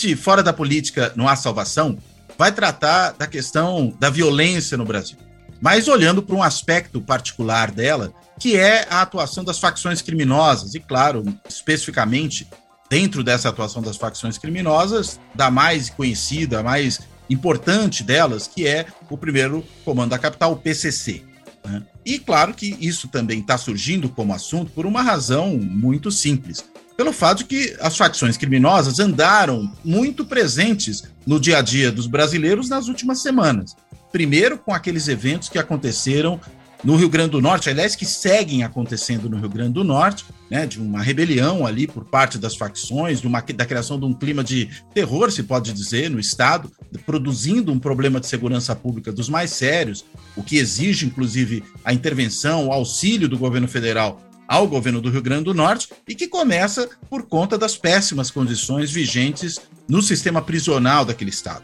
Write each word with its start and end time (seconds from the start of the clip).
Este 0.00 0.16
Fora 0.16 0.42
da 0.42 0.50
Política 0.50 1.12
Não 1.14 1.28
Há 1.28 1.36
Salvação 1.36 1.98
vai 2.38 2.50
tratar 2.50 3.12
da 3.18 3.26
questão 3.26 3.94
da 4.00 4.08
violência 4.08 4.78
no 4.78 4.86
Brasil, 4.86 5.18
mas 5.60 5.88
olhando 5.88 6.22
para 6.22 6.34
um 6.34 6.42
aspecto 6.42 7.02
particular 7.02 7.70
dela, 7.70 8.10
que 8.38 8.56
é 8.56 8.86
a 8.88 9.02
atuação 9.02 9.44
das 9.44 9.58
facções 9.58 10.00
criminosas, 10.00 10.74
e, 10.74 10.80
claro, 10.80 11.22
especificamente 11.46 12.48
dentro 12.88 13.22
dessa 13.22 13.50
atuação 13.50 13.82
das 13.82 13.98
facções 13.98 14.38
criminosas, 14.38 15.20
da 15.34 15.50
mais 15.50 15.90
conhecida, 15.90 16.60
a 16.60 16.62
mais 16.62 17.00
importante 17.28 18.02
delas, 18.02 18.46
que 18.46 18.66
é 18.66 18.86
o 19.10 19.18
primeiro 19.18 19.62
comando 19.84 20.12
da 20.12 20.18
capital, 20.18 20.52
o 20.52 20.56
PCC. 20.56 21.22
Né? 21.62 21.82
E 22.06 22.18
claro 22.18 22.54
que 22.54 22.74
isso 22.80 23.06
também 23.06 23.40
está 23.40 23.58
surgindo 23.58 24.08
como 24.08 24.32
assunto 24.32 24.72
por 24.72 24.86
uma 24.86 25.02
razão 25.02 25.58
muito 25.58 26.10
simples 26.10 26.64
pelo 27.00 27.14
fato 27.14 27.38
de 27.38 27.44
que 27.44 27.74
as 27.80 27.96
facções 27.96 28.36
criminosas 28.36 29.00
andaram 29.00 29.72
muito 29.82 30.22
presentes 30.22 31.04
no 31.26 31.40
dia 31.40 31.56
a 31.56 31.62
dia 31.62 31.90
dos 31.90 32.06
brasileiros 32.06 32.68
nas 32.68 32.88
últimas 32.88 33.22
semanas. 33.22 33.74
Primeiro, 34.12 34.58
com 34.58 34.74
aqueles 34.74 35.08
eventos 35.08 35.48
que 35.48 35.58
aconteceram 35.58 36.38
no 36.84 36.96
Rio 36.96 37.08
Grande 37.08 37.30
do 37.30 37.40
Norte, 37.40 37.70
aliás, 37.70 37.96
que 37.96 38.04
seguem 38.04 38.64
acontecendo 38.64 39.30
no 39.30 39.38
Rio 39.38 39.48
Grande 39.48 39.72
do 39.72 39.82
Norte, 39.82 40.26
né, 40.50 40.66
de 40.66 40.78
uma 40.78 41.00
rebelião 41.00 41.66
ali 41.66 41.86
por 41.86 42.04
parte 42.04 42.36
das 42.36 42.54
facções, 42.54 43.22
de 43.22 43.26
uma, 43.26 43.40
da 43.40 43.64
criação 43.64 43.98
de 43.98 44.04
um 44.04 44.12
clima 44.12 44.44
de 44.44 44.68
terror, 44.92 45.30
se 45.30 45.42
pode 45.42 45.72
dizer, 45.72 46.10
no 46.10 46.20
Estado, 46.20 46.70
produzindo 47.06 47.72
um 47.72 47.78
problema 47.78 48.20
de 48.20 48.26
segurança 48.26 48.76
pública 48.76 49.10
dos 49.10 49.30
mais 49.30 49.52
sérios, 49.52 50.04
o 50.36 50.42
que 50.42 50.58
exige, 50.58 51.06
inclusive, 51.06 51.64
a 51.82 51.94
intervenção, 51.94 52.66
o 52.66 52.72
auxílio 52.72 53.26
do 53.26 53.38
governo 53.38 53.68
federal 53.68 54.20
ao 54.50 54.66
governo 54.66 55.00
do 55.00 55.08
Rio 55.08 55.22
Grande 55.22 55.44
do 55.44 55.54
Norte 55.54 55.88
e 56.08 56.12
que 56.12 56.26
começa 56.26 56.90
por 57.08 57.22
conta 57.22 57.56
das 57.56 57.76
péssimas 57.76 58.32
condições 58.32 58.90
vigentes 58.90 59.60
no 59.88 60.02
sistema 60.02 60.42
prisional 60.42 61.04
daquele 61.04 61.30
estado. 61.30 61.62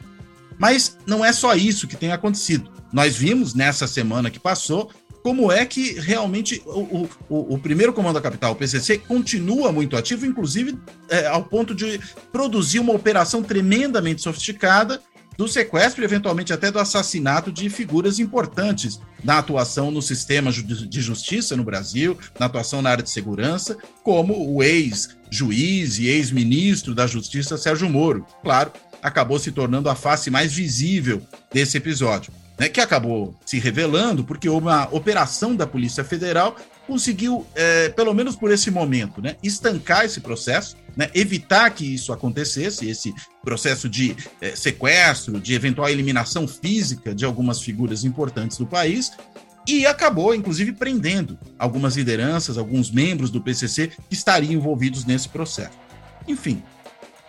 Mas 0.56 0.96
não 1.04 1.24
é 1.24 1.32
só 1.32 1.56
isso 1.56 1.88
que 1.88 1.96
tem 1.96 2.12
acontecido. 2.12 2.70
Nós 2.92 3.16
vimos 3.16 3.54
nessa 3.54 3.88
semana 3.88 4.30
que 4.30 4.38
passou 4.38 4.88
como 5.20 5.50
é 5.50 5.66
que 5.66 5.98
realmente 5.98 6.62
o, 6.64 7.08
o, 7.28 7.54
o 7.54 7.58
primeiro 7.58 7.92
comando 7.92 8.14
da 8.14 8.20
capital, 8.20 8.52
o 8.52 8.56
PCC, 8.56 8.98
continua 8.98 9.72
muito 9.72 9.96
ativo, 9.96 10.24
inclusive 10.24 10.78
é, 11.08 11.26
ao 11.26 11.42
ponto 11.42 11.74
de 11.74 12.00
produzir 12.30 12.78
uma 12.78 12.92
operação 12.92 13.42
tremendamente 13.42 14.22
sofisticada 14.22 15.02
do 15.36 15.46
sequestro 15.46 16.02
e 16.02 16.04
eventualmente 16.04 16.52
até 16.52 16.70
do 16.70 16.78
assassinato 16.78 17.52
de 17.52 17.68
figuras 17.68 18.18
importantes 18.18 19.00
na 19.22 19.38
atuação 19.38 19.90
no 19.90 20.00
sistema 20.00 20.50
de 20.52 21.00
justiça 21.00 21.56
no 21.56 21.64
Brasil, 21.64 22.18
na 22.38 22.46
atuação 22.46 22.80
na 22.80 22.90
área 22.90 23.02
de 23.02 23.10
segurança, 23.10 23.76
como 24.02 24.54
o 24.54 24.62
ex-juiz 24.62 25.98
e 25.98 26.06
ex-ministro 26.06 26.94
da 26.94 27.06
Justiça 27.06 27.58
Sérgio 27.58 27.88
Moro. 27.88 28.26
Claro, 28.42 28.72
acabou 29.02 29.38
se 29.38 29.52
tornando 29.52 29.88
a 29.88 29.94
face 29.94 30.30
mais 30.30 30.52
visível 30.52 31.22
desse 31.52 31.76
episódio. 31.76 32.32
Né, 32.58 32.70
que 32.70 32.80
acabou 32.80 33.38
se 33.44 33.58
revelando 33.58 34.24
porque 34.24 34.48
uma 34.48 34.88
operação 34.90 35.54
da 35.54 35.66
Polícia 35.66 36.02
Federal 36.02 36.56
conseguiu, 36.86 37.46
é, 37.54 37.88
pelo 37.90 38.14
menos 38.14 38.36
por 38.36 38.50
esse 38.50 38.70
momento, 38.70 39.20
né, 39.20 39.36
estancar 39.42 40.04
esse 40.04 40.20
processo 40.20 40.76
né, 40.96 41.10
evitar 41.14 41.70
que 41.70 41.84
isso 41.84 42.12
acontecesse, 42.12 42.88
esse 42.88 43.14
processo 43.44 43.88
de 43.88 44.16
é, 44.40 44.56
sequestro, 44.56 45.38
de 45.38 45.52
eventual 45.52 45.88
eliminação 45.88 46.48
física 46.48 47.14
de 47.14 47.24
algumas 47.24 47.60
figuras 47.60 48.02
importantes 48.02 48.56
do 48.56 48.66
país, 48.66 49.12
e 49.68 49.84
acabou, 49.84 50.34
inclusive, 50.34 50.72
prendendo 50.72 51.38
algumas 51.58 51.96
lideranças, 51.96 52.56
alguns 52.56 52.90
membros 52.90 53.30
do 53.30 53.42
PCC 53.42 53.88
que 53.88 54.14
estariam 54.14 54.52
envolvidos 54.52 55.04
nesse 55.04 55.28
processo. 55.28 55.76
Enfim, 56.26 56.62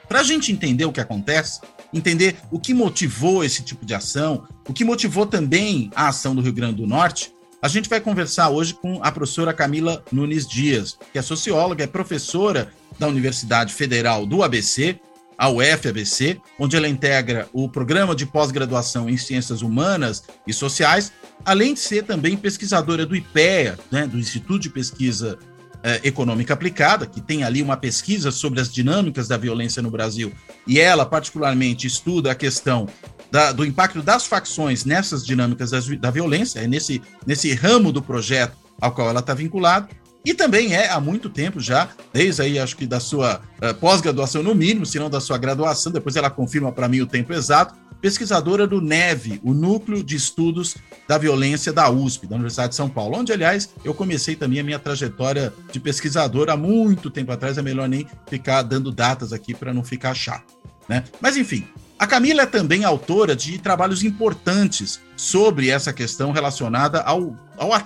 para 0.08 0.22
a 0.22 0.24
gente 0.24 0.52
entender 0.52 0.86
o 0.86 0.92
que 0.92 1.02
acontece, 1.02 1.60
entender 1.92 2.38
o 2.52 2.60
que 2.60 2.74
motivou 2.74 3.44
esse 3.44 3.64
tipo 3.64 3.86
de 3.86 3.94
ação, 3.94 4.48
o 4.68 4.74
que 4.74 4.86
motivou 4.86 5.26
também 5.26 5.90
a 5.96 6.10
ação 6.10 6.36
do 6.36 6.42
Rio 6.42 6.54
Grande 6.54 6.76
do 6.76 6.88
Norte, 6.88 7.34
a 7.62 7.68
gente 7.68 7.90
vai 7.90 8.00
conversar 8.00 8.50
hoje 8.50 8.74
com 8.74 9.00
a 9.04 9.12
professora 9.12 9.54
Camila 9.54 10.04
Nunes 10.12 10.48
Dias, 10.48 10.98
que 11.12 11.18
é 11.18 11.22
socióloga, 11.22 11.84
é 11.84 11.88
professora 11.88 12.72
da 13.00 13.08
Universidade 13.08 13.74
Federal 13.74 14.26
do 14.26 14.44
ABC, 14.44 15.00
a 15.38 15.50
UFABC, 15.50 16.40
onde 16.60 16.76
ela 16.76 16.88
integra 16.88 17.48
o 17.54 17.70
programa 17.70 18.16
de 18.16 18.26
pós-graduação 18.26 19.10
em 19.10 19.18
Ciências 19.18 19.62
Humanas 19.62 20.24
e 20.46 20.54
Sociais, 20.54 21.12
além 21.46 21.74
de 21.74 21.80
ser 21.80 22.04
também 22.04 22.36
pesquisadora 22.36 23.06
do 23.06 23.16
IPEA, 23.16 23.78
né, 23.92 24.08
do 24.08 24.18
Instituto 24.18 24.62
de 24.62 24.70
Pesquisa 24.70 25.38
eh, 25.84 26.02
Econômica 26.06 26.54
Aplicada, 26.54 27.06
que 27.06 27.22
tem 27.22 27.44
ali 27.44 27.62
uma 27.62 27.78
pesquisa 27.78 28.32
sobre 28.32 28.60
as 28.60 28.72
dinâmicas 28.72 29.28
da 29.28 29.38
violência 29.38 29.82
no 29.82 29.92
Brasil, 29.92 30.32
e 30.66 30.80
ela, 30.80 31.06
particularmente, 31.06 31.86
estuda 31.86 32.32
a 32.32 32.36
questão 32.36 32.88
da, 33.32 33.52
do 33.52 33.66
impacto 33.66 34.02
das 34.02 34.26
facções 34.26 34.86
nessas 34.86 35.26
dinâmicas 35.26 35.72
das, 35.72 35.88
da 35.98 36.12
violência, 36.12 36.60
é 36.60 36.68
nesse, 36.68 37.02
nesse 37.26 37.54
ramo 37.54 37.92
do 37.92 38.02
projeto 38.02 38.56
ao 38.80 38.92
qual 38.92 39.10
ela 39.10 39.20
está 39.20 39.34
vinculada. 39.34 39.88
E 40.24 40.34
também 40.34 40.74
é 40.74 40.90
há 40.90 41.00
muito 41.00 41.30
tempo 41.30 41.60
já, 41.60 41.90
desde 42.12 42.42
aí 42.42 42.60
acho 42.60 42.76
que 42.76 42.86
da 42.86 43.00
sua 43.00 43.42
uh, 43.62 43.74
pós-graduação 43.76 44.44
no 44.44 44.54
mínimo, 44.54 44.86
se 44.86 45.00
não 45.00 45.10
da 45.10 45.22
sua 45.22 45.38
graduação, 45.38 45.92
depois 45.92 46.18
ela 46.18 46.30
confirma 46.30 46.72
para 46.72 46.90
mim 46.90 47.00
o 47.00 47.08
tempo 47.08 47.32
exato, 47.32 47.76
pesquisadora 48.02 48.68
do 48.68 48.82
NEV, 48.82 49.40
o 49.44 49.54
Núcleo 49.54 50.04
de 50.04 50.16
Estudos 50.16 50.76
da 51.08 51.18
Violência 51.18 51.72
da 51.72 51.90
USP, 51.90 52.28
da 52.28 52.36
Universidade 52.36 52.70
de 52.70 52.76
São 52.76 52.90
Paulo, 52.90 53.18
onde, 53.18 53.32
aliás, 53.32 53.70
eu 53.84 53.94
comecei 53.94 54.36
também 54.36 54.60
a 54.60 54.64
minha 54.64 54.78
trajetória 54.78 55.54
de 55.72 55.80
pesquisador 55.80 56.50
há 56.50 56.58
muito 56.58 57.10
tempo 57.10 57.32
atrás, 57.32 57.58
é 57.58 57.62
melhor 57.62 57.88
nem 57.88 58.06
ficar 58.28 58.62
dando 58.62 58.92
datas 58.92 59.32
aqui 59.34 59.54
para 59.54 59.74
não 59.74 59.84
ficar 59.84 60.14
chato. 60.14 60.54
Né? 60.88 61.04
Mas, 61.22 61.38
enfim, 61.38 61.66
a 62.00 62.06
Camila 62.06 62.44
é 62.44 62.46
também 62.46 62.84
autora 62.84 63.36
de 63.36 63.58
trabalhos 63.58 64.04
importantes 64.04 65.02
sobre 65.16 65.70
essa 65.70 65.92
questão 65.92 66.32
relacionada 66.32 67.02
à 67.02 67.14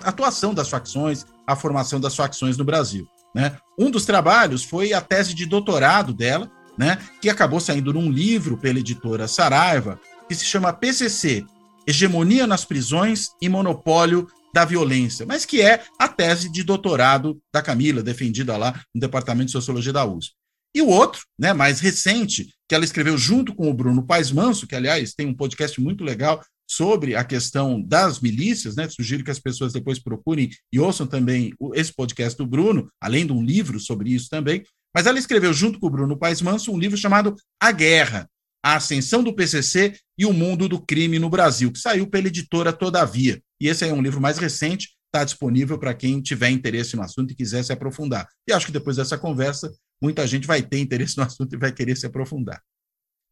atuação 0.03 0.53
das 0.53 0.69
facções, 0.69 1.25
à 1.47 1.55
formação 1.55 1.99
das 1.99 2.15
facções 2.15 2.57
no 2.57 2.65
Brasil. 2.65 3.07
Né? 3.33 3.55
Um 3.79 3.89
dos 3.89 4.05
trabalhos 4.05 4.63
foi 4.63 4.91
a 4.91 4.99
tese 4.99 5.33
de 5.33 5.45
doutorado 5.45 6.13
dela, 6.13 6.51
né, 6.77 6.97
que 7.21 7.29
acabou 7.29 7.59
saindo 7.59 7.93
num 7.93 8.09
livro 8.09 8.57
pela 8.57 8.79
editora 8.79 9.27
Saraiva, 9.27 9.99
que 10.27 10.35
se 10.35 10.45
chama 10.45 10.73
PCC 10.73 11.45
Hegemonia 11.85 12.47
nas 12.47 12.65
Prisões 12.65 13.29
e 13.41 13.49
Monopólio 13.49 14.27
da 14.53 14.65
Violência, 14.65 15.25
mas 15.25 15.45
que 15.45 15.61
é 15.61 15.83
a 15.97 16.07
tese 16.07 16.51
de 16.51 16.63
doutorado 16.63 17.39
da 17.53 17.61
Camila, 17.61 18.03
defendida 18.03 18.57
lá 18.57 18.73
no 18.93 18.99
Departamento 18.99 19.47
de 19.47 19.51
Sociologia 19.53 19.93
da 19.93 20.05
USP. 20.05 20.33
E 20.73 20.81
o 20.81 20.87
outro, 20.87 21.21
né, 21.37 21.53
mais 21.53 21.79
recente, 21.79 22.53
que 22.67 22.75
ela 22.75 22.85
escreveu 22.85 23.17
junto 23.17 23.53
com 23.53 23.69
o 23.69 23.73
Bruno 23.73 24.05
Paes 24.05 24.31
Manso, 24.31 24.65
que, 24.65 24.75
aliás, 24.75 25.13
tem 25.13 25.27
um 25.27 25.35
podcast 25.35 25.79
muito 25.81 26.03
legal 26.03 26.41
sobre 26.69 27.15
a 27.15 27.23
questão 27.25 27.81
das 27.81 28.21
milícias, 28.21 28.77
né? 28.77 28.87
Sugiro 28.87 29.25
que 29.25 29.31
as 29.31 29.39
pessoas 29.39 29.73
depois 29.73 29.99
procurem 29.99 30.49
e 30.71 30.79
ouçam 30.79 31.05
também 31.05 31.53
esse 31.73 31.93
podcast 31.93 32.37
do 32.37 32.47
Bruno, 32.47 32.89
além 33.01 33.25
de 33.25 33.33
um 33.33 33.43
livro 33.43 33.77
sobre 33.77 34.11
isso 34.11 34.29
também. 34.29 34.63
Mas 34.95 35.05
ela 35.05 35.19
escreveu 35.19 35.51
junto 35.51 35.79
com 35.79 35.87
o 35.87 35.89
Bruno 35.89 36.17
Paes 36.17 36.41
Manso 36.41 36.71
um 36.71 36.79
livro 36.79 36.97
chamado 36.97 37.35
A 37.59 37.73
Guerra, 37.73 38.29
a 38.63 38.75
ascensão 38.75 39.21
do 39.21 39.35
PCC 39.35 39.97
e 40.17 40.25
o 40.25 40.31
mundo 40.31 40.69
do 40.69 40.79
crime 40.79 41.19
no 41.19 41.29
Brasil, 41.29 41.71
que 41.73 41.79
saiu 41.79 42.07
pela 42.07 42.27
editora 42.27 42.71
Todavia. 42.71 43.41
E 43.59 43.67
esse 43.67 43.85
é 43.85 43.91
um 43.91 44.01
livro 44.01 44.21
mais 44.21 44.37
recente, 44.37 44.91
está 45.13 45.25
disponível 45.25 45.77
para 45.77 45.93
quem 45.93 46.21
tiver 46.21 46.51
interesse 46.51 46.95
no 46.95 47.01
assunto 47.01 47.31
e 47.31 47.35
quiser 47.35 47.63
se 47.63 47.73
aprofundar. 47.73 48.27
E 48.47 48.53
acho 48.53 48.67
que 48.67 48.71
depois 48.71 48.95
dessa 48.95 49.17
conversa 49.17 49.69
muita 50.01 50.25
gente 50.25 50.47
vai 50.47 50.61
ter 50.61 50.79
interesse 50.79 51.17
no 51.17 51.23
assunto 51.23 51.53
e 51.53 51.57
vai 51.57 51.71
querer 51.71 51.95
se 51.95 52.05
aprofundar. 52.05 52.61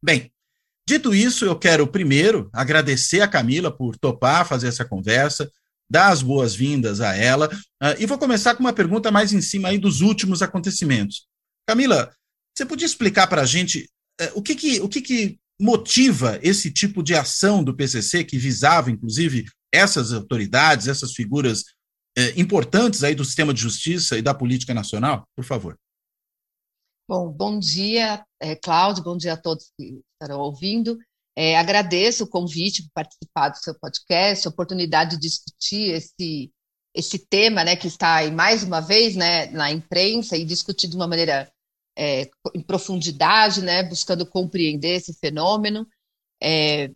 Bem, 0.02 0.32
dito 0.88 1.14
isso, 1.14 1.44
eu 1.44 1.58
quero 1.58 1.86
primeiro 1.86 2.48
agradecer 2.52 3.20
a 3.20 3.28
Camila 3.28 3.74
por 3.74 3.96
topar 3.96 4.46
fazer 4.46 4.68
essa 4.68 4.84
conversa, 4.84 5.50
dar 5.90 6.08
as 6.08 6.22
boas-vindas 6.22 7.00
a 7.00 7.16
ela, 7.16 7.48
uh, 7.82 7.96
e 7.98 8.06
vou 8.06 8.18
começar 8.18 8.54
com 8.54 8.62
uma 8.62 8.72
pergunta 8.72 9.10
mais 9.10 9.32
em 9.32 9.40
cima 9.40 9.68
aí 9.68 9.78
dos 9.78 10.00
últimos 10.00 10.40
acontecimentos. 10.40 11.26
Camila, 11.68 12.14
você 12.56 12.64
podia 12.64 12.86
explicar 12.86 13.26
para 13.26 13.42
a 13.42 13.46
gente 13.46 13.90
uh, 14.20 14.30
o, 14.34 14.42
que, 14.42 14.54
que, 14.54 14.80
o 14.80 14.88
que, 14.88 15.00
que 15.02 15.38
motiva 15.60 16.38
esse 16.42 16.70
tipo 16.70 17.02
de 17.02 17.14
ação 17.14 17.62
do 17.62 17.74
PCC 17.74 18.24
que 18.24 18.38
visava, 18.38 18.90
inclusive, 18.90 19.44
essas 19.72 20.12
autoridades, 20.12 20.88
essas 20.88 21.12
figuras 21.12 21.64
é, 22.16 22.40
importantes 22.40 23.04
aí 23.04 23.14
do 23.14 23.24
sistema 23.24 23.54
de 23.54 23.60
justiça 23.60 24.16
e 24.16 24.22
da 24.22 24.34
política 24.34 24.72
nacional? 24.72 25.28
Por 25.36 25.44
favor. 25.44 25.76
Bom, 27.10 27.28
bom 27.28 27.58
dia, 27.58 28.24
é, 28.38 28.54
Cláudio, 28.54 29.02
bom 29.02 29.16
dia 29.16 29.32
a 29.32 29.36
todos 29.36 29.72
que 29.76 30.00
estarão 30.12 30.38
ouvindo. 30.38 30.96
É, 31.34 31.58
agradeço 31.58 32.22
o 32.22 32.28
convite 32.28 32.88
para 32.94 33.02
participar 33.02 33.48
do 33.48 33.56
seu 33.56 33.74
podcast, 33.80 34.46
a 34.46 34.50
oportunidade 34.50 35.16
de 35.16 35.22
discutir 35.22 35.92
esse, 35.92 36.52
esse 36.94 37.18
tema, 37.18 37.64
né, 37.64 37.74
que 37.74 37.88
está 37.88 38.14
aí 38.14 38.30
mais 38.30 38.62
uma 38.62 38.78
vez, 38.78 39.16
né, 39.16 39.46
na 39.46 39.72
imprensa 39.72 40.36
e 40.36 40.44
discutir 40.44 40.86
de 40.86 40.94
uma 40.94 41.08
maneira 41.08 41.50
é, 41.98 42.30
em 42.54 42.62
profundidade, 42.62 43.60
né, 43.60 43.82
buscando 43.82 44.24
compreender 44.24 44.98
esse 44.98 45.12
fenômeno. 45.14 45.88
É, 46.40 46.92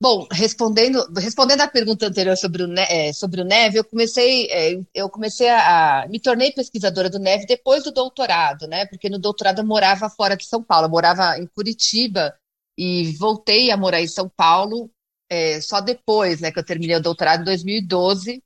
Bom, 0.00 0.28
respondendo, 0.30 1.04
respondendo 1.16 1.60
à 1.62 1.66
pergunta 1.68 2.06
anterior 2.06 2.36
sobre 2.36 2.62
o, 2.62 2.72
é, 2.78 3.12
sobre 3.12 3.40
o 3.40 3.44
Neve, 3.44 3.78
eu 3.78 3.84
comecei, 3.84 4.46
é, 4.46 4.80
eu 4.94 5.10
comecei 5.10 5.48
a, 5.48 6.02
a, 6.04 6.08
me 6.08 6.20
tornei 6.20 6.52
pesquisadora 6.52 7.10
do 7.10 7.18
Neve 7.18 7.46
depois 7.46 7.82
do 7.82 7.90
doutorado, 7.90 8.68
né? 8.68 8.86
Porque 8.86 9.08
no 9.10 9.18
doutorado 9.18 9.58
eu 9.58 9.66
morava 9.66 10.08
fora 10.08 10.36
de 10.36 10.46
São 10.46 10.62
Paulo, 10.62 10.86
eu 10.86 10.90
morava 10.90 11.36
em 11.38 11.48
Curitiba 11.48 12.32
e 12.78 13.12
voltei 13.18 13.72
a 13.72 13.76
morar 13.76 14.00
em 14.00 14.06
São 14.06 14.28
Paulo 14.28 14.88
é, 15.28 15.60
só 15.60 15.80
depois, 15.80 16.40
né? 16.40 16.52
Que 16.52 16.60
eu 16.60 16.64
terminei 16.64 16.94
o 16.96 17.02
doutorado 17.02 17.40
em 17.40 17.44
2012. 17.44 18.40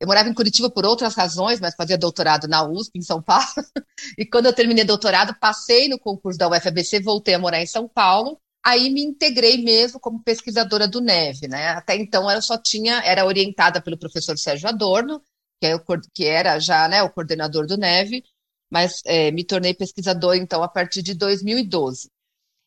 Eu 0.00 0.06
morava 0.06 0.30
em 0.30 0.34
Curitiba 0.34 0.70
por 0.70 0.86
outras 0.86 1.14
razões, 1.14 1.60
mas 1.60 1.74
fazia 1.74 1.98
doutorado 1.98 2.48
na 2.48 2.66
USP, 2.66 2.98
em 2.98 3.02
São 3.02 3.20
Paulo. 3.20 3.44
e 4.16 4.24
quando 4.24 4.46
eu 4.46 4.54
terminei 4.54 4.84
doutorado, 4.84 5.36
passei 5.38 5.88
no 5.88 5.98
concurso 5.98 6.38
da 6.38 6.48
UFABC, 6.48 7.00
voltei 7.00 7.34
a 7.34 7.38
morar 7.38 7.60
em 7.60 7.66
São 7.66 7.86
Paulo 7.86 8.40
aí 8.66 8.90
me 8.90 9.00
integrei 9.00 9.62
mesmo 9.62 10.00
como 10.00 10.20
pesquisadora 10.24 10.88
do 10.88 11.00
Neve, 11.00 11.46
né? 11.46 11.68
Até 11.68 11.94
então 11.94 12.28
eu 12.28 12.42
só 12.42 12.58
tinha, 12.58 13.00
era 13.04 13.24
orientada 13.24 13.80
pelo 13.80 13.96
professor 13.96 14.36
Sérgio 14.36 14.68
Adorno, 14.68 15.22
que, 15.60 15.68
é 15.68 15.76
o, 15.76 15.80
que 16.12 16.24
era 16.24 16.58
já 16.58 16.88
né, 16.88 17.00
o 17.00 17.10
coordenador 17.10 17.64
do 17.64 17.76
Neve, 17.76 18.24
mas 18.68 19.02
é, 19.06 19.30
me 19.30 19.44
tornei 19.44 19.72
pesquisadora 19.72 20.36
então 20.36 20.64
a 20.64 20.68
partir 20.68 21.00
de 21.00 21.14
2012. 21.14 22.10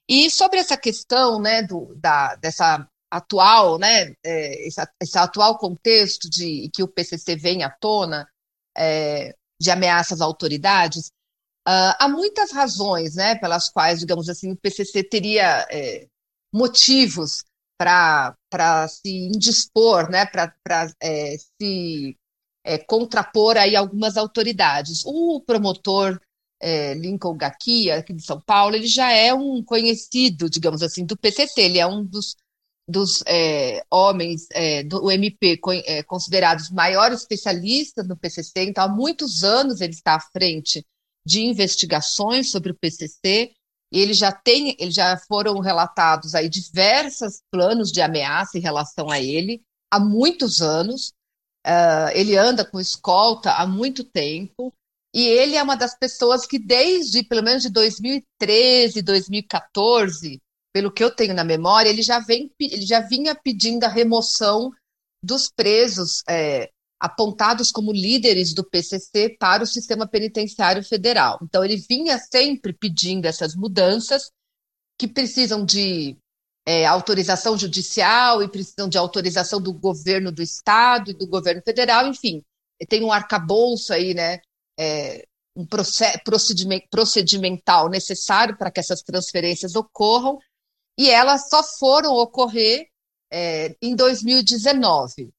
E 0.07 0.31
sobre 0.31 0.59
essa 0.59 0.77
questão, 0.77 1.37
né, 1.41 1.63
do, 1.63 1.93
da, 1.95 2.35
dessa 2.35 2.87
atual, 3.11 3.77
né, 3.77 4.13
é, 4.23 4.67
esse, 4.67 4.81
esse, 5.01 5.17
atual 5.17 5.57
contexto 5.57 6.29
de 6.29 6.69
que 6.73 6.81
o 6.81 6.87
PCC 6.87 7.35
vem 7.35 7.61
à 7.63 7.69
tona 7.69 8.25
é, 8.77 9.35
de 9.59 9.69
ameaças 9.69 10.21
às 10.21 10.21
autoridades, 10.21 11.11
Uh, 11.69 11.93
há 11.99 12.09
muitas 12.09 12.51
razões 12.51 13.13
né, 13.13 13.35
pelas 13.35 13.69
quais, 13.69 13.99
digamos 13.99 14.27
assim, 14.27 14.51
o 14.51 14.57
PCC 14.57 15.03
teria 15.03 15.67
é, 15.69 16.07
motivos 16.51 17.43
para 17.77 18.35
se 18.87 19.27
indispor, 19.27 20.09
né, 20.09 20.25
para 20.25 20.51
é, 20.99 21.35
se 21.37 22.17
é, 22.63 22.79
contrapor 22.79 23.55
aí 23.55 23.75
algumas 23.75 24.17
autoridades. 24.17 25.03
O 25.05 25.43
promotor 25.45 26.19
Lincoln 26.97 27.37
Gakia, 27.37 27.99
aqui 27.99 28.13
de 28.13 28.25
São 28.25 28.41
Paulo, 28.41 28.75
ele 28.75 28.87
já 28.87 29.13
é 29.13 29.31
um 29.31 29.63
conhecido, 29.63 30.49
digamos 30.49 30.81
assim, 30.81 31.05
do 31.05 31.15
PCC, 31.15 31.61
ele 31.61 31.77
é 31.77 31.87
um 31.87 32.03
dos, 32.03 32.35
dos 32.85 33.23
homens 33.89 34.45
do 34.87 35.09
MP 35.09 35.57
considerados 36.05 36.69
maiores 36.69 37.21
especialistas 37.21 38.05
no 38.05 38.17
PCC, 38.17 38.63
então 38.63 38.83
há 38.83 38.89
muitos 38.89 39.41
anos 39.41 39.79
ele 39.79 39.93
está 39.93 40.15
à 40.15 40.19
frente 40.19 40.85
de 41.29 41.43
investigações 41.43 42.49
sobre 42.49 42.71
o 42.71 42.75
PCC. 42.75 43.51
Ele 43.91 44.13
já 44.15 44.31
tem, 44.31 44.75
eles 44.79 44.95
já 44.95 45.15
foram 45.27 45.59
relatados 45.59 46.33
aí 46.33 46.49
diversos 46.49 47.41
planos 47.51 47.91
de 47.91 48.01
ameaça 48.01 48.57
em 48.57 48.61
relação 48.61 49.11
a 49.11 49.19
ele 49.19 49.61
há 49.91 49.99
muitos 49.99 50.59
anos. 50.59 51.13
Uh, 51.65 52.09
ele 52.15 52.35
anda 52.35 52.65
com 52.65 52.79
escolta 52.79 53.53
há 53.53 53.67
muito 53.67 54.03
tempo. 54.03 54.73
E 55.13 55.27
ele 55.27 55.55
é 55.55 55.61
uma 55.61 55.75
das 55.75 55.97
pessoas 55.97 56.45
que, 56.45 56.57
desde 56.57 57.23
pelo 57.23 57.43
menos 57.43 57.63
de 57.63 57.69
2013, 57.69 59.01
2014, 59.01 60.39
pelo 60.73 60.91
que 60.91 61.03
eu 61.03 61.13
tenho 61.13 61.33
na 61.33 61.43
memória, 61.43 61.89
ele 61.89 62.01
já, 62.01 62.19
vem, 62.19 62.51
ele 62.59 62.85
já 62.85 63.01
vinha 63.01 63.35
pedindo 63.35 63.83
a 63.83 63.89
remoção 63.89 64.71
dos 65.23 65.49
presos 65.49 66.23
é, 66.27 66.69
apontados 66.99 67.71
como 67.71 67.93
líderes 67.93 68.53
do 68.53 68.63
PCC 68.63 69.35
para 69.39 69.63
o 69.63 69.67
sistema 69.67 70.05
penitenciário 70.05 70.83
federal. 70.83 71.39
Então, 71.41 71.63
ele 71.63 71.77
vinha 71.77 72.17
sempre 72.17 72.73
pedindo 72.73 73.25
essas 73.25 73.55
mudanças 73.55 74.31
que 74.97 75.07
precisam 75.07 75.63
de 75.63 76.17
é, 76.65 76.85
autorização 76.85 77.57
judicial 77.57 78.43
e 78.43 78.49
precisam 78.49 78.89
de 78.89 78.97
autorização 78.97 79.61
do 79.61 79.73
governo 79.73 80.31
do 80.31 80.41
estado 80.41 81.11
e 81.11 81.13
do 81.13 81.25
governo 81.25 81.61
federal, 81.61 82.05
enfim, 82.05 82.43
tem 82.87 83.03
um 83.03 83.11
arcabouço 83.11 83.93
aí, 83.93 84.13
né, 84.13 84.39
é, 84.77 85.25
um 85.55 85.65
procedimental 86.91 87.89
necessário 87.89 88.57
para 88.57 88.69
que 88.69 88.79
essas 88.79 89.01
transferências 89.01 89.75
ocorram, 89.75 90.37
e 90.97 91.09
elas 91.09 91.49
só 91.49 91.63
foram 91.63 92.13
ocorrer 92.13 92.87
é, 93.31 93.75
em 93.81 93.95
2019. 93.95 95.31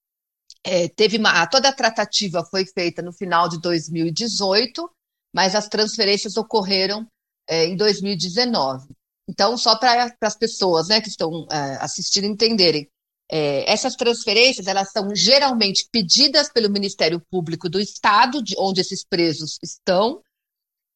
É, 0.64 0.88
teve 0.88 1.16
uma, 1.16 1.46
toda 1.46 1.68
a 1.68 1.74
tratativa 1.74 2.44
foi 2.44 2.66
feita 2.66 3.00
no 3.00 3.12
final 3.12 3.48
de 3.48 3.60
2018, 3.60 4.90
mas 5.34 5.54
as 5.54 5.68
transferências 5.68 6.36
ocorreram 6.36 7.06
é, 7.48 7.66
em 7.66 7.76
2019. 7.76 8.88
Então, 9.28 9.56
só 9.56 9.78
para 9.78 10.14
as 10.20 10.36
pessoas 10.36 10.88
né, 10.88 11.00
que 11.00 11.08
estão 11.08 11.46
é, 11.50 11.76
assistindo 11.80 12.24
entenderem, 12.24 12.88
é, 13.30 13.70
essas 13.70 13.94
transferências 13.94 14.66
elas 14.66 14.90
são 14.90 15.14
geralmente 15.14 15.88
pedidas 15.90 16.52
pelo 16.52 16.68
Ministério 16.68 17.20
Público 17.30 17.68
do 17.68 17.78
Estado, 17.78 18.42
de 18.42 18.54
onde 18.58 18.80
esses 18.80 19.04
presos 19.04 19.56
estão. 19.62 20.20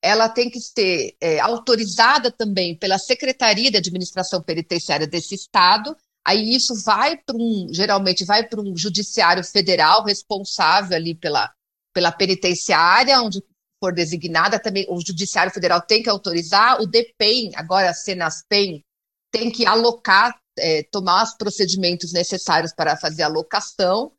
Ela 0.02 0.28
tem 0.28 0.50
que 0.50 0.61
ser 0.61 1.14
é, 1.20 1.38
autorizada 1.38 2.31
também 2.31 2.76
pela 2.76 2.99
Secretaria 2.99 3.70
de 3.70 3.78
Administração 3.78 4.43
Penitenciária 4.43 5.06
desse 5.06 5.34
Estado 5.34 5.96
Aí 6.26 6.55
isso 6.55 6.75
vai 6.82 7.17
para 7.19 7.37
um, 7.37 7.69
geralmente 7.71 8.25
vai 8.25 8.47
para 8.47 8.61
um 8.61 8.76
judiciário 8.76 9.44
federal 9.44 10.05
responsável 10.05 10.97
ali 10.97 11.15
pela, 11.15 11.53
pela 11.93 12.11
penitenciária, 12.11 13.21
onde 13.21 13.43
for 13.79 13.93
designada 13.93 14.59
também, 14.59 14.87
o 14.88 14.99
judiciário 15.00 15.53
federal 15.53 15.82
tem 15.82 16.03
que 16.03 16.09
autorizar, 16.09 16.81
o 16.81 16.87
DPEM, 16.87 17.53
agora 17.55 17.91
a 17.91 17.94
Senaspen, 17.94 18.82
tem 19.31 19.50
que 19.50 19.67
alocar, 19.67 20.35
é, 20.59 20.82
tomar 20.85 21.25
os 21.25 21.35
procedimentos 21.35 22.12
necessários 22.12 22.73
para 22.73 22.97
fazer 22.97 23.25
a 23.25 23.26
alocação 23.26 24.12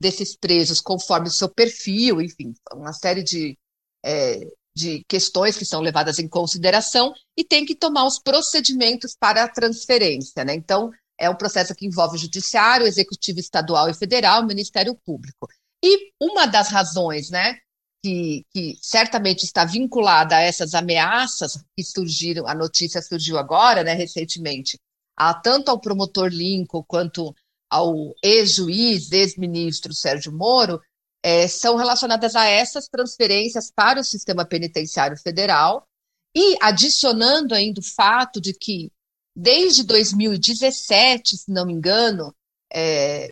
desses 0.00 0.34
presos 0.34 0.80
conforme 0.80 1.28
o 1.28 1.32
seu 1.32 1.48
perfil, 1.50 2.22
enfim, 2.22 2.54
uma 2.72 2.94
série 2.94 3.22
de, 3.22 3.58
é, 4.02 4.40
de 4.74 5.04
questões 5.06 5.58
que 5.58 5.66
são 5.66 5.82
levadas 5.82 6.18
em 6.18 6.26
consideração 6.26 7.12
e 7.36 7.44
tem 7.44 7.66
que 7.66 7.74
tomar 7.74 8.06
os 8.06 8.18
procedimentos 8.18 9.14
para 9.14 9.44
a 9.44 9.48
transferência, 9.48 10.42
né? 10.44 10.54
Então, 10.54 10.90
é 11.20 11.28
um 11.28 11.36
processo 11.36 11.74
que 11.74 11.86
envolve 11.86 12.16
o 12.16 12.18
judiciário, 12.18 12.86
o 12.86 12.88
executivo 12.88 13.38
estadual 13.38 13.90
e 13.90 13.94
federal, 13.94 14.42
o 14.42 14.46
Ministério 14.46 14.96
Público. 15.04 15.46
E 15.84 16.12
uma 16.18 16.46
das 16.46 16.68
razões, 16.68 17.28
né, 17.28 17.58
que, 18.02 18.46
que, 18.50 18.78
certamente 18.80 19.44
está 19.44 19.66
vinculada 19.66 20.36
a 20.36 20.40
essas 20.40 20.74
ameaças 20.74 21.62
que 21.76 21.84
surgiram, 21.84 22.46
a 22.46 22.54
notícia 22.54 23.02
surgiu 23.02 23.38
agora, 23.38 23.84
né, 23.84 23.92
recentemente, 23.92 24.78
a, 25.14 25.34
tanto 25.34 25.70
ao 25.70 25.78
promotor 25.78 26.28
Lincoln 26.28 26.82
quanto 26.88 27.34
ao 27.70 28.14
ex-juiz, 28.22 29.12
ex-ministro 29.12 29.94
Sérgio 29.94 30.32
Moro, 30.32 30.80
é, 31.22 31.46
são 31.46 31.76
relacionadas 31.76 32.34
a 32.34 32.46
essas 32.46 32.88
transferências 32.88 33.70
para 33.70 34.00
o 34.00 34.04
sistema 34.04 34.46
penitenciário 34.46 35.18
federal 35.18 35.86
e 36.34 36.56
adicionando 36.62 37.54
ainda 37.54 37.80
o 37.80 37.84
fato 37.84 38.40
de 38.40 38.54
que 38.54 38.90
desde 39.40 39.84
2017, 39.84 41.38
se 41.38 41.50
não 41.50 41.64
me 41.64 41.72
engano, 41.72 42.34
é, 42.70 43.30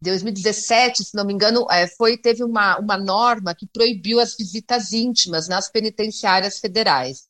2017, 0.00 1.02
se 1.02 1.16
não 1.16 1.24
me 1.24 1.32
engano, 1.32 1.66
é, 1.70 1.88
foi, 1.88 2.16
teve 2.16 2.44
uma, 2.44 2.78
uma 2.78 2.96
norma 2.96 3.54
que 3.54 3.66
proibiu 3.66 4.20
as 4.20 4.36
visitas 4.36 4.92
íntimas 4.92 5.48
nas 5.48 5.68
penitenciárias 5.68 6.60
federais. 6.60 7.26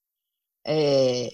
É, 0.66 1.28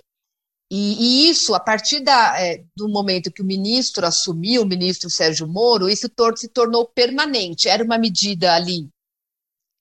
e, 0.71 1.27
e, 1.27 1.31
isso, 1.31 1.55
a 1.55 1.61
partir 1.61 2.01
da, 2.01 2.41
é, 2.41 2.65
do 2.77 2.89
momento 2.89 3.33
que 3.33 3.43
o 3.43 3.47
ministro 3.47 4.07
assumiu, 4.07 4.63
o 4.63 4.67
ministro 4.67 5.11
Sérgio 5.11 5.49
Moro, 5.49 5.89
isso 5.89 6.09
tor 6.09 6.39
se 6.39 6.49
tornou 6.49 6.87
permanente. 6.87 7.69
Era 7.69 7.83
uma 7.83 7.99
medida 7.99 8.55
ali 8.55 8.89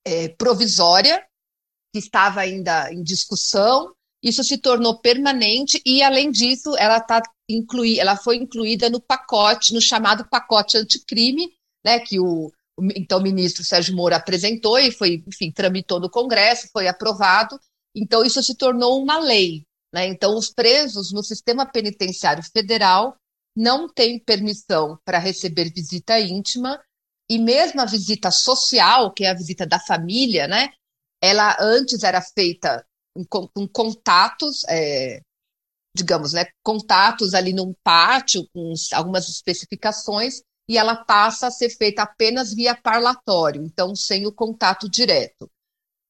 é, 0.03 0.29
provisória, 0.29 1.23
que 1.93 1.99
estava 1.99 2.41
ainda 2.41 2.91
em 2.91 3.03
discussão, 3.03 3.93
isso 4.21 4.43
se 4.43 4.57
tornou 4.57 4.99
permanente 4.99 5.81
e, 5.85 6.03
além 6.03 6.29
disso, 6.29 6.75
ela, 6.77 6.99
tá 6.99 7.21
inclui, 7.49 7.99
ela 7.99 8.17
foi 8.17 8.35
incluída 8.35 8.89
no 8.89 8.99
pacote, 8.99 9.73
no 9.73 9.81
chamado 9.81 10.27
pacote 10.27 10.77
anticrime, 10.77 11.49
né, 11.85 11.99
que 11.99 12.19
o, 12.19 12.51
o 12.77 12.83
então 12.95 13.21
ministro 13.21 13.63
Sérgio 13.63 13.95
Moro 13.95 14.15
apresentou 14.15 14.77
e 14.77 14.91
foi, 14.91 15.23
enfim, 15.25 15.51
tramitou 15.51 15.99
no 15.99 16.09
Congresso, 16.09 16.69
foi 16.71 16.87
aprovado. 16.87 17.59
Então, 17.95 18.23
isso 18.23 18.43
se 18.43 18.55
tornou 18.55 19.01
uma 19.01 19.17
lei. 19.19 19.63
Né? 19.93 20.07
Então, 20.07 20.37
os 20.37 20.49
presos 20.49 21.11
no 21.11 21.23
sistema 21.23 21.65
penitenciário 21.65 22.43
federal 22.43 23.15
não 23.55 23.87
têm 23.87 24.19
permissão 24.19 24.99
para 25.03 25.17
receber 25.17 25.71
visita 25.73 26.19
íntima 26.19 26.79
e 27.29 27.39
mesmo 27.39 27.81
a 27.81 27.85
visita 27.85 28.31
social, 28.31 29.13
que 29.13 29.23
é 29.23 29.29
a 29.29 29.35
visita 29.35 29.65
da 29.65 29.79
família, 29.79 30.47
né? 30.47 30.69
Ela 31.21 31.57
antes 31.59 32.03
era 32.03 32.21
feita 32.21 32.85
com, 33.29 33.67
contatos, 33.67 34.63
é, 34.67 35.21
digamos, 35.95 36.33
né? 36.33 36.45
Contatos 36.63 37.33
ali 37.33 37.53
num 37.53 37.73
pátio 37.83 38.47
com 38.53 38.73
algumas 38.93 39.27
especificações 39.29 40.41
e 40.69 40.77
ela 40.77 40.95
passa 40.95 41.47
a 41.47 41.51
ser 41.51 41.69
feita 41.71 42.03
apenas 42.03 42.53
via 42.53 42.75
parlatório, 42.75 43.63
então 43.63 43.95
sem 43.95 44.27
o 44.27 44.31
contato 44.31 44.87
direto. 44.87 45.49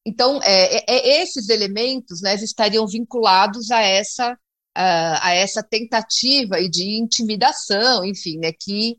Então, 0.06 0.40
é, 0.42 0.76
é, 0.76 0.84
é 0.88 1.22
esses 1.22 1.48
elementos 1.48 2.20
né, 2.22 2.34
estariam 2.34 2.86
vinculados 2.86 3.70
a 3.70 3.80
essa, 3.80 4.38
a, 4.74 5.28
a 5.28 5.32
essa 5.32 5.62
tentativa 5.62 6.56
de 6.68 6.98
intimidação, 6.98 8.04
enfim, 8.04 8.38
né, 8.38 8.52
que, 8.52 8.98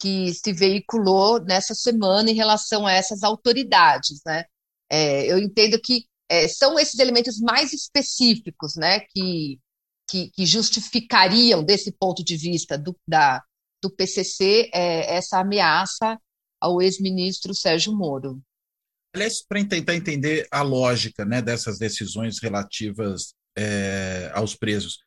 que 0.00 0.32
se 0.34 0.52
veiculou 0.52 1.40
nessa 1.40 1.74
semana 1.74 2.30
em 2.30 2.34
relação 2.34 2.86
a 2.86 2.92
essas 2.92 3.22
autoridades. 3.22 4.20
Né? 4.24 4.44
É, 4.90 5.26
eu 5.26 5.38
entendo 5.38 5.78
que 5.80 6.04
é, 6.28 6.46
são 6.48 6.78
esses 6.78 6.98
elementos 6.98 7.40
mais 7.40 7.72
específicos 7.72 8.76
né, 8.76 9.00
que, 9.00 9.58
que, 10.08 10.30
que 10.30 10.46
justificariam, 10.46 11.62
desse 11.62 11.92
ponto 11.92 12.22
de 12.22 12.36
vista 12.36 12.76
do, 12.76 12.96
da, 13.06 13.42
do 13.82 13.90
PCC 13.90 14.70
é, 14.72 15.16
essa 15.16 15.40
ameaça 15.40 16.18
ao 16.60 16.82
ex-ministro 16.82 17.54
Sérgio 17.54 17.96
Moro. 17.96 18.42
Aliás, 19.14 19.42
para 19.42 19.64
tentar 19.64 19.94
entender 19.94 20.46
a 20.50 20.62
lógica 20.62 21.24
né, 21.24 21.40
dessas 21.40 21.78
decisões 21.78 22.38
relativas 22.40 23.34
é, 23.56 24.30
aos 24.34 24.54
presos, 24.54 24.98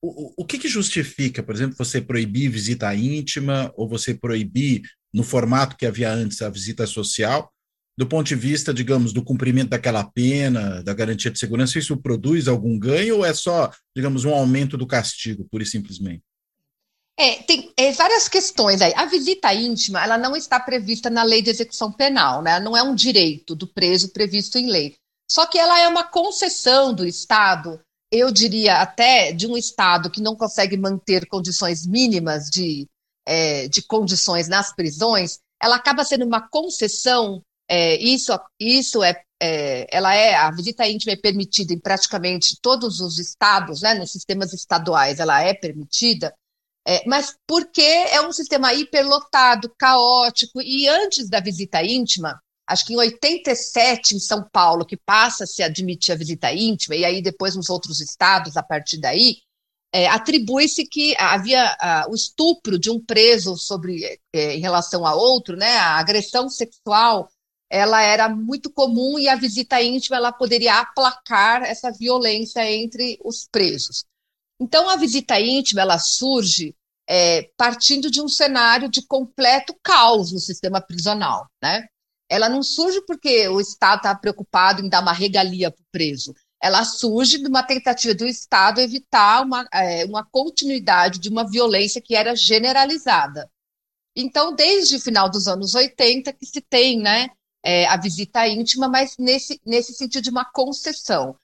o, 0.00 0.42
o 0.42 0.44
que, 0.44 0.58
que, 0.58 0.68
justifica, 0.68 1.42
por 1.42 1.54
exemplo, 1.54 1.76
você 1.76 2.00
proibir 2.00 2.50
visita 2.50 2.94
íntima 2.94 3.72
ou 3.76 3.88
você 3.88 4.14
proibir, 4.14 4.82
no 5.12 5.22
formato 5.22 5.76
que 5.76 5.86
havia 5.86 6.10
antes, 6.10 6.42
a 6.42 6.48
visita 6.48 6.86
social, 6.86 7.52
do 7.96 8.06
ponto 8.06 8.26
de 8.26 8.34
vista, 8.34 8.72
digamos, 8.72 9.12
do 9.12 9.22
cumprimento 9.22 9.70
daquela 9.70 10.04
pena, 10.04 10.82
da 10.82 10.94
garantia 10.94 11.30
de 11.30 11.38
segurança, 11.38 11.78
isso 11.78 11.96
produz 11.96 12.48
algum 12.48 12.78
ganho 12.78 13.18
ou 13.18 13.24
é 13.24 13.34
só, 13.34 13.70
digamos, 13.94 14.24
um 14.24 14.32
aumento 14.32 14.76
do 14.76 14.86
castigo, 14.86 15.46
pura 15.50 15.62
e 15.62 15.66
simplesmente? 15.66 16.22
É, 17.18 17.42
tem 17.42 17.70
é, 17.76 17.92
várias 17.92 18.28
questões 18.28 18.80
aí. 18.80 18.92
A 18.96 19.04
visita 19.04 19.52
íntima, 19.52 20.02
ela 20.02 20.16
não 20.16 20.34
está 20.34 20.58
prevista 20.58 21.10
na 21.10 21.22
lei 21.22 21.42
de 21.42 21.50
execução 21.50 21.92
penal, 21.92 22.40
né? 22.40 22.58
Não 22.58 22.76
é 22.76 22.82
um 22.82 22.94
direito 22.94 23.54
do 23.54 23.66
preso 23.66 24.10
previsto 24.12 24.56
em 24.58 24.70
lei. 24.70 24.96
Só 25.30 25.46
que 25.46 25.58
ela 25.58 25.78
é 25.78 25.86
uma 25.86 26.04
concessão 26.04 26.94
do 26.94 27.06
Estado, 27.06 27.80
eu 28.12 28.30
diria 28.30 28.82
até 28.82 29.32
de 29.32 29.46
um 29.46 29.56
Estado 29.56 30.10
que 30.10 30.20
não 30.20 30.36
consegue 30.36 30.76
manter 30.76 31.26
condições 31.26 31.86
mínimas 31.86 32.50
de, 32.50 32.86
é, 33.26 33.66
de 33.68 33.80
condições 33.80 34.48
nas 34.48 34.74
prisões, 34.74 35.38
ela 35.60 35.76
acaba 35.76 36.04
sendo 36.04 36.26
uma 36.26 36.46
concessão. 36.46 37.42
É, 37.68 37.96
isso, 37.96 38.38
isso 38.60 39.02
é, 39.02 39.22
é, 39.40 39.86
ela 39.90 40.14
é 40.14 40.34
a 40.34 40.50
visita 40.50 40.86
íntima 40.86 41.12
é 41.12 41.16
permitida 41.16 41.72
em 41.72 41.78
praticamente 41.78 42.58
todos 42.60 43.00
os 43.00 43.18
estados, 43.18 43.82
né? 43.82 43.94
Nos 43.94 44.12
sistemas 44.12 44.52
estaduais, 44.52 45.20
ela 45.20 45.42
é 45.42 45.54
permitida 45.54 46.34
é, 46.86 47.04
mas 47.06 47.36
porque 47.46 47.80
é 47.80 48.20
um 48.26 48.32
sistema 48.32 48.74
hiperlotado, 48.74 49.72
caótico, 49.78 50.60
e 50.60 50.88
antes 50.88 51.28
da 51.28 51.40
visita 51.40 51.82
íntima, 51.82 52.40
acho 52.66 52.84
que 52.84 52.94
em 52.94 52.96
87, 52.96 54.16
em 54.16 54.18
São 54.18 54.44
Paulo, 54.52 54.84
que 54.84 54.96
passa 54.96 55.44
a 55.44 55.46
se 55.46 55.62
admitir 55.62 56.12
a 56.12 56.16
visita 56.16 56.52
íntima, 56.52 56.96
e 56.96 57.04
aí 57.04 57.22
depois 57.22 57.54
nos 57.54 57.70
outros 57.70 58.00
estados, 58.00 58.56
a 58.56 58.62
partir 58.62 58.98
daí, 58.98 59.36
é, 59.94 60.08
atribui-se 60.08 60.84
que 60.86 61.14
havia 61.18 61.76
o 62.08 62.14
estupro 62.14 62.78
de 62.78 62.90
um 62.90 62.98
preso 63.04 63.56
sobre 63.56 64.18
é, 64.34 64.56
em 64.56 64.60
relação 64.60 65.06
a 65.06 65.14
outro, 65.14 65.56
né, 65.56 65.76
a 65.76 65.98
agressão 65.98 66.48
sexual, 66.48 67.28
ela 67.72 68.02
era 68.02 68.28
muito 68.28 68.70
comum 68.70 69.18
e 69.18 69.30
a 69.30 69.34
visita 69.34 69.80
íntima 69.80 70.18
ela 70.18 70.30
poderia 70.30 70.78
aplacar 70.78 71.62
essa 71.62 71.90
violência 71.90 72.70
entre 72.70 73.18
os 73.24 73.48
presos. 73.50 74.04
Então, 74.60 74.90
a 74.90 74.96
visita 74.96 75.40
íntima 75.40 75.80
ela 75.80 75.98
surge 75.98 76.76
é, 77.08 77.50
partindo 77.56 78.10
de 78.10 78.20
um 78.20 78.28
cenário 78.28 78.90
de 78.90 79.00
completo 79.06 79.74
caos 79.82 80.32
no 80.32 80.38
sistema 80.38 80.82
prisional. 80.82 81.48
Né? 81.62 81.86
Ela 82.28 82.46
não 82.46 82.62
surge 82.62 83.00
porque 83.06 83.48
o 83.48 83.58
Estado 83.58 84.00
está 84.00 84.14
preocupado 84.14 84.84
em 84.84 84.88
dar 84.90 85.00
uma 85.00 85.14
regalia 85.14 85.70
para 85.70 85.80
o 85.80 85.86
preso. 85.90 86.34
Ela 86.62 86.84
surge 86.84 87.38
de 87.38 87.48
uma 87.48 87.62
tentativa 87.62 88.14
do 88.14 88.26
Estado 88.26 88.82
evitar 88.82 89.46
uma, 89.46 89.66
é, 89.72 90.04
uma 90.04 90.22
continuidade 90.26 91.18
de 91.18 91.30
uma 91.30 91.48
violência 91.48 92.02
que 92.02 92.14
era 92.14 92.36
generalizada. 92.36 93.50
Então, 94.14 94.54
desde 94.54 94.96
o 94.96 95.00
final 95.00 95.30
dos 95.30 95.48
anos 95.48 95.74
80 95.74 96.34
que 96.34 96.44
se 96.44 96.60
tem 96.60 97.00
né, 97.00 97.30
é, 97.64 97.86
a 97.86 97.96
visita 97.96 98.46
íntima, 98.46 98.88
mas 98.88 99.16
nesse, 99.18 99.60
nesse 99.64 99.94
sentido 99.94 100.22
de 100.22 100.30
uma 100.30 100.44
concessão. 100.44 101.36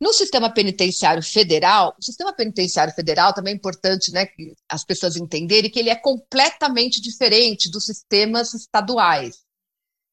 No 0.00 0.12
sistema 0.12 0.52
penitenciário 0.52 1.22
federal, 1.22 1.94
o 1.98 2.04
sistema 2.04 2.32
penitenciário 2.32 2.92
federal 2.92 3.32
também 3.32 3.54
é 3.54 3.56
importante 3.56 4.12
né, 4.12 4.26
que 4.26 4.54
as 4.68 4.84
pessoas 4.84 5.16
entenderem 5.16 5.70
que 5.70 5.78
ele 5.78 5.90
é 5.90 5.96
completamente 5.96 7.00
diferente 7.00 7.70
dos 7.70 7.86
sistemas 7.86 8.52
estaduais. 8.54 9.42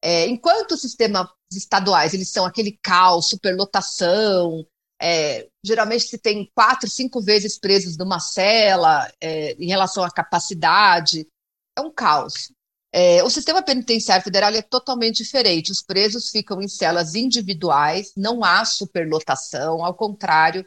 É, 0.04 0.28
enquanto 0.28 0.72
os 0.72 0.82
sistemas 0.82 1.28
estaduais 1.52 2.14
eles 2.14 2.30
são 2.30 2.46
aquele 2.46 2.78
caos, 2.82 3.30
superlotação, 3.30 4.66
é, 5.02 5.48
geralmente 5.64 6.06
se 6.06 6.18
tem 6.18 6.50
quatro, 6.56 6.90
cinco 6.90 7.20
vezes 7.20 7.60
presos 7.60 7.98
numa 7.98 8.20
cela 8.20 9.12
é, 9.20 9.54
em 9.54 9.68
relação 9.68 10.04
à 10.04 10.12
capacidade, 10.12 11.28
é 11.78 11.82
um 11.82 11.92
caos. 11.92 12.52
É, 12.94 13.24
o 13.24 13.30
sistema 13.30 13.64
penitenciário 13.64 14.24
federal 14.24 14.52
é 14.54 14.62
totalmente 14.62 15.24
diferente. 15.24 15.72
Os 15.72 15.82
presos 15.82 16.30
ficam 16.30 16.62
em 16.62 16.68
celas 16.68 17.16
individuais, 17.16 18.12
não 18.18 18.44
há 18.44 18.66
superlotação, 18.66 19.84
ao 19.84 19.94
contrário, 19.94 20.66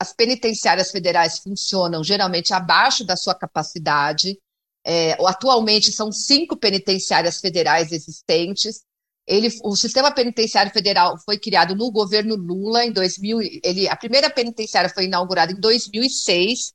as 0.00 0.12
penitenciárias 0.12 0.90
federais 0.90 1.38
funcionam 1.38 2.02
geralmente 2.02 2.52
abaixo 2.52 3.04
da 3.04 3.16
sua 3.16 3.36
capacidade. 3.36 4.36
É, 4.84 5.12
atualmente 5.24 5.92
são 5.92 6.10
cinco 6.10 6.56
penitenciárias 6.56 7.40
federais 7.40 7.92
existentes. 7.92 8.82
Ele, 9.24 9.48
o 9.62 9.76
sistema 9.76 10.10
penitenciário 10.10 10.72
federal 10.72 11.16
foi 11.24 11.38
criado 11.38 11.76
no 11.76 11.92
governo 11.92 12.34
Lula 12.34 12.84
em 12.84 12.90
2000. 12.90 13.40
Ele, 13.62 13.88
a 13.88 13.94
primeira 13.94 14.28
penitenciária 14.28 14.90
foi 14.90 15.04
inaugurada 15.04 15.52
em 15.52 15.60
2006 15.60 16.72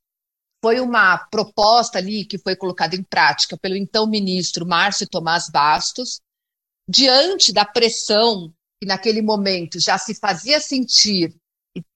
foi 0.64 0.80
uma 0.80 1.18
proposta 1.18 1.98
ali 1.98 2.26
que 2.26 2.38
foi 2.38 2.56
colocada 2.56 2.96
em 2.96 3.04
prática 3.04 3.58
pelo 3.58 3.76
então 3.76 4.08
ministro 4.08 4.66
Márcio 4.66 5.08
Tomás 5.08 5.50
Bastos, 5.50 6.20
diante 6.90 7.54
da 7.54 7.66
pressão 7.66 8.54
que 8.80 8.88
naquele 8.88 9.22
momento 9.22 9.80
já 9.80 9.98
se 9.98 10.16
fazia 10.16 10.60
sentir, 10.60 11.36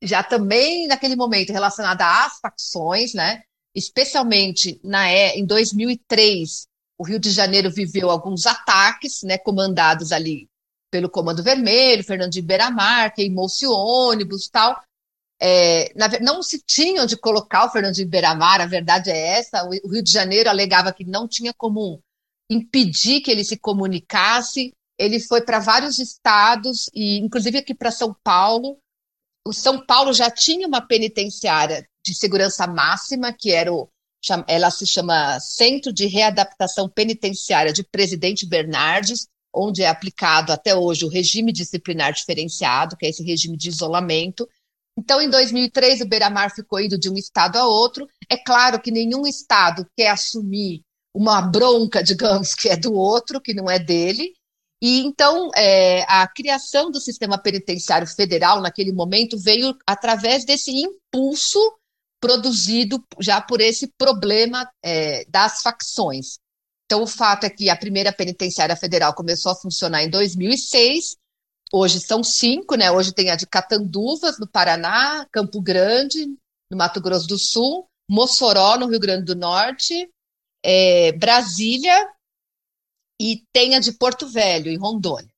já 0.02 0.24
também 0.24 0.88
naquele 0.88 1.16
momento 1.16 1.52
relacionada 1.52 2.06
às 2.26 2.40
facções, 2.40 3.14
né? 3.14 3.42
especialmente 3.76 4.80
na, 4.84 5.10
em 5.12 5.46
2003, 5.46 6.68
o 6.98 7.06
Rio 7.06 7.20
de 7.20 7.32
Janeiro 7.32 7.72
viveu 7.72 8.10
alguns 8.10 8.46
ataques, 8.46 9.24
né, 9.24 9.38
comandados 9.38 10.12
ali 10.12 10.48
pelo 10.92 11.10
Comando 11.10 11.42
Vermelho, 11.42 12.04
Fernando 12.04 12.32
de 12.32 12.42
Beiramar, 12.42 13.14
queimou-se 13.14 13.66
ônibus 13.66 14.50
tal, 14.50 14.82
é, 15.44 15.92
na, 15.96 16.08
não 16.20 16.44
se 16.44 16.62
tinham 16.62 17.08
de 17.08 17.18
colocar 17.18 17.66
o 17.66 17.72
Fernando 17.72 17.96
de 17.96 18.06
Beiramar, 18.06 18.62
a 18.62 18.68
verdade 18.68 19.10
é 19.10 19.40
essa. 19.40 19.64
O, 19.66 19.72
Rio 19.72 20.04
de 20.04 20.12
Janeiro 20.12 20.48
alegava 20.48 20.94
que 20.94 21.04
não 21.04 21.28
tinha 21.28 21.52
como 21.52 22.00
impedir 22.48 23.22
que 23.22 23.32
ele 23.32 23.44
se 23.44 23.58
comunicasse. 23.58 24.72
Ele 25.00 25.20
foi 25.20 25.42
para 25.42 25.58
vários 25.58 25.98
estados, 25.98 26.88
e 26.94 27.18
inclusive 27.18 27.58
aqui 27.58 27.74
para 27.74 27.90
São 27.90 28.16
Paulo. 28.24 28.78
O 29.44 29.52
São 29.52 29.84
Paulo 29.84 30.14
já 30.14 30.30
tinha 30.30 30.68
uma 30.68 30.80
penitenciária 30.80 31.88
de 32.06 32.14
segurança 32.14 32.68
máxima, 32.68 33.34
que 33.34 33.52
era 33.52 33.74
o, 33.74 33.90
ela 34.48 34.70
se 34.70 34.86
chama 34.86 35.40
Centro 35.40 35.92
de 35.92 36.06
Readaptação 36.06 36.88
Penitenciária 36.88 37.74
de 37.74 37.84
Presidente 37.84 38.46
Bernardes, 38.46 39.28
onde 39.52 39.82
é 39.82 39.88
aplicado 39.88 40.54
até 40.54 40.76
hoje 40.76 41.04
o 41.04 41.10
regime 41.10 41.52
disciplinar 41.52 42.14
diferenciado, 42.14 42.96
que 42.96 43.08
é 43.08 43.10
esse 43.10 43.24
regime 43.24 43.58
de 43.58 43.70
isolamento, 43.70 44.48
então, 44.98 45.22
em 45.22 45.30
2003, 45.30 46.02
o 46.02 46.08
Beira-Mar 46.08 46.54
ficou 46.54 46.80
indo 46.80 46.98
de 46.98 47.10
um 47.10 47.16
estado 47.16 47.58
a 47.58 47.66
outro. 47.66 48.08
É 48.30 48.38
claro 48.38 48.82
que 48.82 48.92
nenhum 48.92 49.26
estado 49.26 49.86
quer 49.98 50.10
assumir 50.10 50.82
uma 51.14 51.42
bronca, 51.42 52.04
digamos, 52.04 52.54
que 52.54 52.70
é 52.70 52.76
do 52.76 52.94
outro, 52.94 53.42
que 53.42 53.54
não 53.54 53.70
é 53.70 53.80
dele. 53.80 54.34
E 54.82 55.02
então, 55.02 55.52
é, 55.56 56.04
a 56.08 56.28
criação 56.28 56.90
do 56.90 57.00
sistema 57.00 57.38
penitenciário 57.38 58.08
federal, 58.08 58.62
naquele 58.62 58.92
momento, 58.92 59.38
veio 59.38 59.78
através 59.86 60.44
desse 60.44 60.72
impulso 60.72 61.60
produzido 62.20 63.04
já 63.20 63.40
por 63.42 63.62
esse 63.62 63.88
problema 63.98 64.70
é, 64.84 65.24
das 65.26 65.62
facções. 65.62 66.40
Então, 66.86 67.04
o 67.04 67.08
fato 67.08 67.46
é 67.46 67.50
que 67.50 67.70
a 67.70 67.76
primeira 67.76 68.12
penitenciária 68.12 68.76
federal 68.76 69.14
começou 69.14 69.52
a 69.52 69.56
funcionar 69.56 70.04
em 70.04 70.10
2006 70.10 71.16
Hoje 71.74 72.00
são 72.00 72.24
cinco, 72.24 72.76
né? 72.76 72.92
Hoje 72.92 73.14
tem 73.14 73.30
a 73.30 73.36
de 73.36 73.48
Catanduvas, 73.48 74.38
no 74.38 74.48
Paraná, 74.48 75.26
Campo 75.32 75.62
Grande, 75.62 76.26
no 76.70 76.78
Mato 76.78 77.00
Grosso 77.00 77.28
do 77.28 77.40
Sul, 77.40 77.88
Mossoró, 78.10 78.78
no 78.78 78.88
Rio 78.88 79.00
Grande 79.00 79.26
do 79.26 79.36
Norte, 79.36 80.10
é, 80.64 81.14
Brasília 81.14 82.08
e 83.20 83.44
tem 83.54 83.76
a 83.76 83.80
de 83.80 83.94
Porto 83.94 84.28
Velho, 84.28 84.70
em 84.70 84.78
Rondônia. 84.78 85.32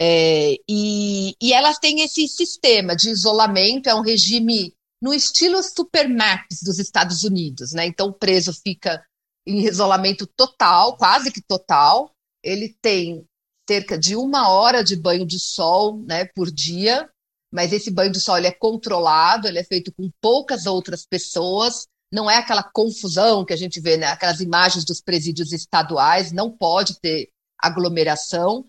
É, 0.00 0.56
e, 0.68 1.34
e 1.40 1.52
elas 1.52 1.78
têm 1.78 2.00
esse 2.00 2.26
sistema 2.26 2.96
de 2.96 3.08
isolamento, 3.08 3.88
é 3.88 3.94
um 3.94 4.00
regime 4.00 4.74
no 5.00 5.14
estilo 5.14 5.62
Supermax 5.62 6.62
dos 6.62 6.78
Estados 6.78 7.22
Unidos, 7.24 7.72
né? 7.72 7.86
Então 7.86 8.08
o 8.08 8.12
preso 8.12 8.52
fica 8.52 9.04
em 9.46 9.64
isolamento 9.64 10.26
total, 10.26 10.96
quase 10.96 11.32
que 11.32 11.40
total. 11.40 12.12
Ele 12.42 12.76
tem 12.82 13.24
cerca 13.68 13.98
de 13.98 14.16
uma 14.16 14.48
hora 14.48 14.82
de 14.82 14.96
banho 14.96 15.26
de 15.26 15.38
sol 15.38 16.02
né, 16.06 16.24
por 16.24 16.50
dia, 16.50 17.08
mas 17.52 17.72
esse 17.72 17.90
banho 17.90 18.12
de 18.12 18.20
sol 18.20 18.36
é 18.38 18.50
controlado, 18.50 19.46
ele 19.46 19.58
é 19.58 19.64
feito 19.64 19.92
com 19.92 20.10
poucas 20.20 20.66
outras 20.66 21.06
pessoas, 21.06 21.86
não 22.12 22.30
é 22.30 22.36
aquela 22.36 22.62
confusão 22.62 23.44
que 23.44 23.52
a 23.52 23.56
gente 23.56 23.80
vê, 23.80 23.96
né, 23.96 24.06
aquelas 24.06 24.40
imagens 24.40 24.84
dos 24.84 25.00
presídios 25.00 25.52
estaduais, 25.52 26.32
não 26.32 26.50
pode 26.50 26.98
ter 27.00 27.30
aglomeração. 27.58 28.66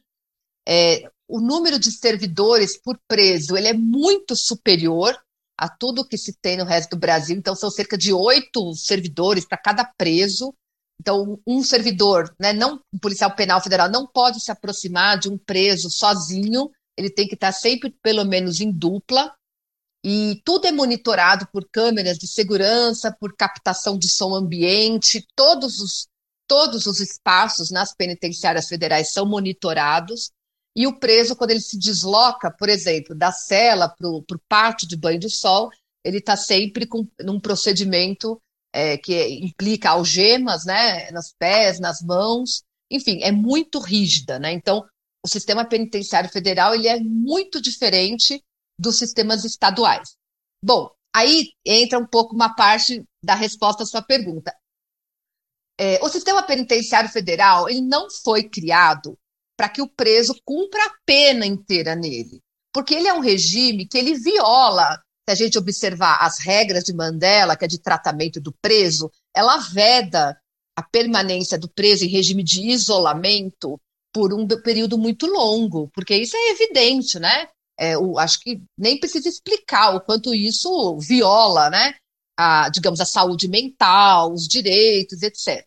É, 0.67 1.09
o 1.27 1.41
número 1.41 1.79
de 1.79 1.91
servidores 1.91 2.79
por 2.79 2.97
preso 3.07 3.57
ele 3.57 3.67
é 3.67 3.73
muito 3.73 4.35
superior 4.35 5.17
a 5.57 5.69
tudo 5.69 6.07
que 6.07 6.17
se 6.17 6.33
tem 6.41 6.57
no 6.57 6.65
resto 6.65 6.91
do 6.91 7.00
Brasil, 7.00 7.35
então 7.35 7.55
são 7.55 7.69
cerca 7.69 7.97
de 7.97 8.12
oito 8.13 8.73
servidores 8.75 9.45
para 9.45 9.57
cada 9.57 9.85
preso. 9.85 10.53
Então, 11.03 11.38
um 11.45 11.62
servidor, 11.62 12.33
né, 12.39 12.53
não 12.53 12.79
um 12.93 12.98
policial 12.98 13.36
penal 13.36 13.62
federal, 13.62 13.91
não 13.91 14.07
pode 14.07 14.39
se 14.39 14.50
aproximar 14.50 15.19
de 15.19 15.27
um 15.27 15.38
preso 15.38 15.89
sozinho, 15.89 16.72
ele 16.98 17.10
tem 17.10 17.27
que 17.27 17.33
estar 17.33 17.51
sempre, 17.51 17.93
pelo 18.01 18.24
menos, 18.24 18.62
em 18.62 18.72
dupla, 18.72 19.36
e 20.01 20.41
tudo 20.45 20.65
é 20.65 20.72
monitorado 20.72 21.45
por 21.51 21.67
câmeras 21.69 22.17
de 22.17 22.25
segurança, 22.25 23.13
por 23.19 23.36
captação 23.36 23.98
de 23.98 24.10
som 24.10 24.33
ambiente, 24.33 25.27
todos 25.36 25.81
os, 25.81 26.07
todos 26.48 26.86
os 26.86 27.01
espaços 27.01 27.69
nas 27.69 27.93
penitenciárias 27.93 28.69
federais 28.69 29.12
são 29.12 29.25
monitorados, 29.25 30.31
e 30.74 30.88
o 30.88 30.98
preso, 30.98 31.36
quando 31.36 31.51
ele 31.51 31.60
se 31.60 31.77
desloca, 31.77 32.50
por 32.50 32.69
exemplo, 32.69 33.13
da 33.13 33.33
cela 33.33 33.89
para 33.89 34.07
o 34.07 34.24
pátio 34.48 34.88
de 34.88 34.95
banho 34.95 35.19
de 35.19 35.29
sol, 35.29 35.69
ele 36.01 36.19
está 36.19 36.38
sempre 36.38 36.88
com 36.88 37.05
num 37.19 37.41
procedimento 37.41 38.41
é, 38.74 38.98
que 38.98 39.24
implica 39.39 39.92
algemas, 39.92 40.65
né, 40.65 41.12
nos 41.12 41.34
pés, 41.38 41.80
nas 41.80 42.01
mãos, 42.01 42.63
enfim, 42.92 43.22
é 43.22 43.32
muito 43.32 43.80
rígida, 43.80 44.39
né? 44.39 44.51
Então, 44.51 44.84
o 45.24 45.27
sistema 45.27 45.63
penitenciário 45.63 46.30
federal 46.30 46.75
ele 46.75 46.88
é 46.88 47.00
muito 47.00 47.62
diferente 47.62 48.44
dos 48.77 48.98
sistemas 48.98 49.46
estaduais. 49.46 50.15
Bom, 50.63 50.89
aí 51.15 51.50
entra 51.65 51.98
um 51.98 52.06
pouco 52.06 52.36
uma 52.36 52.53
parte 52.56 53.03
da 53.24 53.36
resposta 53.36 53.84
à 53.84 53.86
sua 53.86 54.01
pergunta. 54.01 54.53
É, 55.80 56.00
o 56.03 56.10
sistema 56.10 56.44
penitenciário 56.44 57.10
federal 57.10 57.70
ele 57.70 57.82
não 57.82 58.10
foi 58.10 58.48
criado 58.50 59.18
para 59.58 59.70
que 59.70 59.82
o 59.82 59.89
preso 59.89 60.36
cumpra 60.44 60.84
a 60.86 60.94
pena 61.06 61.46
inteira 61.46 61.96
nele, 61.96 62.42
porque 62.74 62.94
ele 62.94 63.08
é 63.08 63.13
um 63.13 63.20
regime 63.20 63.88
que 63.88 63.98
ele 63.98 64.15
viola 64.15 65.01
se 65.27 65.32
a 65.32 65.36
gente 65.36 65.58
observar 65.58 66.18
as 66.22 66.39
regras 66.39 66.84
de 66.84 66.94
Mandela, 66.94 67.56
que 67.56 67.65
é 67.65 67.68
de 67.68 67.80
tratamento 67.80 68.42
do 68.42 68.53
preso, 68.62 69.12
ela 69.36 69.58
veda 69.58 70.38
a 70.75 70.84
permanência 70.84 71.58
do 71.58 71.70
preso 71.70 72.03
em 72.03 72.10
regime 72.10 72.44
de 72.44 72.62
isolamento 72.70 73.80
por 74.13 74.34
um 74.34 74.46
período 74.48 74.98
muito 74.98 75.25
longo, 75.25 75.89
porque 75.94 76.15
isso 76.15 76.36
é 76.36 76.51
evidente, 76.51 77.20
né? 77.20 77.48
É, 77.80 77.98
o, 77.98 78.20
acho 78.20 78.39
que 78.39 78.62
nem 78.77 79.00
precisa 79.00 79.27
explicar 79.27 79.96
o 79.96 80.01
quanto 80.01 80.34
isso 80.34 80.98
viola, 81.00 81.70
né? 81.70 81.96
A, 82.38 82.70
digamos, 82.70 83.00
a 83.00 83.06
saúde 83.06 83.48
mental, 83.48 84.32
os 84.34 84.48
direitos, 84.48 85.22
etc. 85.24 85.65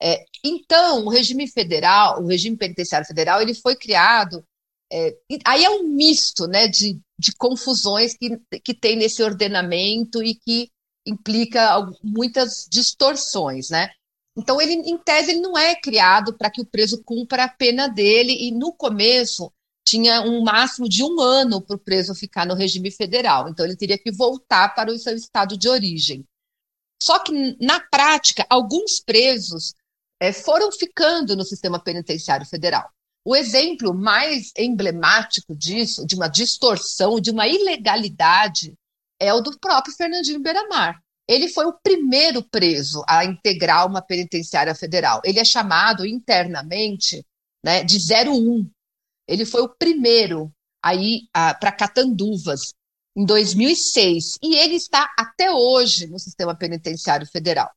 É, 0.00 0.24
então, 0.44 1.04
o 1.04 1.08
regime 1.08 1.48
federal, 1.48 2.22
o 2.22 2.26
regime 2.26 2.56
penitenciário 2.56 3.06
federal, 3.06 3.40
ele 3.40 3.54
foi 3.54 3.76
criado 3.76 4.44
é, 4.92 5.16
aí 5.46 5.64
é 5.64 5.70
um 5.70 5.84
misto 5.84 6.46
né, 6.46 6.68
de, 6.68 7.00
de 7.18 7.32
confusões 7.36 8.14
que, 8.14 8.38
que 8.62 8.74
tem 8.74 8.94
nesse 8.94 9.22
ordenamento 9.22 10.22
e 10.22 10.34
que 10.34 10.70
implica 11.06 11.80
muitas 12.02 12.66
distorções, 12.70 13.70
né? 13.70 13.90
Então, 14.36 14.60
ele, 14.60 14.74
em 14.74 14.96
tese, 14.98 15.32
ele 15.32 15.40
não 15.40 15.56
é 15.56 15.74
criado 15.74 16.36
para 16.36 16.50
que 16.50 16.60
o 16.60 16.66
preso 16.66 17.02
cumpra 17.04 17.44
a 17.44 17.48
pena 17.48 17.88
dele, 17.88 18.32
e 18.32 18.50
no 18.50 18.72
começo 18.72 19.52
tinha 19.86 20.22
um 20.22 20.42
máximo 20.42 20.88
de 20.88 21.02
um 21.02 21.20
ano 21.20 21.60
para 21.60 21.76
o 21.76 21.78
preso 21.78 22.14
ficar 22.14 22.46
no 22.46 22.54
regime 22.54 22.90
federal. 22.90 23.48
Então, 23.48 23.64
ele 23.64 23.76
teria 23.76 23.98
que 23.98 24.12
voltar 24.12 24.74
para 24.74 24.90
o 24.90 24.98
seu 24.98 25.14
estado 25.14 25.56
de 25.56 25.68
origem. 25.68 26.24
Só 27.02 27.18
que, 27.18 27.56
na 27.60 27.80
prática, 27.80 28.46
alguns 28.48 29.00
presos 29.00 29.74
é, 30.20 30.32
foram 30.32 30.70
ficando 30.70 31.36
no 31.36 31.44
sistema 31.44 31.82
penitenciário 31.82 32.46
federal. 32.46 32.88
O 33.24 33.36
exemplo 33.36 33.94
mais 33.94 34.52
emblemático 34.56 35.54
disso, 35.54 36.04
de 36.06 36.14
uma 36.14 36.28
distorção, 36.28 37.20
de 37.20 37.30
uma 37.30 37.46
ilegalidade, 37.46 38.74
é 39.20 39.32
o 39.32 39.40
do 39.40 39.56
próprio 39.58 39.94
Fernandinho 39.94 40.40
Beiramar. 40.40 41.00
Ele 41.28 41.48
foi 41.48 41.66
o 41.66 41.72
primeiro 41.72 42.42
preso 42.42 43.04
a 43.08 43.24
integrar 43.24 43.86
uma 43.86 44.02
penitenciária 44.02 44.74
federal. 44.74 45.20
Ele 45.24 45.38
é 45.38 45.44
chamado 45.44 46.04
internamente 46.04 47.24
né, 47.64 47.84
de 47.84 47.96
01. 47.96 48.68
Ele 49.28 49.44
foi 49.44 49.62
o 49.62 49.68
primeiro 49.68 50.52
a 50.84 50.94
ir 50.94 51.28
para 51.32 51.70
Catanduvas 51.70 52.74
em 53.16 53.24
2006 53.24 54.38
e 54.42 54.56
ele 54.56 54.74
está 54.74 55.08
até 55.16 55.50
hoje 55.52 56.08
no 56.08 56.18
sistema 56.18 56.56
penitenciário 56.56 57.26
federal. 57.26 57.70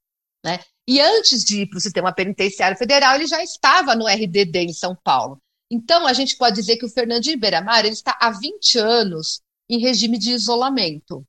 Né? 0.43 0.59
E 0.87 1.01
antes 1.01 1.43
de 1.43 1.61
ir 1.61 1.69
para 1.69 1.77
o 1.77 1.81
sistema 1.81 2.13
penitenciário 2.13 2.77
federal, 2.77 3.15
ele 3.15 3.27
já 3.27 3.43
estava 3.43 3.95
no 3.95 4.07
RDD 4.07 4.57
em 4.57 4.73
São 4.73 4.95
Paulo. 4.95 5.41
Então, 5.71 6.05
a 6.05 6.13
gente 6.13 6.37
pode 6.37 6.55
dizer 6.55 6.77
que 6.77 6.85
o 6.85 6.89
Fernandinho 6.89 7.39
Beiramar 7.39 7.79
ele 7.79 7.93
está 7.93 8.15
há 8.21 8.29
20 8.29 8.77
anos 8.77 9.41
em 9.67 9.79
regime 9.79 10.17
de 10.17 10.31
isolamento. 10.31 11.25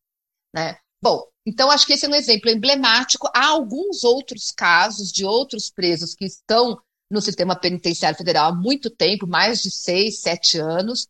Né? 0.55 0.77
Bom, 1.03 1.27
então 1.47 1.71
acho 1.71 1.87
que 1.87 1.93
esse 1.93 2.05
é 2.05 2.09
um 2.09 2.15
exemplo 2.15 2.51
emblemático. 2.51 3.31
Há 3.35 3.47
alguns 3.47 4.05
outros 4.05 4.51
casos 4.51 5.13
de 5.13 5.25
outros 5.25 5.71
presos 5.71 6.15
que 6.15 6.25
estão 6.25 6.81
no 7.11 7.23
sistema 7.23 7.55
penitenciário 7.55 8.19
federal 8.19 8.51
há 8.51 8.55
muito 8.55 8.91
tempo, 8.91 9.27
mais 9.27 9.63
de 9.63 9.71
seis, 9.71 10.21
sete 10.21 10.59
anos. 10.59 11.07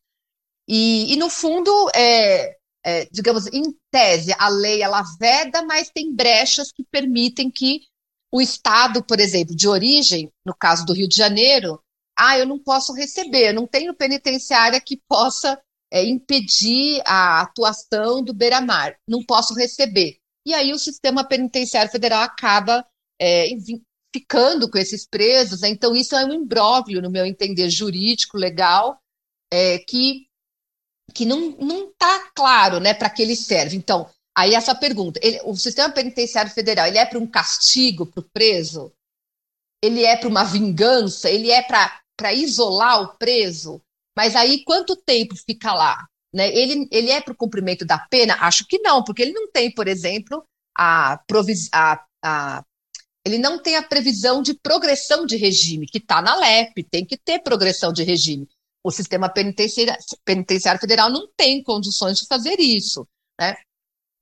E, 0.68 1.12
e 1.12 1.16
no 1.16 1.30
fundo, 1.30 1.70
é, 1.94 2.56
é, 2.84 3.06
digamos, 3.10 3.46
em 3.46 3.62
tese, 3.90 4.34
a 4.38 4.48
lei 4.48 4.82
ela 4.82 5.02
veda, 5.18 5.62
mas 5.62 5.90
tem 5.90 6.14
brechas 6.14 6.70
que 6.70 6.84
permitem 6.84 7.50
que 7.50 7.80
o 8.36 8.40
Estado, 8.40 9.02
por 9.02 9.18
exemplo, 9.18 9.56
de 9.56 9.66
origem, 9.66 10.30
no 10.44 10.54
caso 10.54 10.84
do 10.84 10.92
Rio 10.92 11.08
de 11.08 11.16
Janeiro, 11.16 11.82
ah, 12.18 12.38
eu 12.38 12.44
não 12.44 12.58
posso 12.58 12.92
receber, 12.92 13.54
não 13.54 13.66
tenho 13.66 13.94
penitenciária 13.94 14.78
que 14.78 15.00
possa 15.08 15.58
é, 15.90 16.04
impedir 16.04 17.00
a 17.06 17.40
atuação 17.40 18.22
do 18.22 18.34
beira-mar, 18.34 18.94
não 19.08 19.24
posso 19.24 19.54
receber. 19.54 20.18
E 20.46 20.52
aí 20.52 20.70
o 20.74 20.78
sistema 20.78 21.26
penitenciário 21.26 21.90
federal 21.90 22.22
acaba 22.22 22.86
é, 23.18 23.48
ficando 24.14 24.70
com 24.70 24.76
esses 24.76 25.06
presos, 25.06 25.62
né? 25.62 25.70
então 25.70 25.96
isso 25.96 26.14
é 26.14 26.26
um 26.26 26.34
imbróglio, 26.34 27.00
no 27.00 27.10
meu 27.10 27.24
entender, 27.24 27.70
jurídico, 27.70 28.36
legal, 28.36 29.00
é, 29.50 29.78
que, 29.78 30.26
que 31.14 31.24
não 31.24 31.88
está 31.88 32.30
claro 32.34 32.80
né, 32.80 32.92
para 32.92 33.08
que 33.08 33.22
ele 33.22 33.34
serve. 33.34 33.78
Então, 33.78 34.10
Aí 34.36 34.54
essa 34.54 34.74
pergunta, 34.74 35.18
ele, 35.22 35.40
o 35.44 35.56
sistema 35.56 35.90
penitenciário 35.90 36.50
federal, 36.50 36.86
ele 36.86 36.98
é 36.98 37.06
para 37.06 37.18
um 37.18 37.26
castigo 37.26 38.04
para 38.04 38.20
o 38.20 38.30
preso? 38.30 38.92
Ele 39.82 40.04
é 40.04 40.14
para 40.14 40.28
uma 40.28 40.44
vingança? 40.44 41.30
Ele 41.30 41.50
é 41.50 41.62
para 41.62 42.34
isolar 42.34 43.00
o 43.00 43.16
preso? 43.16 43.80
Mas 44.14 44.36
aí 44.36 44.62
quanto 44.62 44.94
tempo 44.94 45.34
fica 45.34 45.72
lá? 45.72 46.06
Né? 46.34 46.54
Ele, 46.54 46.86
ele 46.90 47.10
é 47.10 47.20
para 47.20 47.32
o 47.32 47.36
cumprimento 47.36 47.86
da 47.86 47.98
pena? 47.98 48.36
Acho 48.40 48.66
que 48.66 48.78
não, 48.78 49.02
porque 49.02 49.22
ele 49.22 49.32
não 49.32 49.50
tem, 49.50 49.72
por 49.72 49.88
exemplo, 49.88 50.44
a, 50.76 51.18
a, 51.72 52.04
a 52.22 52.64
ele 53.24 53.38
não 53.38 53.60
tem 53.60 53.76
a 53.76 53.82
previsão 53.82 54.42
de 54.42 54.54
progressão 54.54 55.24
de 55.24 55.36
regime, 55.36 55.86
que 55.86 55.98
está 55.98 56.20
na 56.20 56.36
LEP, 56.36 56.84
tem 56.84 57.04
que 57.04 57.16
ter 57.16 57.40
progressão 57.40 57.92
de 57.92 58.04
regime. 58.04 58.46
O 58.84 58.90
sistema 58.90 59.28
penitenciário, 59.28 60.00
penitenciário 60.24 60.80
federal 60.80 61.10
não 61.10 61.26
tem 61.36 61.62
condições 61.62 62.18
de 62.18 62.26
fazer 62.26 62.60
isso. 62.60 63.06
Né? 63.40 63.56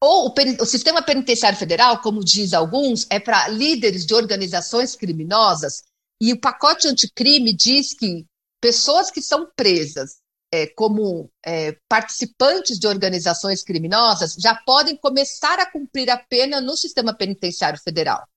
Ou 0.05 0.29
o, 0.29 0.35
o, 0.61 0.67
sistema 0.67 1.01
penitenciário 1.03 1.59
federal, 1.59 2.03
como 2.03 2.23
diz 2.23 2.53
alguns, 2.53 3.07
é 3.09 3.19
para 3.19 3.49
líderes 3.49 4.05
de 4.05 4.13
organizações 4.15 4.95
criminosas, 4.95 5.83
e 6.21 6.31
o 6.31 6.39
pacote 6.39 6.87
anticrime 6.87 7.55
diz 7.55 7.95
que 7.95 8.27
pessoas 8.61 9.11
que 9.11 9.23
são 9.23 9.51
presas 9.57 10.19
é, 10.53 10.67
como 10.67 11.31
é, 11.43 11.79
participantes 11.89 12.79
de 12.79 12.87
organizações 12.87 13.63
criminosas 13.63 14.35
já 14.35 14.55
podem 14.55 14.95
começar 14.95 15.59
a 15.59 15.71
cumprir 15.71 16.11
a 16.11 16.19
pena 16.19 16.61
no 16.61 16.77
sistema 16.77 17.17
penitenciário 17.17 17.81
federal. 17.83 18.29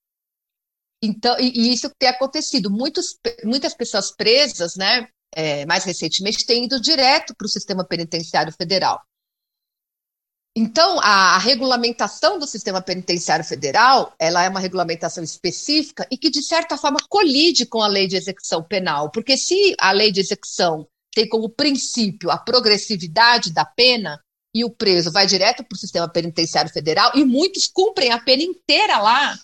Então, 1.03 1.37
e, 1.37 1.51
e 1.51 1.73
isso 1.73 1.91
tem 1.99 2.07
acontecido. 2.07 2.71
Muitos, 2.71 3.17
muitas 3.43 3.73
pessoas 3.73 4.09
presas, 4.15 4.77
né, 4.77 5.09
é, 5.35 5.65
mais 5.65 5.83
recentemente, 5.83 6.45
têm 6.45 6.63
ido 6.63 6.79
direto 6.79 7.35
para 7.35 7.45
o 7.45 7.49
sistema 7.49 7.85
penitenciário 7.85 8.53
federal. 8.53 9.01
Então, 10.59 10.99
a, 11.01 11.35
a, 11.35 11.37
regulamentação 11.37 12.39
do 12.39 12.47
sistema 12.47 12.81
penitenciário 12.81 13.45
federal, 13.45 14.11
ela 14.17 14.43
é 14.43 14.49
uma 14.49 14.59
regulamentação 14.59 15.23
específica 15.23 16.07
e 16.09 16.17
que, 16.17 16.31
de 16.31 16.41
certa 16.41 16.75
forma, 16.75 16.97
colide 17.07 17.63
com 17.63 17.79
a 17.79 17.87
lei 17.87 18.07
de 18.07 18.15
execução 18.15 18.63
penal, 18.63 19.11
porque 19.11 19.37
se 19.37 19.75
a 19.79 19.91
lei 19.91 20.11
de 20.11 20.19
execução 20.19 20.87
tem 21.13 21.29
como 21.29 21.47
princípio 21.47 22.31
a 22.31 22.39
progressividade 22.39 23.53
da 23.53 23.65
pena 23.65 24.19
e 24.51 24.65
o 24.65 24.71
preso 24.71 25.11
vai 25.11 25.27
direto 25.27 25.63
para 25.63 25.75
o 25.75 25.79
sistema 25.79 26.09
penitenciário 26.09 26.73
federal 26.73 27.11
e 27.13 27.23
muitos 27.23 27.67
cumprem 27.67 28.11
a 28.11 28.17
pena 28.17 28.41
inteira 28.41 28.97
lá 28.97 29.37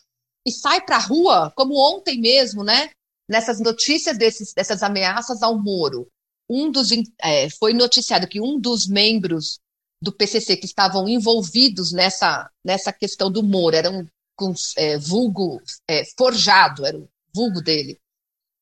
e 0.44 0.52
sai 0.52 0.82
para 0.82 0.96
a 0.96 1.00
rua, 1.00 1.54
como 1.56 1.76
ontem 1.76 2.20
mesmo, 2.20 2.64
né? 2.64 2.90
Nessas 3.30 3.60
notícias 3.60 4.18
desses, 4.18 4.52
dessas 4.52 4.82
ameaças 4.82 5.44
ao 5.44 5.60
Moro, 5.60 6.08
um 6.50 6.72
dos 6.72 6.90
é, 7.22 7.52
foi 7.52 7.72
noticiado 7.72 8.28
que 8.28 8.42
um 8.42 8.60
dos 8.60 8.88
membros 8.88 9.60
do 10.04 10.12
PCC 10.12 10.58
que 10.58 10.66
estavam 10.66 11.08
envolvidos 11.08 11.92
nessa, 11.94 12.50
nessa 12.64 12.92
questão 12.92 13.32
do 13.32 13.42
Moro, 13.42 13.76
era 13.76 13.90
um 13.90 14.06
é, 14.78 14.98
vulgo 14.98 15.62
é, 15.88 16.04
forjado, 16.18 16.86
era 16.86 16.98
o 16.98 17.08
vulgo 17.34 17.62
dele. 17.62 17.98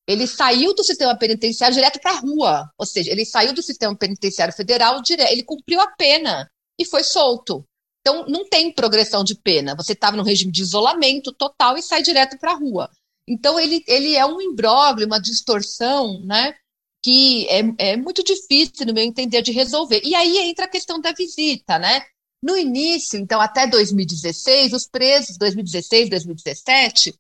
Ele 0.08 0.28
saiu 0.28 0.74
do 0.74 0.84
sistema 0.84 1.18
penitenciário 1.18 1.76
direto 1.76 2.00
para 2.00 2.12
a 2.12 2.20
rua, 2.20 2.70
ou 2.78 2.86
seja, 2.86 3.12
ele 3.12 3.26
saiu 3.26 3.54
do 3.54 3.62
sistema 3.64 3.96
penitenciário 3.96 4.54
federal, 4.54 5.02
direto, 5.02 5.32
ele 5.32 5.44
cumpriu 5.44 5.80
a 5.82 5.88
pena 5.88 6.50
e 6.80 6.86
foi 6.86 7.04
solto. 7.04 7.66
Então, 8.02 8.26
não 8.28 8.48
tem 8.48 8.74
progressão 8.74 9.24
de 9.24 9.36
pena. 9.36 9.76
Você 9.76 9.94
estava 9.94 10.18
no 10.18 10.24
regime 10.24 10.52
de 10.52 10.62
isolamento 10.62 11.32
total 11.32 11.78
e 11.78 11.84
sai 11.84 12.02
direto 12.02 12.38
para 12.38 12.52
a 12.52 12.56
rua. 12.56 12.90
Então, 13.28 13.60
ele, 13.60 13.84
ele 13.88 14.16
é 14.16 14.26
um 14.26 14.42
imbróglio, 14.42 15.06
uma 15.06 15.22
distorção, 15.22 16.20
né? 16.26 16.56
Que 17.04 17.48
é, 17.50 17.92
é 17.94 17.98
muito 17.98 18.24
difícil, 18.24 18.86
no 18.86 18.94
meu 18.94 19.04
entender, 19.04 19.42
de 19.42 19.52
resolver. 19.52 20.02
E 20.04 20.14
aí 20.14 20.38
entra 20.38 20.66
a 20.66 20.70
questão 20.70 21.00
da 21.00 21.12
visita, 21.12 21.80
né? 21.80 22.06
No 22.44 22.58
início, 22.58 23.20
então, 23.20 23.40
até 23.40 23.68
2016, 23.68 24.74
os 24.74 24.88
presos, 24.88 25.38
2016, 25.38 26.10
2017, 26.10 27.14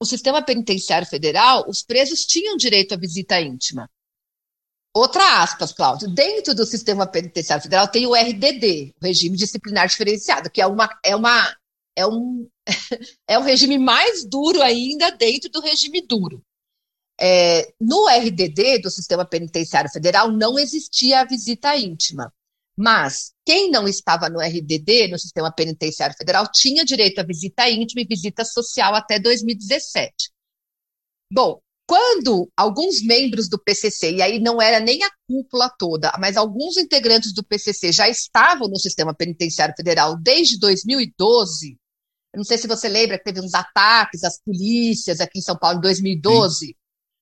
o 0.00 0.04
sistema 0.04 0.42
penitenciário 0.42 1.06
federal, 1.06 1.64
os 1.68 1.82
presos 1.82 2.24
tinham 2.24 2.56
direito 2.56 2.94
à 2.94 2.96
visita 2.96 3.40
íntima. 3.40 3.88
Outra 4.94 5.42
aspas, 5.42 5.72
Cláudio, 5.72 6.08
dentro 6.08 6.54
do 6.54 6.66
sistema 6.66 7.06
penitenciário 7.06 7.62
federal 7.62 7.88
tem 7.88 8.06
o 8.06 8.14
RDD, 8.14 8.94
o 9.00 9.06
regime 9.06 9.36
disciplinar 9.36 9.86
diferenciado, 9.86 10.50
que 10.50 10.60
é 10.60 10.66
uma 10.66 10.88
é 11.04 11.14
uma 11.14 11.56
é 11.96 12.06
um 12.06 12.48
é 13.28 13.38
um 13.38 13.42
regime 13.42 13.78
mais 13.78 14.24
duro 14.24 14.62
ainda 14.62 15.10
dentro 15.10 15.50
do 15.50 15.60
regime 15.60 16.00
duro. 16.00 16.42
É, 17.20 17.72
no 17.80 18.06
RDD 18.08 18.80
do 18.80 18.90
Sistema 18.90 19.24
Penitenciário 19.24 19.90
Federal 19.90 20.30
não 20.30 20.58
existia 20.58 21.20
a 21.20 21.24
visita 21.24 21.76
íntima, 21.76 22.32
mas 22.76 23.32
quem 23.44 23.70
não 23.70 23.88
estava 23.88 24.28
no 24.28 24.40
RDD, 24.40 25.08
no 25.08 25.18
Sistema 25.18 25.52
Penitenciário 25.52 26.16
Federal, 26.16 26.46
tinha 26.52 26.84
direito 26.84 27.18
à 27.18 27.24
visita 27.24 27.68
íntima 27.68 28.02
e 28.02 28.06
visita 28.06 28.44
social 28.44 28.94
até 28.94 29.18
2017. 29.18 30.30
Bom, 31.32 31.60
quando 31.88 32.48
alguns 32.56 33.02
membros 33.02 33.48
do 33.48 33.58
PCC, 33.58 34.12
e 34.12 34.22
aí 34.22 34.38
não 34.38 34.60
era 34.60 34.78
nem 34.78 35.02
a 35.02 35.10
cúpula 35.26 35.68
toda, 35.78 36.12
mas 36.20 36.36
alguns 36.36 36.76
integrantes 36.76 37.32
do 37.32 37.42
PCC 37.42 37.90
já 37.90 38.08
estavam 38.08 38.68
no 38.68 38.78
Sistema 38.78 39.14
Penitenciário 39.14 39.74
Federal 39.76 40.16
desde 40.16 40.58
2012, 40.58 41.78
eu 42.32 42.38
não 42.38 42.44
sei 42.44 42.58
se 42.58 42.68
você 42.68 42.88
lembra 42.88 43.18
que 43.18 43.24
teve 43.24 43.40
uns 43.40 43.54
ataques 43.54 44.22
às 44.22 44.40
polícias 44.40 45.20
aqui 45.20 45.38
em 45.38 45.42
São 45.42 45.56
Paulo 45.56 45.78
em 45.78 45.80
2012. 45.80 46.66
Sim. 46.66 46.74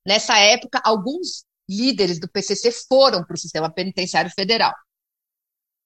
Nessa 0.07 0.39
época, 0.39 0.81
alguns 0.85 1.45
líderes 1.69 2.21
do 2.21 2.29
PCC 2.29 2.71
foram 2.71 3.25
para 3.25 3.35
o 3.35 3.39
sistema 3.39 3.71
penitenciário 3.71 4.31
federal. 4.31 4.73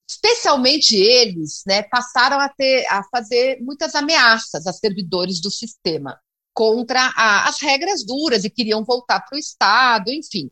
Especialmente 0.08 0.96
eles, 0.96 1.62
né, 1.66 1.82
passaram 1.84 2.38
a 2.38 2.48
ter 2.48 2.84
a 2.88 3.02
fazer 3.04 3.60
muitas 3.62 3.94
ameaças 3.94 4.66
a 4.66 4.72
servidores 4.72 5.40
do 5.40 5.50
sistema 5.50 6.20
contra 6.52 7.00
a, 7.16 7.48
as 7.48 7.60
regras 7.60 8.04
duras 8.04 8.44
e 8.44 8.50
queriam 8.50 8.84
voltar 8.84 9.20
para 9.20 9.36
o 9.36 9.38
Estado, 9.38 10.10
enfim. 10.10 10.50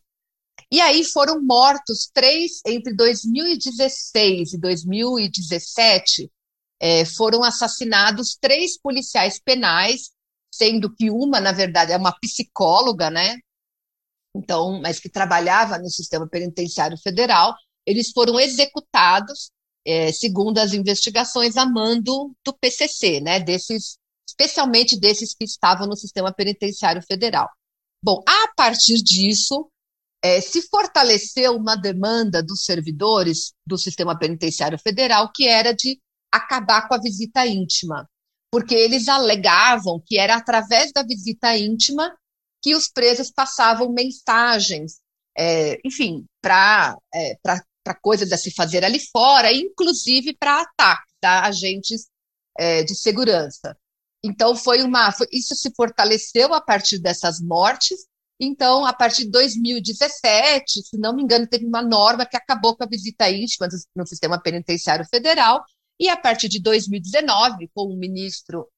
E 0.71 0.81
aí 0.81 1.05
foram 1.05 1.43
mortos 1.43 2.09
três 2.13 2.61
entre 2.65 2.95
2016 2.95 4.55
e 4.55 4.59
2017 4.59 6.31
é, 6.81 7.05
foram 7.05 7.43
assassinados 7.43 8.37
três 8.41 8.79
policiais 8.79 9.41
penais, 9.41 10.11
sendo 10.53 10.95
que 10.95 11.11
uma, 11.11 11.41
na 11.41 11.53
verdade, 11.53 11.93
é 11.93 11.97
uma 11.97 12.13
psicóloga, 12.13 13.11
né? 13.11 13.39
Então, 14.39 14.81
mas 14.81 15.01
que 15.01 15.09
trabalhava 15.09 15.79
no 15.79 15.91
sistema 15.91 16.29
penitenciário 16.29 16.97
federal, 16.97 17.55
eles 17.87 18.11
foram 18.11 18.39
executados, 18.39 19.51
é, 19.87 20.13
segundo 20.13 20.59
as 20.59 20.73
investigações, 20.73 21.57
a 21.57 21.67
mando 21.67 22.35
do 22.45 22.53
PCC, 22.53 23.21
né, 23.21 23.41
desses, 23.41 23.99
especialmente 24.29 24.99
desses 24.99 25.35
que 25.35 25.45
estavam 25.45 25.87
no 25.87 25.97
sistema 25.97 26.33
penitenciário 26.33 27.03
federal. 27.03 27.49
Bom, 28.03 28.23
a 28.27 28.53
partir 28.55 29.03
disso, 29.03 29.69
é, 30.23 30.41
se 30.41 30.63
fortaleceu 30.69 31.57
uma 31.57 31.77
demanda 31.77 32.43
dos 32.43 32.65
servidores 32.65 33.53
do 33.67 33.77
sistema 33.77 34.19
penitenciário 34.19 34.79
federal, 34.79 35.33
que 35.35 35.49
era 35.49 35.73
de 35.73 36.01
acabar 36.33 36.87
com 36.87 36.95
a 36.95 37.01
visita 37.01 37.47
íntima, 37.47 38.09
porque 38.51 38.75
eles 38.75 39.09
alegavam 39.09 40.03
que 40.05 40.19
era 40.19 40.37
através 40.37 40.93
da 40.93 41.03
visita 41.03 41.57
íntima 41.57 42.15
que 42.69 42.77
os 42.77 42.87
presos 42.87 43.31
passavam 43.31 43.91
mensagens, 43.91 45.01
é, 45.35 45.79
enfim, 45.83 46.27
para 46.43 46.95
é, 47.15 47.35
coisas 48.03 48.31
a 48.31 48.37
se 48.37 48.51
fazer 48.51 48.85
ali 48.85 49.01
fora, 49.01 49.51
inclusive 49.51 50.37
para 50.37 50.61
ataques 50.61 51.15
a 51.25 51.47
agentes 51.47 52.09
é, 52.59 52.83
de 52.83 52.95
segurança. 52.95 53.75
Então, 54.23 54.55
foi 54.55 54.83
uma. 54.83 55.11
Foi, 55.13 55.27
isso 55.33 55.55
se 55.55 55.73
fortaleceu 55.75 56.53
a 56.53 56.61
partir 56.61 56.99
dessas 56.99 57.41
mortes. 57.41 58.07
Então, 58.39 58.85
a 58.85 58.93
partir 58.93 59.25
de 59.25 59.31
2017, 59.31 60.83
se 60.83 60.99
não 60.99 61.17
me 61.17 61.23
engano, 61.23 61.47
teve 61.47 61.65
uma 61.65 61.83
norma 61.83 62.27
que 62.27 62.37
acabou 62.37 62.77
com 62.77 62.85
a 62.85 62.89
visita 62.89 63.31
íntima 63.31 63.67
no 63.97 64.07
sistema 64.07 64.39
penitenciário 64.39 65.07
federal. 65.09 65.65
E 65.99 66.11
a 66.11 66.17
partir 66.19 66.51
de 66.51 66.61
2019, 66.61 67.71
com 67.75 67.85
o 67.85 67.97
ministro 67.97 68.69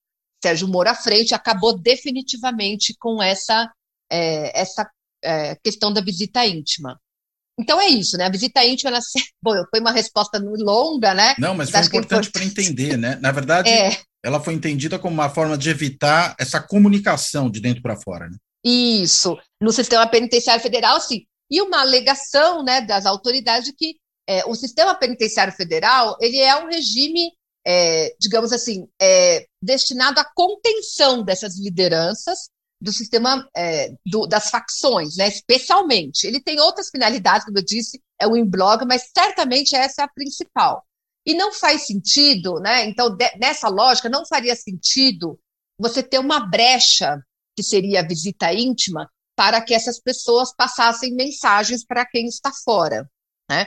Sérgio 0.43 0.69
Moro 0.69 0.89
à 0.89 0.95
frente, 0.95 1.35
acabou 1.35 1.79
definitivamente 1.79 2.95
com 2.99 3.23
essa, 3.23 3.71
é, 4.11 4.61
essa 4.61 4.89
é, 5.23 5.55
questão 5.57 5.93
da 5.93 6.01
visita 6.01 6.45
íntima. 6.47 6.99
Então 7.59 7.81
é 7.81 7.89
isso, 7.89 8.17
né? 8.17 8.25
A 8.25 8.31
visita 8.31 8.65
íntima, 8.65 8.91
ela... 8.91 9.01
Bom, 9.43 9.55
foi 9.71 9.81
uma 9.81 9.93
resposta 9.93 10.41
longa, 10.43 11.13
né? 11.13 11.35
Não, 11.39 11.55
mas 11.55 11.71
foi 11.71 11.81
importante 11.81 12.31
para 12.31 12.45
entender, 12.45 12.97
né? 12.97 13.19
Na 13.21 13.31
verdade, 13.33 13.69
é. 13.69 13.99
ela 14.25 14.41
foi 14.41 14.55
entendida 14.55 14.99
como 14.99 15.15
uma 15.15 15.29
forma 15.29 15.59
de 15.59 15.69
evitar 15.69 16.35
essa 16.39 16.61
comunicação 16.61 17.51
de 17.51 17.61
dentro 17.61 17.83
para 17.83 18.01
fora, 18.01 18.29
né? 18.29 18.37
Isso. 18.65 19.39
No 19.61 19.73
sistema 19.73 20.07
penitenciário 20.07 20.63
federal, 20.63 21.01
sim. 21.01 21.25
E 21.51 21.61
uma 21.61 21.81
alegação 21.81 22.63
né, 22.63 22.81
das 22.81 23.05
autoridades 23.07 23.67
de 23.67 23.75
que 23.75 23.97
é, 24.29 24.45
o 24.47 24.55
sistema 24.55 24.95
penitenciário 24.95 25.53
federal 25.53 26.17
ele 26.21 26.39
é 26.39 26.57
um 26.57 26.69
regime 26.69 27.33
é, 27.67 28.15
digamos 28.19 28.53
assim, 28.53 28.89
é, 29.01 29.47
destinado 29.63 30.19
à 30.19 30.25
contenção 30.35 31.23
dessas 31.23 31.59
lideranças 31.59 32.49
do 32.81 32.93
sistema 32.93 33.49
é, 33.55 33.93
do, 34.07 34.27
das 34.27 34.51
facções, 34.51 35.17
né, 35.17 35.29
especialmente. 35.29 36.27
Ele 36.27 36.41
tem 36.41 36.61
outras 36.61 36.89
finalidades, 36.89 37.45
como 37.45 37.59
eu 37.59 37.65
disse, 37.65 38.01
é 38.19 38.27
o 38.27 38.45
blog, 38.45 38.85
mas 38.87 39.11
certamente 39.17 39.77
essa 39.77 40.03
é 40.03 40.05
a 40.05 40.09
principal. 40.09 40.85
E 41.27 41.35
não 41.35 41.53
faz 41.53 41.87
sentido, 41.87 42.55
né? 42.55 42.87
Então, 42.87 43.15
de, 43.15 43.31
nessa 43.39 43.69
lógica, 43.69 44.09
não 44.09 44.25
faria 44.27 44.57
sentido 44.57 45.39
você 45.79 46.03
ter 46.03 46.19
uma 46.19 46.41
brecha, 46.41 47.23
que 47.55 47.63
seria 47.63 48.01
a 48.01 48.07
visita 48.07 48.53
íntima, 48.53 49.11
para 49.37 49.61
que 49.61 49.75
essas 49.75 49.99
pessoas 50.01 50.55
passassem 50.55 51.15
mensagens 51.15 51.85
para 51.85 52.07
quem 52.07 52.27
está 52.27 52.53
fora. 52.65 53.11
Né? 53.51 53.67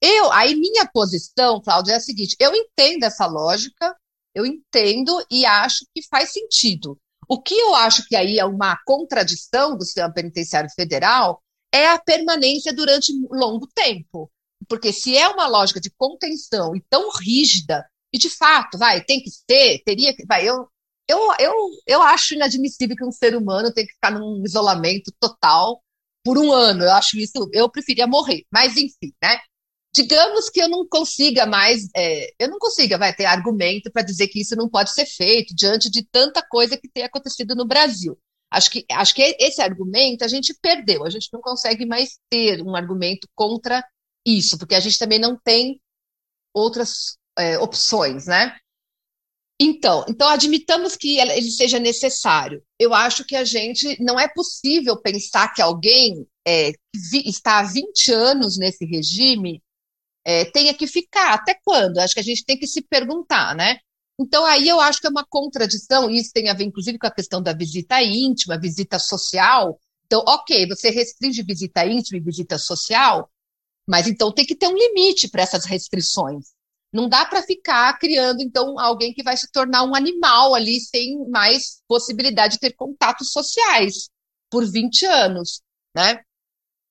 Eu, 0.00 0.30
aí 0.32 0.54
minha 0.54 0.86
posição, 0.86 1.60
Cláudia, 1.60 1.92
é 1.92 1.96
a 1.96 2.00
seguinte: 2.00 2.36
eu 2.38 2.54
entendo 2.54 3.04
essa 3.04 3.26
lógica, 3.26 3.96
eu 4.34 4.44
entendo 4.44 5.24
e 5.30 5.46
acho 5.46 5.86
que 5.94 6.06
faz 6.08 6.32
sentido. 6.32 6.98
O 7.28 7.40
que 7.40 7.54
eu 7.54 7.74
acho 7.74 8.06
que 8.06 8.16
aí 8.16 8.38
é 8.38 8.44
uma 8.44 8.78
contradição 8.84 9.76
do 9.76 9.84
sistema 9.84 10.12
penitenciário 10.12 10.70
federal 10.70 11.42
é 11.72 11.88
a 11.88 11.98
permanência 11.98 12.72
durante 12.72 13.12
longo 13.30 13.66
tempo. 13.74 14.30
Porque 14.68 14.92
se 14.92 15.16
é 15.16 15.28
uma 15.28 15.46
lógica 15.46 15.80
de 15.80 15.90
contenção 15.90 16.74
e 16.74 16.80
tão 16.88 17.10
rígida, 17.10 17.84
e 18.12 18.18
de 18.18 18.30
fato, 18.30 18.78
vai, 18.78 19.04
tem 19.04 19.20
que 19.22 19.30
ser, 19.30 19.82
teria 19.84 20.14
que. 20.14 20.24
Vai, 20.26 20.48
eu, 20.48 20.68
eu, 21.08 21.18
eu, 21.38 21.54
eu 21.86 22.02
acho 22.02 22.34
inadmissível 22.34 22.96
que 22.96 23.04
um 23.04 23.12
ser 23.12 23.36
humano 23.36 23.72
tenha 23.72 23.86
que 23.86 23.92
ficar 23.94 24.10
num 24.10 24.42
isolamento 24.44 25.12
total 25.20 25.82
por 26.24 26.38
um 26.38 26.52
ano. 26.52 26.84
Eu 26.84 26.92
acho 26.92 27.18
isso, 27.18 27.48
eu 27.52 27.68
preferia 27.70 28.06
morrer. 28.06 28.44
Mas, 28.50 28.76
enfim, 28.76 29.12
né? 29.22 29.38
Digamos 29.96 30.50
que 30.50 30.60
eu 30.60 30.68
não 30.68 30.86
consiga 30.86 31.46
mais, 31.46 31.88
é, 31.96 32.30
eu 32.38 32.48
não 32.48 32.58
consiga, 32.58 32.98
vai 32.98 33.14
ter 33.14 33.24
argumento 33.24 33.90
para 33.90 34.02
dizer 34.02 34.28
que 34.28 34.40
isso 34.40 34.54
não 34.54 34.68
pode 34.68 34.92
ser 34.92 35.06
feito 35.06 35.54
diante 35.54 35.90
de 35.90 36.04
tanta 36.04 36.46
coisa 36.46 36.76
que 36.76 36.88
tem 36.88 37.04
acontecido 37.04 37.54
no 37.54 37.66
Brasil. 37.66 38.18
Acho 38.50 38.70
que, 38.70 38.84
acho 38.90 39.14
que 39.14 39.22
esse 39.40 39.62
argumento 39.62 40.22
a 40.22 40.28
gente 40.28 40.54
perdeu, 40.60 41.04
a 41.04 41.10
gente 41.10 41.28
não 41.32 41.40
consegue 41.40 41.86
mais 41.86 42.18
ter 42.30 42.62
um 42.62 42.76
argumento 42.76 43.26
contra 43.34 43.82
isso, 44.26 44.58
porque 44.58 44.74
a 44.74 44.80
gente 44.80 44.98
também 44.98 45.18
não 45.18 45.38
tem 45.42 45.80
outras 46.54 47.16
é, 47.38 47.58
opções, 47.58 48.26
né? 48.26 48.56
Então, 49.58 50.04
então 50.06 50.28
admitamos 50.28 50.96
que 50.96 51.18
ele 51.18 51.50
seja 51.50 51.78
necessário. 51.78 52.62
Eu 52.78 52.92
acho 52.92 53.24
que 53.24 53.34
a 53.34 53.44
gente 53.44 54.00
não 54.02 54.20
é 54.20 54.28
possível 54.28 55.00
pensar 55.00 55.52
que 55.54 55.62
alguém 55.62 56.26
é, 56.46 56.72
que 56.72 57.28
está 57.28 57.60
há 57.60 57.62
20 57.62 58.12
anos 58.12 58.58
nesse 58.58 58.84
regime 58.84 59.62
é, 60.26 60.44
tenha 60.44 60.74
que 60.74 60.88
ficar. 60.88 61.34
Até 61.34 61.56
quando? 61.64 61.98
Acho 61.98 62.14
que 62.14 62.20
a 62.20 62.24
gente 62.24 62.44
tem 62.44 62.58
que 62.58 62.66
se 62.66 62.82
perguntar, 62.82 63.54
né? 63.54 63.78
Então, 64.18 64.44
aí 64.44 64.66
eu 64.68 64.80
acho 64.80 65.00
que 65.00 65.06
é 65.06 65.10
uma 65.10 65.24
contradição, 65.24 66.10
isso 66.10 66.32
tem 66.32 66.48
a 66.48 66.54
ver, 66.54 66.64
inclusive, 66.64 66.98
com 66.98 67.06
a 67.06 67.12
questão 67.12 67.40
da 67.40 67.52
visita 67.52 68.02
íntima, 68.02 68.58
visita 68.58 68.98
social. 68.98 69.78
Então, 70.06 70.24
ok, 70.26 70.66
você 70.66 70.90
restringe 70.90 71.44
visita 71.44 71.86
íntima 71.86 72.18
e 72.18 72.20
visita 72.20 72.58
social, 72.58 73.30
mas 73.86 74.08
então 74.08 74.32
tem 74.32 74.44
que 74.44 74.56
ter 74.56 74.66
um 74.66 74.76
limite 74.76 75.28
para 75.28 75.42
essas 75.42 75.64
restrições. 75.64 76.46
Não 76.92 77.08
dá 77.08 77.24
para 77.24 77.42
ficar 77.42 77.96
criando, 77.98 78.40
então, 78.40 78.80
alguém 78.80 79.12
que 79.12 79.22
vai 79.22 79.36
se 79.36 79.50
tornar 79.52 79.84
um 79.84 79.94
animal 79.94 80.54
ali 80.54 80.80
sem 80.80 81.28
mais 81.28 81.82
possibilidade 81.86 82.54
de 82.54 82.60
ter 82.60 82.72
contatos 82.72 83.30
sociais 83.30 84.08
por 84.50 84.66
20 84.66 85.04
anos, 85.06 85.60
né? 85.94 86.20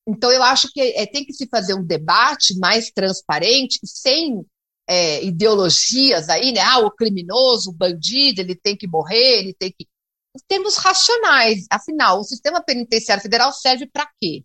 Então, 0.08 0.32
eu 0.32 0.44
acho 0.44 0.70
que 0.72 0.80
é, 0.80 1.06
tem 1.06 1.26
que 1.26 1.34
se 1.34 1.48
fazer 1.48 1.74
um 1.74 1.84
debate 1.84 2.58
mais 2.60 2.92
transparente, 2.92 3.80
sem 3.84 4.46
é, 4.88 5.24
ideologias 5.24 6.30
aí, 6.30 6.52
né? 6.52 6.62
Ah, 6.62 6.80
o 6.80 6.92
criminoso, 6.92 7.72
o 7.72 7.74
bandido, 7.74 8.42
ele 8.42 8.56
tem 8.56 8.78
que 8.78 8.88
morrer, 8.88 9.40
ele 9.40 9.54
tem 9.54 9.72
que. 9.72 9.88
Em 10.36 10.40
termos 10.48 10.78
racionais, 10.78 11.66
afinal, 11.72 12.20
o 12.20 12.24
sistema 12.24 12.62
penitenciário 12.62 13.24
federal 13.24 13.52
serve 13.54 13.88
para 13.88 14.10
quê? 14.22 14.44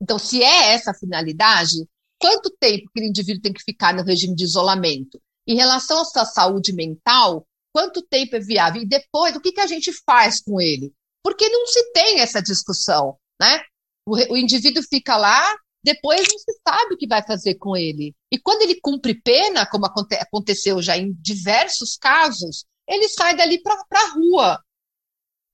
Então, 0.00 0.18
se 0.18 0.42
é 0.42 0.72
essa 0.72 0.90
a 0.90 0.94
finalidade, 0.94 1.88
quanto 2.20 2.50
tempo 2.60 2.90
que 2.94 3.00
o 3.00 3.04
indivíduo 3.04 3.42
tem 3.42 3.52
que 3.52 3.62
ficar 3.62 3.94
no 3.94 4.02
regime 4.02 4.34
de 4.34 4.44
isolamento? 4.44 5.20
Em 5.46 5.56
relação 5.56 6.00
à 6.00 6.04
sua 6.04 6.24
saúde 6.24 6.72
mental, 6.72 7.46
quanto 7.72 8.02
tempo 8.02 8.36
é 8.36 8.40
viável? 8.40 8.82
E 8.82 8.86
depois, 8.86 9.34
o 9.34 9.40
que, 9.40 9.52
que 9.52 9.60
a 9.60 9.66
gente 9.66 9.92
faz 10.04 10.42
com 10.42 10.60
ele? 10.60 10.92
Porque 11.22 11.48
não 11.48 11.66
se 11.66 11.92
tem 11.92 12.20
essa 12.20 12.42
discussão, 12.42 13.16
né? 13.40 13.62
O, 14.08 14.32
o 14.32 14.36
indivíduo 14.36 14.82
fica 14.82 15.16
lá, 15.16 15.54
depois 15.84 16.20
não 16.20 16.38
se 16.38 16.60
sabe 16.66 16.94
o 16.94 16.96
que 16.96 17.06
vai 17.06 17.22
fazer 17.22 17.56
com 17.56 17.76
ele. 17.76 18.14
E 18.32 18.38
quando 18.38 18.62
ele 18.62 18.80
cumpre 18.80 19.20
pena, 19.20 19.66
como 19.66 19.86
aconte 19.86 20.14
aconteceu 20.14 20.80
já 20.80 20.96
em 20.96 21.12
diversos 21.12 21.96
casos, 21.96 22.64
ele 22.88 23.08
sai 23.08 23.36
dali 23.36 23.60
para 23.62 23.74
a 23.74 24.10
rua. 24.14 24.62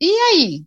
E 0.01 0.11
aí? 0.11 0.65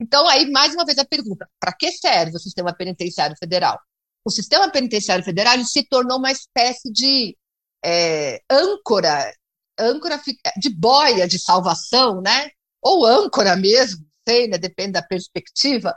Então, 0.00 0.28
aí, 0.28 0.48
mais 0.50 0.74
uma 0.74 0.84
vez, 0.84 0.98
a 0.98 1.04
pergunta: 1.04 1.48
para 1.58 1.72
que 1.72 1.90
serve 1.90 2.36
o 2.36 2.40
sistema 2.40 2.72
penitenciário 2.72 3.36
federal? 3.36 3.80
O 4.24 4.30
sistema 4.30 4.70
penitenciário 4.70 5.24
federal 5.24 5.58
se 5.64 5.82
tornou 5.88 6.18
uma 6.18 6.30
espécie 6.30 6.92
de 6.92 7.36
é, 7.84 8.40
âncora, 8.50 9.32
âncora 9.78 10.20
de 10.56 10.70
boia 10.70 11.26
de 11.26 11.38
salvação, 11.38 12.20
né? 12.20 12.50
Ou 12.82 13.04
âncora 13.06 13.56
mesmo, 13.56 14.06
sei, 14.28 14.48
né? 14.48 14.58
depende 14.58 14.92
da 14.92 15.02
perspectiva, 15.02 15.96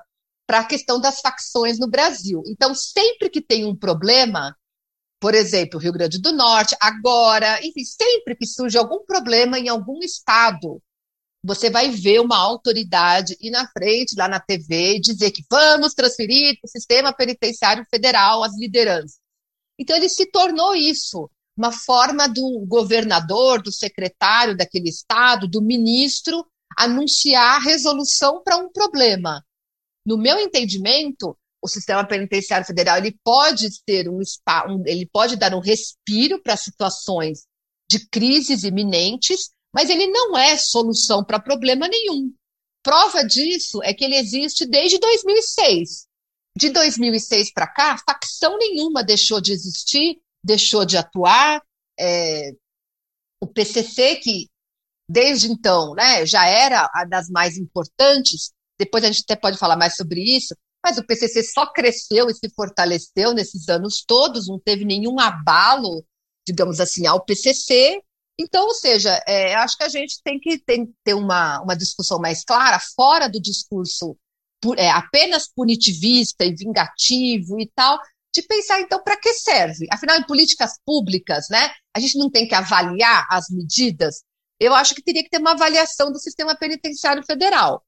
para 0.52 0.60
a 0.60 0.66
questão 0.66 1.00
das 1.00 1.22
facções 1.22 1.80
no 1.80 1.88
Brasil. 1.88 2.44
Então, 2.46 2.76
sempre 2.76 3.30
que 3.30 3.40
tem 3.40 3.64
um 3.64 3.74
problema, 3.74 4.54
por 5.18 5.34
exemplo, 5.34 5.80
Rio 5.80 5.94
Grande 5.94 6.20
do 6.20 6.34
Norte, 6.34 6.76
agora, 6.78 7.66
enfim, 7.66 7.86
sempre 7.86 8.36
que 8.36 8.46
surge 8.46 8.78
algum 8.78 9.06
problema 9.06 9.58
em 9.58 9.70
algum 9.70 10.00
estado, 10.04 10.84
você 11.42 11.70
vai 11.70 11.90
ver 11.90 12.20
uma 12.20 12.38
autoridade 12.38 13.38
ir 13.40 13.50
na 13.50 13.66
frente, 13.66 14.14
lá 14.18 14.28
na 14.28 14.42
TV, 14.42 14.98
e 14.98 15.00
dizer 15.00 15.32
que 15.32 15.42
vamos 15.50 15.94
transferir 15.94 16.58
o 16.62 16.68
sistema 16.68 17.14
penitenciário 17.14 17.86
federal 17.90 18.44
às 18.44 18.54
lideranças. 18.60 19.20
Então, 19.80 19.96
ele 19.96 20.10
se 20.10 20.26
tornou 20.26 20.76
isso, 20.76 21.32
uma 21.56 21.72
forma 21.72 22.28
do 22.28 22.66
governador, 22.68 23.62
do 23.62 23.72
secretário 23.72 24.58
daquele 24.58 24.90
estado, 24.90 25.48
do 25.48 25.62
ministro, 25.62 26.46
anunciar 26.78 27.62
resolução 27.62 28.44
para 28.44 28.58
um 28.58 28.70
problema. 28.70 29.42
No 30.06 30.18
meu 30.18 30.40
entendimento, 30.40 31.38
o 31.62 31.68
sistema 31.68 32.06
penitenciário 32.06 32.66
federal 32.66 32.98
ele 32.98 33.18
pode 33.24 33.70
ter 33.86 34.10
um, 34.10 34.20
um 34.20 34.84
ele 34.86 35.06
pode 35.06 35.36
dar 35.36 35.54
um 35.54 35.60
respiro 35.60 36.42
para 36.42 36.58
situações 36.58 37.46
de 37.90 38.08
crises 38.08 38.64
iminentes, 38.64 39.52
mas 39.74 39.90
ele 39.90 40.08
não 40.08 40.38
é 40.38 40.58
solução 40.58 41.24
para 41.24 41.40
problema 41.40 41.88
nenhum. 41.88 42.34
Prova 42.84 43.24
disso 43.24 43.82
é 43.84 43.94
que 43.94 44.04
ele 44.04 44.16
existe 44.16 44.66
desde 44.66 44.98
2006. 44.98 46.08
De 46.58 46.70
2006 46.70 47.54
para 47.54 47.68
cá, 47.68 47.98
facção 48.06 48.58
nenhuma 48.58 49.04
deixou 49.04 49.40
de 49.40 49.54
existir, 49.54 50.20
deixou 50.44 50.84
de 50.84 50.98
atuar. 50.98 51.62
É, 52.00 52.52
o 53.42 53.48
PCC, 53.48 54.16
que 54.18 54.50
desde 55.10 55.52
então 55.52 55.94
né, 55.94 56.26
já 56.26 56.46
era 56.48 56.90
a 56.94 57.06
das 57.06 57.30
mais 57.30 57.58
importantes, 57.58 58.52
depois 58.82 59.04
a 59.04 59.12
gente 59.12 59.22
até 59.22 59.36
pode 59.36 59.60
falar 59.60 59.78
mais 59.78 59.96
sobre 59.96 60.22
isso, 60.22 60.56
mas 60.84 60.98
o 60.98 61.06
PCC 61.06 61.44
só 61.44 61.68
cresceu 61.68 62.28
e 62.30 62.34
se 62.34 62.50
fortaleceu 62.56 63.32
nesses 63.32 63.70
anos 63.70 64.04
todos, 64.04 64.48
não 64.48 64.60
teve 64.60 64.84
nenhum 64.84 65.20
abalo, 65.20 66.04
digamos 66.48 66.80
assim, 66.80 67.06
ao 67.06 67.24
PCC. 67.24 68.02
Então, 68.40 68.66
ou 68.66 68.74
seja, 68.74 69.24
é, 69.28 69.54
acho 69.54 69.78
que 69.78 69.84
a 69.84 69.90
gente 69.90 70.20
tem 70.24 70.40
que 70.40 70.58
tem, 70.58 70.92
ter 71.04 71.14
uma, 71.14 71.62
uma 71.62 71.76
discussão 71.76 72.18
mais 72.18 72.44
clara, 72.44 72.80
fora 72.96 73.30
do 73.30 73.40
discurso 73.40 74.18
é, 74.76 74.90
apenas 74.90 75.48
punitivista 75.48 76.44
e 76.44 76.56
vingativo 76.56 77.60
e 77.60 77.70
tal, 77.76 78.00
de 78.34 78.42
pensar, 78.42 78.82
então, 78.82 79.04
para 79.04 79.20
que 79.20 79.32
serve? 79.34 79.86
Afinal, 79.92 80.18
em 80.18 80.26
políticas 80.26 80.80
públicas, 80.84 81.50
né, 81.52 81.72
a 81.96 82.00
gente 82.00 82.18
não 82.18 82.32
tem 82.32 82.48
que 82.48 82.56
avaliar 82.56 83.28
as 83.30 83.48
medidas. 83.52 84.24
Eu 84.60 84.74
acho 84.74 84.96
que 84.96 85.04
teria 85.04 85.24
que 85.24 85.30
ter 85.30 85.38
uma 85.38 85.52
avaliação 85.52 86.12
do 86.12 86.18
sistema 86.18 86.56
penitenciário 86.56 87.24
federal 87.24 87.84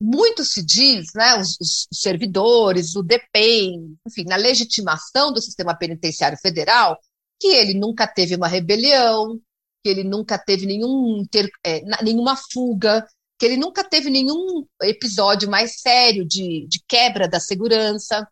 muito 0.00 0.44
se 0.44 0.64
diz, 0.64 1.08
né, 1.14 1.38
os, 1.38 1.56
os, 1.60 1.88
servidores, 1.92 2.94
o 2.94 3.02
DPEM, 3.02 3.96
enfim, 4.06 4.24
na 4.24 4.36
legitimação 4.36 5.32
do 5.32 5.42
sistema 5.42 5.76
penitenciário 5.76 6.38
federal, 6.38 6.98
que 7.40 7.48
ele 7.48 7.74
nunca 7.74 8.06
teve 8.06 8.36
uma 8.36 8.48
rebelião, 8.48 9.40
que 9.82 9.90
ele 9.90 10.04
nunca 10.04 10.38
teve 10.38 10.66
nenhum, 10.66 11.24
ter, 11.30 11.50
é, 11.64 11.80
nenhuma 12.02 12.36
fuga, 12.36 13.06
que 13.38 13.46
ele 13.46 13.56
nunca 13.56 13.82
teve 13.82 14.10
nenhum 14.10 14.66
episódio 14.82 15.48
mais 15.48 15.80
sério 15.80 16.26
de, 16.26 16.66
de 16.68 16.82
quebra 16.86 17.28
da 17.28 17.40
segurança, 17.40 18.26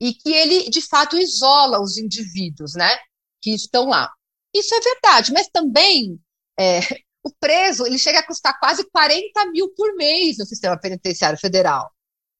e 0.00 0.12
que 0.12 0.30
ele, 0.30 0.68
de 0.68 0.80
fato, 0.80 1.16
isola 1.16 1.80
os 1.80 1.96
indivíduos 1.96 2.74
né, 2.74 2.98
que 3.40 3.54
estão 3.54 3.88
lá. 3.88 4.10
Isso 4.54 4.74
é 4.74 4.80
verdade, 4.80 5.32
mas 5.32 5.48
também 5.48 6.18
é, 6.58 6.80
o 7.24 7.30
preso 7.38 7.86
ele 7.86 7.98
chega 7.98 8.18
a 8.18 8.26
custar 8.26 8.58
quase 8.58 8.84
40 8.90 9.46
mil 9.52 9.72
por 9.74 9.94
mês 9.94 10.38
no 10.38 10.46
sistema 10.46 10.78
penitenciário 10.78 11.38
federal. 11.38 11.90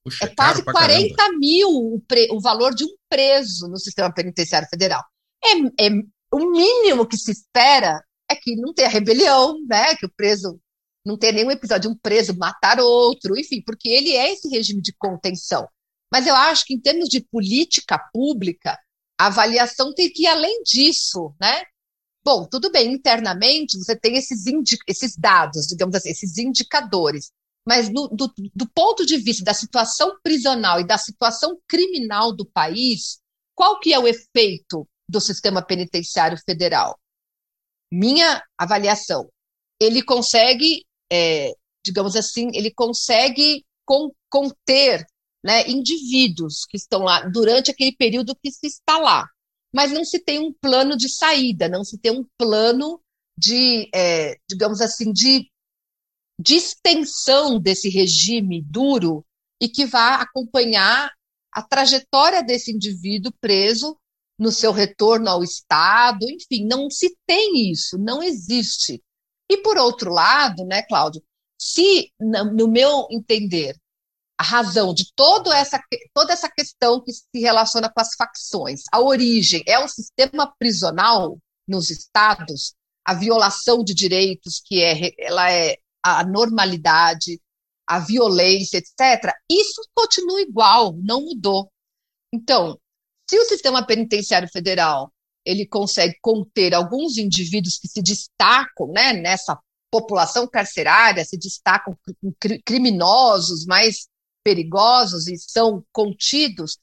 Puxa, 0.04 0.24
é 0.24 0.34
quase 0.34 0.64
40 0.64 1.14
caramba. 1.14 1.38
mil 1.38 1.68
o, 1.68 2.00
pre, 2.06 2.28
o, 2.32 2.40
valor 2.40 2.74
de 2.74 2.84
um 2.84 2.94
preso 3.08 3.68
no 3.68 3.78
sistema 3.78 4.12
penitenciário 4.12 4.68
federal. 4.68 5.02
É, 5.44 5.86
é, 5.86 5.90
o 6.32 6.50
mínimo 6.50 7.06
que 7.06 7.16
se 7.16 7.30
espera 7.30 8.02
é 8.28 8.34
que 8.34 8.56
não 8.56 8.74
tenha 8.74 8.88
rebelião, 8.88 9.56
né? 9.68 9.94
Que 9.94 10.06
o 10.06 10.12
preso 10.12 10.60
não 11.04 11.16
tenha 11.16 11.32
nenhum 11.32 11.50
episódio 11.50 11.88
de 11.88 11.94
um 11.94 11.98
preso 11.98 12.36
matar 12.36 12.80
outro, 12.80 13.38
enfim, 13.38 13.62
porque 13.64 13.88
ele 13.88 14.12
é 14.12 14.32
esse 14.32 14.48
regime 14.48 14.80
de 14.80 14.94
contenção. 14.98 15.68
Mas 16.12 16.26
eu 16.26 16.34
acho 16.34 16.64
que 16.64 16.74
em 16.74 16.80
termos 16.80 17.08
de 17.08 17.20
política 17.20 17.98
pública, 18.12 18.78
a 19.18 19.26
avaliação 19.26 19.94
tem 19.94 20.10
que 20.12 20.24
ir 20.24 20.26
além 20.26 20.62
disso, 20.62 21.34
né? 21.40 21.62
Bom, 22.24 22.46
tudo 22.46 22.70
bem, 22.70 22.92
internamente 22.92 23.76
você 23.76 23.96
tem 23.96 24.16
esses, 24.16 24.44
esses 24.86 25.16
dados, 25.16 25.66
digamos 25.66 25.96
assim, 25.96 26.10
esses 26.10 26.38
indicadores, 26.38 27.32
mas 27.66 27.88
no, 27.88 28.08
do, 28.08 28.32
do 28.54 28.68
ponto 28.68 29.04
de 29.04 29.16
vista 29.16 29.44
da 29.44 29.54
situação 29.54 30.16
prisional 30.22 30.80
e 30.80 30.86
da 30.86 30.96
situação 30.98 31.58
criminal 31.66 32.34
do 32.34 32.46
país, 32.46 33.18
qual 33.54 33.80
que 33.80 33.92
é 33.92 33.98
o 33.98 34.06
efeito 34.06 34.88
do 35.08 35.20
sistema 35.20 35.62
penitenciário 35.62 36.38
federal? 36.46 36.98
Minha 37.90 38.42
avaliação, 38.56 39.28
ele 39.80 40.00
consegue, 40.02 40.86
é, 41.12 41.52
digamos 41.84 42.14
assim, 42.14 42.50
ele 42.54 42.72
consegue 42.72 43.64
con 43.84 44.10
conter 44.30 45.04
né, 45.44 45.68
indivíduos 45.68 46.64
que 46.66 46.76
estão 46.76 47.02
lá 47.02 47.28
durante 47.28 47.70
aquele 47.70 47.94
período 47.94 48.34
que 48.36 48.50
se 48.50 48.66
está 48.68 48.96
lá 48.96 49.28
mas 49.72 49.90
não 49.90 50.04
se 50.04 50.18
tem 50.18 50.38
um 50.38 50.52
plano 50.52 50.96
de 50.96 51.08
saída, 51.08 51.68
não 51.68 51.84
se 51.84 51.98
tem 51.98 52.12
um 52.12 52.26
plano 52.36 53.00
de, 53.36 53.88
é, 53.94 54.36
digamos 54.48 54.80
assim, 54.80 55.12
de, 55.12 55.50
de 56.38 56.56
extensão 56.56 57.58
desse 57.58 57.88
regime 57.88 58.62
duro 58.62 59.24
e 59.60 59.68
que 59.68 59.86
vá 59.86 60.16
acompanhar 60.16 61.10
a 61.52 61.62
trajetória 61.62 62.42
desse 62.42 62.72
indivíduo 62.72 63.32
preso 63.40 63.96
no 64.38 64.50
seu 64.50 64.72
retorno 64.72 65.28
ao 65.28 65.42
Estado, 65.42 66.28
enfim, 66.28 66.66
não 66.66 66.90
se 66.90 67.16
tem 67.26 67.70
isso, 67.70 67.96
não 67.98 68.22
existe. 68.22 69.02
E 69.50 69.58
por 69.58 69.76
outro 69.76 70.10
lado, 70.10 70.64
né, 70.64 70.82
Cláudio, 70.82 71.22
se, 71.58 72.10
no 72.18 72.66
meu 72.66 73.06
entender, 73.10 73.76
a 74.42 74.44
razão 74.44 74.92
de 74.92 75.12
todo 75.14 75.52
essa, 75.52 75.80
toda 76.12 76.32
essa 76.32 76.50
questão 76.50 77.00
que 77.00 77.12
se 77.12 77.40
relaciona 77.40 77.88
com 77.88 78.00
as 78.00 78.16
facções. 78.16 78.82
A 78.90 79.00
origem 79.00 79.62
é 79.68 79.78
um 79.78 79.86
sistema 79.86 80.52
prisional, 80.58 81.38
nos 81.68 81.90
estados, 81.90 82.74
a 83.06 83.14
violação 83.14 83.84
de 83.84 83.94
direitos, 83.94 84.60
que 84.64 84.82
é, 84.82 85.12
ela 85.16 85.48
é 85.48 85.76
a 86.02 86.24
normalidade, 86.24 87.40
a 87.86 88.00
violência, 88.00 88.78
etc., 88.78 89.32
isso 89.48 89.80
continua 89.94 90.42
igual, 90.42 90.92
não 90.96 91.20
mudou. 91.20 91.70
Então, 92.34 92.76
se 93.30 93.38
o 93.38 93.44
sistema 93.44 93.86
penitenciário 93.86 94.48
federal 94.52 95.12
ele 95.46 95.66
consegue 95.66 96.16
conter 96.20 96.74
alguns 96.74 97.16
indivíduos 97.16 97.78
que 97.78 97.86
se 97.86 98.02
destacam 98.02 98.88
né, 98.88 99.12
nessa 99.12 99.56
população 99.88 100.48
carcerária, 100.48 101.24
se 101.24 101.38
destacam 101.38 101.96
criminosos 102.64 103.66
mais 103.66 104.08
perigosos 104.44 105.28
e 105.28 105.36
são 105.38 105.84
contidos, 105.92 106.78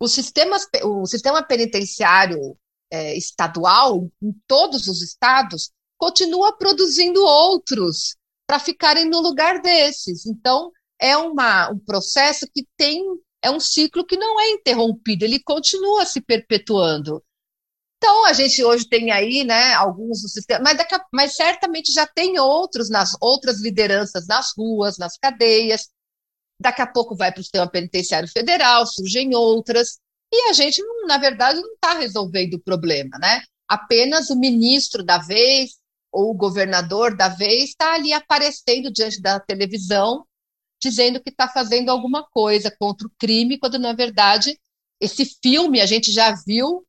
o 0.00 0.08
sistema, 0.08 0.56
o 0.84 1.06
sistema 1.06 1.42
penitenciário 1.42 2.56
é, 2.90 3.16
estadual, 3.16 4.08
em 4.22 4.32
todos 4.46 4.86
os 4.86 5.02
estados, 5.02 5.70
continua 5.98 6.56
produzindo 6.56 7.22
outros 7.22 8.16
para 8.46 8.58
ficarem 8.58 9.04
no 9.04 9.20
lugar 9.20 9.60
desses. 9.60 10.24
Então, 10.24 10.70
é 11.00 11.16
uma, 11.16 11.70
um 11.70 11.78
processo 11.78 12.46
que 12.54 12.66
tem, 12.76 13.04
é 13.42 13.50
um 13.50 13.60
ciclo 13.60 14.06
que 14.06 14.16
não 14.16 14.40
é 14.40 14.50
interrompido, 14.50 15.24
ele 15.24 15.40
continua 15.40 16.06
se 16.06 16.20
perpetuando. 16.20 17.22
Então, 17.98 18.24
a 18.26 18.32
gente 18.32 18.62
hoje 18.62 18.88
tem 18.88 19.10
aí, 19.10 19.42
né, 19.44 19.74
alguns 19.74 20.22
do 20.22 20.28
sistema, 20.28 20.62
mas, 20.62 20.78
daqui 20.78 20.94
a, 20.94 21.04
mas 21.12 21.34
certamente 21.34 21.92
já 21.92 22.06
tem 22.06 22.38
outros 22.38 22.88
nas 22.88 23.10
outras 23.20 23.60
lideranças 23.60 24.26
nas 24.28 24.52
ruas, 24.56 24.98
nas 24.98 25.18
cadeias. 25.18 25.88
Daqui 26.60 26.82
a 26.82 26.86
pouco 26.86 27.16
vai 27.16 27.32
para 27.32 27.40
o 27.40 27.42
sistema 27.42 27.70
penitenciário 27.70 28.28
federal, 28.28 28.86
surgem 28.86 29.34
outras, 29.34 29.98
e 30.32 30.50
a 30.50 30.52
gente, 30.52 30.82
na 31.06 31.18
verdade, 31.18 31.60
não 31.60 31.74
está 31.74 31.94
resolvendo 31.94 32.54
o 32.54 32.60
problema, 32.60 33.18
né? 33.18 33.42
Apenas 33.68 34.28
o 34.30 34.38
ministro 34.38 35.02
da 35.02 35.18
vez, 35.18 35.76
ou 36.12 36.30
o 36.30 36.34
governador 36.34 37.16
da 37.16 37.28
vez 37.28 37.70
está 37.70 37.94
ali 37.94 38.12
aparecendo 38.12 38.90
diante 38.90 39.20
da 39.20 39.40
televisão, 39.40 40.26
dizendo 40.80 41.22
que 41.22 41.30
está 41.30 41.48
fazendo 41.48 41.90
alguma 41.90 42.26
coisa 42.28 42.74
contra 42.78 43.06
o 43.06 43.12
crime, 43.18 43.58
quando 43.58 43.78
na 43.78 43.92
verdade 43.92 44.58
esse 45.00 45.24
filme 45.42 45.80
a 45.80 45.86
gente 45.86 46.12
já 46.12 46.34
viu 46.46 46.84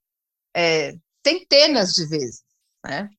é, 0.56 0.96
centenas 1.26 1.94
de 1.94 2.08
vezes. 2.08 2.44
Né? 2.86 3.10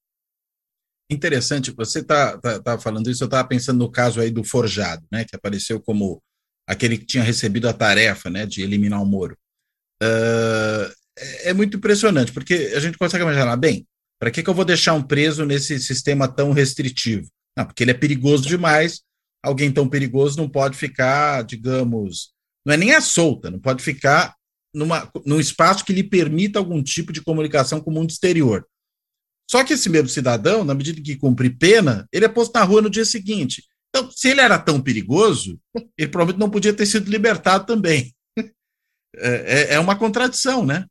Interessante, 1.11 1.71
você 1.73 2.01
está 2.01 2.39
tá, 2.39 2.63
tá 2.63 2.79
falando 2.79 3.11
isso, 3.11 3.25
eu 3.25 3.27
estava 3.27 3.47
pensando 3.47 3.79
no 3.79 3.91
caso 3.91 4.21
aí 4.21 4.31
do 4.31 4.45
Forjado, 4.45 5.05
né, 5.11 5.25
que 5.25 5.35
apareceu 5.35 5.81
como 5.81 6.23
aquele 6.71 6.97
que 6.97 7.05
tinha 7.05 7.25
recebido 7.25 7.69
a 7.69 7.73
tarefa 7.73 8.31
né, 8.31 8.47
de 8.47 8.63
eliminar 8.63 9.03
o 9.03 9.05
Moro. 9.07 9.37
Uh, 10.01 10.87
é 11.43 11.53
muito 11.53 11.77
impressionante, 11.77 12.33
porque 12.33 12.73
a 12.77 12.79
gente 12.79 12.97
consegue 12.97 13.25
imaginar, 13.25 13.57
bem, 13.57 13.85
para 14.21 14.31
que, 14.31 14.41
que 14.41 14.49
eu 14.49 14.55
vou 14.55 14.65
deixar 14.65 14.95
um 14.95 15.03
preso 15.03 15.45
nesse 15.45 15.81
sistema 15.81 16.29
tão 16.29 16.53
restritivo? 16.53 17.29
Não, 17.59 17.67
porque 17.67 17.83
ele 17.83 17.91
é 17.91 17.95
perigoso 17.95 18.47
demais. 18.47 19.01
Alguém 19.43 19.73
tão 19.73 19.89
perigoso 19.89 20.37
não 20.37 20.49
pode 20.49 20.77
ficar, 20.77 21.43
digamos, 21.43 22.31
não 22.65 22.73
é 22.73 22.77
nem 22.77 22.95
a 22.95 23.01
solta, 23.01 23.51
não 23.51 23.59
pode 23.59 23.83
ficar 23.83 24.37
numa, 24.73 25.11
num 25.27 25.41
espaço 25.41 25.85
que 25.85 25.93
lhe 25.93 26.05
permita 26.05 26.61
algum 26.61 26.81
tipo 26.81 27.13
de 27.13 27.21
comunicação 27.21 27.81
com 27.81 27.91
o 27.91 27.95
mundo 27.95 28.11
exterior. 28.11 28.65
Só 29.51 29.65
que 29.65 29.73
esse 29.73 29.89
mesmo 29.89 30.09
cidadão, 30.09 30.63
na 30.63 30.75
medida 30.75 31.03
que 31.03 31.17
cumpre 31.17 31.51
pena, 31.51 32.07
ele 32.13 32.27
é 32.27 32.29
posto 32.29 32.55
na 32.55 32.63
rua 32.63 32.81
no 32.81 32.89
dia 32.89 33.05
seguinte. 33.05 33.65
Então, 33.91 34.11
se 34.11 34.29
ele 34.29 34.41
era 34.41 34.59
tão 34.59 34.81
perigoso, 34.81 35.59
ele 35.99 36.09
provavelmente 36.09 36.41
não 36.41 36.51
podia 36.51 36.73
ter 36.73 36.87
sido 36.87 37.11
libertado 37.11 37.67
também. 37.67 38.15
É, 39.17 39.73
é, 39.73 39.75
é 39.75 39.81
uma 39.81 39.99
contradição, 39.99 40.65
né? 40.65 40.87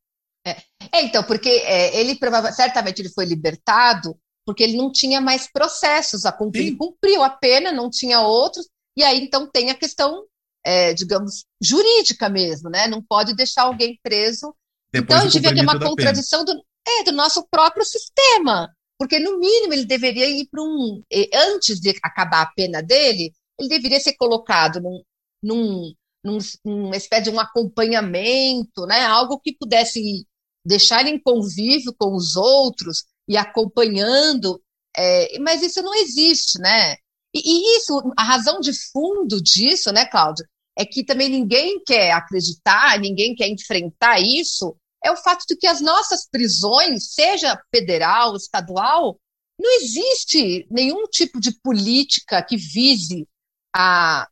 É, 0.45 0.51
é, 0.91 1.03
então, 1.03 1.23
porque 1.23 1.47
é, 1.47 1.97
ele 1.97 2.15
provavelmente, 2.15 2.57
certamente 2.57 2.99
ele 2.99 3.07
foi 3.07 3.23
libertado 3.23 4.13
porque 4.45 4.63
ele 4.63 4.75
não 4.75 4.91
tinha 4.91 5.21
mais 5.21 5.47
processos 5.51 6.25
a 6.25 6.31
cumprir, 6.31 6.69
Sim. 6.69 6.75
cumpriu 6.75 7.21
a 7.21 7.29
pena, 7.29 7.71
não 7.71 7.87
tinha 7.87 8.19
outros, 8.19 8.67
e 8.97 9.03
aí 9.03 9.19
então 9.19 9.47
tem 9.47 9.69
a 9.69 9.75
questão, 9.75 10.25
é, 10.65 10.91
digamos, 10.93 11.45
jurídica 11.61 12.27
mesmo, 12.29 12.67
né? 12.67 12.87
Não 12.87 12.99
pode 12.99 13.35
deixar 13.35 13.63
alguém 13.63 13.99
preso. 14.01 14.55
Depois 14.91 15.19
então, 15.19 15.29
devia 15.29 15.53
ter 15.53 15.61
uma 15.61 15.79
contradição 15.79 16.43
do, 16.43 16.51
é, 16.87 17.03
do 17.03 17.11
nosso 17.11 17.47
próprio 17.49 17.85
sistema, 17.85 18.73
porque 18.99 19.17
no 19.17 19.39
mínimo 19.39 19.73
ele 19.73 19.85
deveria 19.85 20.29
ir 20.29 20.47
para 20.51 20.61
um. 20.61 21.01
Antes 21.33 21.79
de 21.79 21.89
acabar 22.03 22.41
a 22.41 22.51
pena 22.53 22.83
dele, 22.83 23.33
ele 23.57 23.69
deveria 23.69 23.99
ser 23.99 24.13
colocado 24.13 24.81
num, 24.81 25.01
num, 25.41 26.39
num, 26.65 26.93
espécie 26.93 27.23
de 27.23 27.29
um 27.29 27.39
acompanhamento, 27.39 28.85
né? 28.85 29.05
Algo 29.05 29.39
que 29.39 29.55
pudesse 29.55 30.27
deixar 30.65 31.07
em 31.07 31.17
convívio 31.17 31.95
com 31.97 32.13
os 32.13 32.35
outros 32.35 33.05
e 33.25 33.37
acompanhando, 33.37 34.61
é, 34.95 35.39
mas 35.39 35.63
isso 35.63 35.81
não 35.81 35.95
existe, 35.95 36.59
né? 36.59 36.97
E, 37.33 37.39
e, 37.39 37.77
isso, 37.77 38.01
a 38.17 38.23
razão 38.23 38.59
de 38.59 38.73
fundo 38.91 39.41
disso, 39.41 39.93
né, 39.93 40.05
Cláudio, 40.05 40.45
é 40.77 40.85
que 40.85 41.05
também 41.05 41.29
ninguém 41.29 41.81
quer 41.85 42.11
acreditar, 42.11 42.99
ninguém 42.99 43.33
quer 43.33 43.47
enfrentar 43.47 44.19
isso, 44.19 44.75
é 45.03 45.11
o 45.11 45.17
fato 45.17 45.45
de 45.47 45.55
que 45.55 45.67
as 45.67 45.81
nossas 45.81 46.27
prisões, 46.29 47.13
seja 47.13 47.59
federal, 47.73 48.35
estadual, 48.35 49.19
não 49.59 49.71
existe 49.81 50.67
nenhum 50.69 51.05
tipo 51.07 51.39
de 51.39 51.51
política 51.61 52.43
que 52.43 52.55
vise 52.55 53.27
a, 53.75 54.27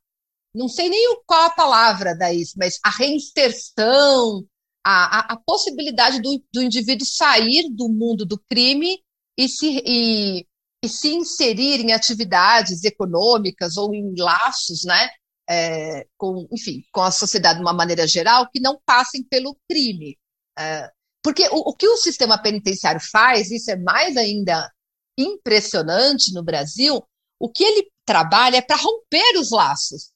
não 0.54 0.68
sei 0.68 0.90
nem 0.90 1.22
qual 1.26 1.46
a 1.46 1.50
palavra 1.50 2.16
daí, 2.16 2.44
mas 2.56 2.80
a 2.84 2.90
reinserção, 2.90 4.46
a, 4.84 5.20
a, 5.20 5.34
a 5.34 5.38
possibilidade 5.38 6.22
do, 6.22 6.44
do, 6.52 6.64
indivíduo 6.64 7.06
sair 7.06 7.70
do 7.70 7.90
mundo 7.90 8.26
do 8.26 8.40
crime 8.40 9.04
e 9.38 9.48
se, 9.48 9.84
e, 9.86 10.48
e 10.84 10.90
se 10.90 11.10
inserir 11.10 11.82
em 11.82 11.92
atividades 11.92 12.84
econômicas 12.84 13.78
ou 13.78 13.94
em 13.94 14.16
laços, 14.18 14.84
né, 14.86 15.10
é, 15.50 16.08
com, 16.18 16.48
enfim, 16.52 16.84
com 16.92 17.02
a 17.02 17.12
sociedade 17.12 17.60
de 17.60 17.66
uma 17.66 17.74
maneira 17.74 18.08
geral, 18.08 18.50
que 18.50 18.60
não 18.60 18.80
passem 18.86 19.24
pelo 19.24 19.58
crime. 19.70 20.18
É, 20.58 20.90
porque 21.24 21.48
o, 21.50 21.70
o, 21.70 21.74
que 21.76 21.88
o 21.88 21.98
sistema 21.98 22.42
penitenciário 22.42 23.02
faz, 23.02 23.52
isso 23.52 23.70
é 23.72 23.76
mais 23.76 24.16
ainda 24.18 24.72
impressionante 25.18 26.34
no 26.34 26.44
Brasil, 26.44 27.04
o 27.40 27.50
que 27.50 27.64
ele 27.64 27.92
trabalha 28.06 28.58
é 28.58 28.62
para 28.62 28.78
romper 28.78 29.38
os 29.38 29.52
laços 29.52 30.12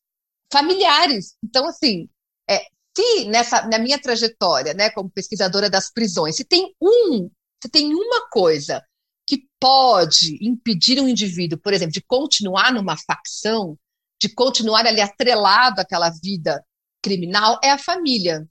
familiares. 0.52 1.36
Então, 1.44 1.68
assim, 1.68 2.10
é, 2.50 2.62
se 2.96 3.26
nessa 3.26 3.68
na 3.68 3.80
minha 3.80 4.00
trajetória, 4.00 4.74
né, 4.74 4.90
como 4.90 5.10
pesquisadora 5.10 5.70
das 5.70 5.92
prisões, 5.92 6.36
se 6.36 6.44
tem 6.44 6.74
um, 6.82 7.30
se 7.62 7.70
tem 7.70 7.94
uma 7.94 8.30
coisa 8.30 8.84
que 9.28 9.48
pode 9.60 10.38
impedir 10.46 11.00
um 11.00 11.08
indivíduo, 11.08 11.60
por 11.60 11.74
exemplo, 11.74 11.94
de 11.94 12.02
continuar 12.02 12.74
numa 12.74 12.98
facção, 12.98 13.78
de 14.22 14.30
continuar 14.30 14.86
ali 14.86 15.02
atrelado 15.02 15.80
àquela 15.80 16.10
vida 16.10 16.64
criminal, 17.02 17.60
é 17.64 17.72
a 17.72 17.78
família. 17.78 18.48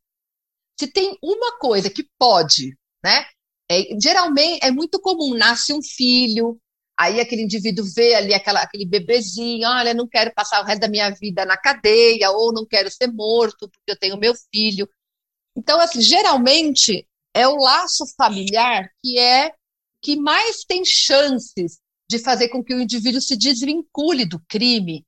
Se 0.80 0.86
tem 0.86 1.14
uma 1.22 1.58
coisa 1.58 1.90
que 1.90 2.08
pode, 2.18 2.74
né? 3.04 3.26
É, 3.70 3.86
geralmente 4.02 4.64
é 4.64 4.70
muito 4.70 4.98
comum, 4.98 5.34
nasce 5.34 5.72
um 5.72 5.82
filho, 5.82 6.58
Aí 6.98 7.18
aquele 7.18 7.40
indivíduo 7.40 7.82
vê 7.96 8.14
ali 8.14 8.34
aquela, 8.34 8.60
aquele 8.60 8.84
bebezinho, 8.84 9.66
olha, 9.66 9.94
não 9.94 10.06
quero 10.06 10.34
passar 10.34 10.60
o 10.60 10.66
resto 10.66 10.82
da 10.82 10.88
minha 10.88 11.08
vida 11.08 11.46
na 11.46 11.56
cadeia, 11.56 12.30
ou 12.30 12.52
não 12.52 12.66
quero 12.66 12.90
ser 12.90 13.06
morto 13.10 13.70
porque 13.70 13.90
eu 13.90 13.98
tenho 13.98 14.18
meu 14.18 14.34
filho. 14.52 14.86
Então, 15.56 15.80
assim, 15.80 16.02
geralmente 16.02 17.08
é 17.32 17.48
o 17.48 17.56
laço 17.56 18.04
familiar 18.18 18.90
que 19.02 19.18
é 19.18 19.50
que 20.02 20.14
mais 20.14 20.62
tem 20.68 20.84
chances 20.84 21.78
de 22.06 22.18
fazer 22.18 22.50
com 22.50 22.62
que 22.62 22.74
o 22.74 22.82
indivíduo 22.82 23.22
se 23.22 23.34
desvincule 23.34 24.26
do 24.26 24.38
crime 24.46 25.02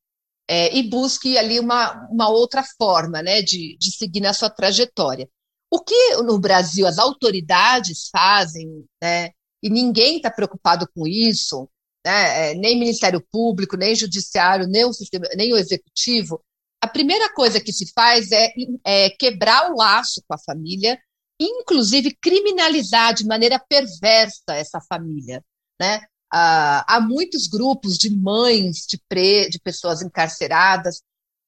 é, 0.49 0.75
e 0.75 0.83
busque 0.83 1.37
ali 1.37 1.61
uma, 1.61 2.09
uma 2.11 2.31
outra 2.31 2.65
forma 2.79 3.21
né, 3.23 3.43
de, 3.43 3.77
de 3.79 3.95
seguir 3.95 4.21
na 4.21 4.33
sua 4.33 4.49
trajetória. 4.49 5.29
O 5.73 5.81
que 5.81 6.17
no 6.17 6.39
Brasil 6.39 6.87
as 6.87 6.99
autoridades 6.99 8.11
fazem, 8.11 8.85
né, 9.03 9.31
e 9.63 9.71
ninguém 9.71 10.17
está 10.17 10.31
preocupado 10.31 10.87
com 10.95 11.07
isso, 11.07 11.67
né, 12.05 12.51
é, 12.51 12.55
nem 12.55 12.79
Ministério 12.79 13.25
Público, 13.33 13.75
nem 13.75 13.95
Judiciário, 13.95 14.67
nem 14.67 14.85
o, 14.85 14.93
sistema, 14.93 15.27
nem 15.35 15.55
o 15.55 15.57
Executivo, 15.57 16.43
a 16.83 16.87
primeira 16.87 17.33
coisa 17.33 17.59
que 17.59 17.73
se 17.73 17.91
faz 17.95 18.31
é, 18.33 18.53
é 18.85 19.11
quebrar 19.11 19.71
o 19.71 19.77
laço 19.77 20.21
com 20.29 20.35
a 20.35 20.39
família, 20.45 21.01
inclusive 21.41 22.19
criminalizar 22.21 23.15
de 23.15 23.25
maneira 23.25 23.59
perversa 23.59 24.51
essa 24.51 24.81
família. 24.81 25.43
Né? 25.81 26.03
Ah, 26.31 26.85
há 26.89 27.01
muitos 27.01 27.47
grupos 27.47 27.97
de 27.97 28.11
mães 28.11 28.85
de, 28.87 29.01
pre, 29.09 29.49
de 29.49 29.59
pessoas 29.59 30.03
encarceradas 30.03 31.01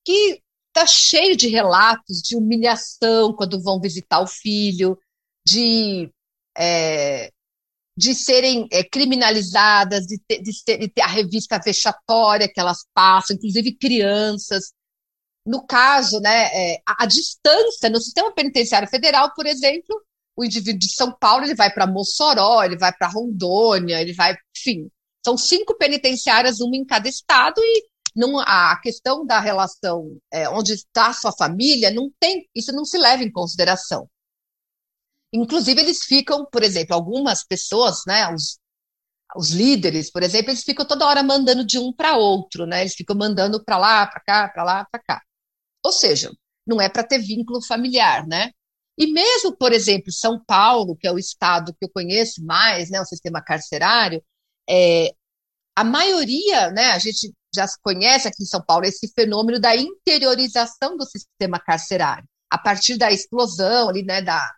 que 0.02 0.40
está 0.74 0.86
cheio 0.86 1.36
de 1.36 1.46
relatos 1.46 2.20
de 2.20 2.36
humilhação 2.36 3.32
quando 3.32 3.62
vão 3.62 3.80
visitar 3.80 4.20
o 4.20 4.26
filho, 4.26 4.98
de 5.46 6.10
é, 6.56 7.30
de 7.96 8.14
serem 8.14 8.66
é, 8.72 8.82
criminalizadas, 8.82 10.06
de 10.06 10.18
ter, 10.18 10.42
de, 10.42 10.64
ter, 10.64 10.78
de 10.78 10.88
ter, 10.88 11.02
a 11.02 11.06
revista 11.06 11.60
vexatória 11.60 12.48
que 12.52 12.58
elas 12.58 12.84
passam, 12.92 13.36
inclusive 13.36 13.76
crianças. 13.76 14.72
No 15.46 15.64
caso, 15.64 16.18
né, 16.20 16.46
é, 16.52 16.82
a, 16.86 17.04
a, 17.04 17.06
distância 17.06 17.88
no 17.90 18.00
sistema 18.00 18.32
penitenciário 18.34 18.88
federal, 18.88 19.32
por 19.34 19.46
exemplo, 19.46 20.02
o 20.36 20.44
indivíduo 20.44 20.80
de 20.80 20.92
São 20.92 21.12
Paulo 21.12 21.44
ele 21.44 21.54
vai 21.54 21.72
para 21.72 21.86
Mossoró, 21.86 22.64
ele 22.64 22.76
vai 22.76 22.92
para 22.92 23.08
Rondônia, 23.08 24.00
ele 24.00 24.12
vai, 24.12 24.34
enfim, 24.56 24.90
são 25.24 25.36
cinco 25.36 25.76
penitenciárias, 25.76 26.60
uma 26.60 26.76
em 26.76 26.84
cada 26.84 27.08
estado, 27.08 27.60
e 27.60 27.86
não, 28.14 28.38
a 28.40 28.78
questão 28.80 29.26
da 29.26 29.40
relação 29.40 30.18
é, 30.32 30.48
onde 30.48 30.74
está 30.74 31.12
sua 31.12 31.32
família, 31.32 31.90
não 31.90 32.10
tem, 32.20 32.48
isso 32.54 32.72
não 32.72 32.84
se 32.84 32.96
leva 32.98 33.22
em 33.22 33.32
consideração. 33.32 34.08
Inclusive, 35.32 35.80
eles 35.80 36.04
ficam, 36.04 36.46
por 36.46 36.62
exemplo, 36.62 36.94
algumas 36.94 37.44
pessoas, 37.44 38.02
né, 38.06 38.32
os, 38.32 38.58
os 39.36 39.50
líderes, 39.50 40.10
por 40.10 40.22
exemplo, 40.22 40.50
eles 40.50 40.62
ficam 40.62 40.86
toda 40.86 41.06
hora 41.06 41.22
mandando 41.22 41.64
de 41.64 41.78
um 41.78 41.92
para 41.92 42.16
outro, 42.16 42.66
né? 42.66 42.82
Eles 42.82 42.94
ficam 42.94 43.16
mandando 43.16 43.62
para 43.64 43.76
lá, 43.76 44.06
para 44.06 44.20
cá, 44.20 44.48
para 44.48 44.64
lá, 44.64 44.84
para 44.90 45.02
cá. 45.02 45.22
Ou 45.84 45.92
seja, 45.92 46.30
não 46.66 46.80
é 46.80 46.88
para 46.88 47.04
ter 47.04 47.18
vínculo 47.18 47.62
familiar, 47.64 48.26
né? 48.26 48.50
E 48.98 49.08
mesmo, 49.12 49.56
por 49.56 49.72
exemplo, 49.72 50.12
São 50.12 50.42
Paulo, 50.44 50.96
que 50.96 51.06
é 51.06 51.12
o 51.12 51.18
estado 51.18 51.74
que 51.74 51.84
eu 51.84 51.90
conheço 51.90 52.44
mais, 52.44 52.90
né, 52.90 53.00
o 53.00 53.04
sistema 53.04 53.42
carcerário, 53.42 54.22
é, 54.70 55.12
a 55.76 55.84
maioria, 55.84 56.70
né, 56.70 56.86
a 56.92 56.98
gente 56.98 57.34
já 57.54 57.66
conhece 57.82 58.28
aqui 58.28 58.42
em 58.42 58.46
São 58.46 58.62
Paulo 58.62 58.84
esse 58.84 59.08
fenômeno 59.14 59.60
da 59.60 59.76
interiorização 59.76 60.96
do 60.96 61.04
sistema 61.04 61.58
carcerário. 61.58 62.24
A 62.50 62.58
partir 62.58 62.96
da 62.96 63.10
explosão 63.10 63.88
ali, 63.88 64.02
né, 64.02 64.22
da, 64.22 64.52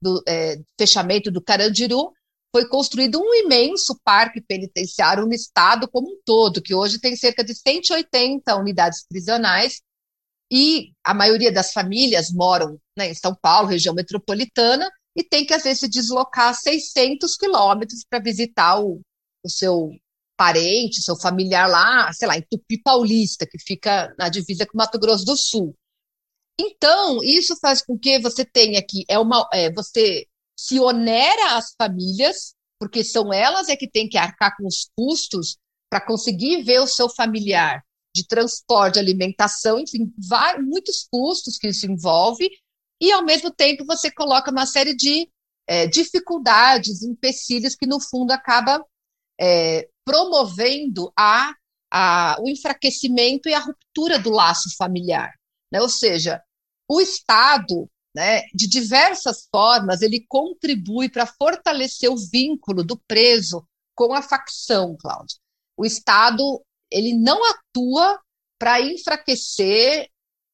do 0.00 0.22
é, 0.26 0.56
fechamento 0.78 1.30
do 1.30 1.42
Carandiru, 1.42 2.12
foi 2.54 2.68
construído 2.68 3.18
um 3.18 3.34
imenso 3.34 3.98
parque 4.04 4.40
penitenciário 4.40 5.24
no 5.24 5.32
estado 5.32 5.88
como 5.88 6.08
um 6.08 6.20
todo, 6.24 6.60
que 6.60 6.74
hoje 6.74 7.00
tem 7.00 7.16
cerca 7.16 7.42
de 7.42 7.54
180 7.54 8.54
unidades 8.56 9.06
prisionais, 9.08 9.80
e 10.50 10.92
a 11.02 11.14
maioria 11.14 11.50
das 11.50 11.72
famílias 11.72 12.30
moram 12.30 12.78
né, 12.96 13.10
em 13.10 13.14
São 13.14 13.34
Paulo, 13.34 13.68
região 13.68 13.94
metropolitana, 13.94 14.90
e 15.16 15.24
tem 15.24 15.46
que, 15.46 15.54
às 15.54 15.62
vezes, 15.62 15.80
se 15.80 15.88
deslocar 15.88 16.54
600 16.54 17.36
quilômetros 17.36 18.04
para 18.08 18.22
visitar 18.22 18.78
o, 18.78 19.00
o 19.42 19.48
seu 19.48 19.90
parente, 20.42 21.00
seu 21.00 21.14
familiar 21.16 21.68
lá, 21.68 22.12
sei 22.12 22.26
lá, 22.26 22.36
em 22.36 22.42
Tupi 22.42 22.82
Paulista, 22.82 23.46
que 23.46 23.58
fica 23.60 24.12
na 24.18 24.28
divisa 24.28 24.66
com 24.66 24.76
Mato 24.76 24.98
Grosso 24.98 25.24
do 25.24 25.36
Sul. 25.36 25.72
Então, 26.60 27.22
isso 27.22 27.56
faz 27.60 27.80
com 27.80 27.96
que 27.96 28.18
você 28.18 28.44
tenha 28.44 28.80
aqui, 28.80 29.04
é 29.08 29.16
uma, 29.20 29.48
é, 29.52 29.72
você 29.72 30.26
se 30.58 30.80
onera 30.80 31.56
as 31.56 31.72
famílias, 31.78 32.54
porque 32.80 33.04
são 33.04 33.32
elas 33.32 33.68
é 33.68 33.76
que 33.76 33.88
têm 33.88 34.08
que 34.08 34.18
arcar 34.18 34.56
com 34.56 34.66
os 34.66 34.90
custos 34.96 35.58
para 35.88 36.04
conseguir 36.04 36.64
ver 36.64 36.80
o 36.80 36.88
seu 36.88 37.08
familiar 37.08 37.80
de 38.12 38.26
transporte, 38.26 38.98
alimentação, 38.98 39.78
enfim, 39.78 40.12
vai, 40.18 40.58
muitos 40.58 41.06
custos 41.08 41.56
que 41.56 41.68
isso 41.68 41.86
envolve, 41.86 42.50
e 43.00 43.12
ao 43.12 43.24
mesmo 43.24 43.52
tempo 43.52 43.84
você 43.86 44.10
coloca 44.10 44.50
uma 44.50 44.66
série 44.66 44.94
de 44.96 45.30
é, 45.68 45.86
dificuldades, 45.86 47.04
empecilhos 47.04 47.76
que 47.76 47.86
no 47.86 48.00
fundo 48.00 48.32
acaba 48.32 48.84
é, 49.40 49.88
promovendo 50.04 51.12
a, 51.16 51.52
a, 51.92 52.36
o 52.40 52.48
enfraquecimento 52.48 53.48
e 53.48 53.54
a 53.54 53.60
ruptura 53.60 54.18
do 54.18 54.30
laço 54.30 54.74
familiar. 54.76 55.32
Né? 55.70 55.80
Ou 55.80 55.88
seja, 55.88 56.42
o 56.88 57.00
Estado, 57.00 57.88
né, 58.14 58.42
de 58.54 58.66
diversas 58.66 59.48
formas, 59.50 60.02
ele 60.02 60.24
contribui 60.28 61.08
para 61.08 61.26
fortalecer 61.26 62.10
o 62.10 62.16
vínculo 62.16 62.84
do 62.84 63.00
preso 63.08 63.66
com 63.94 64.12
a 64.12 64.22
facção, 64.22 64.96
Cláudio. 64.98 65.38
O 65.76 65.84
Estado 65.84 66.62
ele 66.90 67.14
não 67.14 67.40
atua 67.50 68.20
para 68.58 68.80
enfraquecer 68.80 70.08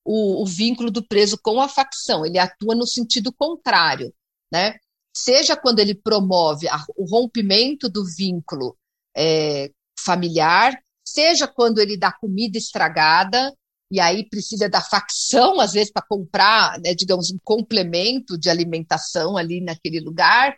o, 0.05 0.43
o, 0.43 0.47
vínculo 0.47 0.91
do 0.91 1.07
preso 1.07 1.37
com 1.43 1.61
a 1.61 1.69
facção, 1.69 2.25
ele 2.25 2.39
atua 2.39 2.75
no 2.75 2.87
sentido 2.87 3.31
contrário, 3.33 4.15
né? 4.51 4.77
Seja 5.15 5.57
quando 5.57 5.81
ele 5.81 5.95
promove 5.95 6.67
a, 6.69 6.83
o 6.97 7.05
rompimento 7.05 7.89
do 7.89 8.05
vínculo 8.17 8.79
é, 9.19 9.71
familiar, 9.99 10.79
seja 11.05 11.49
quando 11.49 11.81
ele 11.81 11.97
dá 11.97 12.13
comida 12.13 12.57
estragada, 12.57 13.53
e 13.91 14.01
aí 14.01 14.29
precisa 14.29 14.69
da 14.69 14.81
facção, 14.81 15.61
às 15.61 15.73
vezes, 15.73 15.91
para 15.91 16.07
comprar, 16.07 16.79
né, 16.81 16.95
digamos, 16.95 17.31
um 17.31 17.39
complemento 17.43 18.39
de 18.39 18.51
alimentação 18.51 19.37
ali 19.37 19.61
naquele 19.61 20.01
lugar, 20.01 20.57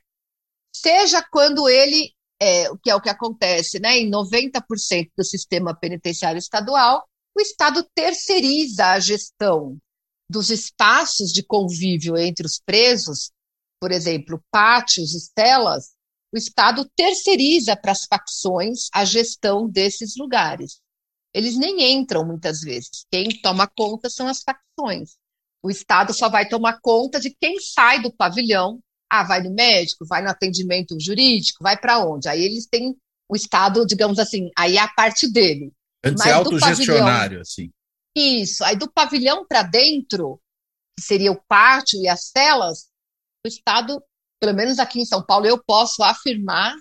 seja 0.74 1.22
quando 1.30 1.68
ele 1.68 2.12
é, 2.42 2.70
o 2.70 2.78
que 2.78 2.90
é 2.90 2.94
o 2.94 3.00
que 3.00 3.10
acontece, 3.10 3.78
né? 3.78 3.98
Em 3.98 4.10
90% 4.10 5.10
do 5.16 5.24
sistema 5.24 5.74
penitenciário 5.74 6.38
estadual, 6.38 7.04
o 7.36 7.40
Estado 7.40 7.86
terceiriza 7.94 8.86
a 8.86 9.00
gestão 9.00 9.76
dos 10.28 10.50
espaços 10.50 11.32
de 11.32 11.42
convívio 11.42 12.16
entre 12.16 12.46
os 12.46 12.60
presos, 12.64 13.30
por 13.80 13.92
exemplo, 13.92 14.42
pátios 14.50 15.14
e 15.14 15.20
celas, 15.38 15.90
o 16.32 16.36
Estado 16.36 16.88
terceiriza 16.96 17.76
para 17.76 17.92
as 17.92 18.04
facções 18.04 18.88
a 18.92 19.04
gestão 19.04 19.68
desses 19.68 20.16
lugares. 20.16 20.80
Eles 21.34 21.56
nem 21.56 21.92
entram 21.92 22.26
muitas 22.26 22.60
vezes. 22.60 23.04
Quem 23.10 23.28
toma 23.40 23.68
conta 23.68 24.08
são 24.08 24.26
as 24.26 24.42
facções. 24.42 25.16
O 25.62 25.70
Estado 25.70 26.12
só 26.12 26.28
vai 26.28 26.48
tomar 26.48 26.80
conta 26.80 27.20
de 27.20 27.34
quem 27.40 27.58
sai 27.60 28.00
do 28.00 28.12
pavilhão 28.12 28.80
ah, 29.10 29.24
vai 29.24 29.42
no 29.42 29.50
médico, 29.52 30.06
vai 30.06 30.22
no 30.22 30.30
atendimento 30.30 30.96
jurídico, 31.00 31.64
vai 31.64 31.76
para 31.76 31.98
onde? 31.98 32.28
Aí 32.28 32.44
eles 32.44 32.66
têm 32.66 32.96
o 33.28 33.34
Estado, 33.34 33.84
digamos 33.84 34.20
assim, 34.20 34.50
aí 34.56 34.76
é 34.76 34.80
a 34.80 34.88
parte 34.88 35.30
dele. 35.30 35.72
Antes 36.04 36.24
é 36.24 36.32
autogestionário, 36.32 37.40
assim. 37.40 37.70
Isso. 38.16 38.64
Aí 38.64 38.76
do 38.76 38.90
pavilhão 38.90 39.44
para 39.46 39.62
dentro, 39.62 40.40
que 40.96 41.04
seria 41.04 41.32
o 41.32 41.42
pátio 41.48 42.00
e 42.00 42.08
as 42.08 42.26
celas, 42.26 42.88
o 43.44 43.48
Estado, 43.48 44.00
pelo 44.40 44.54
menos 44.54 44.78
aqui 44.78 45.00
em 45.00 45.04
São 45.04 45.24
Paulo, 45.24 45.46
eu 45.46 45.62
posso 45.62 46.02
afirmar 46.02 46.74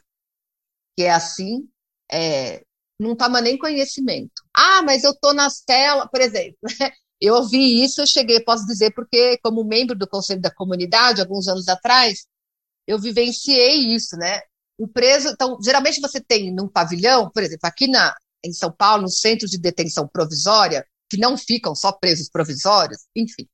que 0.98 1.04
é 1.04 1.12
assim, 1.12 1.68
é, 2.12 2.64
não 3.00 3.16
toma 3.16 3.42
nem 3.42 3.58
conhecimento. 3.58 4.44
Ah, 4.56 4.82
mas 4.82 5.04
eu 5.04 5.12
estou 5.12 5.34
na 5.34 5.50
cela, 5.50 6.08
por 6.08 6.20
exemplo, 6.22 6.58
Eu 7.22 7.36
ouvi 7.36 7.84
isso, 7.84 8.02
eu 8.02 8.08
cheguei, 8.08 8.40
posso 8.40 8.66
dizer, 8.66 8.94
porque 8.94 9.38
como 9.44 9.64
membro 9.64 9.96
do 9.98 10.08
Conselho 10.08 10.42
da 10.42 10.50
Comunidade, 10.50 11.20
alguns 11.20 11.48
anos 11.50 11.68
atrás, 11.68 12.26
eu 12.88 12.98
vivenciei 12.98 13.94
isso, 13.94 14.16
né? 14.16 14.42
O 14.78 14.88
preso, 14.88 15.30
então, 15.30 15.58
geralmente 15.62 16.00
você 16.00 16.22
tem 16.22 16.54
num 16.54 16.68
pavilhão, 16.68 17.30
por 17.30 17.44
exemplo, 17.44 17.68
aqui 17.68 17.88
na, 17.88 18.16
em 18.44 18.54
São 18.54 18.72
Paulo, 18.72 19.04
no 19.04 19.10
centro 19.10 19.50
de 19.50 19.58
detenção 19.58 20.08
provisória, 20.08 20.88
que 21.10 21.18
não 21.18 21.38
ficam 21.38 21.76
só 21.76 21.92
presos 21.92 22.30
provisórios, 22.30 23.00
enfim, 23.14 23.46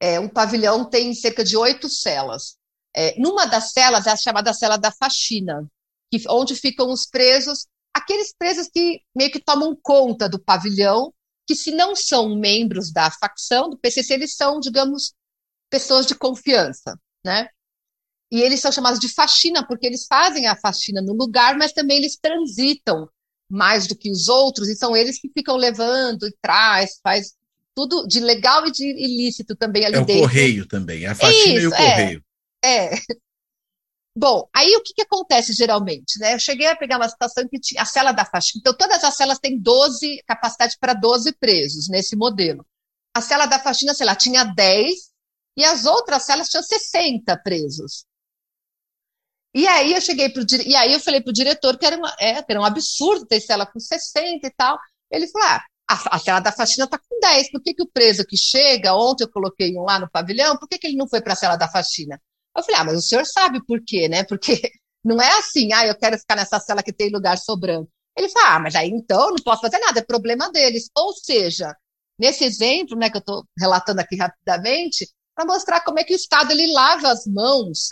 é, 0.00 0.18
um 0.18 0.28
pavilhão 0.28 0.88
tem 0.88 1.14
cerca 1.14 1.44
de 1.44 1.56
oito 1.56 1.88
celas. 1.88 2.56
É, 2.94 3.18
numa 3.18 3.46
das 3.46 3.72
celas 3.72 4.06
é 4.06 4.10
a 4.10 4.16
chamada 4.16 4.52
cela 4.52 4.76
da 4.76 4.90
faxina, 4.90 5.66
que, 6.10 6.22
onde 6.28 6.56
ficam 6.56 6.90
os 6.90 7.06
presos, 7.06 7.66
aqueles 7.94 8.34
presos 8.36 8.68
que 8.68 9.00
meio 9.14 9.30
que 9.30 9.40
tomam 9.40 9.76
conta 9.80 10.28
do 10.28 10.38
pavilhão 10.38 11.12
que 11.46 11.54
se 11.56 11.72
não 11.72 11.96
são 11.96 12.36
membros 12.36 12.92
da 12.92 13.10
facção 13.10 13.68
do 13.68 13.76
PCC, 13.76 14.14
eles 14.14 14.36
são, 14.36 14.60
digamos, 14.60 15.14
pessoas 15.68 16.06
de 16.06 16.14
confiança, 16.14 16.96
né? 17.24 17.48
E 18.30 18.40
eles 18.40 18.60
são 18.60 18.70
chamados 18.70 19.00
de 19.00 19.08
faxina 19.08 19.66
porque 19.66 19.84
eles 19.84 20.06
fazem 20.06 20.46
a 20.46 20.54
faxina 20.54 21.02
no 21.02 21.12
lugar, 21.12 21.58
mas 21.58 21.72
também 21.72 21.98
eles 21.98 22.16
transitam 22.16 23.08
mais 23.50 23.88
do 23.88 23.96
que 23.96 24.08
os 24.08 24.28
outros, 24.28 24.68
e 24.68 24.76
são 24.76 24.96
eles 24.96 25.20
que 25.20 25.28
ficam 25.28 25.56
levando 25.56 26.28
e 26.28 26.36
traz, 26.40 27.00
faz 27.02 27.34
tudo 27.74 28.06
de 28.06 28.20
legal 28.20 28.64
e 28.68 28.70
de 28.70 28.84
ilícito 28.84 29.56
também 29.56 29.84
ali 29.84 29.96
é 29.96 30.04
dentro. 30.04 30.12
É 30.12 30.18
o 30.18 30.28
correio 30.28 30.66
também, 30.66 31.04
a 31.04 31.16
faxina 31.16 31.58
Isso, 31.58 31.64
e 31.64 31.66
o 31.66 31.70
correio. 31.70 32.24
É. 32.62 32.90
Bom, 34.16 34.48
aí 34.54 34.74
o 34.76 34.82
que, 34.82 34.92
que 34.92 35.02
acontece 35.02 35.52
geralmente? 35.52 36.18
Né? 36.18 36.34
Eu 36.34 36.38
cheguei 36.38 36.66
a 36.66 36.76
pegar 36.76 36.96
uma 36.96 37.08
situação 37.08 37.46
que 37.48 37.60
tinha 37.60 37.82
a 37.82 37.86
cela 37.86 38.12
da 38.12 38.24
faxina. 38.24 38.60
Então, 38.60 38.76
todas 38.76 39.02
as 39.04 39.16
celas 39.16 39.38
têm 39.38 39.58
12, 39.58 40.22
capacidade 40.26 40.76
para 40.80 40.94
12 40.94 41.32
presos 41.36 41.88
nesse 41.88 42.16
modelo. 42.16 42.66
A 43.14 43.20
cela 43.20 43.46
da 43.46 43.58
faxina, 43.58 43.94
sei 43.94 44.06
lá, 44.06 44.14
tinha 44.14 44.44
10 44.44 45.10
e 45.56 45.64
as 45.64 45.86
outras 45.86 46.24
celas 46.24 46.48
tinham 46.48 46.62
60 46.62 47.36
presos. 47.38 48.04
E 49.54 49.66
aí 49.66 49.92
eu 49.94 50.00
cheguei 50.00 50.28
pro 50.28 50.44
e 50.64 50.76
aí 50.76 50.92
eu 50.92 51.00
falei 51.00 51.20
pro 51.20 51.32
diretor 51.32 51.76
que 51.76 51.84
era, 51.84 51.96
uma, 51.96 52.14
é, 52.20 52.44
era 52.48 52.60
um 52.60 52.64
absurdo 52.64 53.26
ter 53.26 53.40
cela 53.40 53.66
com 53.66 53.80
60 53.80 54.46
e 54.46 54.50
tal. 54.50 54.78
Ele 55.10 55.26
falou: 55.28 55.48
ah, 55.48 55.64
a, 55.88 56.16
a 56.16 56.18
cela 56.18 56.40
da 56.40 56.52
faxina 56.52 56.84
está 56.84 56.98
com 56.98 57.18
10. 57.20 57.50
Por 57.50 57.62
que, 57.62 57.74
que 57.74 57.82
o 57.82 57.88
preso 57.88 58.24
que 58.24 58.36
chega, 58.36 58.94
ontem 58.94 59.24
eu 59.24 59.30
coloquei 59.30 59.76
um 59.76 59.82
lá 59.82 59.98
no 59.98 60.10
pavilhão, 60.10 60.56
por 60.56 60.68
que, 60.68 60.78
que 60.78 60.86
ele 60.86 60.96
não 60.96 61.08
foi 61.08 61.20
para 61.20 61.32
a 61.32 61.36
cela 61.36 61.56
da 61.56 61.68
faxina? 61.68 62.20
Eu 62.56 62.62
falei, 62.62 62.80
ah, 62.80 62.84
mas 62.84 62.98
o 62.98 63.02
senhor 63.02 63.24
sabe 63.24 63.64
por 63.64 63.80
quê, 63.84 64.08
né? 64.08 64.24
Porque 64.24 64.60
não 65.04 65.20
é 65.20 65.38
assim, 65.38 65.72
ah, 65.72 65.86
eu 65.86 65.96
quero 65.96 66.18
ficar 66.18 66.36
nessa 66.36 66.60
cela 66.60 66.82
que 66.82 66.92
tem 66.92 67.10
lugar 67.10 67.38
sobrando. 67.38 67.88
Ele 68.16 68.28
falou, 68.28 68.48
ah, 68.48 68.60
mas 68.60 68.74
aí 68.74 68.88
então 68.88 69.30
não 69.30 69.36
posso 69.44 69.62
fazer 69.62 69.78
nada, 69.78 70.00
é 70.00 70.04
problema 70.04 70.50
deles. 70.50 70.90
Ou 70.96 71.12
seja, 71.12 71.74
nesse 72.18 72.44
exemplo, 72.44 72.96
né, 72.96 73.08
que 73.08 73.16
eu 73.16 73.20
estou 73.20 73.44
relatando 73.58 74.00
aqui 74.00 74.16
rapidamente, 74.16 75.08
para 75.34 75.46
mostrar 75.46 75.80
como 75.82 75.98
é 75.98 76.04
que 76.04 76.12
o 76.12 76.16
Estado 76.16 76.50
ele 76.52 76.72
lava 76.72 77.08
as 77.10 77.26
mãos 77.26 77.88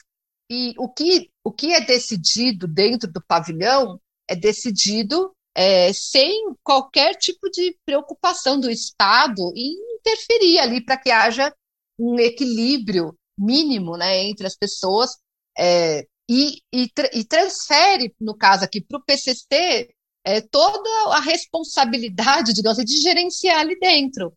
e 0.51 0.75
o 0.79 0.89
que, 0.89 1.31
o 1.45 1.53
que 1.53 1.73
é 1.73 1.81
decidido 1.81 2.67
dentro 2.67 3.11
do 3.11 3.23
pavilhão 3.27 4.01
é 4.29 4.35
decidido 4.37 5.33
é, 5.55 5.93
sem 5.93 6.55
qualquer 6.63 7.15
tipo 7.17 7.51
de 7.51 7.77
preocupação 7.85 8.61
do 8.61 8.71
Estado 8.71 9.53
em 9.57 9.75
interferir 9.97 10.59
ali 10.59 10.85
para 10.85 10.97
que 10.97 11.11
haja 11.11 11.53
um 11.99 12.19
equilíbrio 12.19 13.18
mínimo 13.39 13.97
né, 13.97 14.25
entre 14.25 14.47
as 14.47 14.57
pessoas 14.57 15.11
é, 15.57 16.07
e, 16.29 16.61
e, 16.73 16.91
e, 17.15 17.25
transfere, 17.25 18.15
no 18.21 18.37
caso 18.37 18.65
aqui, 18.65 18.81
para 18.81 18.99
o 18.99 19.05
PCC 19.05 19.89
é, 20.25 20.41
toda 20.41 20.91
a 21.17 21.21
responsabilidade, 21.21 22.53
digamos 22.53 22.79
assim, 22.79 22.87
de 22.87 23.01
gerenciar 23.01 23.61
ali 23.61 23.79
dentro. 23.79 24.33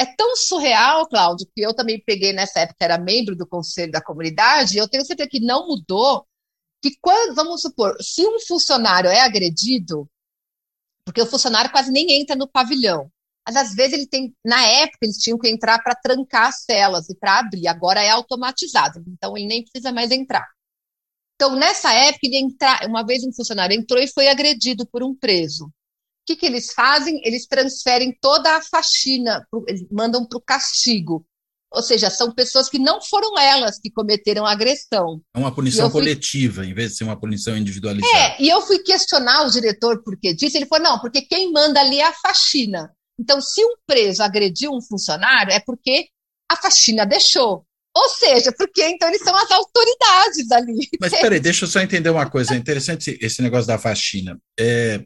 É 0.00 0.06
tão 0.06 0.36
surreal, 0.36 1.08
Cláudio, 1.08 1.48
que 1.54 1.60
eu 1.60 1.74
também 1.74 2.02
peguei 2.04 2.32
nessa 2.32 2.60
época, 2.60 2.84
era 2.84 2.98
membro 2.98 3.36
do 3.36 3.46
Conselho 3.46 3.92
da 3.92 4.02
Comunidade, 4.02 4.74
e 4.76 4.78
eu 4.78 4.88
tenho 4.88 5.04
certeza 5.04 5.28
que 5.28 5.40
não 5.40 5.66
mudou, 5.66 6.26
que 6.82 6.96
quando, 7.00 7.34
vamos 7.34 7.60
supor, 7.60 7.96
se 8.00 8.26
um 8.26 8.40
funcionário 8.40 9.10
é 9.10 9.20
agredido, 9.20 10.08
porque 11.04 11.20
o 11.22 11.26
funcionário 11.26 11.70
quase 11.70 11.90
nem 11.90 12.20
entra 12.20 12.34
no 12.34 12.48
pavilhão, 12.48 13.10
mas 13.46 13.56
às 13.56 13.74
vezes 13.74 13.94
ele 13.94 14.06
tem, 14.06 14.34
na 14.44 14.62
época 14.66 14.98
eles 15.02 15.16
tinham 15.16 15.38
que 15.38 15.48
entrar 15.48 15.82
para 15.82 15.94
trancar 15.94 16.48
as 16.48 16.62
celas 16.62 17.08
e 17.08 17.16
para 17.16 17.38
abrir, 17.38 17.66
agora 17.66 18.02
é 18.02 18.10
automatizado, 18.10 19.02
então 19.08 19.36
ele 19.36 19.46
nem 19.46 19.62
precisa 19.62 19.92
mais 19.92 20.10
entrar. 20.10 20.46
Então, 21.42 21.56
nessa 21.56 21.92
época, 21.92 22.20
ele 22.22 22.36
entra, 22.36 22.86
uma 22.86 23.04
vez 23.04 23.24
um 23.24 23.32
funcionário 23.32 23.74
entrou 23.74 24.00
e 24.00 24.06
foi 24.06 24.28
agredido 24.28 24.86
por 24.86 25.02
um 25.02 25.12
preso. 25.12 25.64
O 25.64 25.70
que, 26.24 26.36
que 26.36 26.46
eles 26.46 26.72
fazem? 26.72 27.20
Eles 27.24 27.48
transferem 27.48 28.16
toda 28.20 28.56
a 28.56 28.62
faxina, 28.62 29.44
eles 29.66 29.84
mandam 29.90 30.24
para 30.24 30.38
o 30.38 30.40
castigo. 30.40 31.26
Ou 31.72 31.82
seja, 31.82 32.10
são 32.10 32.32
pessoas 32.32 32.68
que 32.68 32.78
não 32.78 33.00
foram 33.02 33.36
elas 33.36 33.80
que 33.80 33.90
cometeram 33.90 34.46
a 34.46 34.52
agressão. 34.52 35.20
É 35.34 35.38
uma 35.40 35.52
punição 35.52 35.90
fui... 35.90 36.02
coletiva, 36.02 36.64
em 36.64 36.74
vez 36.74 36.92
de 36.92 36.98
ser 36.98 37.04
uma 37.04 37.18
punição 37.18 37.56
individualizada. 37.56 38.16
É, 38.16 38.40
e 38.40 38.48
eu 38.48 38.60
fui 38.60 38.78
questionar 38.78 39.44
o 39.44 39.50
diretor 39.50 40.00
porque 40.04 40.32
disse, 40.32 40.58
ele 40.58 40.66
falou, 40.66 40.90
não, 40.90 40.98
porque 41.00 41.22
quem 41.22 41.50
manda 41.50 41.80
ali 41.80 41.98
é 41.98 42.06
a 42.06 42.12
faxina. 42.12 42.94
Então, 43.18 43.40
se 43.40 43.64
um 43.64 43.74
preso 43.86 44.22
agrediu 44.22 44.72
um 44.72 44.80
funcionário, 44.80 45.52
é 45.52 45.60
porque 45.60 46.08
a 46.50 46.56
faxina 46.56 47.06
deixou. 47.06 47.64
Ou 47.94 48.08
seja, 48.08 48.50
porque 48.52 48.82
então 48.86 49.08
eles 49.08 49.22
são 49.22 49.36
as 49.36 49.50
autoridades 49.50 50.50
ali. 50.50 50.88
Mas 50.98 51.12
peraí, 51.12 51.38
deixa 51.38 51.64
eu 51.64 51.68
só 51.68 51.80
entender 51.80 52.08
uma 52.08 52.28
coisa. 52.28 52.54
É 52.54 52.56
interessante 52.56 53.18
esse 53.20 53.42
negócio 53.42 53.66
da 53.66 53.78
faxina. 53.78 54.38
É, 54.58 55.04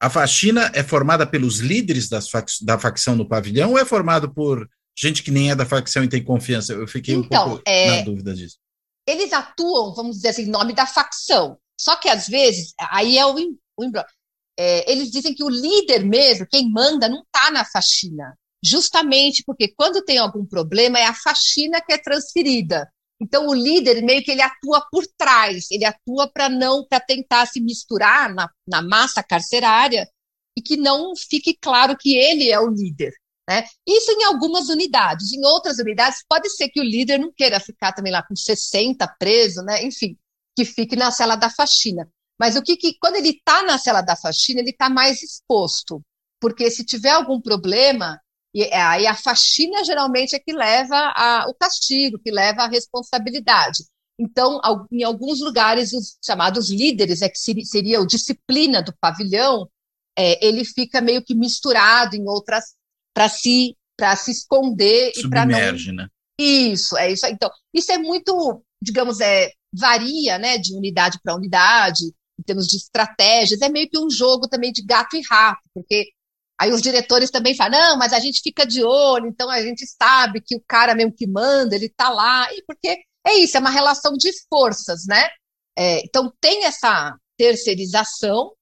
a 0.00 0.10
faxina 0.10 0.70
é 0.74 0.82
formada 0.82 1.26
pelos 1.26 1.60
líderes 1.60 2.08
das 2.08 2.28
fac, 2.28 2.48
da 2.62 2.78
facção 2.78 3.14
no 3.14 3.28
pavilhão 3.28 3.72
ou 3.72 3.78
é 3.78 3.84
formado 3.84 4.32
por 4.34 4.68
gente 4.98 5.22
que 5.22 5.30
nem 5.30 5.50
é 5.50 5.54
da 5.54 5.64
facção 5.64 6.02
e 6.02 6.08
tem 6.08 6.22
confiança? 6.22 6.72
Eu 6.72 6.88
fiquei 6.88 7.14
então, 7.14 7.46
um 7.46 7.48
pouco 7.50 7.62
é, 7.66 7.98
na 7.98 8.02
dúvida 8.02 8.34
disso. 8.34 8.56
Eles 9.06 9.32
atuam, 9.32 9.94
vamos 9.94 10.16
dizer 10.16 10.28
assim, 10.28 10.42
em 10.42 10.50
nome 10.50 10.72
da 10.72 10.86
facção. 10.86 11.56
Só 11.80 11.94
que 11.94 12.08
às 12.08 12.26
vezes, 12.26 12.72
aí 12.90 13.18
é 13.18 13.26
o, 13.26 13.34
o 13.76 13.84
é, 14.58 14.90
eles 14.90 15.10
dizem 15.10 15.34
que 15.34 15.44
o 15.44 15.48
líder 15.48 16.04
mesmo, 16.04 16.46
quem 16.50 16.70
manda, 16.70 17.08
não 17.08 17.22
está 17.22 17.50
na 17.50 17.64
faxina 17.64 18.36
justamente 18.66 19.42
porque 19.46 19.68
quando 19.68 20.04
tem 20.04 20.18
algum 20.18 20.44
problema 20.44 20.98
é 20.98 21.04
a 21.04 21.14
faxina 21.14 21.80
que 21.80 21.92
é 21.92 21.98
transferida. 21.98 22.90
Então 23.20 23.46
o 23.46 23.54
líder 23.54 24.02
meio 24.02 24.22
que 24.22 24.30
ele 24.30 24.42
atua 24.42 24.84
por 24.90 25.06
trás, 25.16 25.70
ele 25.70 25.84
atua 25.84 26.30
para 26.30 26.48
não 26.48 26.84
para 26.86 27.00
tentar 27.00 27.46
se 27.46 27.60
misturar 27.60 28.34
na, 28.34 28.50
na 28.68 28.82
massa 28.82 29.22
carcerária 29.22 30.06
e 30.58 30.60
que 30.60 30.76
não 30.76 31.14
fique 31.16 31.56
claro 31.60 31.96
que 31.96 32.16
ele 32.16 32.50
é 32.50 32.60
o 32.60 32.68
líder. 32.68 33.12
Né? 33.48 33.64
Isso 33.86 34.10
em 34.10 34.24
algumas 34.24 34.68
unidades. 34.68 35.32
Em 35.32 35.44
outras 35.44 35.78
unidades, 35.78 36.24
pode 36.28 36.50
ser 36.50 36.68
que 36.68 36.80
o 36.80 36.84
líder 36.84 37.18
não 37.18 37.32
queira 37.32 37.60
ficar 37.60 37.92
também 37.92 38.12
lá 38.12 38.22
com 38.22 38.34
60 38.34 39.06
preso, 39.18 39.62
né? 39.62 39.84
enfim, 39.84 40.18
que 40.56 40.64
fique 40.64 40.96
na 40.96 41.10
cela 41.10 41.36
da 41.36 41.48
faxina. 41.48 42.10
Mas 42.38 42.56
o 42.56 42.62
que, 42.62 42.76
que 42.76 42.96
quando 43.00 43.16
ele 43.16 43.30
está 43.30 43.62
na 43.62 43.78
cela 43.78 44.02
da 44.02 44.16
faxina, 44.16 44.60
ele 44.60 44.70
está 44.70 44.88
mais 44.90 45.22
exposto. 45.22 46.02
Porque 46.40 46.70
se 46.70 46.84
tiver 46.84 47.10
algum 47.10 47.40
problema, 47.40 48.20
e 48.54 48.62
é, 48.62 48.80
aí 48.80 49.06
a 49.06 49.14
faxina 49.14 49.84
geralmente 49.84 50.34
é 50.34 50.38
que 50.38 50.52
leva 50.52 50.96
a, 51.14 51.46
o 51.48 51.54
castigo, 51.54 52.18
que 52.18 52.30
leva 52.30 52.62
a 52.62 52.68
responsabilidade. 52.68 53.84
Então, 54.18 54.60
em 54.90 55.02
alguns 55.02 55.40
lugares, 55.40 55.92
os 55.92 56.16
chamados 56.24 56.70
líderes, 56.70 57.20
é 57.20 57.28
que 57.28 57.38
seria 57.38 58.00
o 58.00 58.06
disciplina 58.06 58.82
do 58.82 58.94
pavilhão, 58.98 59.68
é, 60.18 60.44
ele 60.46 60.64
fica 60.64 61.00
meio 61.00 61.22
que 61.22 61.34
misturado 61.34 62.16
em 62.16 62.26
outras 62.26 62.74
para 63.14 63.28
se 63.28 63.76
para 63.98 64.14
se 64.14 64.30
esconder 64.30 65.12
e 65.16 65.28
para 65.28 65.46
não 65.46 65.58
né? 65.94 66.08
Isso, 66.38 66.98
é 66.98 67.10
isso. 67.10 67.24
Então, 67.26 67.50
isso 67.72 67.90
é 67.90 67.96
muito, 67.96 68.62
digamos, 68.82 69.20
é 69.20 69.50
varia, 69.72 70.38
né, 70.38 70.58
de 70.58 70.74
unidade 70.74 71.18
para 71.22 71.34
unidade, 71.34 72.12
termos 72.46 72.66
de 72.66 72.76
estratégias, 72.76 73.60
é 73.60 73.68
meio 73.68 73.88
que 73.90 73.98
um 73.98 74.10
jogo 74.10 74.48
também 74.48 74.72
de 74.72 74.82
gato 74.84 75.16
e 75.16 75.22
rato, 75.28 75.60
porque 75.74 76.06
Aí 76.58 76.72
os 76.72 76.80
diretores 76.80 77.30
também 77.30 77.54
falam, 77.54 77.78
não, 77.78 77.98
mas 77.98 78.12
a 78.12 78.18
gente 78.18 78.40
fica 78.42 78.66
de 78.66 78.82
olho, 78.82 79.26
então 79.26 79.50
a 79.50 79.60
gente 79.60 79.86
sabe 79.86 80.40
que 80.40 80.56
o 80.56 80.64
cara 80.66 80.94
mesmo 80.94 81.12
que 81.14 81.26
manda, 81.26 81.74
ele 81.74 81.86
está 81.86 82.08
lá, 82.08 82.50
e 82.52 82.62
porque 82.66 82.98
é 83.26 83.34
isso, 83.34 83.56
é 83.56 83.60
uma 83.60 83.70
relação 83.70 84.14
de 84.14 84.30
forças, 84.48 85.04
né? 85.06 85.28
É, 85.76 86.00
então 86.00 86.32
tem 86.40 86.64
essa 86.64 87.14
terceirização, 87.36 88.54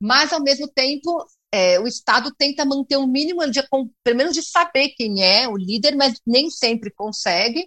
mas 0.00 0.32
ao 0.32 0.42
mesmo 0.42 0.66
tempo 0.68 1.26
é, 1.52 1.78
o 1.78 1.86
Estado 1.86 2.34
tenta 2.36 2.64
manter 2.64 2.96
um 2.96 3.06
mínimo 3.06 3.48
de, 3.50 3.62
pelo 4.02 4.16
menos 4.16 4.32
de 4.32 4.42
saber 4.42 4.90
quem 4.96 5.22
é 5.22 5.46
o 5.46 5.56
líder, 5.56 5.94
mas 5.94 6.18
nem 6.26 6.48
sempre 6.50 6.90
consegue. 6.90 7.66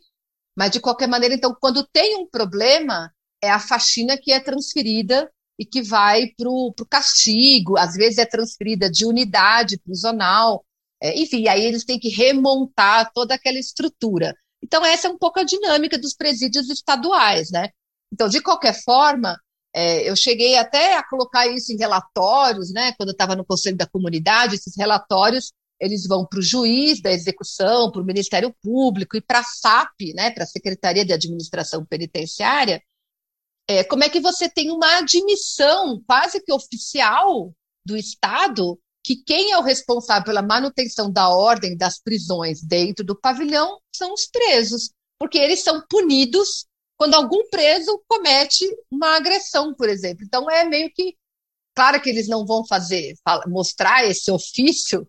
Mas 0.58 0.72
de 0.72 0.80
qualquer 0.80 1.08
maneira, 1.08 1.36
então, 1.36 1.56
quando 1.60 1.88
tem 1.88 2.18
um 2.18 2.28
problema, 2.28 3.14
é 3.42 3.50
a 3.50 3.60
faxina 3.60 4.18
que 4.18 4.32
é 4.32 4.40
transferida 4.40 5.32
e 5.60 5.66
que 5.66 5.82
vai 5.82 6.28
para 6.38 6.50
o 6.50 6.74
castigo, 6.90 7.78
às 7.78 7.94
vezes 7.94 8.18
é 8.18 8.26
transferida 8.26 8.90
de 8.90 9.06
unidade 9.06 9.78
prisional, 9.80 10.64
é, 11.02 11.20
enfim, 11.20 11.50
aí 11.50 11.66
eles 11.66 11.84
têm 11.84 12.00
que 12.00 12.08
remontar 12.08 13.12
toda 13.14 13.36
aquela 13.36 13.60
estrutura. 13.60 14.34
Então, 14.64 14.86
essa 14.86 15.08
é 15.08 15.12
um 15.12 15.18
pouco 15.18 15.40
a 15.40 15.44
dinâmica 15.44 15.98
dos 15.98 16.16
presídios 16.16 16.70
estaduais, 16.70 17.52
né? 17.52 17.70
Então, 18.12 18.30
de 18.30 18.42
qualquer 18.42 18.74
forma, 18.84 19.38
é, 19.74 20.10
eu 20.10 20.16
cheguei 20.16 20.58
até 20.58 20.98
a 20.98 21.08
colocar 21.08 21.48
isso 21.48 21.74
em 21.74 21.78
relatórios, 21.78 22.72
né? 22.72 22.94
Quando 22.98 23.10
eu 23.10 23.14
estava 23.14 23.36
no 23.36 23.46
Conselho 23.46 23.78
da 23.78 23.88
Comunidade, 23.88 24.56
esses 24.56 24.76
relatórios 24.78 25.54
eles 25.80 26.06
vão 26.06 26.26
para 26.26 26.40
o 26.40 26.44
juiz 26.44 27.02
da 27.02 27.12
execução, 27.12 27.90
para 27.90 28.02
o 28.02 28.06
Ministério 28.06 28.54
Público 28.62 29.16
e 29.16 29.22
para 29.22 29.40
a 29.40 29.44
SAP, 29.44 30.14
né? 30.14 30.30
Para 30.32 30.44
a 30.44 30.48
Secretaria 30.48 31.06
de 31.06 31.14
Administração 31.14 31.86
Penitenciária, 31.86 32.82
é, 33.70 33.84
como 33.84 34.04
é 34.04 34.10
que 34.10 34.20
você 34.20 34.50
tem 34.50 34.72
uma 34.72 34.98
admissão 34.98 36.02
quase 36.08 36.42
que 36.44 36.52
oficial 36.52 37.54
do 37.86 37.96
Estado 37.96 38.80
que 39.06 39.16
quem 39.16 39.52
é 39.52 39.58
o 39.60 39.62
responsável 39.62 40.26
pela 40.26 40.42
manutenção 40.42 41.12
da 41.12 41.30
ordem 41.30 41.78
das 41.78 42.00
prisões 42.00 42.62
dentro 42.64 43.06
do 43.06 43.16
pavilhão 43.16 43.80
são 43.96 44.12
os 44.12 44.26
presos, 44.26 44.92
porque 45.20 45.38
eles 45.38 45.64
são 45.64 45.84
punidos 45.88 46.66
quando 46.98 47.14
algum 47.14 47.48
preso 47.50 48.04
comete 48.08 48.66
uma 48.92 49.16
agressão, 49.16 49.74
por 49.76 49.88
exemplo. 49.88 50.26
Então 50.26 50.50
é 50.50 50.66
meio 50.66 50.92
que 50.92 51.16
claro 51.76 52.02
que 52.02 52.10
eles 52.10 52.28
não 52.28 52.48
vão 52.48 52.66
fazer 52.66 53.14
mostrar 53.46 54.04
esse 54.04 54.32
ofício 54.32 55.08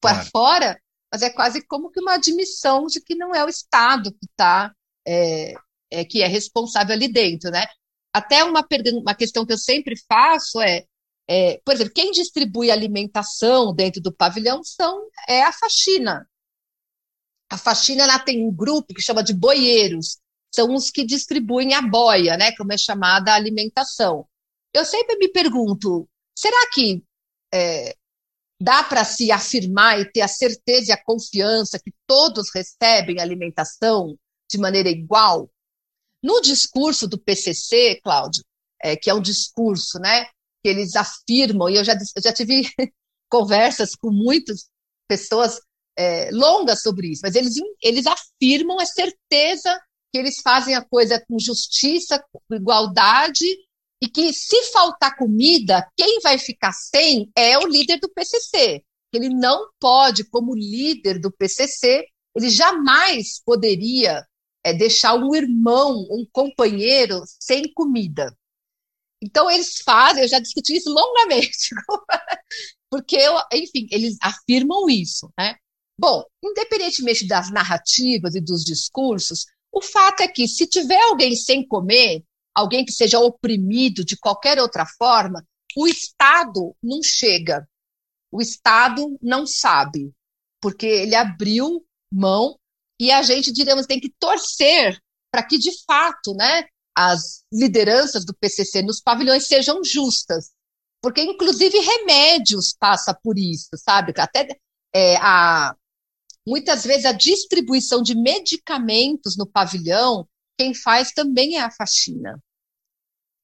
para 0.00 0.14
claro. 0.14 0.30
fora, 0.30 0.82
mas 1.12 1.20
é 1.20 1.28
quase 1.28 1.62
como 1.66 1.90
que 1.90 2.00
uma 2.00 2.14
admissão 2.14 2.86
de 2.86 3.02
que 3.02 3.14
não 3.14 3.34
é 3.34 3.44
o 3.44 3.50
Estado 3.50 4.10
que 4.12 4.24
está 4.24 4.74
é, 5.06 5.52
é, 5.90 6.04
que 6.06 6.22
é 6.22 6.26
responsável 6.26 6.94
ali 6.94 7.12
dentro, 7.12 7.50
né? 7.50 7.66
Até 8.12 8.44
uma, 8.44 8.66
uma 8.94 9.14
questão 9.14 9.46
que 9.46 9.52
eu 9.52 9.58
sempre 9.58 9.94
faço 10.08 10.60
é, 10.60 10.84
é, 11.28 11.60
por 11.64 11.74
exemplo, 11.74 11.92
quem 11.94 12.10
distribui 12.10 12.70
alimentação 12.70 13.74
dentro 13.74 14.00
do 14.00 14.12
pavilhão 14.12 14.62
são, 14.62 15.08
é 15.28 15.42
a 15.42 15.52
faxina. 15.52 16.28
A 17.50 17.56
faxina 17.58 18.02
ela 18.02 18.18
tem 18.18 18.46
um 18.46 18.54
grupo 18.54 18.94
que 18.94 19.02
chama 19.02 19.22
de 19.22 19.34
boieiros, 19.34 20.18
são 20.54 20.74
os 20.74 20.90
que 20.90 21.04
distribuem 21.04 21.74
a 21.74 21.82
boia, 21.82 22.36
né, 22.36 22.52
como 22.56 22.72
é 22.72 22.78
chamada 22.78 23.32
a 23.32 23.36
alimentação. 23.36 24.26
Eu 24.72 24.84
sempre 24.84 25.16
me 25.16 25.28
pergunto, 25.28 26.08
será 26.36 26.70
que 26.72 27.04
é, 27.52 27.94
dá 28.60 28.82
para 28.82 29.04
se 29.04 29.30
afirmar 29.30 30.00
e 30.00 30.10
ter 30.10 30.22
a 30.22 30.28
certeza 30.28 30.90
e 30.90 30.92
a 30.92 31.04
confiança 31.04 31.78
que 31.78 31.92
todos 32.06 32.50
recebem 32.54 33.20
alimentação 33.20 34.16
de 34.50 34.58
maneira 34.58 34.88
igual? 34.88 35.50
No 36.22 36.40
discurso 36.40 37.08
do 37.08 37.18
PCC, 37.18 38.00
Cláudio, 38.02 38.42
é, 38.82 38.96
que 38.96 39.10
é 39.10 39.14
um 39.14 39.20
discurso 39.20 39.98
né, 39.98 40.24
que 40.62 40.68
eles 40.68 40.94
afirmam, 40.96 41.68
e 41.68 41.76
eu 41.76 41.84
já, 41.84 41.94
eu 41.94 42.22
já 42.22 42.32
tive 42.32 42.62
conversas 43.30 43.94
com 43.94 44.10
muitas 44.10 44.68
pessoas 45.08 45.60
é, 45.96 46.30
longas 46.32 46.82
sobre 46.82 47.08
isso, 47.08 47.20
mas 47.22 47.34
eles, 47.34 47.54
eles 47.82 48.06
afirmam 48.06 48.78
a 48.80 48.86
certeza 48.86 49.78
que 50.12 50.18
eles 50.18 50.40
fazem 50.42 50.74
a 50.74 50.84
coisa 50.84 51.22
com 51.26 51.38
justiça, 51.38 52.22
com 52.30 52.54
igualdade, 52.54 53.46
e 54.02 54.08
que 54.08 54.32
se 54.32 54.64
faltar 54.72 55.16
comida, 55.16 55.88
quem 55.96 56.20
vai 56.20 56.36
ficar 56.36 56.72
sem 56.72 57.30
é 57.36 57.56
o 57.56 57.66
líder 57.66 57.98
do 58.00 58.10
PCC. 58.10 58.82
Ele 59.12 59.28
não 59.28 59.68
pode, 59.78 60.24
como 60.24 60.56
líder 60.56 61.20
do 61.20 61.30
PCC, 61.30 62.04
ele 62.36 62.50
jamais 62.50 63.40
poderia 63.44 64.26
é 64.64 64.72
deixar 64.72 65.14
um 65.14 65.34
irmão, 65.34 66.06
um 66.10 66.26
companheiro 66.32 67.22
sem 67.40 67.72
comida. 67.72 68.36
Então 69.22 69.50
eles 69.50 69.78
fazem, 69.84 70.22
eu 70.22 70.28
já 70.28 70.40
discuti 70.40 70.76
isso 70.76 70.90
longamente, 70.90 71.70
porque, 72.90 73.18
enfim, 73.52 73.86
eles 73.90 74.16
afirmam 74.20 74.88
isso, 74.90 75.30
né? 75.38 75.56
Bom, 75.98 76.24
independentemente 76.42 77.26
das 77.26 77.50
narrativas 77.50 78.34
e 78.34 78.40
dos 78.40 78.64
discursos, 78.64 79.46
O 79.72 79.80
fato 79.80 80.20
é 80.22 80.28
que, 80.28 80.46
se 80.46 80.66
tiver 80.66 81.00
alguém 81.00 81.34
sem 81.34 81.66
comer, 81.66 82.22
alguém 82.54 82.84
que 82.84 82.92
seja 82.92 83.18
oprimido 83.18 84.04
de 84.04 84.16
qualquer 84.18 84.60
outra 84.60 84.84
forma, 84.98 85.42
o 85.76 85.88
Estado 85.88 86.76
não 86.82 87.02
chega. 87.02 87.66
O 88.30 88.40
Estado 88.42 89.18
não 89.22 89.46
sabe, 89.46 90.12
porque 90.60 90.86
ele 90.86 91.14
abriu 91.14 91.84
mão 92.12 92.58
e 93.00 93.10
a 93.10 93.22
gente, 93.22 93.52
diríamos, 93.52 93.86
tem 93.86 94.00
que 94.00 94.12
torcer 94.18 94.98
para 95.30 95.42
que, 95.42 95.58
de 95.58 95.70
fato, 95.84 96.34
né, 96.34 96.64
as 96.96 97.42
lideranças 97.52 98.24
do 98.24 98.34
PCC 98.34 98.82
nos 98.82 99.00
pavilhões 99.00 99.46
sejam 99.46 99.82
justas, 99.82 100.50
porque, 101.00 101.22
inclusive, 101.22 101.78
remédios 101.78 102.76
passa 102.78 103.12
por 103.14 103.38
isso, 103.38 103.70
sabe? 103.76 104.12
Até 104.16 104.56
é, 104.94 105.16
a, 105.16 105.74
Muitas 106.46 106.84
vezes 106.84 107.04
a 107.04 107.12
distribuição 107.12 108.02
de 108.02 108.16
medicamentos 108.16 109.36
no 109.36 109.46
pavilhão, 109.46 110.28
quem 110.58 110.74
faz 110.74 111.12
também 111.12 111.56
é 111.56 111.62
a 111.62 111.70
faxina. 111.70 112.42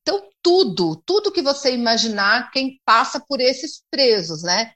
Então, 0.03 0.29
tudo, 0.43 1.01
tudo 1.07 1.31
que 1.31 1.43
você 1.43 1.73
imaginar, 1.73 2.51
quem 2.51 2.81
passa 2.85 3.21
por 3.21 3.41
esses 3.41 3.83
presos, 3.91 4.43
né? 4.43 4.73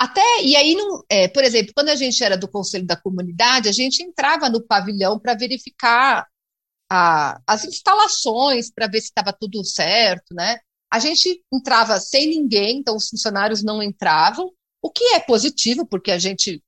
Até, 0.00 0.22
e 0.42 0.56
aí, 0.56 0.74
não, 0.74 1.04
é, 1.10 1.28
por 1.28 1.44
exemplo, 1.44 1.74
quando 1.74 1.90
a 1.90 1.94
gente 1.94 2.24
era 2.24 2.34
do 2.34 2.48
Conselho 2.48 2.86
da 2.86 2.96
Comunidade, 2.96 3.68
a 3.68 3.72
gente 3.72 4.02
entrava 4.02 4.48
no 4.48 4.66
pavilhão 4.66 5.18
para 5.18 5.34
verificar 5.34 6.26
a, 6.90 7.38
as 7.46 7.66
instalações, 7.66 8.70
para 8.70 8.86
ver 8.86 9.02
se 9.02 9.08
estava 9.08 9.30
tudo 9.30 9.62
certo, 9.62 10.32
né? 10.32 10.58
A 10.90 10.98
gente 10.98 11.44
entrava 11.52 12.00
sem 12.00 12.30
ninguém, 12.30 12.78
então 12.78 12.96
os 12.96 13.10
funcionários 13.10 13.62
não 13.62 13.82
entravam, 13.82 14.50
o 14.80 14.90
que 14.90 15.04
é 15.12 15.20
positivo, 15.20 15.86
porque 15.86 16.10
a 16.10 16.18
gente 16.18 16.62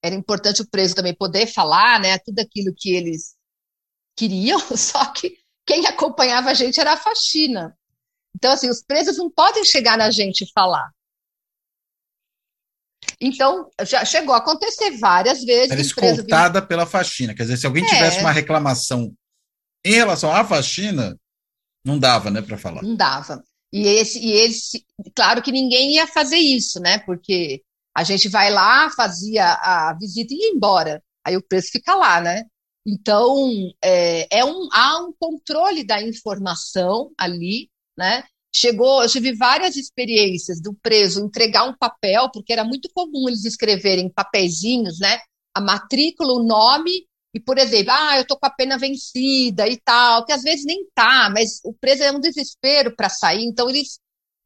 era 0.00 0.14
importante 0.14 0.62
o 0.62 0.70
preso 0.70 0.94
também 0.94 1.12
poder 1.12 1.48
falar, 1.48 1.98
né, 1.98 2.16
tudo 2.18 2.38
aquilo 2.38 2.72
que 2.72 2.90
eles 2.94 3.34
queriam, 4.16 4.60
só 4.78 5.04
que 5.06 5.36
quem 5.66 5.84
acompanhava 5.86 6.50
a 6.50 6.54
gente 6.54 6.80
era 6.80 6.92
a 6.92 6.96
faxina. 6.96 7.76
Então, 8.32 8.52
assim, 8.52 8.70
os 8.70 8.80
presos 8.80 9.16
não 9.16 9.28
podem 9.28 9.64
chegar 9.64 9.98
na 9.98 10.08
gente 10.12 10.44
e 10.44 10.52
falar. 10.52 10.88
Então, 13.20 13.70
já 13.82 14.04
chegou 14.04 14.34
a 14.34 14.38
acontecer 14.38 14.98
várias 14.98 15.42
vezes. 15.42 15.70
Era 15.70 15.80
escoltada 15.80 16.60
vinha... 16.60 16.68
pela 16.68 16.86
faxina. 16.86 17.34
Quer 17.34 17.44
dizer, 17.44 17.56
se 17.56 17.66
alguém 17.66 17.84
é. 17.84 17.88
tivesse 17.88 18.20
uma 18.20 18.32
reclamação 18.32 19.12
em 19.84 19.94
relação 19.94 20.34
à 20.34 20.44
faxina, 20.44 21.16
não 21.84 21.98
dava, 21.98 22.30
né, 22.30 22.42
para 22.42 22.58
falar. 22.58 22.82
Não 22.82 22.96
dava. 22.96 23.42
E 23.72 23.86
esse, 23.86 24.18
e 24.18 25.10
claro 25.14 25.42
que 25.42 25.52
ninguém 25.52 25.94
ia 25.94 26.06
fazer 26.06 26.36
isso, 26.36 26.80
né? 26.80 26.98
Porque 26.98 27.62
a 27.96 28.04
gente 28.04 28.28
vai 28.28 28.50
lá, 28.50 28.90
fazia 28.90 29.44
a 29.54 29.96
visita 29.98 30.34
e 30.34 30.38
ia 30.38 30.50
embora. 30.50 31.02
Aí 31.24 31.36
o 31.36 31.42
preço 31.42 31.70
fica 31.72 31.94
lá, 31.94 32.20
né? 32.20 32.44
Então, 32.86 33.50
é, 33.82 34.38
é 34.38 34.44
um, 34.44 34.68
há 34.72 35.02
um 35.02 35.12
controle 35.18 35.84
da 35.84 36.00
informação 36.00 37.10
ali, 37.18 37.68
né? 37.98 38.24
Chegou, 38.58 39.02
eu 39.02 39.08
tive 39.08 39.34
várias 39.34 39.76
experiências 39.76 40.62
do 40.62 40.72
preso 40.72 41.22
entregar 41.22 41.68
um 41.68 41.76
papel, 41.76 42.30
porque 42.32 42.54
era 42.54 42.64
muito 42.64 42.88
comum 42.94 43.28
eles 43.28 43.44
escreverem 43.44 44.08
papeizinhos, 44.08 44.98
né? 44.98 45.18
A 45.54 45.60
matrícula, 45.60 46.32
o 46.32 46.42
nome, 46.42 47.06
e, 47.34 47.40
por 47.40 47.58
exemplo, 47.58 47.92
ah, 47.92 48.16
eu 48.16 48.22
estou 48.22 48.38
com 48.38 48.46
a 48.46 48.50
pena 48.50 48.78
vencida 48.78 49.68
e 49.68 49.78
tal, 49.78 50.24
que 50.24 50.32
às 50.32 50.42
vezes 50.42 50.64
nem 50.64 50.86
tá, 50.94 51.28
mas 51.28 51.60
o 51.64 51.74
preso 51.74 52.02
é 52.02 52.10
um 52.10 52.18
desespero 52.18 52.96
para 52.96 53.10
sair, 53.10 53.44
então 53.44 53.68
eles 53.68 53.98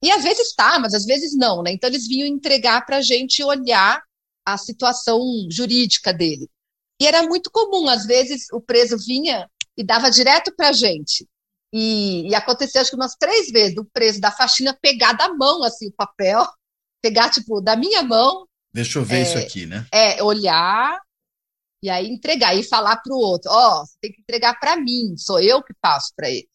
e 0.03 0.11
às 0.11 0.25
vezes 0.25 0.49
está, 0.49 0.79
mas 0.81 0.93
às 0.95 1.05
vezes 1.05 1.37
não, 1.37 1.63
né? 1.63 1.71
Então 1.73 1.89
eles 1.89 2.09
vinham 2.09 2.27
entregar 2.27 2.85
para 2.85 2.97
a 2.97 3.03
gente 3.03 3.45
olhar 3.45 4.03
a 4.45 4.59
situação 4.59 5.21
jurídica 5.51 6.13
dele. 6.13 6.49
E 7.01 7.07
era 7.07 7.23
muito 7.23 7.51
comum, 7.51 7.89
às 7.89 8.07
vezes 8.07 8.47
o 8.53 8.61
preso 8.61 8.97
vinha 8.99 9.49
e 9.77 9.85
dava 9.85 10.11
direto 10.11 10.53
para 10.57 10.71
a 10.71 10.73
gente. 10.73 11.29
E, 11.73 12.29
e, 12.29 12.35
aconteceu 12.35 12.81
acho 12.81 12.91
que 12.91 12.97
umas 12.97 13.15
três 13.15 13.49
vezes 13.51 13.77
o 13.77 13.85
preso 13.85 14.21
da 14.21 14.33
faxina 14.33 14.77
pegar 14.81 15.13
da 15.13 15.33
mão 15.33 15.63
assim 15.63 15.89
o 15.89 15.93
papel, 15.93 16.45
pegar 17.03 17.31
tipo 17.31 17.61
da 17.61 17.77
minha 17.77 18.03
mão. 18.03 18.47
Deixa 18.73 18.99
eu 18.99 19.05
ver 19.05 19.19
é, 19.19 19.23
isso 19.23 19.39
aqui, 19.39 19.67
né? 19.67 19.87
É, 19.93 20.23
olhar 20.23 21.01
e 21.83 21.89
aí 21.89 22.09
entregar 22.09 22.55
e 22.55 22.63
falar 22.63 22.97
para 22.97 23.15
o 23.15 23.19
outro, 23.19 23.51
ó, 23.51 23.81
oh, 23.81 23.87
você 23.87 23.95
tem 24.03 24.13
que 24.13 24.21
entregar 24.21 24.59
para 24.59 24.77
mim, 24.77 25.17
sou 25.17 25.41
eu 25.41 25.63
que 25.63 25.73
passo 25.81 26.13
para 26.15 26.29
ele. 26.29 26.49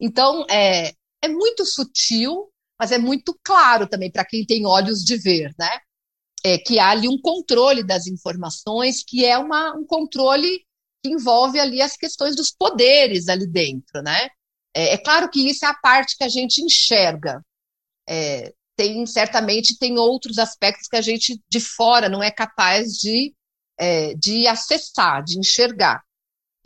Então 0.00 0.46
é, 0.48 0.92
é 1.22 1.28
muito 1.28 1.64
sutil, 1.66 2.50
mas 2.78 2.92
é 2.92 2.98
muito 2.98 3.38
claro 3.42 3.86
também 3.86 4.10
para 4.10 4.24
quem 4.24 4.44
tem 4.46 4.66
olhos 4.66 5.04
de 5.04 5.16
ver, 5.16 5.52
né? 5.58 5.80
É, 6.46 6.58
que 6.58 6.78
há 6.78 6.90
ali 6.90 7.08
um 7.08 7.18
controle 7.18 7.82
das 7.82 8.06
informações, 8.06 9.02
que 9.02 9.24
é 9.24 9.38
uma, 9.38 9.74
um 9.74 9.84
controle 9.84 10.62
que 11.02 11.10
envolve 11.10 11.58
ali 11.58 11.80
as 11.80 11.96
questões 11.96 12.36
dos 12.36 12.50
poderes 12.50 13.28
ali 13.28 13.46
dentro, 13.46 14.02
né? 14.02 14.28
É, 14.74 14.94
é 14.94 14.98
claro 14.98 15.30
que 15.30 15.48
isso 15.48 15.64
é 15.64 15.68
a 15.68 15.74
parte 15.74 16.16
que 16.16 16.24
a 16.24 16.28
gente 16.28 16.62
enxerga. 16.62 17.44
É, 18.08 18.52
tem 18.76 19.06
certamente 19.06 19.78
tem 19.78 19.98
outros 19.98 20.38
aspectos 20.38 20.88
que 20.88 20.96
a 20.96 21.00
gente 21.00 21.40
de 21.48 21.60
fora 21.60 22.08
não 22.08 22.22
é 22.22 22.30
capaz 22.30 22.92
de, 22.94 23.34
é, 23.78 24.14
de 24.14 24.46
acessar, 24.46 25.22
de 25.22 25.38
enxergar. 25.38 26.02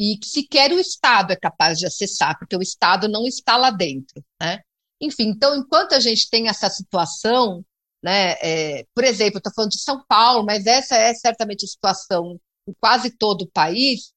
E 0.01 0.17
que 0.17 0.29
sequer 0.29 0.73
o 0.73 0.79
Estado 0.79 1.33
é 1.33 1.37
capaz 1.37 1.79
de 1.79 1.87
acessar, 1.87 2.39
porque 2.39 2.57
o 2.57 2.63
Estado 2.63 3.09
não 3.09 3.27
está 3.27 3.57
lá 3.57 3.71
dentro, 3.71 4.25
né? 4.41 4.61
Enfim, 5.01 5.29
então, 5.29 5.57
enquanto 5.57 5.93
a 5.93 6.01
gente 6.01 6.29
tem 6.31 6.49
essa 6.49 6.69
situação, 6.71 7.65
né, 8.03 8.33
é, 8.41 8.85
por 8.95 9.05
exemplo, 9.05 9.39
estou 9.39 9.53
falando 9.53 9.71
de 9.73 9.81
São 9.81 10.05
Paulo, 10.09 10.45
mas 10.45 10.67
essa 10.67 10.97
é 10.97 11.15
certamente 11.15 11.65
a 11.65 11.69
situação 11.69 12.41
em 12.67 12.73
quase 12.81 13.11
todo 13.11 13.43
o 13.43 13.51
país, 13.51 14.13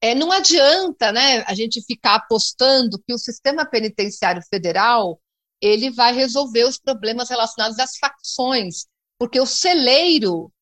é, 0.00 0.14
não 0.14 0.30
adianta 0.30 1.10
né, 1.12 1.42
a 1.46 1.54
gente 1.54 1.82
ficar 1.82 2.16
apostando 2.16 3.02
que 3.06 3.14
o 3.14 3.18
sistema 3.18 3.64
penitenciário 3.64 4.42
federal 4.48 5.20
ele 5.60 5.90
vai 5.90 6.14
resolver 6.14 6.64
os 6.64 6.78
problemas 6.78 7.30
relacionados 7.30 7.78
às 7.78 7.96
facções, 7.96 8.86
porque 9.18 9.40
o 9.40 9.46
celeiro 9.46 10.52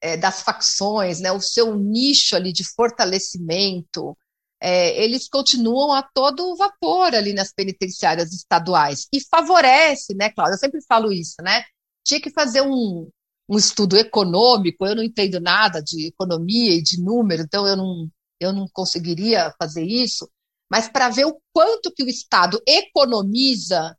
é, 0.00 0.16
das 0.16 0.42
facções, 0.42 1.20
né, 1.20 1.32
o 1.32 1.40
seu 1.40 1.76
nicho 1.76 2.36
ali 2.36 2.52
de 2.52 2.64
fortalecimento, 2.64 4.16
é, 4.62 5.02
eles 5.02 5.28
continuam 5.28 5.92
a 5.92 6.02
todo 6.02 6.56
vapor 6.56 7.14
ali 7.14 7.32
nas 7.32 7.52
penitenciárias 7.52 8.32
estaduais. 8.32 9.06
E 9.12 9.20
favorece, 9.20 10.14
né, 10.14 10.30
Cláudia? 10.30 10.54
Eu 10.54 10.58
sempre 10.58 10.80
falo 10.86 11.10
isso, 11.12 11.36
né? 11.42 11.64
Tinha 12.04 12.20
que 12.20 12.30
fazer 12.30 12.60
um, 12.60 13.08
um 13.48 13.58
estudo 13.58 13.96
econômico, 13.96 14.86
eu 14.86 14.94
não 14.94 15.02
entendo 15.02 15.40
nada 15.40 15.82
de 15.82 16.08
economia 16.08 16.72
e 16.74 16.82
de 16.82 17.02
número, 17.02 17.42
então 17.42 17.66
eu 17.66 17.76
não, 17.76 18.08
eu 18.40 18.52
não 18.52 18.66
conseguiria 18.72 19.54
fazer 19.58 19.84
isso, 19.84 20.28
mas 20.70 20.88
para 20.88 21.10
ver 21.10 21.26
o 21.26 21.38
quanto 21.52 21.92
que 21.92 22.02
o 22.02 22.08
Estado 22.08 22.60
economiza 22.66 23.96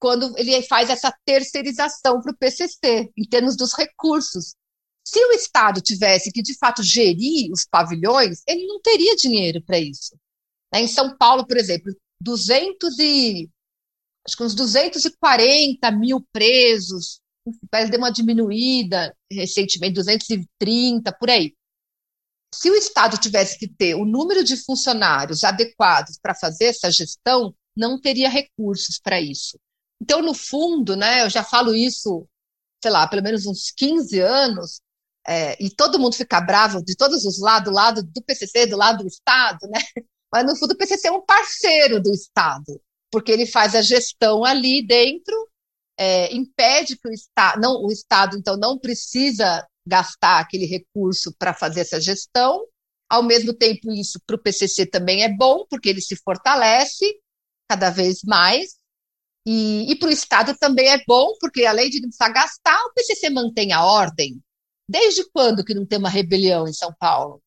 quando 0.00 0.36
ele 0.38 0.60
faz 0.62 0.90
essa 0.90 1.14
terceirização 1.24 2.20
para 2.20 2.32
o 2.32 2.36
PCC, 2.36 3.10
em 3.16 3.24
termos 3.24 3.56
dos 3.56 3.72
recursos. 3.74 4.54
Se 5.06 5.18
o 5.18 5.32
Estado 5.32 5.80
tivesse 5.80 6.32
que, 6.32 6.42
de 6.42 6.56
fato, 6.56 6.82
gerir 6.82 7.50
os 7.52 7.66
pavilhões, 7.66 8.42
ele 8.46 8.66
não 8.66 8.80
teria 8.80 9.16
dinheiro 9.16 9.62
para 9.62 9.78
isso. 9.78 10.14
Né? 10.72 10.82
Em 10.82 10.88
São 10.88 11.16
Paulo, 11.16 11.46
por 11.46 11.56
exemplo, 11.56 11.94
200 12.20 12.98
e, 12.98 13.50
acho 14.26 14.36
que 14.36 14.42
uns 14.42 14.54
240 14.54 15.90
mil 15.90 16.20
presos, 16.32 17.20
parece 17.70 17.90
deu 17.90 17.98
uma 17.98 18.10
diminuída 18.10 19.14
recentemente, 19.30 19.94
230, 19.94 21.12
por 21.12 21.30
aí. 21.30 21.54
Se 22.54 22.70
o 22.70 22.74
Estado 22.74 23.18
tivesse 23.18 23.58
que 23.58 23.68
ter 23.68 23.94
o 23.94 24.04
número 24.04 24.44
de 24.44 24.56
funcionários 24.56 25.44
adequados 25.44 26.18
para 26.20 26.34
fazer 26.34 26.66
essa 26.66 26.90
gestão, 26.90 27.54
não 27.76 28.00
teria 28.00 28.28
recursos 28.28 28.98
para 28.98 29.20
isso. 29.20 29.58
Então, 30.00 30.22
no 30.22 30.34
fundo, 30.34 30.96
né, 30.96 31.22
eu 31.24 31.30
já 31.30 31.42
falo 31.42 31.74
isso, 31.74 32.26
sei 32.82 32.90
lá, 32.90 33.06
pelo 33.06 33.22
menos 33.22 33.46
uns 33.46 33.70
15 33.70 34.20
anos, 34.20 34.80
é, 35.26 35.56
e 35.62 35.70
todo 35.70 35.98
mundo 35.98 36.14
fica 36.14 36.40
bravo 36.40 36.82
de 36.84 36.94
todos 36.94 37.24
os 37.24 37.40
lados, 37.40 37.70
do 37.70 37.74
lado 37.74 38.02
do 38.02 38.22
PCC, 38.22 38.66
do 38.66 38.76
lado 38.76 39.02
do 39.02 39.08
Estado, 39.08 39.66
né? 39.68 39.80
Mas 40.32 40.44
no 40.44 40.56
fundo 40.56 40.72
o 40.72 40.76
PCC 40.76 41.08
é 41.08 41.12
um 41.12 41.24
parceiro 41.24 42.02
do 42.02 42.12
Estado, 42.12 42.80
porque 43.10 43.32
ele 43.32 43.46
faz 43.46 43.74
a 43.74 43.80
gestão 43.80 44.44
ali 44.44 44.86
dentro, 44.86 45.48
é, 45.98 46.34
impede 46.34 46.98
que 46.98 47.08
o 47.08 47.12
Estado, 47.12 47.60
não, 47.60 47.82
o 47.84 47.90
Estado 47.90 48.36
então 48.36 48.56
não 48.56 48.78
precisa 48.78 49.66
gastar 49.86 50.40
aquele 50.40 50.66
recurso 50.66 51.34
para 51.38 51.54
fazer 51.54 51.80
essa 51.80 52.00
gestão. 52.00 52.66
Ao 53.08 53.22
mesmo 53.22 53.52
tempo, 53.52 53.92
isso 53.92 54.20
para 54.26 54.36
o 54.36 54.42
PCC 54.42 54.86
também 54.86 55.22
é 55.22 55.28
bom, 55.28 55.66
porque 55.68 55.88
ele 55.88 56.00
se 56.00 56.16
fortalece 56.16 57.04
cada 57.68 57.90
vez 57.90 58.22
mais. 58.24 58.76
E, 59.46 59.90
e 59.92 59.96
para 59.96 60.08
o 60.08 60.12
Estado 60.12 60.56
também 60.58 60.88
é 60.88 61.02
bom, 61.06 61.34
porque 61.38 61.66
além 61.66 61.90
de 61.90 62.00
não 62.00 62.08
precisar 62.08 62.30
gastar, 62.30 62.82
o 62.86 62.92
PCC 62.94 63.28
mantém 63.28 63.72
a 63.72 63.84
ordem, 63.84 64.40
Desde 64.88 65.24
quando 65.30 65.64
que 65.64 65.74
não 65.74 65.86
tem 65.86 65.98
uma 65.98 66.10
rebelião 66.10 66.68
em 66.68 66.72
São 66.72 66.94
Paulo? 66.98 67.42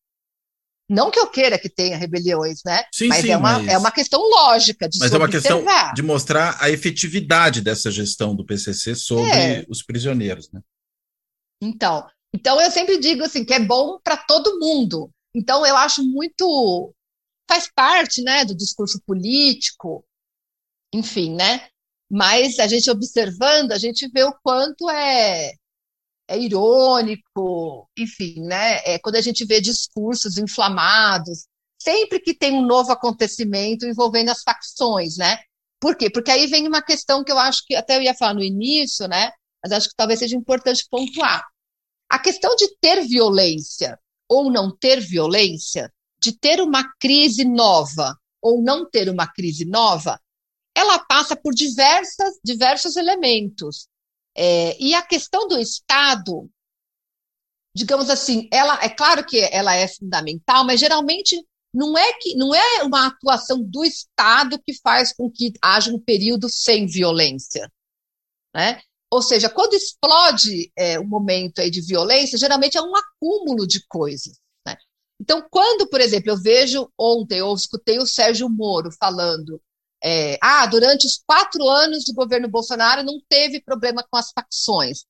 Não 0.90 1.10
que 1.10 1.18
eu 1.18 1.30
queira 1.30 1.58
que 1.58 1.68
tenha 1.68 1.98
rebeliões, 1.98 2.60
né? 2.64 2.82
Sim, 2.92 3.08
mas, 3.08 3.20
sim, 3.20 3.30
é, 3.30 3.36
uma, 3.36 3.58
mas... 3.58 3.68
é 3.68 3.78
uma 3.78 3.92
questão 3.92 4.20
lógica 4.20 4.88
de 4.88 4.98
Mas 4.98 5.12
é 5.12 5.18
uma 5.18 5.28
questão 5.28 5.62
de 5.94 6.02
mostrar 6.02 6.56
a 6.60 6.70
efetividade 6.70 7.60
dessa 7.60 7.90
gestão 7.90 8.34
do 8.34 8.44
PCC 8.44 8.94
sobre 8.94 9.30
é. 9.30 9.66
os 9.68 9.82
prisioneiros, 9.82 10.50
né? 10.50 10.62
Então, 11.60 12.08
então 12.34 12.60
eu 12.60 12.70
sempre 12.70 12.98
digo 12.98 13.24
assim 13.24 13.44
que 13.44 13.54
é 13.54 13.60
bom 13.60 13.98
para 14.02 14.16
todo 14.16 14.58
mundo. 14.58 15.10
Então 15.34 15.64
eu 15.64 15.76
acho 15.76 16.02
muito 16.02 16.92
faz 17.48 17.70
parte, 17.74 18.22
né, 18.22 18.44
do 18.44 18.54
discurso 18.54 19.00
político, 19.06 20.04
enfim, 20.92 21.34
né? 21.34 21.68
Mas 22.10 22.58
a 22.58 22.66
gente 22.66 22.90
observando, 22.90 23.72
a 23.72 23.78
gente 23.78 24.08
vê 24.08 24.22
o 24.24 24.34
quanto 24.42 24.88
é, 24.90 25.52
é 26.28 26.38
irônico, 26.38 27.88
enfim, 27.98 28.42
né? 28.42 28.80
É 28.84 28.98
quando 28.98 29.16
a 29.16 29.20
gente 29.20 29.44
vê 29.46 29.60
discursos 29.60 30.38
inflamados, 30.38 31.46
sempre 31.80 32.20
que 32.20 32.34
tem 32.34 32.52
um 32.52 32.66
novo 32.66 32.92
acontecimento 32.92 33.86
envolvendo 33.86 34.30
as 34.30 34.42
facções, 34.42 35.16
né? 35.16 35.38
Por 35.80 35.96
quê? 35.96 36.10
Porque 36.10 36.30
aí 36.30 36.46
vem 36.46 36.66
uma 36.66 36.82
questão 36.82 37.24
que 37.24 37.32
eu 37.32 37.38
acho 37.38 37.64
que 37.64 37.74
até 37.74 37.96
eu 37.96 38.02
ia 38.02 38.14
falar 38.14 38.34
no 38.34 38.42
início, 38.42 39.06
né? 39.08 39.30
Mas 39.62 39.72
acho 39.72 39.88
que 39.88 39.96
talvez 39.96 40.18
seja 40.18 40.36
importante 40.36 40.86
pontuar. 40.90 41.44
A 42.08 42.18
questão 42.18 42.56
de 42.56 42.74
ter 42.80 43.06
violência 43.06 43.98
ou 44.28 44.50
não 44.50 44.74
ter 44.74 45.00
violência, 45.00 45.92
de 46.20 46.32
ter 46.32 46.60
uma 46.60 46.84
crise 46.98 47.44
nova 47.44 48.16
ou 48.40 48.62
não 48.62 48.88
ter 48.88 49.08
uma 49.08 49.26
crise 49.26 49.64
nova, 49.64 50.20
ela 50.74 50.98
passa 50.98 51.34
por 51.34 51.52
diversas, 51.52 52.38
diversos 52.44 52.96
elementos. 52.96 53.88
É, 54.36 54.80
e 54.80 54.94
a 54.94 55.02
questão 55.02 55.48
do 55.48 55.58
Estado, 55.58 56.48
digamos 57.74 58.08
assim, 58.08 58.48
ela 58.52 58.78
é 58.82 58.88
claro 58.88 59.24
que 59.24 59.38
ela 59.38 59.74
é 59.74 59.88
fundamental, 59.88 60.64
mas 60.64 60.78
geralmente 60.78 61.44
não 61.74 61.98
é 61.98 62.12
que 62.14 62.34
não 62.36 62.54
é 62.54 62.82
uma 62.82 63.08
atuação 63.08 63.62
do 63.62 63.84
Estado 63.84 64.60
que 64.64 64.72
faz 64.80 65.12
com 65.12 65.30
que 65.30 65.52
haja 65.62 65.92
um 65.92 65.98
período 65.98 66.48
sem 66.48 66.86
violência, 66.86 67.70
né? 68.54 68.80
Ou 69.10 69.22
seja, 69.22 69.48
quando 69.48 69.74
explode 69.74 70.70
é, 70.76 71.00
um 71.00 71.06
momento 71.06 71.60
aí 71.60 71.70
de 71.70 71.80
violência, 71.80 72.38
geralmente 72.38 72.76
é 72.76 72.82
um 72.82 72.94
acúmulo 72.94 73.66
de 73.66 73.84
coisas. 73.86 74.38
Né? 74.66 74.76
Então, 75.20 75.46
quando, 75.50 75.88
por 75.88 76.00
exemplo, 76.00 76.30
eu 76.30 76.36
vejo 76.36 76.90
ontem, 76.98 77.38
eu 77.38 77.52
escutei 77.54 77.98
o 77.98 78.06
Sérgio 78.06 78.48
Moro 78.48 78.90
falando 79.00 79.60
é, 80.02 80.38
ah, 80.42 80.66
durante 80.66 81.06
os 81.06 81.22
quatro 81.26 81.68
anos 81.68 82.04
de 82.04 82.12
governo 82.12 82.48
Bolsonaro 82.48 83.02
não 83.02 83.20
teve 83.28 83.60
problema 83.60 84.04
com 84.08 84.16
as 84.16 84.30
facções. 84.30 85.04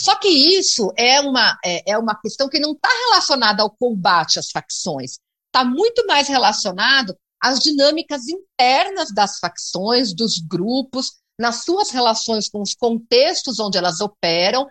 Só 0.00 0.16
que 0.16 0.28
isso 0.28 0.92
é 0.96 1.20
uma, 1.20 1.56
é, 1.64 1.92
é 1.92 1.98
uma 1.98 2.18
questão 2.20 2.48
que 2.48 2.58
não 2.58 2.72
está 2.72 2.88
relacionada 2.88 3.62
ao 3.62 3.70
combate 3.70 4.38
às 4.38 4.50
facções, 4.50 5.18
está 5.46 5.64
muito 5.64 6.04
mais 6.06 6.26
relacionado 6.26 7.16
às 7.40 7.60
dinâmicas 7.60 8.22
internas 8.26 9.12
das 9.14 9.38
facções, 9.38 10.12
dos 10.12 10.38
grupos, 10.38 11.21
nas 11.42 11.64
suas 11.64 11.90
relações 11.90 12.48
com 12.48 12.62
os 12.62 12.72
contextos 12.72 13.58
onde 13.58 13.76
elas 13.76 14.00
operam, 14.00 14.64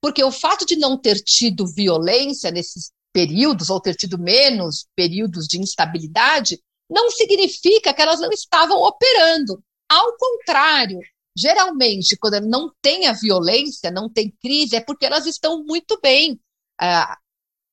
porque 0.00 0.24
o 0.24 0.32
fato 0.32 0.64
de 0.64 0.74
não 0.74 0.96
ter 0.96 1.16
tido 1.16 1.66
violência 1.66 2.50
nesses 2.50 2.90
períodos, 3.12 3.68
ou 3.68 3.78
ter 3.78 3.94
tido 3.94 4.18
menos 4.18 4.86
períodos 4.96 5.46
de 5.46 5.60
instabilidade, 5.60 6.58
não 6.90 7.10
significa 7.10 7.92
que 7.92 8.00
elas 8.00 8.20
não 8.20 8.30
estavam 8.30 8.78
operando. 8.78 9.62
Ao 9.88 10.16
contrário, 10.16 10.98
geralmente, 11.36 12.16
quando 12.16 12.40
não 12.40 12.72
tem 12.80 13.06
a 13.06 13.12
violência, 13.12 13.90
não 13.90 14.08
tem 14.08 14.34
crise, 14.42 14.76
é 14.76 14.80
porque 14.80 15.04
elas 15.04 15.26
estão 15.26 15.62
muito 15.62 16.00
bem, 16.02 16.40
é, 16.80 17.04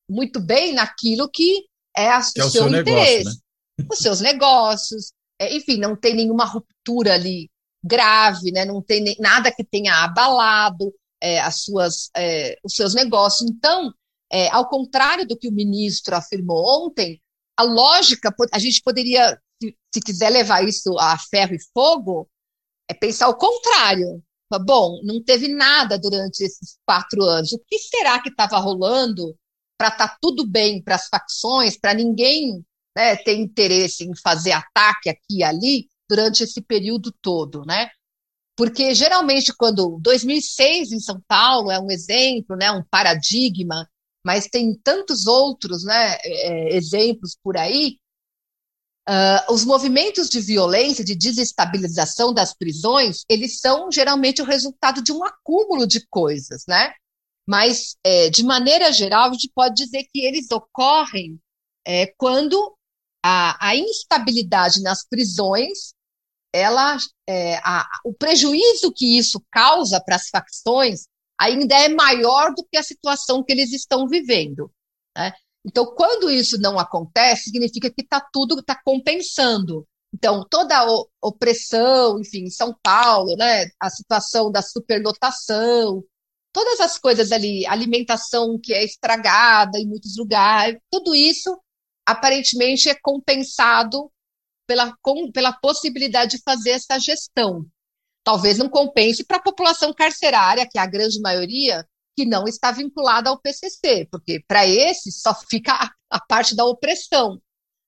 muito 0.08 0.40
bem 0.40 0.74
naquilo 0.74 1.28
que 1.28 1.64
é, 1.96 2.10
a, 2.10 2.20
que 2.20 2.40
é 2.40 2.44
o 2.44 2.50
seu, 2.50 2.68
seu 2.68 2.68
interesse, 2.68 3.24
negócio, 3.24 3.42
né? 3.78 3.86
os 3.90 3.98
seus 3.98 4.20
negócios, 4.20 5.12
é, 5.40 5.56
enfim, 5.56 5.78
não 5.78 5.96
tem 5.96 6.14
nenhuma 6.14 6.44
ruptura 6.44 7.14
ali 7.14 7.50
grave, 7.82 8.52
né? 8.52 8.64
não 8.64 8.80
tem 8.82 9.16
nada 9.18 9.52
que 9.52 9.64
tenha 9.64 10.04
abalado 10.04 10.92
é, 11.20 11.40
as 11.40 11.62
suas, 11.62 12.10
é, 12.16 12.58
os 12.64 12.74
seus 12.74 12.94
negócios. 12.94 13.50
Então, 13.50 13.92
é, 14.30 14.48
ao 14.50 14.68
contrário 14.68 15.26
do 15.26 15.36
que 15.36 15.48
o 15.48 15.52
ministro 15.52 16.16
afirmou 16.16 16.86
ontem, 16.86 17.20
a 17.56 17.62
lógica, 17.62 18.34
a 18.52 18.58
gente 18.58 18.82
poderia, 18.82 19.38
se, 19.62 19.76
se 19.94 20.00
quiser 20.00 20.30
levar 20.30 20.66
isso 20.66 20.98
a 20.98 21.16
ferro 21.18 21.54
e 21.54 21.62
fogo, 21.72 22.28
é 22.88 22.94
pensar 22.94 23.28
o 23.28 23.36
contrário. 23.36 24.22
Bom, 24.66 25.00
não 25.02 25.22
teve 25.22 25.48
nada 25.48 25.98
durante 25.98 26.44
esses 26.44 26.76
quatro 26.86 27.22
anos. 27.22 27.52
O 27.52 27.58
que 27.66 27.78
será 27.78 28.20
que 28.20 28.28
estava 28.28 28.58
rolando 28.58 29.34
para 29.78 29.88
estar 29.88 30.08
tá 30.08 30.18
tudo 30.20 30.46
bem 30.46 30.82
para 30.82 30.96
as 30.96 31.08
facções, 31.08 31.78
para 31.78 31.94
ninguém 31.94 32.62
né, 32.96 33.16
ter 33.16 33.34
interesse 33.34 34.04
em 34.04 34.14
fazer 34.14 34.52
ataque 34.52 35.08
aqui 35.08 35.38
e 35.38 35.44
ali 35.44 35.88
durante 36.14 36.44
esse 36.44 36.60
período 36.60 37.10
todo, 37.22 37.64
né? 37.64 37.88
Porque 38.54 38.94
geralmente 38.94 39.50
quando 39.56 39.98
2006 40.02 40.92
em 40.92 41.00
São 41.00 41.22
Paulo 41.26 41.70
é 41.70 41.80
um 41.80 41.90
exemplo, 41.90 42.54
né, 42.54 42.70
um 42.70 42.84
paradigma 42.90 43.88
mas 44.24 44.46
tem 44.46 44.74
tantos 44.74 45.26
outros 45.26 45.84
né, 45.84 46.16
é, 46.22 46.76
exemplos 46.76 47.36
por 47.42 47.56
aí. 47.56 47.98
Uh, 49.08 49.52
os 49.52 49.64
movimentos 49.64 50.28
de 50.28 50.40
violência, 50.40 51.04
de 51.04 51.16
desestabilização 51.16 52.32
das 52.32 52.54
prisões, 52.54 53.24
eles 53.28 53.58
são 53.58 53.90
geralmente 53.90 54.40
o 54.40 54.44
resultado 54.44 55.02
de 55.02 55.10
um 55.10 55.24
acúmulo 55.24 55.88
de 55.88 56.06
coisas, 56.06 56.62
né? 56.68 56.94
Mas, 57.44 57.96
é, 58.04 58.30
de 58.30 58.44
maneira 58.44 58.92
geral, 58.92 59.28
a 59.28 59.32
gente 59.32 59.50
pode 59.52 59.74
dizer 59.74 60.04
que 60.04 60.20
eles 60.20 60.48
ocorrem 60.52 61.36
é, 61.84 62.06
quando 62.16 62.76
a, 63.24 63.70
a, 63.70 63.74
instabilidade 63.74 64.80
nas 64.82 65.04
prisões, 65.04 65.94
ela, 66.52 66.96
é, 67.28 67.56
a, 67.58 67.88
o 68.04 68.12
prejuízo 68.12 68.92
que 68.94 69.18
isso 69.18 69.42
causa 69.50 70.00
para 70.04 70.16
as 70.16 70.28
facções 70.28 71.06
ainda 71.40 71.74
é 71.74 71.88
maior 71.88 72.54
do 72.54 72.64
que 72.70 72.76
a 72.76 72.82
situação 72.82 73.42
que 73.42 73.52
eles 73.52 73.72
estão 73.72 74.06
vivendo. 74.06 74.70
Né? 75.16 75.32
Então, 75.64 75.94
quando 75.94 76.30
isso 76.30 76.58
não 76.58 76.78
acontece, 76.78 77.44
significa 77.44 77.90
que 77.90 78.02
está 78.02 78.20
tudo 78.32 78.60
está 78.60 78.80
compensando. 78.84 79.86
Então, 80.14 80.46
toda 80.48 80.78
a 80.78 80.86
opressão, 81.22 82.20
enfim, 82.20 82.44
em 82.44 82.50
São 82.50 82.76
Paulo, 82.82 83.34
né, 83.36 83.66
a 83.80 83.88
situação 83.88 84.52
da 84.52 84.60
superlotação, 84.60 86.04
todas 86.52 86.80
as 86.80 86.98
coisas 86.98 87.32
ali, 87.32 87.66
alimentação 87.66 88.58
que 88.62 88.74
é 88.74 88.84
estragada 88.84 89.78
em 89.78 89.86
muitos 89.86 90.16
lugares, 90.18 90.78
tudo 90.90 91.14
isso 91.14 91.58
aparentemente 92.06 92.90
é 92.90 92.94
compensado 93.00 94.12
pela, 94.66 94.94
com, 95.02 95.30
pela 95.30 95.52
possibilidade 95.52 96.36
de 96.36 96.42
fazer 96.42 96.70
essa 96.70 96.98
gestão 96.98 97.66
talvez 98.24 98.58
não 98.58 98.68
compense 98.68 99.24
para 99.24 99.38
a 99.38 99.42
população 99.42 99.92
carcerária, 99.92 100.66
que 100.70 100.78
é 100.78 100.80
a 100.80 100.86
grande 100.86 101.20
maioria, 101.20 101.86
que 102.16 102.24
não 102.24 102.44
está 102.44 102.70
vinculada 102.70 103.30
ao 103.30 103.40
PCC, 103.40 104.06
porque 104.10 104.42
para 104.46 104.66
esse 104.66 105.10
só 105.10 105.34
fica 105.34 105.72
a, 105.72 105.90
a, 106.10 106.20
parte 106.20 106.54
da 106.54 106.64
opressão, 106.64 107.40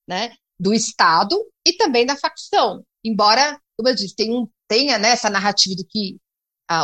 né, 0.07 0.35
do 0.59 0.73
Estado 0.73 1.37
e 1.65 1.73
também 1.73 2.05
da 2.05 2.15
facção. 2.15 2.83
Embora, 3.03 3.59
como 3.77 3.89
eu 3.89 3.95
disse, 3.95 4.15
tenha 4.67 4.97
né, 4.97 5.09
essa 5.09 5.29
narrativa 5.29 5.75
de 5.75 5.85
que 5.85 6.17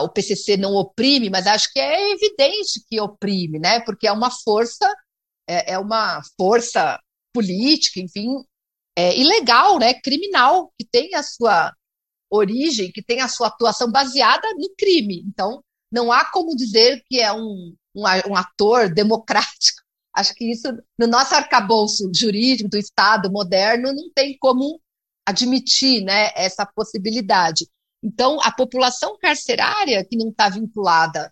o 0.03 0.09
PCC 0.09 0.57
não 0.57 0.75
oprime, 0.75 1.29
mas 1.31 1.47
acho 1.47 1.71
que 1.73 1.79
é 1.79 2.11
evidente 2.11 2.83
que 2.87 3.01
oprime, 3.01 3.57
né, 3.57 3.79
porque 3.79 4.07
é 4.07 4.11
uma 4.11 4.29
força, 4.29 4.87
é, 5.49 5.73
é 5.73 5.79
uma 5.79 6.21
força 6.37 6.99
política, 7.33 7.99
enfim, 7.99 8.27
é, 8.95 9.17
ilegal, 9.17 9.79
né, 9.79 9.93
criminal, 9.93 10.71
que 10.77 10.85
tem 10.85 11.15
a 11.15 11.23
sua 11.23 11.73
origem, 12.29 12.91
que 12.91 13.03
tem 13.03 13.21
a 13.21 13.27
sua 13.27 13.47
atuação 13.47 13.91
baseada 13.91 14.47
no 14.55 14.73
crime. 14.77 15.23
Então, 15.27 15.63
não 15.91 16.11
há 16.11 16.25
como 16.25 16.55
dizer 16.55 17.03
que 17.09 17.19
é 17.19 17.31
um, 17.33 17.75
um, 17.95 18.03
um 18.29 18.35
ator 18.35 18.93
democrático. 18.93 19.81
Acho 20.15 20.33
que 20.33 20.51
isso, 20.51 20.67
no 20.97 21.07
nosso 21.07 21.33
arcabouço 21.33 22.09
jurídico 22.13 22.69
do 22.69 22.77
Estado 22.77 23.31
moderno, 23.31 23.93
não 23.93 24.11
tem 24.13 24.37
como 24.37 24.79
admitir 25.25 26.03
né, 26.03 26.31
essa 26.35 26.65
possibilidade. 26.65 27.67
Então, 28.03 28.39
a 28.41 28.51
população 28.51 29.17
carcerária 29.17 30.03
que 30.03 30.17
não 30.17 30.29
está 30.29 30.49
vinculada 30.49 31.31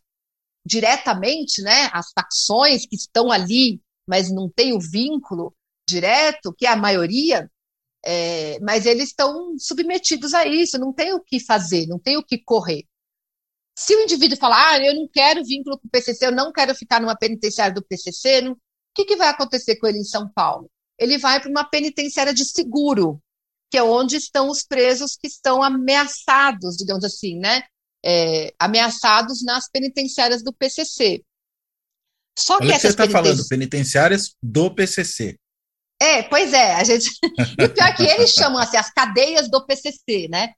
diretamente 0.66 1.62
né, 1.62 1.90
às 1.92 2.12
facções 2.12 2.86
que 2.86 2.96
estão 2.96 3.32
ali, 3.32 3.82
mas 4.08 4.32
não 4.32 4.50
tem 4.50 4.74
o 4.74 4.80
vínculo 4.80 5.54
direto, 5.90 6.54
que 6.58 6.66
é 6.66 6.70
a 6.70 6.76
maioria, 6.76 7.50
é, 8.06 8.60
mas 8.62 8.86
eles 8.86 9.10
estão 9.10 9.58
submetidos 9.58 10.34
a 10.34 10.46
isso, 10.46 10.78
não 10.78 10.94
tem 10.94 11.14
o 11.14 11.20
que 11.20 11.40
fazer, 11.40 11.88
não 11.88 12.00
tem 12.00 12.18
o 12.18 12.24
que 12.24 12.38
correr. 12.38 12.86
Se 13.78 13.96
o 13.96 14.02
indivíduo 14.02 14.38
falar, 14.38 14.72
ah, 14.72 14.86
eu 14.86 14.96
não 14.96 15.08
quero 15.08 15.44
vínculo 15.44 15.80
com 15.80 15.88
o 15.88 15.90
PCC, 15.90 16.26
eu 16.26 16.32
não 16.32 16.52
quero 16.52 16.76
ficar 16.76 17.00
numa 17.00 17.16
penitenciária 17.16 17.74
do 17.74 17.84
PCC, 17.84 18.42
não, 18.42 18.54
o 18.54 18.58
que, 18.96 19.06
que 19.06 19.16
vai 19.16 19.30
acontecer 19.30 19.78
com 19.78 19.88
ele 19.88 20.00
em 20.00 20.04
São 20.04 20.30
Paulo? 20.30 20.70
Ele 20.98 21.18
vai 21.18 21.40
para 21.40 21.50
uma 21.50 21.64
penitenciária 21.64 22.34
de 22.34 22.44
seguro, 22.44 23.22
que 23.72 23.78
é 23.78 23.84
onde 23.84 24.18
estão 24.18 24.50
os 24.50 24.64
presos 24.64 25.16
que 25.16 25.28
estão 25.28 25.64
ameaçados, 25.64 26.76
digamos 26.76 27.04
assim, 27.04 27.38
né? 27.38 27.64
É, 28.04 28.54
ameaçados 28.60 29.44
nas 29.44 29.70
penitenciárias 29.70 30.44
do 30.44 30.54
PCC. 30.54 31.24
Só 32.38 32.56
Olha 32.56 32.68
que, 32.68 32.74
que 32.74 32.80
você 32.80 32.88
está 32.88 33.10
falando, 33.10 33.48
penitenciárias 33.48 34.34
do 34.42 34.74
PCC. 34.74 35.38
É, 36.02 36.24
pois 36.24 36.54
é, 36.54 36.76
a 36.76 36.84
gente. 36.84 37.10
e 37.60 37.64
o 37.66 37.74
pior 37.74 37.88
é 37.88 37.94
que 37.94 38.04
eles 38.04 38.32
chamam 38.32 38.60
assim, 38.60 38.78
as 38.78 38.92
cadeias 38.92 39.50
do 39.50 39.66
PCC, 39.66 40.28
né? 40.30 40.54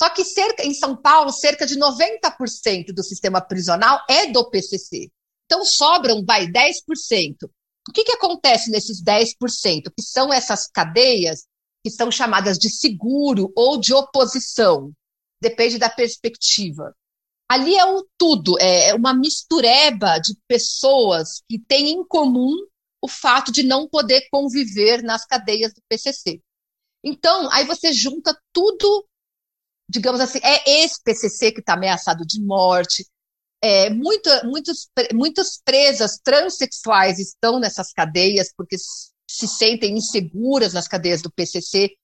Só 0.00 0.10
que 0.10 0.24
cerca, 0.24 0.64
em 0.64 0.74
São 0.74 0.96
Paulo, 0.96 1.32
cerca 1.32 1.66
de 1.66 1.78
90% 1.78 2.92
do 2.94 3.02
sistema 3.02 3.40
prisional 3.40 4.00
é 4.08 4.26
do 4.26 4.48
PCC. 4.50 5.10
Então 5.46 5.64
sobram, 5.64 6.24
vai, 6.24 6.46
10%. 6.46 6.74
O 7.88 7.92
que, 7.92 8.04
que 8.04 8.12
acontece 8.12 8.70
nesses 8.70 9.02
10%? 9.02 9.34
Que 9.96 10.02
são 10.02 10.32
essas 10.32 10.66
cadeias 10.66 11.44
que 11.84 11.90
são 11.90 12.10
chamadas 12.10 12.58
de 12.58 12.70
seguro 12.70 13.52
ou 13.54 13.78
de 13.78 13.92
oposição, 13.92 14.90
depende 15.40 15.78
da 15.78 15.90
perspectiva. 15.90 16.94
Ali 17.48 17.76
é 17.76 17.84
o 17.84 18.06
tudo, 18.16 18.58
é 18.58 18.94
uma 18.94 19.12
mistureba 19.12 20.18
de 20.18 20.34
pessoas 20.48 21.42
que 21.48 21.58
têm 21.58 21.90
em 21.90 22.04
comum 22.04 22.54
o 23.04 23.08
fato 23.08 23.52
de 23.52 23.62
não 23.62 23.86
poder 23.86 24.26
conviver 24.32 25.02
nas 25.02 25.26
cadeias 25.26 25.74
do 25.74 25.82
PCC. 25.86 26.40
Então, 27.04 27.50
aí 27.52 27.66
você 27.66 27.92
junta 27.92 28.34
tudo, 28.50 29.06
digamos 29.86 30.22
assim, 30.22 30.38
é 30.42 30.82
esse 30.82 31.02
PCC 31.04 31.52
que 31.52 31.60
está 31.60 31.74
ameaçado 31.74 32.24
de 32.24 32.40
morte, 32.40 33.06
é, 33.62 33.90
muito, 33.90 34.30
muitos, 34.44 34.88
muitas 35.12 35.60
presas 35.62 36.18
transexuais 36.24 37.18
estão 37.18 37.60
nessas 37.60 37.92
cadeias 37.92 38.50
porque 38.56 38.76
se 38.78 39.48
sentem 39.48 39.98
inseguras 39.98 40.72
nas 40.72 40.88
cadeias 40.88 41.20
do 41.20 41.30
PCC, 41.30 41.94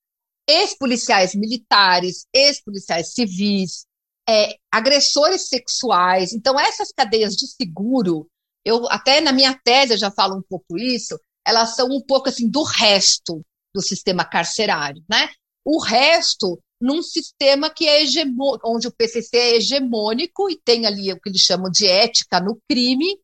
ex-policiais 0.46 1.34
militares, 1.34 2.26
ex-policiais 2.30 3.14
civis, 3.14 3.86
é, 4.28 4.54
agressores 4.70 5.48
sexuais. 5.48 6.34
Então, 6.34 6.60
essas 6.60 6.92
cadeias 6.92 7.32
de 7.32 7.46
seguro, 7.46 8.28
eu 8.64 8.86
até 8.88 9.20
na 9.20 9.32
minha 9.32 9.58
tese 9.64 9.94
eu 9.94 9.98
já 9.98 10.10
falo 10.10 10.36
um 10.36 10.42
pouco 10.42 10.78
isso, 10.78 11.18
elas 11.46 11.74
são 11.74 11.88
um 11.88 12.00
pouco 12.00 12.28
assim 12.28 12.48
do 12.48 12.62
resto 12.62 13.42
do 13.74 13.80
sistema 13.80 14.24
carcerário, 14.24 15.02
né? 15.08 15.30
O 15.64 15.80
resto 15.80 16.58
num 16.80 17.02
sistema 17.02 17.68
que 17.68 17.86
é 17.86 18.02
hegemônico, 18.02 18.68
onde 18.68 18.88
o 18.88 18.92
PCC 18.92 19.36
é 19.36 19.56
hegemônico 19.56 20.50
e 20.50 20.58
tem 20.58 20.86
ali 20.86 21.12
o 21.12 21.20
que 21.20 21.28
eles 21.28 21.42
chamam 21.42 21.70
de 21.70 21.86
ética 21.86 22.40
no 22.40 22.58
crime. 22.68 23.20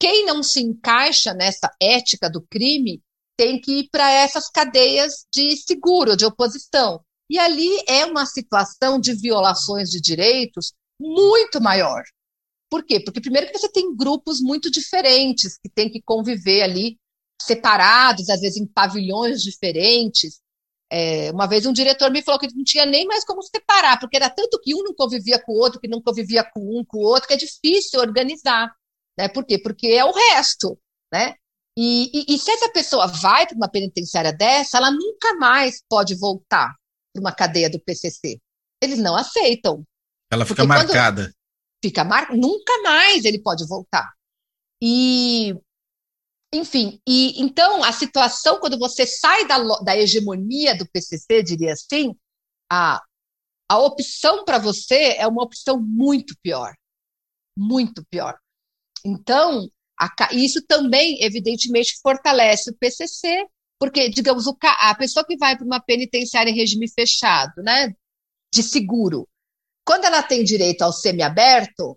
Quem 0.00 0.24
não 0.24 0.42
se 0.42 0.62
encaixa 0.62 1.34
nessa 1.34 1.70
ética 1.80 2.30
do 2.30 2.40
crime 2.48 3.02
tem 3.36 3.60
que 3.60 3.80
ir 3.80 3.88
para 3.90 4.10
essas 4.10 4.48
cadeias 4.48 5.26
de 5.32 5.56
seguro, 5.56 6.16
de 6.16 6.24
oposição. 6.24 7.00
E 7.30 7.38
ali 7.38 7.68
é 7.86 8.06
uma 8.06 8.24
situação 8.24 8.98
de 8.98 9.14
violações 9.14 9.90
de 9.90 10.00
direitos 10.00 10.72
muito 10.98 11.60
maior. 11.60 12.02
Por 12.70 12.84
quê? 12.84 13.00
Porque, 13.00 13.20
primeiro, 13.20 13.46
que 13.46 13.58
você 13.58 13.70
tem 13.70 13.94
grupos 13.96 14.40
muito 14.40 14.70
diferentes 14.70 15.58
que 15.58 15.70
têm 15.70 15.90
que 15.90 16.02
conviver 16.02 16.62
ali 16.62 16.98
separados, 17.40 18.28
às 18.28 18.40
vezes 18.40 18.58
em 18.58 18.66
pavilhões 18.66 19.42
diferentes. 19.42 20.40
É, 20.90 21.30
uma 21.32 21.46
vez 21.46 21.66
um 21.66 21.72
diretor 21.72 22.10
me 22.10 22.22
falou 22.22 22.40
que 22.40 22.54
não 22.54 22.64
tinha 22.64 22.86
nem 22.86 23.06
mais 23.06 23.24
como 23.24 23.42
separar, 23.42 23.98
porque 24.00 24.16
era 24.16 24.30
tanto 24.30 24.58
que 24.60 24.74
um 24.74 24.82
não 24.82 24.94
convivia 24.94 25.38
com 25.38 25.52
o 25.52 25.58
outro, 25.58 25.80
que 25.80 25.88
não 25.88 26.00
convivia 26.00 26.42
com 26.44 26.60
um, 26.60 26.84
com 26.84 26.98
o 26.98 27.02
outro, 27.02 27.28
que 27.28 27.34
é 27.34 27.36
difícil 27.36 28.00
organizar. 28.00 28.74
Né? 29.18 29.28
Por 29.28 29.44
quê? 29.44 29.58
Porque 29.58 29.88
é 29.88 30.04
o 30.04 30.12
resto. 30.12 30.78
Né? 31.12 31.34
E, 31.76 32.10
e, 32.12 32.34
e 32.34 32.38
se 32.38 32.50
essa 32.50 32.70
pessoa 32.70 33.06
vai 33.06 33.46
para 33.46 33.56
uma 33.56 33.68
penitenciária 33.68 34.32
dessa, 34.32 34.78
ela 34.78 34.90
nunca 34.90 35.34
mais 35.34 35.82
pode 35.88 36.14
voltar 36.16 36.74
para 37.12 37.20
uma 37.20 37.32
cadeia 37.32 37.70
do 37.70 37.80
PCC. 37.80 38.40
Eles 38.82 38.98
não 38.98 39.14
aceitam. 39.14 39.84
Ela 40.30 40.44
fica 40.44 40.64
marcada. 40.64 41.32
Fica 41.82 42.04
mar... 42.04 42.34
Nunca 42.34 42.82
mais 42.82 43.24
ele 43.24 43.40
pode 43.40 43.66
voltar. 43.66 44.12
E, 44.82 45.54
enfim, 46.52 47.00
e 47.06 47.40
então 47.40 47.82
a 47.84 47.92
situação, 47.92 48.60
quando 48.60 48.78
você 48.78 49.06
sai 49.06 49.46
da, 49.46 49.58
da 49.80 49.96
hegemonia 49.96 50.76
do 50.76 50.88
PCC, 50.88 51.42
diria 51.42 51.72
assim, 51.72 52.14
a, 52.70 53.02
a 53.68 53.78
opção 53.78 54.44
para 54.44 54.58
você 54.58 55.14
é 55.18 55.26
uma 55.26 55.42
opção 55.42 55.80
muito 55.80 56.34
pior. 56.42 56.74
Muito 57.56 58.04
pior. 58.10 58.38
Então, 59.04 59.68
a, 60.00 60.08
isso 60.32 60.64
também, 60.66 61.22
evidentemente, 61.22 61.98
fortalece 62.02 62.70
o 62.70 62.76
PCC, 62.76 63.46
porque, 63.78 64.08
digamos, 64.08 64.46
o, 64.46 64.56
a 64.62 64.94
pessoa 64.94 65.24
que 65.24 65.36
vai 65.36 65.56
para 65.56 65.66
uma 65.66 65.80
penitenciária 65.80 66.50
em 66.50 66.54
regime 66.54 66.88
fechado, 66.88 67.62
né, 67.62 67.94
de 68.52 68.62
seguro, 68.62 69.28
quando 69.88 70.04
ela 70.04 70.22
tem 70.22 70.44
direito 70.44 70.82
ao 70.82 70.92
semiaberto, 70.92 71.92
o 71.92 71.96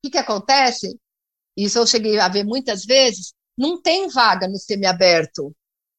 que, 0.00 0.12
que 0.12 0.18
acontece? 0.18 0.96
Isso 1.56 1.76
eu 1.76 1.84
cheguei 1.88 2.16
a 2.20 2.28
ver 2.28 2.44
muitas 2.44 2.84
vezes, 2.84 3.34
não 3.58 3.82
tem 3.82 4.08
vaga 4.08 4.46
no 4.46 4.56
semiaberto 4.56 5.52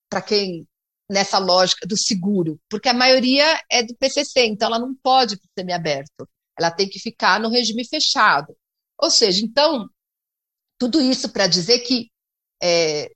para 0.10 0.22
quem 0.22 0.66
nessa 1.12 1.40
lógica 1.40 1.86
do 1.86 1.98
seguro, 1.98 2.58
porque 2.70 2.88
a 2.88 2.94
maioria 2.94 3.62
é 3.70 3.84
do 3.84 3.94
PCC, 3.98 4.46
então 4.46 4.70
ela 4.70 4.80
não 4.80 4.96
pode 4.96 5.36
para 5.36 5.46
o 5.46 5.52
semiaberto, 5.60 6.30
ela 6.58 6.72
tem 6.72 6.88
que 6.88 6.98
ficar 6.98 7.42
no 7.42 7.50
regime 7.50 7.86
fechado. 7.86 8.56
Ou 8.98 9.12
seja, 9.12 9.44
então 9.44 9.90
tudo 10.80 11.02
isso 11.02 11.28
para 11.28 11.46
dizer 11.46 11.80
que, 11.80 12.10
é, 12.64 13.12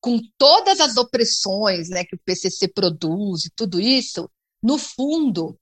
com 0.00 0.18
todas 0.36 0.80
as 0.80 0.96
opressões 0.96 1.88
né, 1.90 2.04
que 2.04 2.16
o 2.16 2.20
PCC 2.24 2.66
produz 2.66 3.44
e 3.44 3.52
tudo 3.54 3.78
isso, 3.78 4.28
no 4.60 4.78
fundo, 4.78 5.56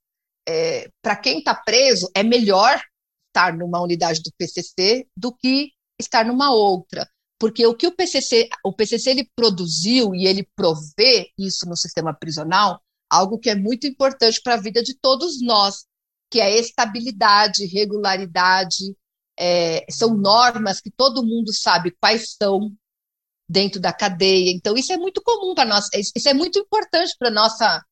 é, 0.47 0.89
para 1.01 1.15
quem 1.15 1.39
está 1.39 1.53
preso, 1.53 2.09
é 2.15 2.23
melhor 2.23 2.81
estar 3.27 3.55
numa 3.55 3.81
unidade 3.81 4.21
do 4.21 4.31
PCC 4.37 5.07
do 5.15 5.35
que 5.35 5.71
estar 5.99 6.25
numa 6.25 6.51
outra. 6.51 7.07
Porque 7.39 7.65
o 7.67 7.75
que 7.75 7.85
o 7.85 7.95
PCC, 7.95 8.49
o 8.63 8.73
PCC 8.73 9.11
ele 9.11 9.29
produziu 9.35 10.15
e 10.15 10.25
ele 10.25 10.47
provê 10.55 11.31
isso 11.37 11.67
no 11.67 11.75
sistema 11.75 12.13
prisional, 12.13 12.81
algo 13.09 13.37
que 13.37 13.49
é 13.49 13.55
muito 13.55 13.85
importante 13.85 14.41
para 14.41 14.55
a 14.55 14.61
vida 14.61 14.81
de 14.81 14.97
todos 14.97 15.41
nós, 15.41 15.85
que 16.31 16.41
é 16.41 16.57
estabilidade, 16.57 17.67
regularidade, 17.67 18.95
é, 19.39 19.85
são 19.89 20.17
normas 20.17 20.81
que 20.81 20.89
todo 20.89 21.23
mundo 21.23 21.53
sabe 21.53 21.95
quais 22.01 22.35
são 22.41 22.71
dentro 23.47 23.79
da 23.79 23.93
cadeia. 23.93 24.51
Então, 24.51 24.75
isso 24.75 24.91
é 24.91 24.97
muito 24.97 25.21
comum 25.21 25.53
para 25.53 25.65
nós, 25.65 25.87
isso 25.93 26.27
é 26.27 26.33
muito 26.33 26.57
importante 26.59 27.15
para 27.19 27.29
nossa 27.29 27.85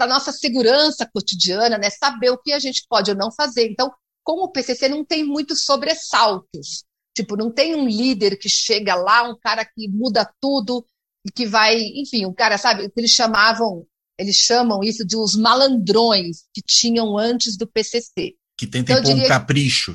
para 0.00 0.06
nossa 0.06 0.32
segurança 0.32 1.06
cotidiana, 1.12 1.76
né? 1.76 1.90
Saber 1.90 2.30
o 2.30 2.38
que 2.38 2.54
a 2.54 2.58
gente 2.58 2.86
pode 2.88 3.10
ou 3.10 3.16
não 3.18 3.30
fazer. 3.30 3.70
Então, 3.70 3.92
como 4.24 4.44
o 4.44 4.50
PCC 4.50 4.88
não 4.88 5.04
tem 5.04 5.22
muitos 5.22 5.64
sobressaltos, 5.64 6.84
tipo, 7.14 7.36
não 7.36 7.52
tem 7.52 7.74
um 7.74 7.86
líder 7.86 8.38
que 8.38 8.48
chega 8.48 8.94
lá, 8.94 9.28
um 9.28 9.38
cara 9.38 9.62
que 9.62 9.86
muda 9.88 10.26
tudo 10.40 10.82
e 11.26 11.30
que 11.30 11.44
vai, 11.44 11.78
enfim, 11.78 12.24
um 12.24 12.32
cara, 12.32 12.56
sabe, 12.56 12.88
que 12.88 12.98
eles 12.98 13.10
chamavam, 13.10 13.86
eles 14.18 14.36
chamam 14.36 14.82
isso 14.82 15.04
de 15.06 15.18
os 15.18 15.36
malandrões 15.36 16.44
que 16.54 16.62
tinham 16.62 17.18
antes 17.18 17.58
do 17.58 17.66
PCC. 17.66 18.36
Que 18.56 18.66
tentem 18.66 18.96
então, 18.96 19.04
pôr 19.04 19.22
um 19.22 19.28
capricho. 19.28 19.94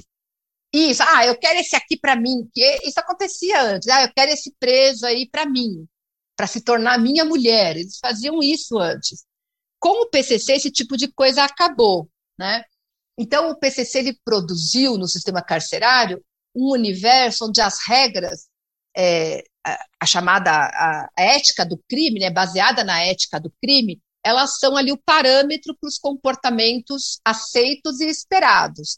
Isso, 0.72 1.02
ah, 1.02 1.26
eu 1.26 1.36
quero 1.36 1.58
esse 1.60 1.76
aqui 1.76 1.98
para 1.98 2.16
mim, 2.16 2.48
que 2.54 2.62
isso 2.84 3.00
acontecia 3.00 3.60
antes. 3.60 3.88
Ah, 3.88 4.04
eu 4.04 4.12
quero 4.16 4.32
esse 4.32 4.54
preso 4.60 5.04
aí 5.04 5.28
para 5.28 5.48
mim, 5.50 5.88
para 6.38 6.46
se 6.46 6.62
tornar 6.62 7.00
minha 7.00 7.26
mulher. 7.26 7.76
Eles 7.76 7.98
faziam 7.98 8.44
isso 8.44 8.78
antes. 8.78 9.26
Com 9.86 10.02
o 10.02 10.10
PCC, 10.10 10.54
esse 10.54 10.72
tipo 10.72 10.98
de 10.98 11.08
coisa 11.08 11.44
acabou, 11.44 12.10
né? 12.40 12.64
Então, 13.16 13.52
o 13.52 13.56
PCC 13.56 14.00
ele 14.00 14.20
produziu 14.26 14.98
no 14.98 15.08
sistema 15.08 15.44
carcerário 15.44 16.26
um 16.56 16.72
universo 16.72 17.46
onde 17.46 17.62
as 17.62 17.78
regras, 17.88 18.48
é, 18.98 19.44
a, 19.64 19.86
a, 20.02 20.06
chamada 20.08 20.50
a, 20.50 21.08
a, 21.16 21.22
ética 21.22 21.64
do 21.64 21.80
crime, 21.88 22.20
né, 22.20 22.32
baseada 22.32 22.84
na 22.84 23.00
ética 23.00 23.40
do 23.40 23.54
crime, 23.62 24.02
elas 24.24 24.58
são 24.58 24.76
ali 24.76 24.92
o 24.92 24.98
parâmetro 24.98 25.78
para 25.80 25.88
os 25.88 26.00
comportamentos 26.00 27.20
aceitos 27.24 28.02
e 28.02 28.10
esperados. 28.10 28.98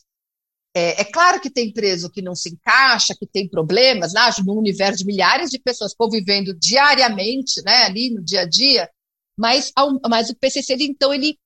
É, 0.74 1.02
é, 1.02 1.04
claro 1.04 1.42
que 1.42 1.50
tem 1.50 1.74
preso 1.74 2.10
que 2.10 2.22
não 2.22 2.34
se 2.34 2.52
encaixa, 2.52 3.14
que 3.14 3.28
tem 3.28 3.50
problemas, 3.50 4.14
né? 4.14 4.22
num 4.46 4.58
universo 4.58 5.00
de 5.00 5.06
milhares 5.06 5.50
de 5.50 5.60
pessoas 5.60 5.94
convivendo 5.94 6.58
diariamente, 6.58 7.62
né, 7.66 7.84
ali 7.84 8.10
no 8.10 8.24
dia 8.24 8.44
a 8.44 8.46
dia, 8.48 8.90
mas, 9.38 9.72
mas 10.10 10.30
o 10.30 10.36
PCC, 10.36 10.76
então, 10.80 11.14
ele, 11.14 11.38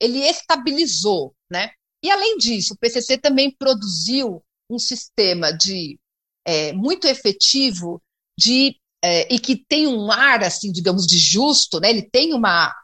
ele 0.00 0.20
estabilizou, 0.20 1.34
né? 1.50 1.70
E, 2.02 2.10
além 2.10 2.36
disso, 2.36 2.74
o 2.74 2.78
PCC 2.78 3.18
também 3.18 3.50
produziu 3.50 4.42
um 4.70 4.78
sistema 4.78 5.52
de 5.52 5.98
é, 6.46 6.72
muito 6.72 7.06
efetivo 7.06 8.02
de 8.38 8.76
é, 9.02 9.32
e 9.32 9.38
que 9.38 9.56
tem 9.56 9.86
um 9.86 10.10
ar, 10.10 10.42
assim, 10.42 10.72
digamos, 10.72 11.06
de 11.06 11.18
justo, 11.18 11.80
né? 11.80 11.90
Ele 11.90 12.02
tem 12.02 12.32
uma, 12.32 12.74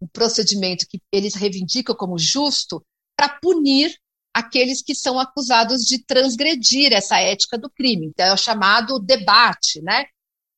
um 0.00 0.06
procedimento 0.08 0.86
que 0.88 1.00
eles 1.12 1.34
reivindicam 1.34 1.94
como 1.94 2.18
justo 2.18 2.82
para 3.16 3.38
punir 3.40 3.94
aqueles 4.34 4.82
que 4.82 4.94
são 4.94 5.18
acusados 5.18 5.82
de 5.86 6.04
transgredir 6.04 6.92
essa 6.92 7.18
ética 7.18 7.58
do 7.58 7.70
crime. 7.70 8.06
Então, 8.06 8.26
é 8.26 8.32
o 8.32 8.36
chamado 8.36 8.98
debate, 8.98 9.80
né? 9.82 10.06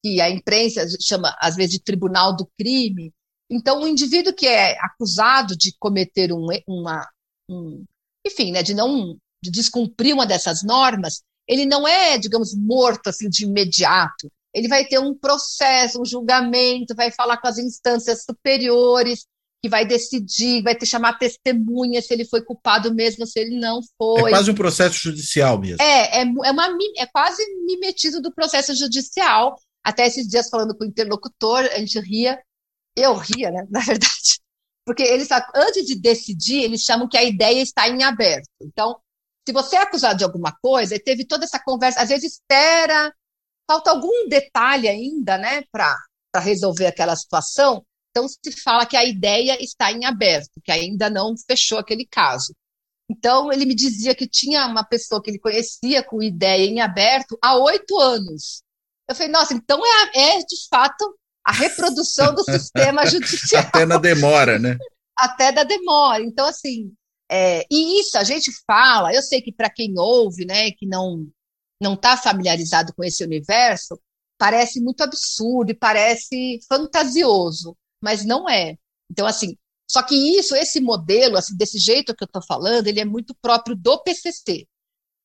que 0.03 0.21
a 0.21 0.31
imprensa 0.31 0.87
chama, 1.01 1.37
às 1.41 1.57
vezes, 1.57 1.73
de 1.73 1.83
tribunal 1.83 2.35
do 2.37 2.49
crime. 2.59 3.13
Então, 3.51 3.83
o 3.83 3.89
indivíduo 3.89 4.35
que 4.35 4.47
é 4.47 4.79
acusado 4.81 5.57
de 5.57 5.75
cometer 5.79 6.33
um, 6.33 6.47
uma, 6.67 7.09
um, 7.51 7.85
enfim, 8.27 8.53
né, 8.53 8.63
de 8.63 8.75
não 8.75 9.17
de 9.43 9.51
descumprir 9.51 10.15
uma 10.15 10.27
dessas 10.27 10.63
normas, 10.63 11.23
ele 11.47 11.65
não 11.65 11.87
é, 11.87 12.19
digamos, 12.19 12.55
morto 12.55 13.09
assim 13.09 13.29
de 13.29 13.45
imediato. 13.45 14.31
Ele 14.53 14.69
vai 14.69 14.85
ter 14.85 14.99
um 14.99 15.15
processo, 15.15 16.01
um 16.01 16.05
julgamento, 16.05 16.95
vai 16.95 17.11
falar 17.11 17.37
com 17.39 17.47
as 17.47 17.59
instâncias 17.59 18.25
superiores, 18.25 19.27
que 19.63 19.69
vai 19.69 19.87
decidir, 19.87 20.63
vai 20.63 20.75
ter 20.75 20.87
chamar 20.87 21.19
testemunha 21.19 22.01
se 22.01 22.13
ele 22.13 22.25
foi 22.25 22.43
culpado 22.43 22.95
mesmo, 22.95 23.27
se 23.27 23.41
ele 23.41 23.59
não 23.59 23.81
foi. 23.97 24.31
É 24.31 24.35
quase 24.35 24.51
um 24.51 24.55
processo 24.55 24.97
judicial 25.01 25.59
mesmo. 25.59 25.83
É, 25.83 26.21
é, 26.21 26.23
é, 26.23 26.51
uma, 26.51 26.69
é 26.97 27.07
quase 27.07 27.43
mimetismo 27.65 28.21
do 28.21 28.33
processo 28.33 28.75
judicial. 28.75 29.57
Até 29.85 30.07
esses 30.07 30.27
dias 30.29 30.49
falando 30.49 30.77
com 30.77 30.85
o 30.85 30.89
interlocutor, 30.89 31.61
a 31.73 31.79
gente 31.79 31.99
ria, 32.01 32.39
eu 33.01 33.15
ria, 33.15 33.51
né, 33.51 33.67
na 33.71 33.81
verdade, 33.81 34.41
porque 34.85 35.03
eles, 35.03 35.29
antes 35.55 35.87
de 35.87 35.95
decidir, 36.01 36.63
eles 36.63 36.83
chamam 36.83 37.09
que 37.09 37.17
a 37.19 37.23
ideia 37.23 37.61
está 37.61 37.89
em 37.89 38.03
aberto. 38.03 38.49
Então, 38.63 38.99
se 39.47 39.53
você 39.53 39.77
é 39.77 39.83
acusado 39.83 40.19
de 40.19 40.25
alguma 40.25 40.53
coisa, 40.63 40.95
e 40.95 40.99
teve 40.99 41.27
toda 41.27 41.45
essa 41.45 41.59
conversa, 41.63 42.01
às 42.01 42.09
vezes 42.09 42.35
espera, 42.35 43.13
falta 43.71 43.91
algum 43.91 44.29
detalhe 44.29 44.89
ainda, 44.89 45.37
né, 45.37 45.63
para 45.71 45.97
resolver 46.37 46.87
aquela 46.87 47.17
situação, 47.17 47.85
então 48.11 48.27
se 48.29 48.53
fala 48.63 48.87
que 48.87 48.97
a 48.97 49.05
ideia 49.05 49.63
está 49.63 49.93
em 49.93 50.05
aberto, 50.05 50.61
que 50.65 50.73
ainda 50.73 51.11
não 51.11 51.35
fechou 51.47 51.79
aquele 51.79 52.07
caso. 52.07 52.55
Então, 53.11 53.51
ele 53.53 53.65
me 53.65 53.75
dizia 53.75 54.15
que 54.15 54.29
tinha 54.29 54.67
uma 54.67 54.85
pessoa 54.85 55.23
que 55.23 55.31
ele 55.31 55.39
conhecia 55.39 56.03
com 56.03 56.23
ideia 56.23 56.67
em 56.67 56.81
aberto 56.81 57.39
há 57.43 57.57
oito 57.57 57.99
anos. 57.99 58.63
Eu 59.09 59.15
falei, 59.15 59.33
nossa, 59.33 59.55
então 59.55 59.81
é, 59.85 60.37
é 60.37 60.39
de 60.41 60.69
fato 60.69 61.18
a 61.49 61.53
reprodução 61.53 62.35
do 62.35 62.45
sistema 62.45 63.07
judicial. 63.09 63.63
Até 63.63 63.87
na 63.87 63.97
demora, 63.97 64.59
né? 64.59 64.77
Até 65.17 65.51
da 65.51 65.65
demora. 65.65 66.23
Então, 66.23 66.47
assim, 66.47 66.93
é, 67.31 67.65
e 67.71 68.01
isso 68.01 68.19
a 68.19 68.23
gente 68.25 68.53
fala, 68.67 69.15
eu 69.15 69.23
sei 69.23 69.41
que 69.41 69.51
para 69.51 69.71
quem 69.71 69.99
ouve, 69.99 70.45
né, 70.45 70.71
que 70.73 70.87
não 70.87 71.27
não 71.81 71.95
está 71.95 72.17
familiarizado 72.17 72.93
com 72.93 73.05
esse 73.05 73.23
universo, 73.23 73.99
parece 74.37 74.81
muito 74.81 75.01
absurdo 75.01 75.71
e 75.71 75.75
parece 75.75 76.59
fantasioso, 76.69 77.77
mas 78.03 78.25
não 78.25 78.49
é. 78.49 78.77
Então, 79.09 79.25
assim, 79.25 79.57
só 79.89 80.03
que 80.03 80.17
isso, 80.37 80.57
esse 80.57 80.81
modelo, 80.81 81.37
assim, 81.37 81.57
desse 81.57 81.79
jeito 81.79 82.17
que 82.17 82.25
eu 82.25 82.27
estou 82.27 82.43
falando, 82.43 82.89
ele 82.89 82.99
é 82.99 83.05
muito 83.05 83.33
próprio 83.41 83.77
do 83.77 84.03
PCC. 84.03 84.67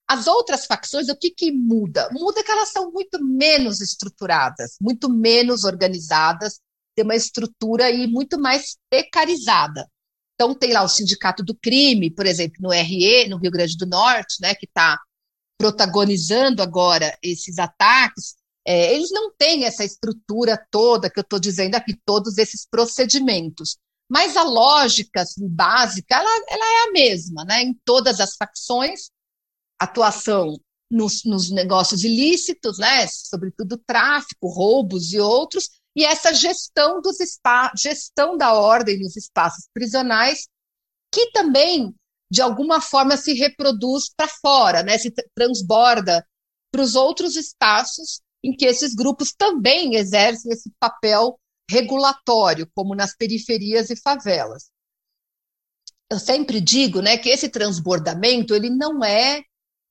As 0.08 0.28
outras 0.28 0.66
facções, 0.66 1.10
o 1.10 1.16
que, 1.16 1.32
que 1.32 1.52
muda? 1.52 2.10
Muda 2.12 2.44
que 2.44 2.52
elas 2.52 2.70
são 2.70 2.92
muito 2.92 3.24
menos 3.24 3.82
estruturadas, 3.82 4.76
muito 4.82 5.10
menos 5.10 5.64
organizadas, 5.64 6.60
tem 6.96 7.04
uma 7.04 7.16
estrutura 7.16 7.86
aí 7.86 8.08
muito 8.08 8.40
mais 8.40 8.78
precarizada. 8.90 9.90
Então, 10.36 10.54
tem 10.54 10.74
lá 10.74 10.84
o 10.84 10.90
Sindicato 10.90 11.44
do 11.44 11.56
Crime, 11.56 12.12
por 12.12 12.26
exemplo, 12.26 12.58
no 12.60 12.72
RE, 12.72 13.28
no 13.30 13.38
Rio 13.38 13.52
Grande 13.52 13.78
do 13.78 13.86
Norte, 13.86 14.38
né, 14.42 14.54
que 14.56 14.66
está 14.66 15.00
protagonizando 15.58 16.62
agora 16.62 17.18
esses 17.22 17.58
ataques. 17.60 18.36
É, 18.66 18.94
eles 18.94 19.12
não 19.12 19.34
têm 19.36 19.66
essa 19.66 19.84
estrutura 19.84 20.62
toda 20.72 21.10
que 21.10 21.20
eu 21.20 21.24
estou 21.24 21.40
dizendo 21.40 21.76
aqui, 21.76 21.96
todos 22.06 22.38
esses 22.38 22.66
procedimentos. 22.66 23.78
Mas 24.10 24.36
a 24.36 24.44
lógica 24.44 25.22
assim, 25.22 25.48
básica, 25.48 26.16
ela, 26.16 26.30
ela 26.50 26.66
é 26.66 26.90
a 26.90 26.92
mesma, 26.92 27.46
né? 27.46 27.64
Em 27.64 27.74
todas 27.86 28.20
as 28.20 28.36
facções, 28.36 29.10
atuação 29.80 30.58
nos, 30.90 31.24
nos 31.26 31.52
negócios 31.52 32.04
ilícitos, 32.04 32.78
né? 32.78 33.08
Sobretudo 33.08 33.82
tráfico, 33.86 34.48
roubos 34.48 35.12
e 35.14 35.20
outros, 35.20 35.70
e 35.96 36.04
essa 36.04 36.34
gestão 36.34 37.02
dos 37.02 37.18
gestão 37.78 38.38
da 38.38 38.54
ordem 38.54 39.00
nos 39.00 39.16
espaços 39.16 39.68
prisionais, 39.74 40.48
que 41.14 41.32
também 41.32 41.94
de 42.32 42.42
alguma 42.42 42.82
forma 42.82 43.16
se 43.16 43.34
reproduz 43.34 44.10
para 44.16 44.28
fora, 44.28 44.82
né? 44.82 44.98
Se 44.98 45.14
transborda 45.36 46.26
para 46.72 46.82
os 46.82 46.96
outros 46.96 47.36
espaços 47.36 48.22
em 48.44 48.56
que 48.56 48.66
esses 48.66 48.94
grupos 48.96 49.32
também 49.32 49.96
exercem 49.96 50.52
esse 50.52 50.72
papel 50.80 51.40
regulatório, 51.70 52.70
como 52.76 52.96
nas 52.96 53.16
periferias 53.16 53.90
e 53.90 53.96
favelas. 53.96 54.70
Eu 56.12 56.20
sempre 56.20 56.60
digo, 56.60 57.02
né, 57.02 57.18
que 57.18 57.30
esse 57.30 57.50
transbordamento 57.50 58.54
ele 58.54 58.70
não 58.70 59.04
é 59.04 59.44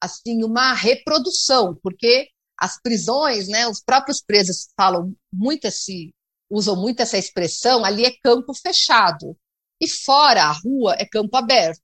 assim 0.03 0.42
uma 0.42 0.72
reprodução, 0.74 1.78
porque 1.80 2.28
as 2.59 2.80
prisões, 2.80 3.46
né, 3.46 3.68
os 3.68 3.80
próprios 3.80 4.20
presos 4.20 4.68
falam 4.76 5.14
muito 5.32 5.66
esse, 5.66 6.12
usam 6.50 6.76
muito 6.76 7.00
essa 7.00 7.16
expressão, 7.16 7.84
ali 7.84 8.05
é 8.05 8.16
campo 8.22 8.53
fechado. 8.53 9.36
E 9.80 9.88
fora 9.88 10.44
a 10.44 10.53
rua 10.53 10.96
é 10.98 11.07
campo 11.07 11.36
aberto. 11.36 11.80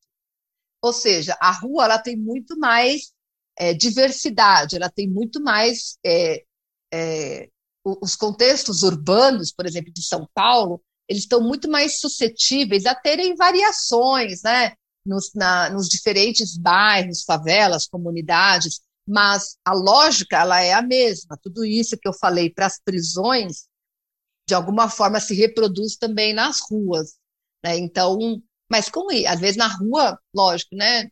Ou 0.83 0.93
seja, 0.93 1.37
a 1.41 1.53
rua 1.53 1.85
ela 1.85 1.99
tem 1.99 2.17
muito 2.17 2.59
mais 2.59 3.13
é, 3.57 3.73
diversidade, 3.73 4.77
ela 4.77 4.91
tem 4.91 5.09
muito 5.09 5.41
mais 5.43 5.97
é, 6.05 6.45
é, 6.93 7.49
os 7.85 8.17
contextos 8.17 8.83
urbanos, 8.83 9.53
por 9.53 9.67
exemplo, 9.67 9.93
de 9.93 10.05
São 10.05 10.29
Paulo, 10.35 10.83
eles 11.09 11.23
estão 11.23 11.41
muito 11.41 11.71
mais 11.71 12.01
suscetíveis 12.01 12.85
a 12.85 12.95
terem 12.95 13.35
variações, 13.35 14.43
né, 14.43 14.75
nos, 15.09 15.33
na, 15.35 15.71
nos 15.71 15.89
diferentes 15.89 16.57
bairros, 16.57 17.25
favelas, 17.25 17.89
comunidades 17.89 18.81
mas 19.09 19.57
a 19.65 19.73
lógica 19.73 20.37
ela 20.37 20.61
é 20.61 20.75
a 20.75 20.83
mesma. 20.83 21.39
Tudo 21.43 21.65
isso 21.65 21.97
que 21.97 22.07
eu 22.07 22.13
falei 22.13 22.51
para 22.51 22.67
as 22.67 22.79
prisões, 22.79 23.67
de 24.47 24.55
alguma 24.55 24.91
forma 24.91 25.19
se 25.19 25.35
reproduz 25.35 25.97
também 25.97 26.35
nas 26.35 26.61
ruas. 26.61 27.15
Né? 27.65 27.79
Então, 27.79 28.19
mas 28.71 28.91
como 28.91 29.09
às 29.27 29.41
vezes 29.41 29.57
na 29.57 29.67
rua, 29.67 30.19
lógico, 30.35 30.77
né? 30.77 31.09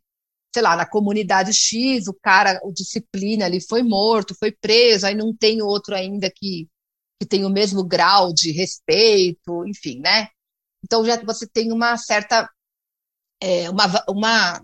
Sei 0.55 0.63
lá, 0.63 0.77
na 0.77 0.87
comunidade 0.87 1.55
X, 1.55 2.07
o 2.07 2.15
cara, 2.15 2.61
o 2.63 2.73
disciplina 2.73 3.47
ali 3.47 3.61
foi 3.67 3.83
morto, 3.83 4.35
foi 4.39 4.53
preso, 4.53 5.07
aí 5.07 5.15
não 5.15 5.35
tem 5.35 5.63
outro 5.63 5.95
ainda 5.95 6.31
que, 6.31 6.69
que 7.21 7.27
tem 7.27 7.45
o 7.45 7.51
mesmo 7.51 7.83
grau 7.85 8.33
de 8.33 8.53
respeito, 8.53 9.67
enfim, 9.67 10.01
né? 10.01 10.29
Então 10.85 11.05
já 11.05 11.17
você 11.23 11.47
tem 11.47 11.73
uma 11.73 11.97
certa 11.97 12.49
é, 13.41 13.69
uma, 13.71 14.05
uma 14.09 14.61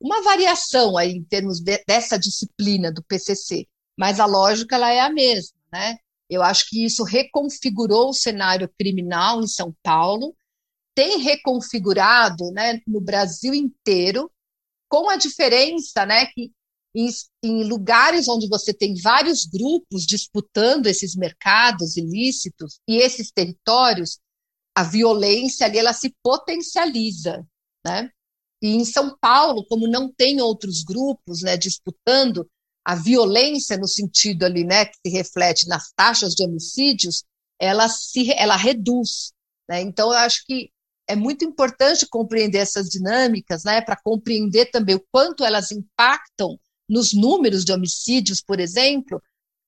uma 0.00 0.22
variação 0.22 0.96
aí 0.96 1.12
em 1.12 1.24
termos 1.24 1.60
de, 1.60 1.82
dessa 1.86 2.18
disciplina 2.18 2.92
do 2.92 3.02
PCC, 3.02 3.66
mas 3.96 4.20
a 4.20 4.26
lógica 4.26 4.76
ela 4.76 4.92
é 4.92 5.00
a 5.00 5.10
mesma, 5.10 5.56
né? 5.72 5.96
Eu 6.30 6.42
acho 6.42 6.68
que 6.68 6.84
isso 6.84 7.02
reconfigurou 7.04 8.10
o 8.10 8.14
cenário 8.14 8.70
criminal 8.78 9.42
em 9.42 9.46
São 9.46 9.74
Paulo, 9.82 10.36
tem 10.94 11.18
reconfigurado, 11.18 12.50
né, 12.52 12.80
no 12.86 13.00
Brasil 13.00 13.54
inteiro, 13.54 14.30
com 14.88 15.08
a 15.08 15.16
diferença, 15.16 16.04
né, 16.04 16.26
que 16.26 16.52
em, 16.94 17.08
em 17.42 17.64
lugares 17.64 18.28
onde 18.28 18.48
você 18.48 18.74
tem 18.74 18.94
vários 19.00 19.46
grupos 19.46 20.04
disputando 20.04 20.86
esses 20.86 21.14
mercados 21.14 21.96
ilícitos 21.96 22.80
e 22.86 22.96
esses 22.96 23.30
territórios, 23.30 24.18
a 24.74 24.82
violência 24.82 25.66
ali 25.66 25.78
ela 25.78 25.92
se 25.92 26.14
potencializa, 26.22 27.46
né? 27.84 28.10
E 28.62 28.74
em 28.74 28.84
São 28.84 29.16
Paulo, 29.20 29.64
como 29.66 29.86
não 29.86 30.12
tem 30.12 30.40
outros 30.40 30.82
grupos 30.82 31.42
né, 31.42 31.56
disputando, 31.56 32.48
a 32.84 32.94
violência 32.94 33.76
no 33.76 33.86
sentido 33.86 34.44
ali, 34.44 34.64
né, 34.64 34.86
que 34.86 34.96
se 35.06 35.12
reflete 35.12 35.68
nas 35.68 35.92
taxas 35.94 36.34
de 36.34 36.42
homicídios, 36.42 37.22
ela 37.60 37.88
se 37.88 38.32
ela 38.32 38.56
reduz. 38.56 39.32
Né? 39.68 39.82
Então, 39.82 40.08
eu 40.08 40.18
acho 40.18 40.44
que 40.46 40.70
é 41.06 41.14
muito 41.14 41.44
importante 41.44 42.06
compreender 42.08 42.58
essas 42.58 42.88
dinâmicas, 42.88 43.64
né, 43.64 43.80
para 43.80 44.00
compreender 44.02 44.70
também 44.70 44.96
o 44.96 45.04
quanto 45.12 45.44
elas 45.44 45.70
impactam 45.70 46.58
nos 46.88 47.12
números 47.12 47.64
de 47.64 47.72
homicídios, 47.72 48.42
por 48.42 48.58
exemplo, 48.58 49.22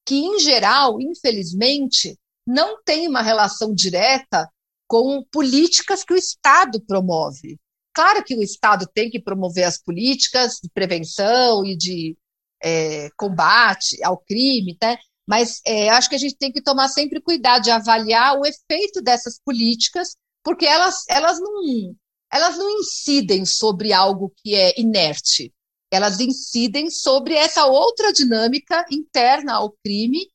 que 0.07 0.17
em 0.17 0.39
geral, 0.41 1.01
infelizmente, 1.01 2.19
não 2.47 2.83
tem 2.83 3.07
uma 3.07 3.23
relação 3.23 3.75
direta 3.75 4.49
com 4.89 5.23
políticas 5.31 6.03
que 6.03 6.13
o 6.13 6.17
Estado 6.17 6.81
promove. 6.87 7.59
Claro 7.93 8.25
que 8.25 8.37
o 8.37 8.43
Estado 8.43 8.87
tem 8.93 9.11
que 9.11 9.21
promover 9.21 9.65
as 9.65 9.81
políticas 9.83 10.59
de 10.63 10.71
prevenção 10.71 11.65
e 11.65 11.77
de 11.77 12.17
é, 12.63 13.11
combate 13.17 14.03
ao 14.05 14.19
crime, 14.19 14.77
né? 14.81 14.99
mas 15.31 15.61
é, 15.65 15.89
acho 15.91 16.09
que 16.09 16.17
a 16.17 16.19
gente 16.19 16.37
tem 16.37 16.51
que 16.51 16.61
tomar 16.61 16.89
sempre 16.89 17.21
cuidado 17.21 17.63
de 17.63 17.71
avaliar 17.71 18.37
o 18.37 18.45
efeito 18.45 19.01
dessas 19.01 19.39
políticas, 19.39 20.17
porque 20.43 20.67
elas, 20.67 21.05
elas, 21.09 21.39
não, 21.39 21.95
elas 22.33 22.59
não 22.59 22.69
incidem 22.81 23.45
sobre 23.45 23.93
algo 23.93 24.33
que 24.39 24.57
é 24.57 24.75
inerte, 24.77 25.55
elas 25.89 26.19
incidem 26.19 26.91
sobre 26.91 27.35
essa 27.35 27.65
outra 27.67 28.13
dinâmica 28.13 28.85
interna 28.91 29.55
ao 29.55 29.71
crime, 29.85 30.29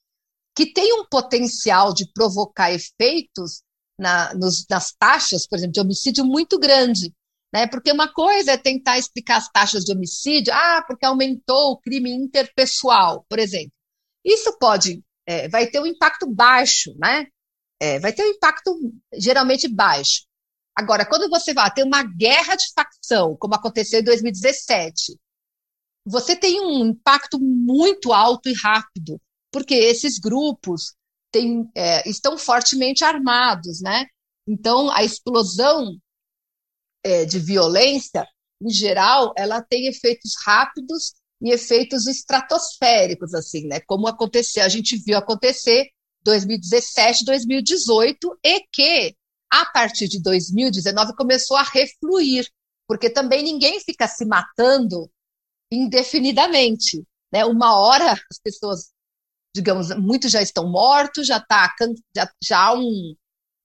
que 0.55 0.71
tem 0.71 0.93
um 0.93 1.05
potencial 1.05 1.93
de 1.93 2.09
provocar 2.13 2.71
efeitos 2.71 3.63
na, 3.99 4.33
nos, 4.33 4.65
nas 4.69 4.93
taxas, 4.97 5.45
por 5.45 5.57
exemplo, 5.57 5.73
de 5.73 5.81
homicídio 5.81 6.23
muito 6.23 6.57
grande. 6.57 7.13
Né? 7.53 7.67
Porque 7.67 7.91
uma 7.91 8.11
coisa 8.11 8.51
é 8.51 8.57
tentar 8.57 8.97
explicar 8.97 9.37
as 9.37 9.49
taxas 9.49 9.83
de 9.83 9.93
homicídio, 9.93 10.53
ah, 10.53 10.83
porque 10.87 11.05
aumentou 11.05 11.71
o 11.71 11.77
crime 11.77 12.11
interpessoal, 12.11 13.25
por 13.29 13.39
exemplo. 13.39 13.71
Isso 14.23 14.57
pode, 14.59 15.03
é, 15.25 15.47
vai 15.47 15.67
ter 15.67 15.79
um 15.79 15.85
impacto 15.85 16.27
baixo, 16.27 16.93
né? 16.97 17.27
É, 17.79 17.99
vai 17.99 18.11
ter 18.11 18.23
um 18.23 18.29
impacto 18.29 18.71
geralmente 19.13 19.67
baixo. 19.67 20.25
Agora, 20.75 21.05
quando 21.05 21.29
você 21.29 21.53
vai 21.53 21.71
ter 21.73 21.83
uma 21.83 22.03
guerra 22.03 22.55
de 22.55 22.65
facção, 22.73 23.37
como 23.37 23.55
aconteceu 23.55 24.01
em 24.01 24.03
2017, 24.03 25.17
você 26.05 26.35
tem 26.35 26.59
um 26.61 26.85
impacto 26.85 27.39
muito 27.39 28.11
alto 28.11 28.49
e 28.49 28.53
rápido, 28.53 29.19
porque 29.51 29.73
esses 29.73 30.19
grupos 30.19 30.93
têm, 31.31 31.69
é, 31.75 32.07
estão 32.07 32.37
fortemente 32.37 33.03
armados, 33.03 33.81
né? 33.81 34.05
Então, 34.47 34.91
a 34.91 35.03
explosão 35.03 35.97
é, 37.05 37.23
de 37.23 37.37
violência, 37.37 38.27
em 38.59 38.69
geral, 38.71 39.31
ela 39.37 39.61
tem 39.61 39.85
efeitos 39.85 40.33
rápidos 40.43 41.13
e 41.39 41.51
efeitos 41.51 42.07
estratosféricos, 42.07 43.35
assim, 43.35 43.67
né? 43.67 43.79
Como 43.81 44.07
aconteceu, 44.07 44.63
a 44.63 44.69
gente 44.69 44.97
viu 44.97 45.15
acontecer 45.15 45.87
2017, 46.23 47.23
2018, 47.23 48.39
e 48.43 48.61
que 48.71 49.15
a 49.53 49.65
partir 49.67 50.07
de 50.07 50.19
2019 50.19 51.15
começou 51.15 51.55
a 51.55 51.63
refluir, 51.63 52.49
porque 52.87 53.09
também 53.09 53.43
ninguém 53.43 53.79
fica 53.79 54.07
se 54.07 54.25
matando 54.25 55.07
indefinidamente. 55.71 57.03
Né? 57.31 57.45
Uma 57.45 57.77
hora 57.77 58.13
as 58.13 58.39
pessoas, 58.43 58.89
digamos, 59.55 59.95
muitos 59.95 60.31
já 60.31 60.41
estão 60.41 60.67
mortos, 60.71 61.27
já 61.27 61.37
está 61.37 61.71
já, 62.15 62.31
já 62.43 62.59
há 62.59 62.73
um, 62.73 63.15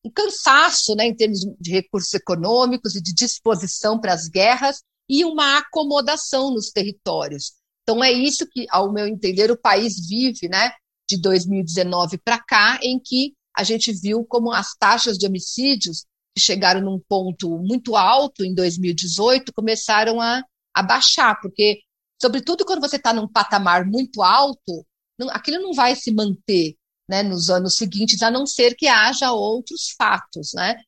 um 0.04 0.10
cansaço 0.10 0.94
né, 0.94 1.06
em 1.06 1.14
termos 1.14 1.40
de 1.60 1.70
recursos 1.70 2.12
econômicos 2.14 2.94
e 2.96 3.02
de 3.02 3.12
disposição 3.14 4.00
para 4.00 4.14
as 4.14 4.28
guerras 4.28 4.82
e 5.08 5.24
uma 5.24 5.58
acomodação 5.58 6.50
nos 6.52 6.70
territórios. 6.70 7.52
Então 7.82 8.02
é 8.02 8.12
isso 8.12 8.46
que, 8.46 8.66
ao 8.70 8.92
meu 8.92 9.06
entender, 9.06 9.50
o 9.50 9.60
país 9.60 10.06
vive, 10.08 10.48
né, 10.48 10.72
de 11.08 11.20
2019 11.20 12.18
para 12.18 12.38
cá, 12.38 12.78
em 12.82 12.98
que 12.98 13.34
a 13.56 13.64
gente 13.64 13.92
viu 13.92 14.24
como 14.24 14.52
as 14.52 14.74
taxas 14.78 15.18
de 15.18 15.26
homicídios 15.26 16.04
que 16.34 16.40
chegaram 16.40 16.80
num 16.80 17.00
ponto 17.08 17.58
muito 17.58 17.96
alto 17.96 18.44
em 18.44 18.54
2018 18.54 19.52
começaram 19.52 20.20
a, 20.20 20.42
a 20.72 20.82
baixar, 20.82 21.38
porque 21.40 21.80
sobretudo 22.22 22.64
quando 22.64 22.80
você 22.80 22.96
está 22.96 23.12
num 23.12 23.26
patamar 23.26 23.84
muito 23.84 24.22
alto, 24.22 24.86
não, 25.18 25.28
aquilo 25.30 25.60
não 25.60 25.72
vai 25.72 25.96
se 25.96 26.12
manter 26.12 26.76
né, 27.10 27.24
nos 27.24 27.50
anos 27.50 27.74
seguintes, 27.74 28.22
a 28.22 28.30
não 28.30 28.46
ser 28.46 28.76
que 28.76 28.86
haja 28.86 29.32
outros 29.32 29.94
fatos, 29.98 30.52
né? 30.54 30.80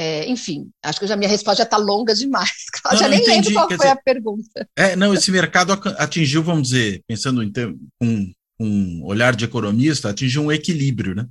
É, 0.00 0.26
enfim, 0.26 0.70
acho 0.82 0.98
que 0.98 1.06
já 1.06 1.14
minha 1.16 1.28
resposta 1.28 1.58
já 1.58 1.64
está 1.64 1.76
longa 1.76 2.14
demais. 2.14 2.50
Eu 2.90 2.96
já 2.96 3.08
nem 3.08 3.20
entendi, 3.20 3.48
lembro 3.48 3.52
qual 3.52 3.68
foi 3.68 3.76
dizer, 3.76 3.88
a 3.90 3.96
pergunta. 3.96 4.68
É, 4.74 4.96
não, 4.96 5.12
esse 5.12 5.30
mercado 5.30 5.72
atingiu, 5.98 6.42
vamos 6.42 6.68
dizer, 6.68 7.04
pensando 7.06 7.42
em 7.42 7.52
ter, 7.52 7.68
um, 8.02 8.32
um 8.58 9.04
olhar 9.04 9.36
de 9.36 9.44
economista, 9.44 10.08
atingiu 10.08 10.42
um 10.42 10.50
equilíbrio, 10.50 11.14
né? 11.14 11.28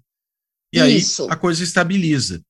E 0.71 0.79
Isso. 0.95 1.23
aí 1.23 1.29
a 1.31 1.35
coisa 1.35 1.63
estabiliza. 1.63 2.41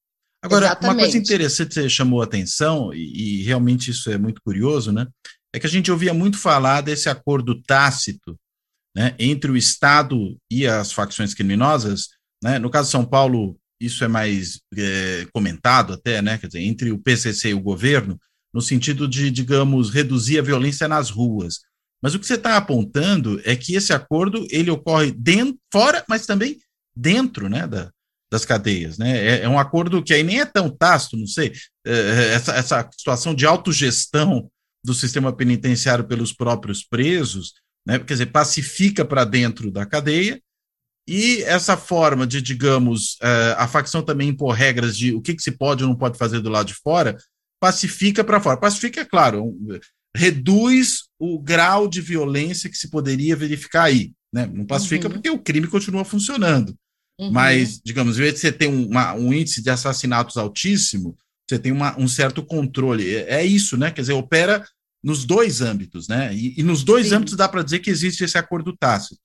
Agora, 0.43 0.65
Exatamente. 0.65 0.93
uma 0.93 1.01
coisa 1.01 1.17
interessante 1.17 1.67
que 1.69 1.73
você 1.75 1.89
chamou 1.89 2.21
a 2.21 2.25
atenção, 2.25 2.93
e, 2.93 3.39
e 3.39 3.43
realmente 3.43 3.89
isso 3.89 4.11
é 4.11 4.17
muito 4.17 4.41
curioso, 4.43 4.91
né? 4.91 5.07
É 5.53 5.59
que 5.59 5.65
a 5.65 5.69
gente 5.69 5.89
ouvia 5.89 6.13
muito 6.13 6.37
falar 6.37 6.81
desse 6.81 7.07
acordo 7.07 7.61
tácito 7.61 8.37
né, 8.95 9.15
entre 9.17 9.51
o 9.51 9.57
Estado 9.57 10.37
e 10.49 10.67
as 10.67 10.91
facções 10.91 11.33
criminosas. 11.33 12.09
Né? 12.43 12.59
No 12.59 12.69
caso 12.69 12.87
de 12.87 12.91
São 12.91 13.05
Paulo, 13.05 13.57
isso 13.79 14.03
é 14.03 14.07
mais 14.07 14.61
é, 14.75 15.25
comentado 15.33 15.93
até, 15.93 16.21
né? 16.21 16.37
Quer 16.37 16.47
dizer, 16.47 16.61
entre 16.61 16.91
o 16.91 16.97
PCC 16.97 17.49
e 17.49 17.53
o 17.53 17.61
governo, 17.61 18.19
no 18.53 18.61
sentido 18.61 19.07
de, 19.07 19.29
digamos, 19.31 19.89
reduzir 19.89 20.39
a 20.39 20.43
violência 20.43 20.87
nas 20.87 21.09
ruas. 21.09 21.59
Mas 22.01 22.13
o 22.13 22.19
que 22.19 22.27
você 22.27 22.35
está 22.35 22.55
apontando 22.57 23.41
é 23.43 23.55
que 23.55 23.75
esse 23.75 23.93
acordo 23.93 24.45
ele 24.51 24.69
ocorre 24.69 25.11
dentro, 25.11 25.57
fora, 25.71 26.03
mas 26.07 26.25
também 26.25 26.59
dentro, 26.95 27.49
né, 27.49 27.65
da, 27.65 27.89
das 28.31 28.45
cadeias, 28.45 28.97
né? 28.97 29.17
É, 29.17 29.43
é, 29.43 29.49
um 29.49 29.59
acordo 29.59 30.03
que 30.03 30.13
aí 30.13 30.23
nem 30.23 30.39
é 30.39 30.45
tão 30.45 30.69
tácito, 30.69 31.17
não 31.17 31.27
sei. 31.27 31.51
É, 31.85 31.91
é 31.93 32.33
essa, 32.33 32.53
essa 32.53 32.89
situação 32.91 33.33
de 33.33 33.45
autogestão 33.45 34.49
do 34.83 34.93
sistema 34.93 35.31
penitenciário 35.31 36.03
pelos 36.03 36.33
próprios 36.33 36.83
presos, 36.83 37.53
né? 37.85 37.99
Quer 37.99 38.13
dizer, 38.13 38.25
pacifica 38.27 39.03
para 39.03 39.25
dentro 39.25 39.71
da 39.71 39.85
cadeia 39.85 40.41
e 41.07 41.43
essa 41.43 41.75
forma 41.75 42.25
de, 42.25 42.41
digamos, 42.41 43.15
uh, 43.15 43.55
a 43.57 43.67
facção 43.67 44.01
também 44.01 44.29
impor 44.29 44.53
regras 44.53 44.97
de 44.97 45.13
o 45.13 45.21
que, 45.21 45.35
que 45.35 45.43
se 45.43 45.51
pode 45.51 45.83
ou 45.83 45.89
não 45.89 45.97
pode 45.97 46.17
fazer 46.17 46.39
do 46.39 46.49
lado 46.49 46.67
de 46.67 46.75
fora, 46.75 47.17
pacifica 47.59 48.23
para 48.23 48.39
fora. 48.39 48.57
Pacifica, 48.57 49.01
é 49.01 49.05
claro, 49.05 49.53
reduz 50.15 51.09
o 51.19 51.39
grau 51.39 51.87
de 51.87 51.99
violência 51.99 52.69
que 52.69 52.77
se 52.77 52.89
poderia 52.89 53.35
verificar 53.35 53.83
aí. 53.83 54.13
Né? 54.33 54.49
Não 54.51 54.65
pacifica 54.65 55.07
uhum. 55.07 55.13
porque 55.13 55.29
o 55.29 55.39
crime 55.39 55.67
continua 55.67 56.05
funcionando. 56.05 56.75
Uhum. 57.19 57.31
Mas, 57.31 57.79
digamos, 57.83 58.17
em 58.17 58.21
vez 58.21 58.33
de 58.35 58.39
você 58.39 58.51
ter 58.51 58.67
uma, 58.67 59.13
um 59.13 59.33
índice 59.33 59.61
de 59.61 59.69
assassinatos 59.69 60.37
altíssimo, 60.37 61.17
você 61.47 61.59
tem 61.59 61.71
uma, 61.71 61.99
um 61.99 62.07
certo 62.07 62.43
controle. 62.43 63.13
É, 63.13 63.41
é, 63.41 63.45
isso, 63.45 63.77
né? 63.77 63.91
Quer 63.91 64.01
dizer, 64.01 64.13
opera 64.13 64.65
nos 65.03 65.25
dois 65.25 65.61
âmbitos, 65.61 66.07
né? 66.07 66.33
E, 66.33 66.59
e 66.59 66.63
nos 66.63 66.83
dois 66.83 67.09
Sim. 67.09 67.15
âmbitos 67.15 67.35
dá 67.35 67.49
para 67.49 67.63
dizer 67.63 67.79
que 67.79 67.89
existe 67.89 68.23
esse 68.23 68.37
acordo 68.37 68.75
tácito. 68.75 69.21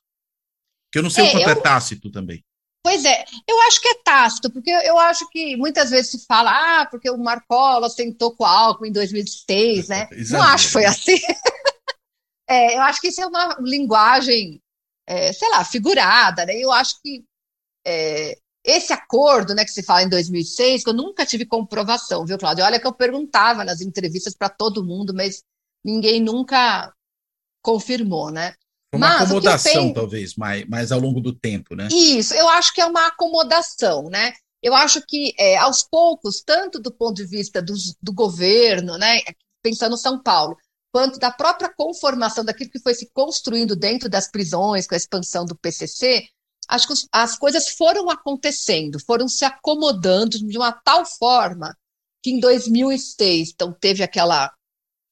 Que 0.92 0.98
eu 0.98 1.02
não 1.02 1.10
sei 1.10 1.26
é, 1.26 1.28
o 1.28 1.32
quanto 1.32 1.48
é 1.48 1.52
eu... 1.52 1.58
é 1.58 1.60
tácito 1.60 2.10
também. 2.10 2.44
Pois 2.82 3.04
é, 3.04 3.24
eu 3.46 3.60
acho 3.62 3.80
que 3.80 3.88
é 3.88 3.94
tácito, 4.02 4.50
porque 4.50 4.70
eu 4.70 4.98
acho 4.98 5.28
que 5.28 5.56
muitas 5.56 5.90
vezes 5.90 6.10
se 6.10 6.26
fala, 6.26 6.80
ah, 6.80 6.86
porque 6.86 7.10
o 7.10 7.18
Marcola 7.18 7.90
sentou 7.90 8.34
com 8.34 8.44
álcool 8.44 8.86
em 8.86 8.92
2006, 8.92 9.88
né? 9.88 10.08
Não 10.30 10.42
acho 10.42 10.66
que 10.66 10.72
foi 10.72 10.84
assim. 10.86 11.18
é, 12.48 12.76
eu 12.76 12.82
acho 12.82 13.00
que 13.00 13.08
isso 13.08 13.20
é 13.20 13.26
uma 13.26 13.58
linguagem, 13.60 14.60
é, 15.06 15.32
sei 15.32 15.50
lá, 15.50 15.64
figurada, 15.64 16.46
né? 16.46 16.54
Eu 16.56 16.72
acho 16.72 16.94
que 17.02 17.24
é, 17.86 18.38
esse 18.64 18.92
acordo, 18.92 19.54
né, 19.54 19.64
que 19.64 19.70
se 19.70 19.82
fala 19.82 20.02
em 20.02 20.08
2006, 20.08 20.84
que 20.84 20.90
eu 20.90 20.94
nunca 20.94 21.26
tive 21.26 21.44
comprovação, 21.46 22.24
viu, 22.24 22.38
Cláudio? 22.38 22.64
Olha 22.64 22.80
que 22.80 22.86
eu 22.86 22.92
perguntava 22.92 23.64
nas 23.64 23.80
entrevistas 23.80 24.34
para 24.34 24.48
todo 24.48 24.84
mundo, 24.84 25.12
mas 25.14 25.42
ninguém 25.88 26.20
nunca 26.20 26.92
confirmou, 27.62 28.30
né? 28.30 28.54
Uma 28.94 29.08
Mas, 29.08 29.22
acomodação, 29.22 29.82
penso... 29.82 29.94
talvez, 29.94 30.34
mais, 30.36 30.66
mais 30.66 30.92
ao 30.92 31.00
longo 31.00 31.20
do 31.20 31.32
tempo, 31.32 31.74
né? 31.74 31.88
Isso, 31.90 32.34
eu 32.34 32.48
acho 32.48 32.72
que 32.72 32.80
é 32.80 32.86
uma 32.86 33.06
acomodação, 33.06 34.08
né? 34.08 34.32
Eu 34.62 34.74
acho 34.74 35.02
que, 35.06 35.34
é, 35.38 35.56
aos 35.56 35.82
poucos, 35.82 36.42
tanto 36.44 36.80
do 36.80 36.92
ponto 36.92 37.16
de 37.16 37.26
vista 37.26 37.62
do, 37.62 37.74
do 38.02 38.12
governo, 38.12 38.96
né, 38.98 39.20
pensando 39.62 39.96
São 39.96 40.20
Paulo, 40.20 40.56
quanto 40.90 41.18
da 41.18 41.30
própria 41.30 41.72
conformação 41.72 42.44
daquilo 42.44 42.70
que 42.70 42.80
foi 42.80 42.94
se 42.94 43.08
construindo 43.12 43.76
dentro 43.76 44.08
das 44.08 44.30
prisões, 44.30 44.86
com 44.86 44.94
a 44.94 44.96
expansão 44.96 45.44
do 45.44 45.56
PCC, 45.56 46.26
acho 46.68 46.88
que 46.88 46.94
as 47.12 47.38
coisas 47.38 47.68
foram 47.68 48.10
acontecendo, 48.10 48.98
foram 49.06 49.28
se 49.28 49.44
acomodando 49.44 50.38
de 50.38 50.58
uma 50.58 50.72
tal 50.72 51.04
forma 51.04 51.76
que 52.22 52.30
em 52.30 52.40
2006, 52.40 53.50
então, 53.54 53.72
teve 53.72 54.02
aquela 54.02 54.52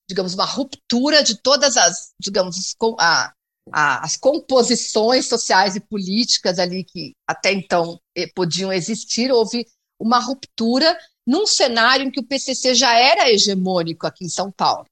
digamos, 0.09 0.35
uma 0.35 0.45
ruptura 0.45 1.23
de 1.23 1.41
todas 1.41 1.77
as, 1.77 2.13
digamos, 2.21 2.77
a, 2.99 3.33
a, 3.73 4.05
as 4.05 4.17
composições 4.17 5.27
sociais 5.27 5.77
e 5.77 5.81
políticas 5.81 6.59
ali 6.59 6.85
que 6.85 7.13
até 7.27 7.53
então 7.53 7.99
eh, 8.17 8.29
podiam 8.35 8.73
existir, 8.73 9.33
houve 9.33 9.67
uma 10.01 10.19
ruptura 10.19 10.97
num 11.27 11.47
cenário 11.47 12.07
em 12.07 12.11
que 12.11 12.21
o 12.21 12.27
PCC 12.27 12.75
já 12.75 12.95
era 12.95 13.31
hegemônico 13.31 14.07
aqui 14.07 14.25
em 14.25 14.29
São 14.29 14.53
Paulo. 14.53 14.87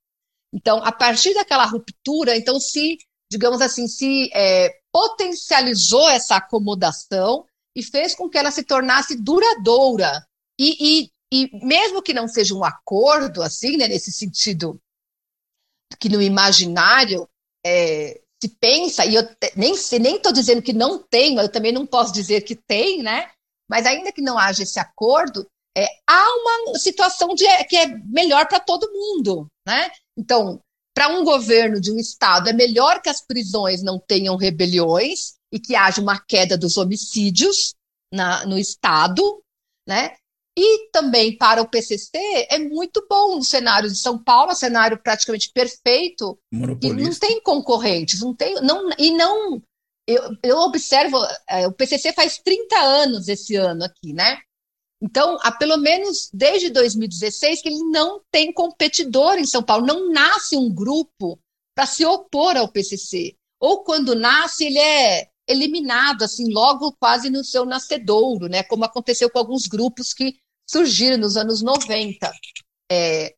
Então, 0.53 0.79
a 0.85 0.91
partir 0.91 1.35
daquela 1.35 1.65
ruptura, 1.65 2.37
então 2.37 2.59
se, 2.59 2.99
digamos 3.31 3.61
assim, 3.61 3.87
se 3.87 4.31
é, 4.33 4.71
potencializou 4.93 6.09
essa 6.09 6.37
acomodação 6.37 7.45
e 7.77 7.83
fez 7.83 8.15
com 8.15 8.29
que 8.29 8.39
ela 8.39 8.51
se 8.51 8.65
tornasse 8.65 9.17
duradoura. 9.17 10.25
E, 10.59 10.77
e, 10.81 11.11
e 11.33 11.67
mesmo 11.67 12.03
que 12.03 12.15
não 12.15 12.29
seja 12.29 12.55
um 12.55 12.65
acordo, 12.65 13.43
assim, 13.43 13.77
né, 13.77 13.89
nesse 13.89 14.13
sentido 14.13 14.81
que 15.99 16.09
no 16.09 16.21
imaginário 16.21 17.29
é, 17.65 18.21
se 18.43 18.49
pensa, 18.61 19.05
e 19.07 19.15
eu 19.15 19.23
nem 19.57 19.75
nem 20.01 20.17
estou 20.17 20.33
dizendo 20.33 20.63
que 20.63 20.73
não 20.73 20.99
tem, 20.99 21.37
eu 21.37 21.49
também 21.49 21.73
não 21.73 21.87
posso 21.87 22.13
dizer 22.13 22.43
que 22.43 22.55
tem, 22.55 23.03
né? 23.03 23.31
Mas 23.69 23.87
ainda 23.87 24.13
que 24.13 24.21
não 24.21 24.39
haja 24.39 24.63
esse 24.63 24.79
acordo, 24.79 25.47
é, 25.77 25.87
há 26.07 26.25
uma 26.37 26.79
situação 26.79 27.35
de, 27.35 27.45
que 27.65 27.77
é 27.77 27.87
melhor 28.05 28.47
para 28.47 28.61
todo 28.61 28.93
mundo, 28.93 29.47
né? 29.67 29.91
Então, 30.17 30.61
para 30.95 31.09
um 31.09 31.25
governo 31.25 31.81
de 31.81 31.91
um 31.91 31.99
estado, 31.99 32.49
é 32.49 32.53
melhor 32.53 33.03
que 33.03 33.09
as 33.09 33.21
prisões 33.21 33.83
não 33.83 33.99
tenham 33.99 34.37
rebeliões 34.37 35.35
e 35.53 35.59
que 35.59 35.75
haja 35.75 36.01
uma 36.01 36.21
queda 36.21 36.57
dos 36.57 36.77
homicídios 36.77 37.75
na, 38.13 38.47
no 38.47 38.59
estado, 38.59 39.43
né? 39.89 40.15
E 40.57 40.89
também 40.91 41.37
para 41.37 41.63
o 41.63 41.69
PCC 41.69 42.11
é 42.49 42.59
muito 42.59 43.05
bom 43.11 43.37
no 43.37 43.43
cenário 43.43 43.89
de 43.89 43.99
São 43.99 44.17
Paulo, 44.17 44.53
um 44.53 44.55
cenário 44.55 44.97
praticamente 45.03 45.51
perfeito, 45.53 46.39
e 46.81 46.93
não 46.93 47.13
tem 47.13 47.43
concorrentes, 47.43 48.21
não 48.21 48.33
tem, 48.33 48.55
não, 48.63 48.89
e 48.97 49.11
não, 49.11 49.61
eu, 50.07 50.23
eu 50.45 50.59
observo, 50.59 51.19
é, 51.49 51.67
o 51.67 51.73
PCC 51.73 52.13
faz 52.13 52.39
30 52.39 52.77
anos 52.77 53.27
esse 53.27 53.57
ano 53.57 53.85
aqui, 53.85 54.13
né? 54.13 54.39
Então, 55.03 55.39
há 55.43 55.51
pelo 55.51 55.77
menos 55.77 56.31
desde 56.33 56.71
2016 56.71 57.61
que 57.61 57.69
ele 57.69 57.83
não 57.91 58.23
tem 58.31 58.53
competidor 58.53 59.37
em 59.37 59.45
São 59.45 59.63
Paulo, 59.63 59.85
não 59.85 60.11
nasce 60.11 60.57
um 60.57 60.73
grupo 60.73 61.39
para 61.75 61.85
se 61.85 62.07
opor 62.07 62.57
ao 62.57 62.69
PCC. 62.69 63.37
Ou 63.61 63.83
quando 63.83 64.15
nasce, 64.15 64.65
ele 64.65 64.79
é 64.79 65.29
eliminado 65.47 66.23
assim 66.23 66.51
logo 66.51 66.93
quase 66.99 67.29
no 67.29 67.45
seu 67.45 67.67
nascedouro, 67.67 68.49
né? 68.49 68.63
Como 68.63 68.85
aconteceu 68.85 69.29
com 69.29 69.39
alguns 69.39 69.67
grupos 69.67 70.15
que 70.15 70.37
surgiram 70.69 71.19
nos 71.19 71.37
anos 71.37 71.63
90. 71.63 72.33
É, 72.91 73.35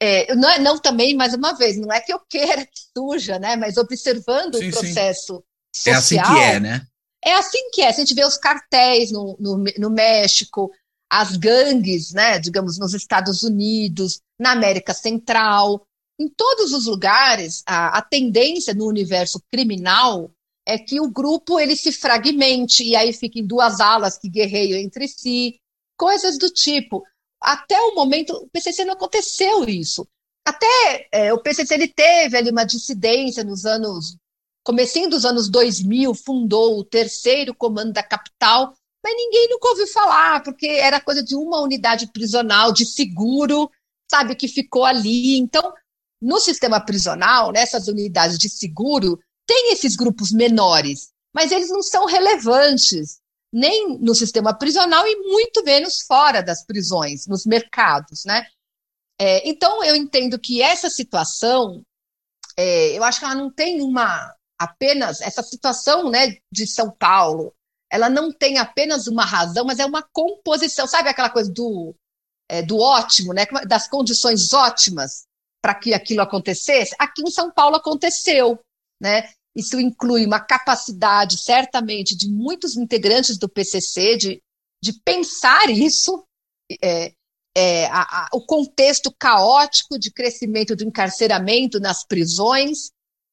é, 0.00 0.34
não, 0.34 0.50
é, 0.50 0.58
não 0.58 0.78
também, 0.78 1.14
mais 1.14 1.34
uma 1.34 1.52
vez, 1.54 1.76
não 1.76 1.92
é 1.92 2.00
que 2.00 2.12
eu 2.12 2.20
queira 2.28 2.64
que 2.66 2.80
surja, 2.96 3.38
né? 3.38 3.56
Mas 3.56 3.76
observando 3.76 4.56
sim, 4.56 4.68
o 4.68 4.72
processo 4.72 5.44
sim. 5.74 5.92
social. 5.92 5.94
É 5.94 5.98
assim 5.98 6.22
que 6.22 6.40
é, 6.40 6.60
né? 6.60 6.86
É 7.24 7.34
assim 7.34 7.70
que 7.70 7.82
é. 7.82 7.92
Se 7.92 8.00
a 8.00 8.04
gente 8.04 8.14
vê 8.14 8.24
os 8.24 8.36
cartéis 8.36 9.10
no, 9.10 9.36
no, 9.40 9.64
no 9.78 9.90
México, 9.90 10.70
as 11.10 11.36
gangues, 11.36 12.12
né, 12.12 12.38
digamos, 12.38 12.78
nos 12.78 12.94
Estados 12.94 13.42
Unidos, 13.42 14.20
na 14.38 14.52
América 14.52 14.92
Central, 14.92 15.86
em 16.20 16.28
todos 16.28 16.72
os 16.72 16.86
lugares, 16.86 17.62
a, 17.66 17.98
a 17.98 18.02
tendência 18.02 18.74
no 18.74 18.86
universo 18.86 19.40
criminal 19.50 20.30
é 20.66 20.78
que 20.78 21.00
o 21.00 21.10
grupo 21.10 21.60
ele 21.60 21.76
se 21.76 21.92
fragmente 21.92 22.82
e 22.82 22.96
aí 22.96 23.12
fica 23.12 23.38
em 23.38 23.46
duas 23.46 23.80
alas 23.80 24.18
que 24.18 24.28
guerreiam 24.28 24.78
entre 24.78 25.06
si, 25.06 25.60
coisas 25.96 26.38
do 26.38 26.50
tipo. 26.50 27.02
Até 27.40 27.78
o 27.80 27.94
momento, 27.94 28.32
o 28.32 28.48
PCC 28.48 28.84
não 28.84 28.94
aconteceu 28.94 29.68
isso. 29.68 30.06
Até 30.46 31.08
é, 31.10 31.32
o 31.32 31.42
PCC 31.42 31.74
ele 31.74 31.88
teve 31.88 32.36
ali 32.36 32.50
uma 32.50 32.64
dissidência 32.64 33.42
nos 33.42 33.66
anos, 33.66 34.16
comecinho 34.64 35.10
dos 35.10 35.24
anos 35.24 35.48
2000, 35.48 36.14
fundou 36.14 36.78
o 36.78 36.84
terceiro 36.84 37.54
comando 37.54 37.92
da 37.92 38.02
capital, 38.02 38.72
mas 39.02 39.14
ninguém 39.16 39.48
nunca 39.48 39.68
ouviu 39.68 39.86
falar, 39.88 40.42
porque 40.42 40.66
era 40.66 41.00
coisa 41.00 41.22
de 41.22 41.34
uma 41.34 41.60
unidade 41.60 42.06
prisional 42.12 42.72
de 42.72 42.86
seguro, 42.86 43.70
sabe, 44.10 44.36
que 44.36 44.48
ficou 44.48 44.84
ali. 44.84 45.36
Então, 45.36 45.72
no 46.20 46.38
sistema 46.40 46.80
prisional, 46.80 47.52
nessas 47.52 47.88
unidades 47.88 48.38
de 48.38 48.48
seguro, 48.48 49.18
tem 49.46 49.72
esses 49.72 49.94
grupos 49.94 50.32
menores, 50.32 51.10
mas 51.34 51.52
eles 51.52 51.70
não 51.70 51.82
são 51.82 52.06
relevantes, 52.06 53.20
nem 53.56 53.98
no 53.98 54.14
sistema 54.14 54.52
prisional 54.52 55.06
e 55.06 55.16
muito 55.30 55.64
menos 55.64 56.02
fora 56.02 56.42
das 56.42 56.62
prisões, 56.62 57.26
nos 57.26 57.46
mercados, 57.46 58.22
né? 58.26 58.46
É, 59.18 59.48
então, 59.48 59.82
eu 59.82 59.96
entendo 59.96 60.38
que 60.38 60.60
essa 60.60 60.90
situação, 60.90 61.82
é, 62.54 62.96
eu 62.96 63.02
acho 63.02 63.18
que 63.18 63.24
ela 63.24 63.34
não 63.34 63.50
tem 63.50 63.80
uma 63.80 64.30
apenas 64.58 65.22
essa 65.22 65.42
situação, 65.42 66.10
né, 66.10 66.36
de 66.52 66.66
São 66.66 66.90
Paulo, 66.90 67.54
ela 67.90 68.10
não 68.10 68.30
tem 68.30 68.58
apenas 68.58 69.06
uma 69.06 69.24
razão, 69.24 69.64
mas 69.64 69.78
é 69.78 69.86
uma 69.86 70.02
composição, 70.02 70.86
sabe 70.86 71.08
aquela 71.08 71.30
coisa 71.30 71.50
do, 71.50 71.94
é, 72.50 72.60
do 72.60 72.78
ótimo, 72.78 73.32
né, 73.32 73.46
das 73.66 73.88
condições 73.88 74.52
ótimas 74.52 75.24
para 75.62 75.74
que 75.74 75.94
aquilo 75.94 76.20
acontecesse? 76.20 76.94
Aqui 76.98 77.22
em 77.22 77.30
São 77.30 77.50
Paulo 77.50 77.76
aconteceu, 77.76 78.58
né? 79.00 79.30
Isso 79.56 79.80
inclui 79.80 80.26
uma 80.26 80.38
capacidade, 80.38 81.38
certamente, 81.38 82.14
de 82.14 82.28
muitos 82.28 82.76
integrantes 82.76 83.38
do 83.38 83.48
PCC 83.48 84.18
de, 84.18 84.42
de 84.82 84.92
pensar 85.02 85.70
isso, 85.70 86.22
é, 86.82 87.12
é, 87.56 87.86
a, 87.86 88.02
a, 88.02 88.28
o 88.34 88.44
contexto 88.44 89.10
caótico 89.18 89.98
de 89.98 90.12
crescimento 90.12 90.76
do 90.76 90.84
encarceramento 90.84 91.80
nas 91.80 92.04
prisões, 92.04 92.90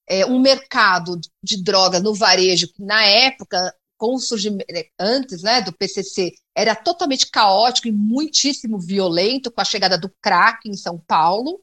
é, 0.08 0.26
um 0.26 0.40
mercado 0.40 1.20
de 1.44 1.62
drogas 1.62 2.02
no 2.02 2.14
varejo 2.14 2.72
que, 2.72 2.82
na 2.82 3.04
época, 3.04 3.76
com 3.98 4.16
o 4.16 4.20
surgimento, 4.20 4.66
é, 4.74 4.88
antes 4.98 5.44
né, 5.44 5.62
do 5.62 5.74
PCC, 5.74 6.34
era 6.56 6.74
totalmente 6.74 7.30
caótico 7.30 7.90
e 7.90 7.92
muitíssimo 7.92 8.80
violento, 8.80 9.52
com 9.52 9.60
a 9.60 9.66
chegada 9.66 9.98
do 9.98 10.10
crack 10.22 10.70
em 10.70 10.78
São 10.78 10.98
Paulo. 10.98 11.62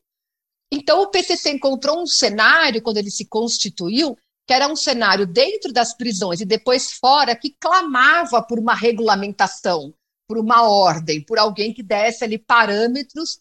Então, 0.70 1.00
o 1.00 1.08
PCC 1.08 1.50
encontrou 1.50 2.02
um 2.02 2.06
cenário, 2.06 2.82
quando 2.82 2.98
ele 2.98 3.10
se 3.10 3.24
constituiu, 3.24 4.16
que 4.50 4.54
era 4.54 4.66
um 4.66 4.74
cenário 4.74 5.28
dentro 5.28 5.72
das 5.72 5.94
prisões 5.94 6.40
e 6.40 6.44
depois 6.44 6.90
fora, 6.90 7.36
que 7.36 7.54
clamava 7.60 8.42
por 8.42 8.58
uma 8.58 8.74
regulamentação, 8.74 9.94
por 10.26 10.38
uma 10.38 10.68
ordem, 10.68 11.24
por 11.24 11.38
alguém 11.38 11.72
que 11.72 11.84
desse 11.84 12.24
ali 12.24 12.36
parâmetros 12.36 13.38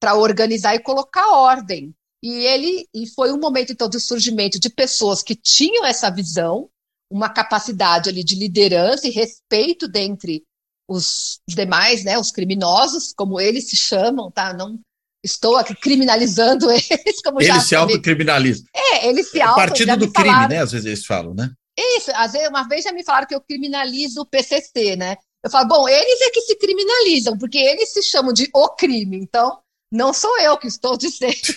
para 0.00 0.14
organizar 0.14 0.74
e 0.74 0.82
colocar 0.82 1.30
ordem. 1.30 1.94
E 2.24 2.30
ele 2.46 2.88
e 2.94 3.06
foi 3.06 3.32
um 3.32 3.38
momento 3.38 3.74
então 3.74 3.86
de 3.86 4.00
surgimento 4.00 4.58
de 4.58 4.70
pessoas 4.70 5.22
que 5.22 5.34
tinham 5.34 5.84
essa 5.84 6.08
visão, 6.08 6.70
uma 7.12 7.28
capacidade 7.28 8.08
ali 8.08 8.24
de 8.24 8.34
liderança 8.34 9.06
e 9.06 9.10
respeito 9.10 9.86
dentre 9.86 10.42
os 10.88 11.38
demais, 11.46 12.02
né, 12.02 12.18
os 12.18 12.30
criminosos, 12.30 13.12
como 13.12 13.38
eles 13.38 13.68
se 13.68 13.76
chamam, 13.76 14.30
tá? 14.30 14.54
Não 14.54 14.80
estou 15.26 15.56
aqui 15.56 15.74
criminalizando 15.74 16.70
eles, 16.70 17.20
como 17.22 17.40
eles 17.40 17.48
já 17.48 17.60
se 17.60 17.74
autocriminalizam. 17.74 18.64
É, 18.74 19.08
eles 19.08 19.30
se 19.30 19.40
auto. 19.40 19.52
O 19.52 19.56
partido 19.56 19.96
do 19.96 20.10
crime, 20.10 20.30
falaram. 20.30 20.48
né? 20.48 20.62
Às 20.62 20.72
vezes 20.72 20.86
eles 20.86 21.04
falam, 21.04 21.34
né? 21.34 21.50
Isso, 21.78 22.10
às 22.14 22.32
vezes, 22.32 22.48
uma 22.48 22.66
vez 22.66 22.84
já 22.84 22.92
me 22.92 23.04
falaram 23.04 23.26
que 23.26 23.34
eu 23.34 23.40
criminalizo 23.40 24.22
o 24.22 24.26
PCC, 24.26 24.96
né? 24.96 25.16
Eu 25.44 25.50
falo, 25.50 25.68
bom, 25.68 25.88
eles 25.88 26.20
é 26.22 26.30
que 26.30 26.40
se 26.40 26.56
criminalizam, 26.56 27.36
porque 27.36 27.58
eles 27.58 27.92
se 27.92 28.02
chamam 28.02 28.32
de 28.32 28.48
o 28.54 28.68
crime, 28.70 29.18
então 29.18 29.60
não 29.92 30.12
sou 30.12 30.40
eu 30.40 30.56
que 30.56 30.66
estou 30.66 30.96
dizendo. 30.98 31.54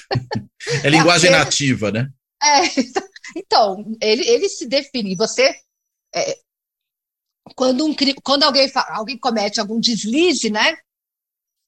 é 0.83 0.89
linguagem 0.89 1.29
é 1.31 1.37
nativa, 1.37 1.91
né? 1.91 2.09
É, 2.41 2.61
então, 3.35 3.85
ele, 4.01 4.27
ele 4.27 4.49
se 4.49 4.67
define. 4.67 5.15
Você, 5.15 5.55
é, 6.13 6.37
quando, 7.55 7.85
um, 7.85 7.95
quando 8.23 8.43
alguém, 8.43 8.69
alguém 8.89 9.17
comete 9.17 9.59
algum 9.59 9.79
deslize, 9.79 10.49
né? 10.49 10.77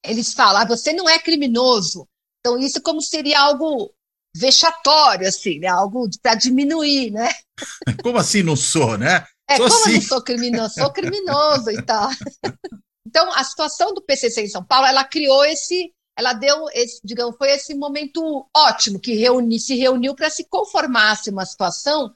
Eles 0.04 0.34
falam, 0.34 0.62
ah, 0.62 0.66
você 0.66 0.94
não 0.94 1.08
é 1.08 1.20
criminoso. 1.20 2.08
Então, 2.40 2.58
isso 2.58 2.82
como 2.82 3.02
seria 3.02 3.40
algo 3.40 3.94
vexatório, 4.36 5.28
assim, 5.28 5.60
né? 5.60 5.68
Algo 5.68 6.10
para 6.22 6.36
diminuir, 6.36 7.12
né? 7.12 7.30
Como 8.02 8.18
assim 8.18 8.42
não 8.42 8.56
sou, 8.56 8.98
né? 8.98 9.26
É, 9.48 9.58
sou 9.58 9.68
como 9.68 9.82
assim. 9.82 9.94
não 9.96 10.02
sou 10.02 10.22
criminoso? 10.22 10.74
Sou 10.74 10.92
criminoso 10.92 11.70
e 11.72 11.82
tal. 11.84 12.10
Então, 13.04 13.30
a 13.34 13.44
situação 13.44 13.94
do 13.94 14.02
PCC 14.02 14.44
em 14.44 14.48
São 14.48 14.64
Paulo, 14.64 14.88
ela 14.88 15.04
criou 15.04 15.44
esse, 15.44 15.92
ela 16.18 16.32
deu, 16.32 16.68
esse, 16.72 17.02
digamos, 17.04 17.36
foi 17.36 17.52
esse 17.52 17.76
momento 17.76 18.48
ótimo 18.56 19.02
que 19.02 19.16
reuni, 19.16 19.60
se 19.60 19.76
reuniu 19.76 20.16
para 20.16 20.30
se 20.30 20.46
conformasse 20.46 21.30
uma 21.30 21.46
situação 21.46 22.16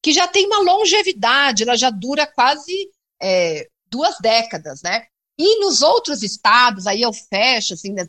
que 0.00 0.12
já 0.12 0.28
tem 0.28 0.46
uma 0.46 0.60
longevidade, 0.60 1.64
ela 1.64 1.76
já 1.76 1.90
dura 1.90 2.28
quase 2.28 2.88
é, 3.20 3.66
duas 3.90 4.18
décadas, 4.20 4.82
né? 4.82 5.06
E 5.38 5.60
nos 5.60 5.82
outros 5.82 6.22
estados, 6.22 6.86
aí 6.86 7.02
eu 7.02 7.12
fecho 7.12 7.74
assim, 7.74 7.92
né, 7.92 8.06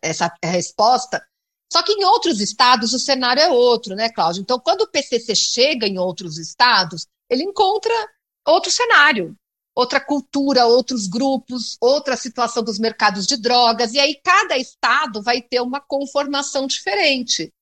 essa 0.00 0.32
resposta, 0.42 1.24
só 1.72 1.82
que 1.82 1.92
em 1.92 2.04
outros 2.04 2.40
estados 2.40 2.92
o 2.92 2.98
cenário 2.98 3.42
é 3.42 3.48
outro, 3.48 3.96
né, 3.96 4.08
Cláudio? 4.10 4.42
Então, 4.42 4.60
quando 4.60 4.82
o 4.82 4.90
PCC 4.90 5.34
chega 5.34 5.86
em 5.86 5.98
outros 5.98 6.38
estados, 6.38 7.06
ele 7.28 7.42
encontra 7.42 7.92
outro 8.46 8.70
cenário, 8.70 9.34
outra 9.74 10.00
cultura, 10.00 10.66
outros 10.66 11.08
grupos, 11.08 11.76
outra 11.80 12.16
situação 12.16 12.62
dos 12.62 12.78
mercados 12.78 13.26
de 13.26 13.36
drogas, 13.36 13.92
e 13.92 13.98
aí 13.98 14.20
cada 14.22 14.56
estado 14.56 15.20
vai 15.22 15.42
ter 15.42 15.60
uma 15.60 15.80
conformação 15.80 16.66
diferente. 16.66 17.52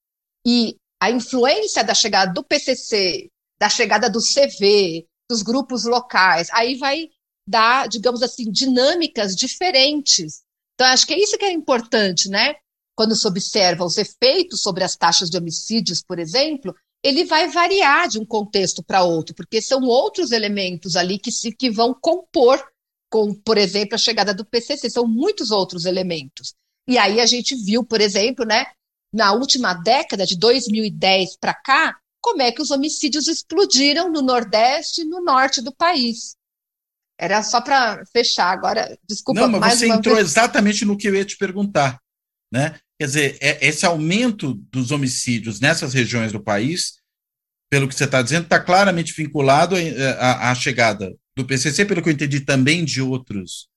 E 0.46 0.76
a 1.00 1.10
influência 1.10 1.82
da 1.82 1.94
chegada 1.94 2.32
do 2.32 2.44
PCC, 2.44 3.30
da 3.58 3.70
chegada 3.70 4.10
do 4.10 4.20
CV, 4.20 5.06
dos 5.30 5.40
grupos 5.40 5.84
locais, 5.84 6.48
aí 6.52 6.76
vai 6.76 7.08
dar, 7.46 7.88
digamos 7.88 8.22
assim, 8.22 8.50
dinâmicas 8.50 9.34
diferentes. 9.34 10.42
Então, 10.74 10.86
acho 10.86 11.06
que 11.06 11.14
é 11.14 11.18
isso 11.18 11.36
que 11.36 11.44
é 11.44 11.52
importante, 11.52 12.28
né? 12.28 12.54
Quando 12.94 13.16
se 13.16 13.26
observa 13.26 13.84
os 13.84 13.96
efeitos 13.96 14.62
sobre 14.62 14.84
as 14.84 14.96
taxas 14.96 15.30
de 15.30 15.36
homicídios, 15.36 16.02
por 16.02 16.18
exemplo, 16.18 16.74
ele 17.02 17.24
vai 17.24 17.48
variar 17.48 18.08
de 18.08 18.18
um 18.18 18.24
contexto 18.24 18.82
para 18.82 19.02
outro, 19.02 19.34
porque 19.34 19.60
são 19.60 19.82
outros 19.82 20.30
elementos 20.30 20.94
ali 20.94 21.18
que, 21.18 21.32
se, 21.32 21.52
que 21.52 21.70
vão 21.70 21.92
compor, 21.92 22.62
com, 23.10 23.34
por 23.34 23.58
exemplo, 23.58 23.96
a 23.96 23.98
chegada 23.98 24.32
do 24.32 24.44
PCC, 24.44 24.88
são 24.88 25.06
muitos 25.06 25.50
outros 25.50 25.84
elementos. 25.84 26.54
E 26.86 26.96
aí 26.98 27.20
a 27.20 27.26
gente 27.26 27.54
viu, 27.56 27.84
por 27.84 28.00
exemplo, 28.00 28.44
né, 28.44 28.66
na 29.12 29.32
última 29.32 29.74
década, 29.74 30.24
de 30.24 30.36
2010 30.36 31.36
para 31.36 31.54
cá, 31.54 31.96
como 32.20 32.40
é 32.40 32.52
que 32.52 32.62
os 32.62 32.70
homicídios 32.70 33.26
explodiram 33.28 34.10
no 34.10 34.22
Nordeste 34.22 35.02
e 35.02 35.04
no 35.04 35.20
Norte 35.20 35.60
do 35.60 35.74
país. 35.74 36.36
Era 37.22 37.40
só 37.40 37.60
para 37.60 38.04
fechar 38.06 38.50
agora. 38.50 38.98
Desculpa. 39.08 39.42
Não, 39.42 39.60
mas 39.60 39.78
você 39.78 39.86
entrou 39.86 40.16
vez. 40.16 40.26
exatamente 40.26 40.84
no 40.84 40.96
que 40.96 41.06
eu 41.06 41.14
ia 41.14 41.24
te 41.24 41.36
perguntar. 41.36 42.00
Né? 42.52 42.74
Quer 42.98 43.06
dizer, 43.06 43.38
é, 43.40 43.64
esse 43.64 43.86
aumento 43.86 44.54
dos 44.72 44.90
homicídios 44.90 45.60
nessas 45.60 45.94
regiões 45.94 46.32
do 46.32 46.42
país, 46.42 46.94
pelo 47.70 47.86
que 47.86 47.94
você 47.94 48.06
está 48.06 48.20
dizendo, 48.20 48.42
está 48.42 48.58
claramente 48.58 49.12
vinculado 49.12 49.76
à 50.18 50.52
chegada 50.56 51.14
do 51.36 51.46
PCC, 51.46 51.84
pelo 51.84 52.02
que 52.02 52.08
eu 52.08 52.12
entendi 52.12 52.40
também 52.40 52.84
de 52.84 53.00
outros 53.00 53.68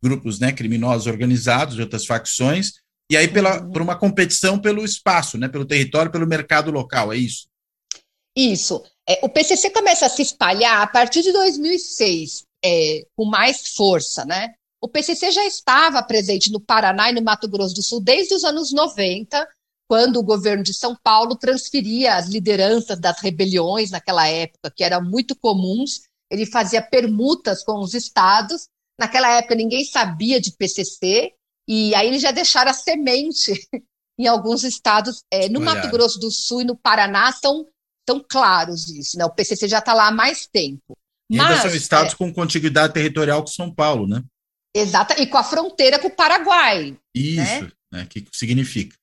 grupos 0.00 0.38
né, 0.38 0.52
criminosos 0.52 1.08
organizados, 1.08 1.74
de 1.74 1.82
outras 1.82 2.06
facções, 2.06 2.74
e 3.10 3.16
aí 3.16 3.26
pela, 3.26 3.62
uhum. 3.62 3.72
por 3.72 3.82
uma 3.82 3.98
competição 3.98 4.60
pelo 4.60 4.84
espaço, 4.84 5.36
né, 5.36 5.48
pelo 5.48 5.66
território, 5.66 6.12
pelo 6.12 6.26
mercado 6.26 6.70
local, 6.70 7.12
é 7.12 7.16
isso? 7.16 7.48
Isso. 8.36 8.80
É, 9.08 9.18
o 9.24 9.28
PCC 9.28 9.70
começa 9.70 10.06
a 10.06 10.08
se 10.08 10.22
espalhar 10.22 10.80
a 10.80 10.86
partir 10.86 11.22
de 11.22 11.32
2006 11.32 12.44
é, 12.64 13.04
com 13.16 13.24
mais 13.24 13.74
força, 13.74 14.24
né? 14.24 14.54
O 14.80 14.88
PCC 14.88 15.30
já 15.30 15.46
estava 15.46 16.02
presente 16.02 16.50
no 16.50 16.60
Paraná 16.60 17.10
e 17.10 17.14
no 17.14 17.22
Mato 17.22 17.48
Grosso 17.48 17.74
do 17.74 17.82
Sul 17.82 18.00
desde 18.00 18.34
os 18.34 18.42
anos 18.42 18.72
90, 18.72 19.48
quando 19.88 20.16
o 20.16 20.24
governo 20.24 20.64
de 20.64 20.74
São 20.74 20.96
Paulo 20.96 21.36
transferia 21.36 22.16
as 22.16 22.28
lideranças 22.28 22.98
das 22.98 23.20
rebeliões 23.20 23.90
naquela 23.90 24.26
época, 24.26 24.72
que 24.74 24.82
eram 24.82 25.04
muito 25.04 25.36
comuns. 25.36 26.02
Ele 26.30 26.46
fazia 26.46 26.82
permutas 26.82 27.62
com 27.62 27.78
os 27.78 27.94
estados. 27.94 28.66
Naquela 28.98 29.30
época 29.36 29.54
ninguém 29.54 29.84
sabia 29.84 30.40
de 30.40 30.52
PCC, 30.52 31.32
e 31.68 31.94
aí 31.94 32.08
eles 32.08 32.22
já 32.22 32.30
deixaram 32.30 32.70
a 32.70 32.74
semente 32.74 33.52
em 34.18 34.26
alguns 34.26 34.64
estados. 34.64 35.22
É, 35.30 35.48
no 35.48 35.60
Mato 35.60 35.88
Grosso 35.90 36.18
do 36.18 36.30
Sul 36.30 36.62
e 36.62 36.64
no 36.64 36.76
Paraná 36.76 37.30
são, 37.32 37.66
são 38.08 38.24
claros 38.28 38.88
isso. 38.88 39.16
Né? 39.16 39.24
O 39.24 39.30
PCC 39.30 39.68
já 39.68 39.78
está 39.78 39.94
lá 39.94 40.08
há 40.08 40.12
mais 40.12 40.46
tempo. 40.46 40.96
E 41.32 41.40
ainda 41.40 41.54
Mas, 41.54 41.62
são 41.62 41.74
estados 41.74 42.12
é, 42.12 42.16
com 42.16 42.32
contiguidade 42.32 42.92
territorial 42.92 43.40
com 43.40 43.46
São 43.46 43.74
Paulo, 43.74 44.06
né? 44.06 44.22
Exata, 44.76 45.18
e 45.20 45.26
com 45.26 45.38
a 45.38 45.42
fronteira 45.42 45.98
com 45.98 46.08
o 46.08 46.14
Paraguai. 46.14 46.96
Isso, 47.14 47.64
né? 47.64 47.72
né 47.90 48.06
que 48.08 48.26
significa. 48.32 48.94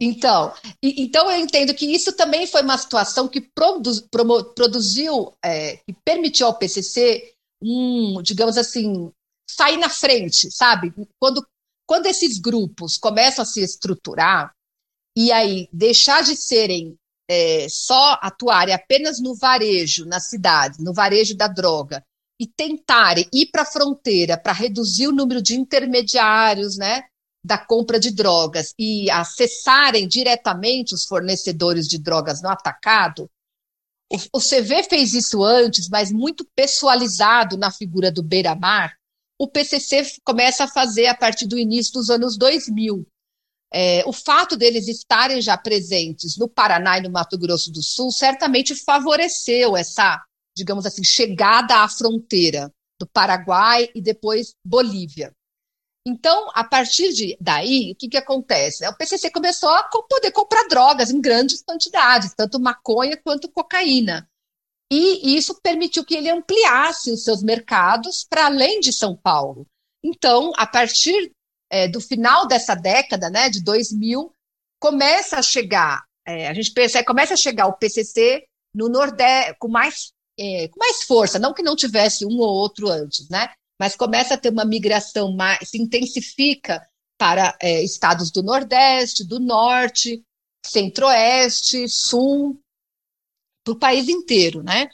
Então, 0.00 0.52
e, 0.82 1.02
então 1.02 1.30
eu 1.30 1.38
entendo 1.38 1.74
que 1.74 1.86
isso 1.86 2.14
também 2.14 2.46
foi 2.46 2.62
uma 2.62 2.78
situação 2.78 3.28
que 3.28 3.40
promo, 3.40 3.82
produziu, 4.54 5.32
é, 5.44 5.76
que 5.76 5.94
permitiu 6.04 6.46
ao 6.46 6.58
PCC 6.58 7.32
um, 7.62 8.20
digamos 8.22 8.56
assim, 8.56 9.12
sair 9.48 9.76
na 9.76 9.88
frente, 9.88 10.50
sabe? 10.50 10.92
Quando, 11.20 11.46
quando 11.86 12.06
esses 12.06 12.38
grupos 12.38 12.96
começam 12.96 13.42
a 13.42 13.46
se 13.46 13.60
estruturar 13.60 14.52
e 15.16 15.30
aí 15.30 15.68
deixar 15.72 16.22
de 16.22 16.34
serem 16.36 16.96
é, 17.28 17.66
só 17.68 18.18
atuarem 18.22 18.74
apenas 18.74 19.20
no 19.20 19.34
varejo, 19.34 20.04
na 20.04 20.20
cidade, 20.20 20.82
no 20.82 20.92
varejo 20.92 21.36
da 21.36 21.48
droga, 21.48 22.04
e 22.40 22.46
tentarem 22.46 23.28
ir 23.32 23.46
para 23.52 23.62
a 23.62 23.66
fronteira 23.66 24.36
para 24.36 24.52
reduzir 24.52 25.06
o 25.06 25.12
número 25.12 25.40
de 25.40 25.54
intermediários, 25.54 26.76
né? 26.76 27.04
Da 27.44 27.58
compra 27.58 27.98
de 27.98 28.10
drogas 28.10 28.72
e 28.78 29.10
acessarem 29.10 30.06
diretamente 30.06 30.94
os 30.94 31.04
fornecedores 31.04 31.86
de 31.86 31.98
drogas 31.98 32.40
no 32.42 32.48
atacado, 32.48 33.28
o, 34.34 34.40
CV 34.40 34.82
fez 34.82 35.14
isso 35.14 35.42
antes, 35.42 35.88
mas 35.88 36.12
muito 36.12 36.46
pessoalizado 36.54 37.56
na 37.56 37.70
figura 37.70 38.12
do 38.12 38.22
Beira-Mar. 38.22 38.94
O 39.38 39.48
PCC 39.48 40.02
começa 40.22 40.64
a 40.64 40.68
fazer 40.68 41.06
a 41.06 41.16
partir 41.16 41.46
do 41.46 41.58
início 41.58 41.94
dos 41.94 42.10
anos 42.10 42.36
2000. 42.36 43.06
É, 43.74 44.02
o 44.06 44.12
fato 44.12 44.56
deles 44.56 44.86
estarem 44.86 45.40
já 45.40 45.56
presentes 45.56 46.36
no 46.36 46.48
Paraná 46.48 46.98
e 46.98 47.02
no 47.02 47.10
Mato 47.10 47.38
Grosso 47.38 47.72
do 47.72 47.82
Sul 47.82 48.10
certamente 48.10 48.74
favoreceu 48.74 49.76
essa, 49.76 50.22
digamos 50.54 50.84
assim, 50.84 51.02
chegada 51.02 51.76
à 51.76 51.88
fronteira 51.88 52.70
do 53.00 53.06
Paraguai 53.06 53.88
e 53.94 54.02
depois 54.02 54.54
Bolívia. 54.64 55.32
Então, 56.06 56.50
a 56.52 56.64
partir 56.64 57.12
de 57.12 57.36
daí, 57.40 57.92
o 57.92 57.96
que, 57.96 58.08
que 58.08 58.16
acontece? 58.16 58.86
O 58.88 58.96
PCC 58.96 59.30
começou 59.30 59.70
a 59.70 59.84
poder 59.84 60.32
comprar 60.32 60.66
drogas 60.68 61.10
em 61.10 61.20
grandes 61.20 61.62
quantidades, 61.62 62.34
tanto 62.36 62.60
maconha 62.60 63.16
quanto 63.16 63.50
cocaína. 63.50 64.28
E 64.92 65.36
isso 65.36 65.58
permitiu 65.62 66.04
que 66.04 66.14
ele 66.14 66.28
ampliasse 66.28 67.10
os 67.10 67.24
seus 67.24 67.42
mercados 67.42 68.26
para 68.28 68.46
além 68.46 68.80
de 68.80 68.92
São 68.92 69.16
Paulo. 69.16 69.66
Então, 70.04 70.52
a 70.56 70.66
partir 70.66 71.32
é, 71.72 71.88
do 71.88 72.00
final 72.00 72.46
dessa 72.46 72.74
década, 72.74 73.30
né, 73.30 73.48
de 73.48 73.62
2000, 73.62 74.32
começa 74.78 75.38
a 75.38 75.42
chegar, 75.42 76.04
é, 76.26 76.48
a 76.48 76.54
gente 76.54 76.72
pensa, 76.72 77.02
começa 77.04 77.34
a 77.34 77.36
chegar 77.36 77.66
o 77.66 77.78
PCC 77.78 78.44
no 78.74 78.88
Nordeste 78.88 79.56
com 79.58 79.68
mais, 79.68 80.12
é, 80.38 80.68
com 80.68 80.78
mais 80.78 81.02
força, 81.02 81.38
não 81.38 81.54
que 81.54 81.62
não 81.62 81.74
tivesse 81.74 82.26
um 82.26 82.38
ou 82.38 82.48
outro 82.48 82.88
antes, 82.88 83.28
né? 83.28 83.50
mas 83.82 83.96
começa 83.96 84.34
a 84.34 84.38
ter 84.38 84.50
uma 84.50 84.64
migração 84.64 85.32
mais, 85.34 85.68
se 85.68 85.76
intensifica 85.76 86.80
para 87.18 87.58
é, 87.60 87.82
estados 87.82 88.30
do 88.30 88.40
Nordeste, 88.40 89.24
do 89.24 89.40
Norte, 89.40 90.22
Centro-Oeste, 90.64 91.88
Sul, 91.88 92.60
para 93.64 93.74
o 93.74 93.78
país 93.78 94.08
inteiro, 94.08 94.62
né? 94.62 94.88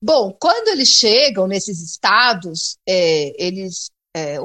Bom, 0.00 0.32
quando 0.40 0.68
eles 0.68 0.90
chegam 0.90 1.48
nesses 1.48 1.80
estados, 1.80 2.78
é, 2.88 3.44
eles, 3.44 3.90
é, 4.14 4.36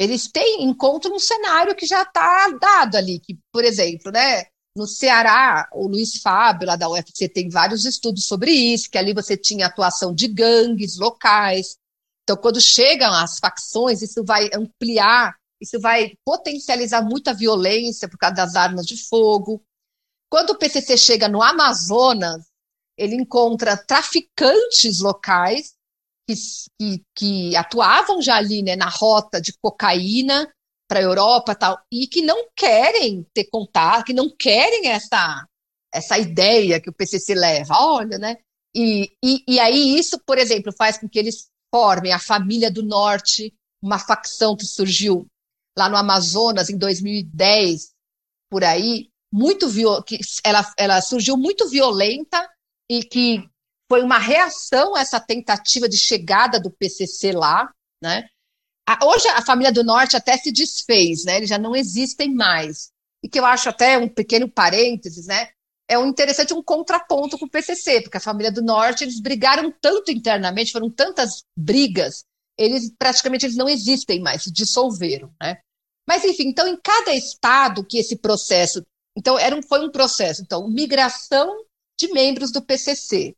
eles 0.00 0.26
têm, 0.26 0.64
encontram 0.64 1.14
um 1.14 1.18
cenário 1.18 1.76
que 1.76 1.86
já 1.86 2.02
está 2.02 2.48
dado 2.60 2.96
ali, 2.96 3.20
que, 3.20 3.38
por 3.52 3.62
exemplo, 3.62 4.10
né, 4.10 4.46
no 4.74 4.86
Ceará, 4.86 5.68
o 5.72 5.86
Luiz 5.86 6.20
Fábio, 6.22 6.66
lá 6.66 6.76
da 6.76 6.88
UFC, 6.88 7.28
tem 7.28 7.48
vários 7.48 7.84
estudos 7.84 8.24
sobre 8.24 8.50
isso, 8.50 8.90
que 8.90 8.96
ali 8.96 9.12
você 9.12 9.36
tinha 9.36 9.66
atuação 9.66 10.14
de 10.14 10.26
gangues 10.26 10.96
locais, 10.96 11.76
então, 12.30 12.40
quando 12.40 12.60
chegam 12.60 13.12
as 13.12 13.40
facções, 13.40 14.02
isso 14.02 14.22
vai 14.24 14.48
ampliar, 14.54 15.34
isso 15.60 15.80
vai 15.80 16.12
potencializar 16.24 17.02
muita 17.02 17.34
violência 17.34 18.08
por 18.08 18.16
causa 18.16 18.36
das 18.36 18.54
armas 18.54 18.86
de 18.86 18.96
fogo. 19.08 19.60
Quando 20.30 20.50
o 20.50 20.56
PCC 20.56 20.96
chega 20.96 21.28
no 21.28 21.42
Amazonas, 21.42 22.44
ele 22.96 23.16
encontra 23.16 23.76
traficantes 23.76 25.00
locais 25.00 25.74
que, 26.78 27.02
que, 27.16 27.56
atuavam 27.56 28.20
já 28.20 28.36
ali 28.36 28.62
né, 28.62 28.76
na 28.76 28.88
rota 28.88 29.40
de 29.40 29.52
cocaína 29.60 30.50
para 30.88 30.98
a 30.98 31.02
Europa 31.02 31.54
tal, 31.54 31.80
e 31.92 32.06
que 32.06 32.20
não 32.20 32.48
querem 32.56 33.24
ter 33.32 33.44
contato, 33.44 34.06
que 34.06 34.12
não 34.12 34.28
querem 34.28 34.88
essa, 34.88 35.46
essa 35.92 36.18
ideia 36.18 36.80
que 36.80 36.90
o 36.90 36.92
PCC 36.92 37.34
leva. 37.34 37.74
Olha, 37.78 38.18
né? 38.18 38.38
E, 38.74 39.12
e, 39.24 39.44
e 39.46 39.60
aí 39.60 39.98
isso, 39.98 40.18
por 40.26 40.38
exemplo, 40.38 40.72
faz 40.76 40.98
com 40.98 41.08
que 41.08 41.18
eles 41.18 41.48
formem 41.72 42.12
a 42.12 42.18
Família 42.18 42.70
do 42.70 42.82
Norte, 42.82 43.54
uma 43.82 43.98
facção 43.98 44.56
que 44.56 44.66
surgiu 44.66 45.26
lá 45.78 45.88
no 45.88 45.96
Amazonas 45.96 46.68
em 46.68 46.76
2010, 46.76 47.92
por 48.50 48.64
aí, 48.64 49.08
muito 49.32 49.66
ela, 50.44 50.74
ela 50.76 51.00
surgiu 51.00 51.36
muito 51.36 51.68
violenta 51.68 52.48
e 52.90 53.04
que 53.04 53.48
foi 53.90 54.02
uma 54.02 54.18
reação 54.18 54.94
a 54.94 55.00
essa 55.00 55.18
tentativa 55.18 55.88
de 55.88 55.96
chegada 55.96 56.60
do 56.60 56.70
PCC 56.70 57.32
lá, 57.32 57.72
né? 58.02 58.28
Hoje 59.02 59.28
a 59.28 59.42
família 59.42 59.72
do 59.72 59.84
Norte 59.84 60.16
até 60.16 60.36
se 60.36 60.52
desfez, 60.52 61.24
né? 61.24 61.38
Eles 61.38 61.48
já 61.48 61.58
não 61.58 61.74
existem 61.74 62.34
mais. 62.34 62.90
E 63.22 63.28
que 63.28 63.38
eu 63.38 63.44
acho 63.44 63.68
até 63.68 63.98
um 63.98 64.08
pequeno 64.08 64.48
parênteses, 64.48 65.26
né? 65.26 65.50
é 65.90 65.98
um 65.98 66.06
interessante 66.06 66.54
um 66.54 66.62
contraponto 66.62 67.36
com 67.36 67.46
o 67.46 67.50
PCC, 67.50 68.00
porque 68.00 68.16
a 68.16 68.20
família 68.20 68.52
do 68.52 68.62
Norte 68.62 69.02
eles 69.02 69.20
brigaram 69.20 69.74
tanto 69.80 70.12
internamente, 70.12 70.70
foram 70.70 70.88
tantas 70.88 71.42
brigas, 71.58 72.24
eles 72.56 72.94
praticamente 72.96 73.44
eles 73.44 73.56
não 73.56 73.68
existem 73.68 74.20
mais, 74.20 74.44
se 74.44 74.52
dissolveram, 74.52 75.34
né? 75.42 75.58
Mas 76.08 76.24
enfim, 76.24 76.44
então 76.46 76.68
em 76.68 76.78
cada 76.80 77.12
estado 77.12 77.84
que 77.84 77.98
esse 77.98 78.16
processo, 78.16 78.86
então 79.18 79.36
era 79.36 79.56
um, 79.56 79.60
foi 79.60 79.84
um 79.84 79.90
processo, 79.90 80.42
então 80.42 80.68
migração 80.68 81.64
de 81.98 82.12
membros 82.12 82.52
do 82.52 82.62
PCC. 82.62 83.34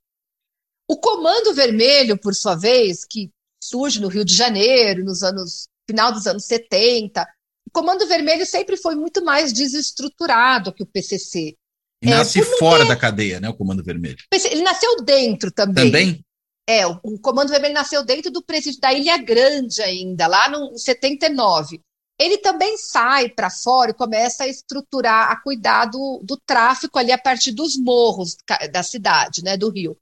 O 0.93 0.99
Comando 0.99 1.55
Vermelho, 1.55 2.19
por 2.19 2.35
sua 2.35 2.55
vez, 2.55 3.03
que 3.03 3.31
surge 3.65 3.99
no 3.99 4.09
Rio 4.09 4.27
de 4.27 4.35
Janeiro, 4.35 5.03
nos 5.03 5.23
anos 5.23 5.67
final 5.89 6.13
dos 6.13 6.27
anos 6.27 6.45
70, 6.45 7.27
o 7.67 7.71
Comando 7.73 8.07
Vermelho 8.07 8.45
sempre 8.45 8.77
foi 8.77 8.95
muito 8.95 9.25
mais 9.25 9.55
desestruturado 9.55 10.71
que 10.71 10.83
o 10.83 10.87
PCC. 10.87 11.57
É, 12.03 12.11
Nasce 12.11 12.41
é, 12.41 12.45
fora 12.59 12.85
da 12.85 12.95
cadeia, 12.95 13.41
né? 13.41 13.49
O 13.49 13.55
Comando 13.55 13.83
Vermelho. 13.83 14.19
Ele 14.31 14.61
nasceu 14.61 15.03
dentro 15.03 15.51
também. 15.51 15.87
Também? 15.87 16.25
É, 16.69 16.87
o, 16.87 17.01
o 17.03 17.19
Comando 17.19 17.49
Vermelho 17.49 17.73
nasceu 17.73 18.05
dentro 18.05 18.31
do 18.31 18.43
presídio 18.43 18.79
da 18.79 18.93
Ilha 18.93 19.17
Grande 19.17 19.81
ainda, 19.81 20.27
lá 20.27 20.51
no 20.51 20.77
79. 20.77 21.81
Ele 22.21 22.37
também 22.37 22.77
sai 22.77 23.31
para 23.31 23.49
fora 23.49 23.93
e 23.93 23.95
começa 23.95 24.45
a 24.45 24.49
estruturar, 24.49 25.31
a 25.31 25.41
cuidar 25.41 25.87
do, 25.87 26.21
do 26.23 26.37
tráfico 26.37 26.99
ali 26.99 27.13
a 27.13 27.19
partir 27.19 27.53
dos 27.53 27.79
morros 27.79 28.37
da 28.71 28.83
cidade, 28.83 29.43
né, 29.43 29.57
do 29.57 29.71
Rio. 29.71 29.97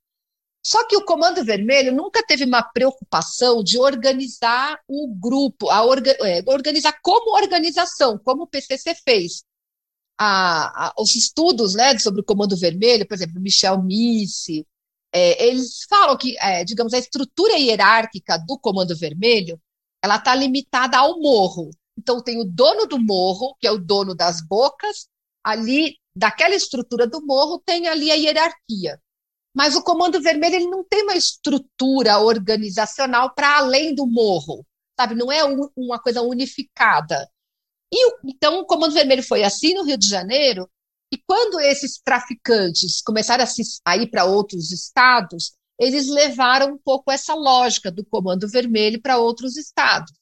Só 0.62 0.86
que 0.86 0.96
o 0.96 1.04
Comando 1.04 1.44
Vermelho 1.44 1.92
nunca 1.92 2.22
teve 2.22 2.44
uma 2.44 2.62
preocupação 2.62 3.64
de 3.64 3.78
organizar 3.78 4.78
o 4.86 5.08
grupo, 5.08 5.70
a 5.70 5.84
orga, 5.84 6.16
é, 6.20 6.42
organizar 6.46 6.98
como 7.02 7.34
organização, 7.34 8.18
como 8.18 8.42
o 8.42 8.46
PCC 8.46 8.94
fez 8.94 9.42
a, 10.20 10.88
a, 10.88 10.94
os 10.98 11.16
estudos 11.16 11.74
né, 11.74 11.98
sobre 11.98 12.20
o 12.20 12.24
Comando 12.24 12.54
Vermelho, 12.54 13.08
por 13.08 13.14
exemplo, 13.14 13.40
Michel 13.40 13.82
Misse, 13.82 14.66
é, 15.12 15.46
eles 15.48 15.86
falam 15.88 16.16
que, 16.18 16.38
é, 16.38 16.62
digamos, 16.62 16.92
a 16.92 16.98
estrutura 16.98 17.54
hierárquica 17.54 18.36
do 18.36 18.58
Comando 18.58 18.94
Vermelho 18.94 19.58
ela 20.02 20.16
está 20.16 20.34
limitada 20.34 20.98
ao 20.98 21.18
morro. 21.20 21.70
Então, 21.98 22.22
tem 22.22 22.38
o 22.38 22.44
dono 22.44 22.86
do 22.86 22.98
morro, 22.98 23.54
que 23.58 23.66
é 23.66 23.70
o 23.70 23.78
dono 23.78 24.14
das 24.14 24.46
bocas, 24.46 25.08
ali, 25.42 25.96
daquela 26.14 26.54
estrutura 26.54 27.06
do 27.06 27.24
morro, 27.24 27.62
tem 27.64 27.88
ali 27.88 28.10
a 28.10 28.14
hierarquia. 28.14 29.00
Mas 29.54 29.74
o 29.74 29.82
Comando 29.82 30.20
Vermelho 30.20 30.56
ele 30.56 30.68
não 30.68 30.84
tem 30.84 31.02
uma 31.02 31.16
estrutura 31.16 32.18
organizacional 32.18 33.34
para 33.34 33.58
além 33.58 33.94
do 33.94 34.06
morro, 34.06 34.64
sabe? 34.98 35.14
Não 35.14 35.30
é 35.30 35.44
um, 35.44 35.68
uma 35.76 35.98
coisa 35.98 36.22
unificada. 36.22 37.28
E 37.92 38.12
então 38.24 38.60
o 38.60 38.66
Comando 38.66 38.94
Vermelho 38.94 39.22
foi 39.22 39.42
assim 39.42 39.74
no 39.74 39.82
Rio 39.82 39.98
de 39.98 40.08
Janeiro, 40.08 40.70
e 41.12 41.18
quando 41.18 41.58
esses 41.58 41.98
traficantes 41.98 43.02
começaram 43.02 43.42
a, 43.42 43.46
se, 43.46 43.62
a 43.84 43.96
ir 43.96 44.08
para 44.08 44.24
outros 44.24 44.70
estados, 44.70 45.52
eles 45.78 46.08
levaram 46.08 46.74
um 46.74 46.78
pouco 46.78 47.10
essa 47.10 47.34
lógica 47.34 47.90
do 47.90 48.04
Comando 48.04 48.46
Vermelho 48.48 49.00
para 49.00 49.18
outros 49.18 49.56
estados. 49.56 50.12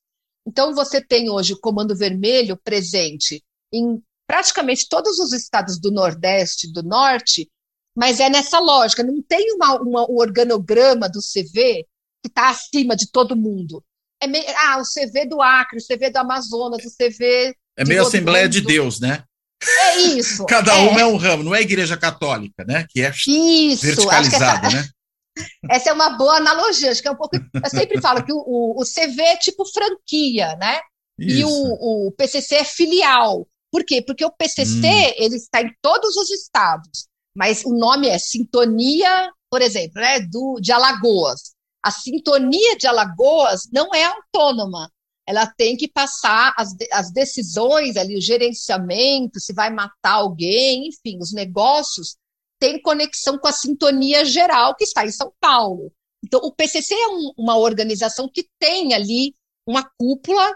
Então 0.47 0.75
você 0.75 1.05
tem 1.05 1.29
hoje 1.29 1.53
o 1.53 1.61
Comando 1.61 1.95
Vermelho 1.95 2.57
presente 2.57 3.45
em 3.73 4.03
praticamente 4.27 4.89
todos 4.89 5.19
os 5.19 5.33
estados 5.33 5.79
do 5.79 5.91
Nordeste 5.91 6.73
do 6.73 6.83
Norte, 6.83 7.51
mas 7.99 8.21
é 8.21 8.31
nessa 8.31 8.61
lógica, 8.61 9.03
não 9.03 9.21
tem 9.21 9.53
uma, 9.55 9.75
uma, 9.81 10.11
um 10.11 10.17
organograma 10.17 11.09
do 11.09 11.21
CV 11.21 11.85
que 12.23 12.29
está 12.29 12.51
acima 12.51 12.95
de 12.95 13.11
todo 13.11 13.37
mundo 13.37 13.83
é 14.21 14.27
meio, 14.27 14.45
ah, 14.65 14.79
o 14.79 14.83
CV 14.83 15.27
do 15.27 15.41
Acre, 15.41 15.79
o 15.79 15.87
CV 15.87 16.11
do 16.11 16.19
Amazonas, 16.19 16.85
o 16.85 16.91
CV. 16.91 17.55
É 17.77 17.85
meio 17.85 18.03
Assembleia 18.03 18.49
de 18.49 18.61
Deus, 18.61 19.01
né? 19.01 19.23
É 19.63 19.97
isso. 19.97 20.45
Cada 20.47 20.73
é. 20.77 20.89
uma 20.89 21.01
é 21.01 21.07
um 21.07 21.17
ramo, 21.17 21.45
não 21.45 21.55
é 21.55 21.63
igreja 21.63 21.97
católica, 21.97 22.65
né? 22.65 22.85
Que 22.89 23.03
é 23.03 23.13
isso, 23.27 23.87
verticalizada, 23.87 24.67
essa, 24.67 24.77
né? 24.77 24.89
Essa 25.71 25.91
é 25.91 25.93
uma 25.93 26.11
boa 26.11 26.39
analogia, 26.39 26.91
acho 26.91 27.01
que 27.01 27.07
é 27.07 27.13
um 27.13 27.17
pouco. 27.17 27.37
Eu 27.37 27.71
sempre 27.71 28.01
falo 28.01 28.25
que 28.25 28.33
o, 28.33 28.39
o, 28.39 28.83
o 28.83 28.85
CV 28.85 29.23
é 29.23 29.37
tipo 29.37 29.65
franquia, 29.67 30.57
né? 30.57 30.81
Isso. 31.17 31.39
E 31.39 31.45
o, 31.45 32.09
o 32.09 32.13
PCC 32.13 32.57
é 32.57 32.65
filial. 32.65 33.47
Por 33.71 33.85
quê? 33.85 34.03
Porque 34.03 34.25
o 34.25 34.33
PCC 34.33 34.85
hum. 34.85 35.13
ele 35.17 35.37
está 35.37 35.63
em 35.63 35.73
todos 35.81 36.17
os 36.17 36.29
estados, 36.31 37.07
mas 37.39 37.65
o 37.65 37.73
nome 37.73 38.09
é 38.09 38.19
Sintonia, 38.19 39.31
por 39.49 39.63
exemplo, 39.63 40.01
né, 40.01 40.19
do, 40.19 40.59
de 40.61 40.73
Alagoas. 40.73 41.55
A 41.81 41.93
sintonia 41.93 42.77
de 42.77 42.89
Alagoas 42.89 43.69
não 43.73 43.95
é 43.95 44.05
autônoma, 44.05 44.91
ela 45.25 45.47
tem 45.47 45.77
que 45.77 45.87
passar 45.87 46.53
as, 46.57 46.75
as 46.91 47.13
decisões 47.13 47.97
ali, 47.97 48.19
o 48.19 48.21
gerenciamento, 48.21 49.39
se 49.39 49.53
vai 49.53 49.71
matar 49.71 50.15
alguém, 50.15 50.89
enfim, 50.89 51.17
os 51.21 51.33
negócios 51.33 52.17
têm 52.59 52.83
conexão 52.83 53.39
com 53.39 53.47
a 53.47 53.53
sintonia 53.53 54.25
geral 54.25 54.75
que 54.75 54.83
está 54.83 55.07
em 55.07 55.13
São 55.13 55.33
Paulo. 55.39 55.93
Então, 56.25 56.41
o 56.43 56.53
PCC 56.53 56.93
é 56.93 57.07
um, 57.07 57.33
uma 57.39 57.57
organização 57.57 58.29
que 58.29 58.49
tem 58.59 58.95
ali 58.95 59.33
uma 59.65 59.89
cúpula 59.97 60.53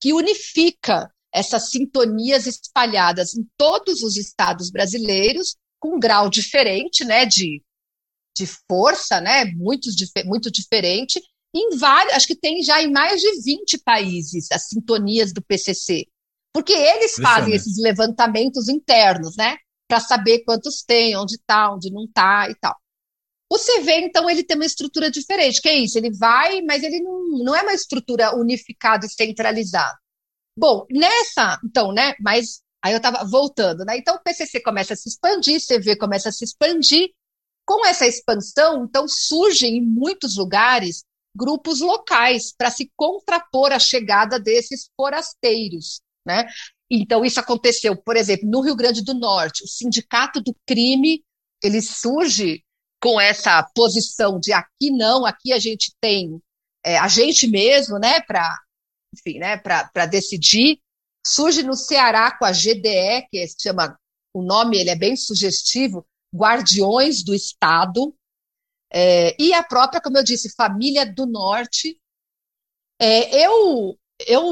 que 0.00 0.12
unifica 0.12 1.08
essas 1.32 1.70
sintonias 1.70 2.48
espalhadas 2.48 3.36
em 3.36 3.48
todos 3.56 4.02
os 4.02 4.16
estados 4.16 4.68
brasileiros, 4.68 5.54
com 5.84 5.96
um 5.96 6.00
grau 6.00 6.30
diferente, 6.30 7.04
né, 7.04 7.26
de, 7.26 7.62
de 8.34 8.46
força, 8.66 9.20
né, 9.20 9.44
muito, 9.44 9.90
muito 10.24 10.50
diferente, 10.50 11.20
em 11.54 11.76
vários, 11.76 12.14
acho 12.14 12.26
que 12.26 12.34
tem 12.34 12.62
já 12.62 12.82
em 12.82 12.90
mais 12.90 13.20
de 13.20 13.42
20 13.42 13.76
países 13.84 14.50
as 14.50 14.66
sintonias 14.66 15.30
do 15.30 15.44
PCC, 15.44 16.06
porque 16.54 16.72
eles 16.72 17.12
fazem 17.20 17.52
esses 17.54 17.76
levantamentos 17.76 18.66
internos, 18.70 19.36
né, 19.36 19.58
para 19.86 20.00
saber 20.00 20.42
quantos 20.46 20.82
tem, 20.82 21.14
onde 21.18 21.34
está, 21.34 21.70
onde 21.70 21.92
não 21.92 22.04
está 22.04 22.48
e 22.48 22.54
tal. 22.54 22.74
O 23.52 23.58
CV, 23.58 24.06
então, 24.06 24.28
ele 24.30 24.42
tem 24.42 24.56
uma 24.56 24.64
estrutura 24.64 25.10
diferente, 25.10 25.60
que 25.60 25.68
é 25.68 25.76
isso, 25.76 25.98
ele 25.98 26.10
vai, 26.16 26.62
mas 26.62 26.82
ele 26.82 27.00
não, 27.00 27.44
não 27.44 27.54
é 27.54 27.60
uma 27.60 27.74
estrutura 27.74 28.34
unificada 28.34 29.04
e 29.04 29.10
centralizada. 29.10 29.98
Bom, 30.56 30.86
nessa, 30.90 31.60
então, 31.62 31.92
né, 31.92 32.14
mas 32.20 32.63
aí 32.84 32.92
eu 32.92 32.98
estava 32.98 33.24
voltando, 33.24 33.84
né, 33.84 33.96
então 33.96 34.16
o 34.16 34.22
PCC 34.22 34.60
começa 34.60 34.92
a 34.92 34.96
se 34.96 35.08
expandir, 35.08 35.60
CV 35.60 35.96
começa 35.96 36.28
a 36.28 36.32
se 36.32 36.44
expandir, 36.44 37.10
com 37.66 37.84
essa 37.86 38.06
expansão, 38.06 38.84
então, 38.84 39.06
surgem 39.08 39.78
em 39.78 39.80
muitos 39.80 40.36
lugares 40.36 41.02
grupos 41.34 41.80
locais 41.80 42.52
para 42.56 42.70
se 42.70 42.90
contrapor 42.94 43.72
à 43.72 43.78
chegada 43.78 44.38
desses 44.38 44.90
forasteiros, 44.96 46.00
né? 46.26 46.46
Então, 46.90 47.24
isso 47.24 47.40
aconteceu, 47.40 47.96
por 47.96 48.16
exemplo, 48.16 48.48
no 48.48 48.60
Rio 48.60 48.76
Grande 48.76 49.02
do 49.02 49.14
Norte, 49.14 49.64
o 49.64 49.66
Sindicato 49.66 50.40
do 50.40 50.54
Crime, 50.66 51.24
ele 51.62 51.80
surge 51.80 52.62
com 53.02 53.20
essa 53.20 53.62
posição 53.74 54.38
de 54.38 54.52
aqui 54.52 54.90
não, 54.90 55.24
aqui 55.24 55.52
a 55.52 55.58
gente 55.58 55.92
tem 56.00 56.38
é, 56.84 56.98
a 56.98 57.08
gente 57.08 57.48
mesmo, 57.48 57.98
né, 57.98 58.20
para 58.20 58.46
enfim, 59.14 59.38
né, 59.38 59.56
para 59.56 60.06
decidir. 60.06 60.78
Surge 61.26 61.62
no 61.62 61.74
Ceará 61.74 62.36
com 62.36 62.44
a 62.44 62.52
GDE, 62.52 63.26
que 63.30 63.46
se 63.48 63.56
chama, 63.60 63.98
o 64.32 64.42
nome 64.42 64.78
ele 64.78 64.90
é 64.90 64.96
bem 64.96 65.16
sugestivo, 65.16 66.06
Guardiões 66.34 67.22
do 67.22 67.34
Estado, 67.34 68.14
é, 68.92 69.34
e 69.42 69.52
a 69.52 69.62
própria, 69.62 70.00
como 70.00 70.18
eu 70.18 70.22
disse, 70.22 70.54
Família 70.54 71.04
do 71.04 71.26
Norte. 71.26 71.98
É, 73.00 73.44
eu, 73.44 73.98
eu, 74.26 74.42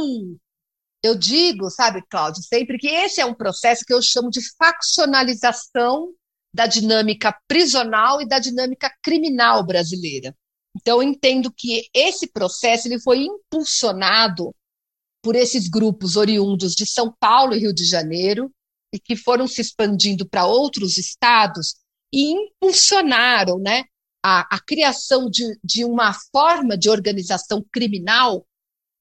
eu 1.03 1.15
digo, 1.17 1.71
sabe, 1.71 2.03
Cláudio, 2.09 2.43
sempre 2.43 2.77
que 2.77 2.89
esse 2.89 3.21
é 3.21 3.25
um 3.25 3.35
processo 3.35 3.85
que 3.85 3.95
eu 3.95 4.03
chamo 4.03 4.31
de 4.31 4.41
faccionalização 4.57 6.13
da 6.55 6.67
dinâmica 6.67 7.37
prisional 7.47 8.21
e 8.21 8.27
da 8.27 8.39
dinâmica 8.39 8.93
criminal 9.03 9.65
brasileira. 9.65 10.35
Então, 10.77 11.01
eu 11.01 11.09
entendo 11.09 11.53
que 11.53 11.89
esse 11.95 12.27
processo 12.27 12.89
ele 12.89 12.99
foi 12.99 13.25
impulsionado 13.25 14.55
por 15.23 15.37
esses 15.37 15.69
grupos 15.69 16.17
oriundos 16.17 16.75
de 16.75 16.85
São 16.85 17.15
Paulo 17.19 17.55
e 17.55 17.61
Rio 17.61 17.73
de 17.73 17.85
Janeiro, 17.85 18.53
e 18.93 18.99
que 18.99 19.17
foram 19.17 19.47
se 19.47 19.61
expandindo 19.61 20.29
para 20.29 20.45
outros 20.45 20.99
estados 20.99 21.77
e 22.13 22.33
impulsionaram 22.33 23.59
né, 23.59 23.85
a, 24.23 24.57
a 24.57 24.61
criação 24.61 25.31
de, 25.31 25.59
de 25.65 25.85
uma 25.85 26.13
forma 26.31 26.77
de 26.77 26.91
organização 26.91 27.65
criminal 27.73 28.47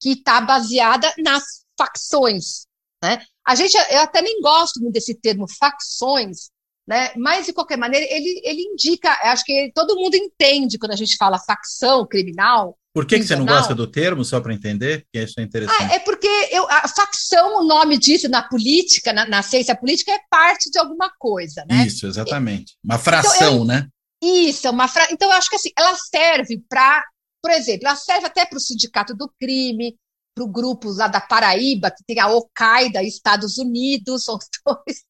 que 0.02 0.11
está 0.11 0.39
baseada 0.39 1.14
nas 1.18 1.43
facções. 1.77 2.65
Né? 3.03 3.23
A 3.45 3.56
gente, 3.56 3.76
eu 3.76 3.99
até 3.99 4.22
nem 4.22 4.39
gosto 4.41 4.80
muito 4.80 4.93
desse 4.93 5.15
termo 5.15 5.45
facções, 5.60 6.49
né? 6.88 7.14
Mas, 7.15 7.45
de 7.45 7.53
qualquer 7.53 7.77
maneira, 7.77 8.06
ele, 8.10 8.41
ele 8.43 8.61
indica, 8.64 9.11
acho 9.31 9.45
que 9.45 9.72
todo 9.73 9.95
mundo 9.95 10.15
entende 10.15 10.77
quando 10.77 10.91
a 10.91 10.95
gente 10.95 11.15
fala 11.15 11.39
facção 11.39 12.06
criminal. 12.07 12.77
Por 12.93 13.05
que, 13.05 13.19
que 13.19 13.26
você 13.26 13.35
não 13.35 13.45
gosta 13.45 13.73
do 13.73 13.88
termo, 13.88 14.26
só 14.26 14.41
para 14.41 14.53
entender? 14.53 15.05
Que 15.13 15.23
isso 15.23 15.39
é 15.39 15.43
interessante. 15.43 15.84
Ah, 15.84 15.95
é 15.95 15.99
porque 15.99 16.27
eu, 16.51 16.69
a 16.69 16.88
facção, 16.89 17.61
o 17.61 17.63
nome 17.63 17.97
disso 17.97 18.27
na 18.27 18.43
política, 18.43 19.13
na, 19.13 19.26
na, 19.26 19.41
ciência 19.41 19.76
política, 19.76 20.11
é 20.11 20.19
parte 20.30 20.69
de 20.69 20.77
alguma 20.77 21.09
coisa, 21.18 21.63
né? 21.69 21.85
Isso, 21.88 22.05
exatamente. 22.05 22.76
Uma 22.84 22.97
fração, 22.97 23.34
então, 23.35 23.57
eu, 23.59 23.65
né? 23.65 23.88
Isso, 24.22 24.69
uma 24.69 24.88
fra... 24.88 25.07
então 25.09 25.30
eu 25.30 25.38
acho 25.38 25.49
que 25.49 25.55
assim, 25.55 25.72
ela 25.77 25.95
serve 25.95 26.61
para, 26.69 27.03
por 27.41 27.51
exemplo, 27.51 27.88
ela 27.88 27.95
serve 27.95 28.27
até 28.27 28.45
para 28.45 28.57
o 28.57 28.61
sindicato 28.61 29.15
do 29.15 29.31
crime, 29.39 29.95
para 30.35 30.43
o 30.43 30.51
grupo 30.51 30.91
lá 30.91 31.07
da 31.07 31.22
Paraíba, 31.22 31.91
que 31.91 32.03
tem 32.05 32.19
a 32.19 32.26
Al-Qaeda 32.26 33.01
Estados 33.03 33.57
Unidos, 33.57 34.26
são 34.26 34.38
dois 34.65 35.01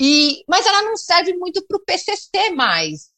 e, 0.00 0.44
mas 0.48 0.66
ela 0.66 0.82
não 0.82 0.96
serve 0.96 1.34
muito 1.34 1.64
para 1.66 1.76
o 1.76 1.84
PCC 1.84 2.50
mais. 2.54 3.10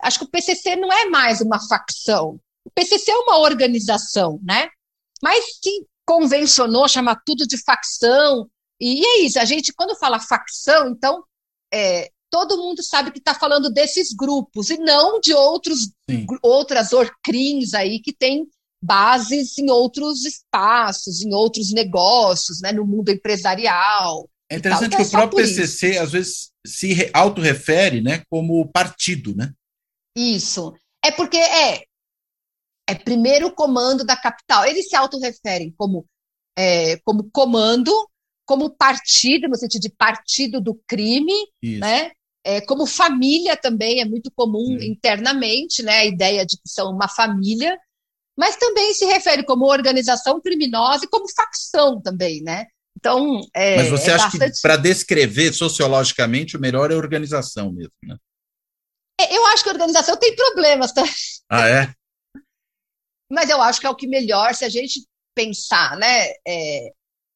Acho 0.00 0.20
que 0.20 0.24
o 0.24 0.30
PCC 0.30 0.76
não 0.76 0.92
é 0.92 1.06
mais 1.06 1.40
uma 1.40 1.60
facção. 1.68 2.40
O 2.64 2.70
PCC 2.70 3.10
é 3.10 3.16
uma 3.16 3.38
organização, 3.38 4.40
né? 4.42 4.68
Mas 5.22 5.44
se 5.62 5.86
convencionou 6.06 6.88
chamar 6.88 7.20
tudo 7.24 7.46
de 7.46 7.62
facção. 7.62 8.48
E 8.80 9.04
é 9.04 9.20
isso. 9.20 9.38
A 9.38 9.44
gente, 9.44 9.72
quando 9.72 9.96
fala 9.96 10.18
facção, 10.18 10.88
então, 10.88 11.22
é, 11.72 12.10
todo 12.30 12.56
mundo 12.56 12.82
sabe 12.82 13.10
que 13.10 13.18
está 13.18 13.34
falando 13.34 13.70
desses 13.70 14.12
grupos 14.12 14.70
e 14.70 14.78
não 14.78 15.20
de 15.20 15.34
outros 15.34 15.90
outras 16.42 16.92
orcrins 16.92 17.74
aí 17.74 18.00
que 18.00 18.12
têm 18.12 18.46
bases 18.82 19.58
em 19.58 19.70
outros 19.70 20.24
espaços, 20.24 21.22
em 21.22 21.34
outros 21.34 21.72
negócios, 21.72 22.60
né, 22.60 22.72
no 22.72 22.86
mundo 22.86 23.10
empresarial. 23.10 24.28
É 24.50 24.56
interessante 24.56 24.96
que 24.96 25.02
o 25.02 25.10
próprio 25.10 25.44
PCC 25.44 25.98
às 25.98 26.12
vezes 26.12 26.50
se 26.66 27.10
autorrefere 27.12 28.00
né, 28.00 28.22
como 28.30 28.66
partido, 28.72 29.34
né? 29.36 29.52
Isso. 30.16 30.74
É 31.04 31.10
porque 31.10 31.36
é, 31.36 31.84
é 32.90 32.94
primeiro 32.94 33.52
comando 33.52 34.04
da 34.04 34.16
capital. 34.16 34.64
Eles 34.64 34.88
se 34.88 34.96
autorreferem 34.96 35.72
como, 35.76 36.04
é, 36.58 36.96
como 37.04 37.30
comando, 37.30 37.92
como 38.44 38.70
partido, 38.70 39.48
no 39.48 39.56
sentido 39.56 39.82
de 39.82 39.90
partido 39.90 40.60
do 40.60 40.74
crime, 40.86 41.32
Isso. 41.62 41.80
né? 41.80 42.10
É, 42.44 42.60
como 42.62 42.86
família 42.86 43.56
também 43.56 44.00
é 44.00 44.04
muito 44.04 44.30
comum 44.34 44.78
Sim. 44.78 44.86
internamente, 44.86 45.82
né? 45.82 45.98
A 45.98 46.06
ideia 46.06 46.44
de 46.44 46.56
que 46.56 46.68
são 46.68 46.90
uma 46.90 47.06
família, 47.06 47.78
mas 48.36 48.56
também 48.56 48.92
se 48.94 49.04
refere 49.04 49.44
como 49.44 49.66
organização 49.66 50.40
criminosa 50.40 51.04
e 51.04 51.08
como 51.08 51.26
facção 51.32 52.00
também, 52.00 52.42
né? 52.42 52.66
Então, 52.96 53.40
é, 53.54 53.76
Mas 53.76 53.90
você 53.90 54.10
é 54.10 54.14
acha 54.14 54.24
bastante... 54.24 54.56
que 54.56 54.62
para 54.62 54.76
descrever 54.76 55.52
sociologicamente 55.52 56.56
o 56.56 56.60
melhor 56.60 56.90
é 56.90 56.94
organização 56.96 57.72
mesmo, 57.72 57.92
né? 58.02 58.16
É, 59.20 59.36
eu 59.36 59.46
acho 59.46 59.62
que 59.62 59.68
a 59.68 59.72
organização 59.72 60.16
tem 60.16 60.34
problemas 60.34 60.92
também. 60.92 61.12
Ah, 61.48 61.68
é? 61.68 61.94
Mas 63.30 63.48
eu 63.48 63.60
acho 63.62 63.80
que 63.80 63.86
é 63.86 63.90
o 63.90 63.94
que 63.94 64.06
melhor, 64.06 64.54
se 64.54 64.64
a 64.64 64.68
gente 64.68 65.06
pensar, 65.34 65.96
né? 65.96 66.26
É, 66.46 66.90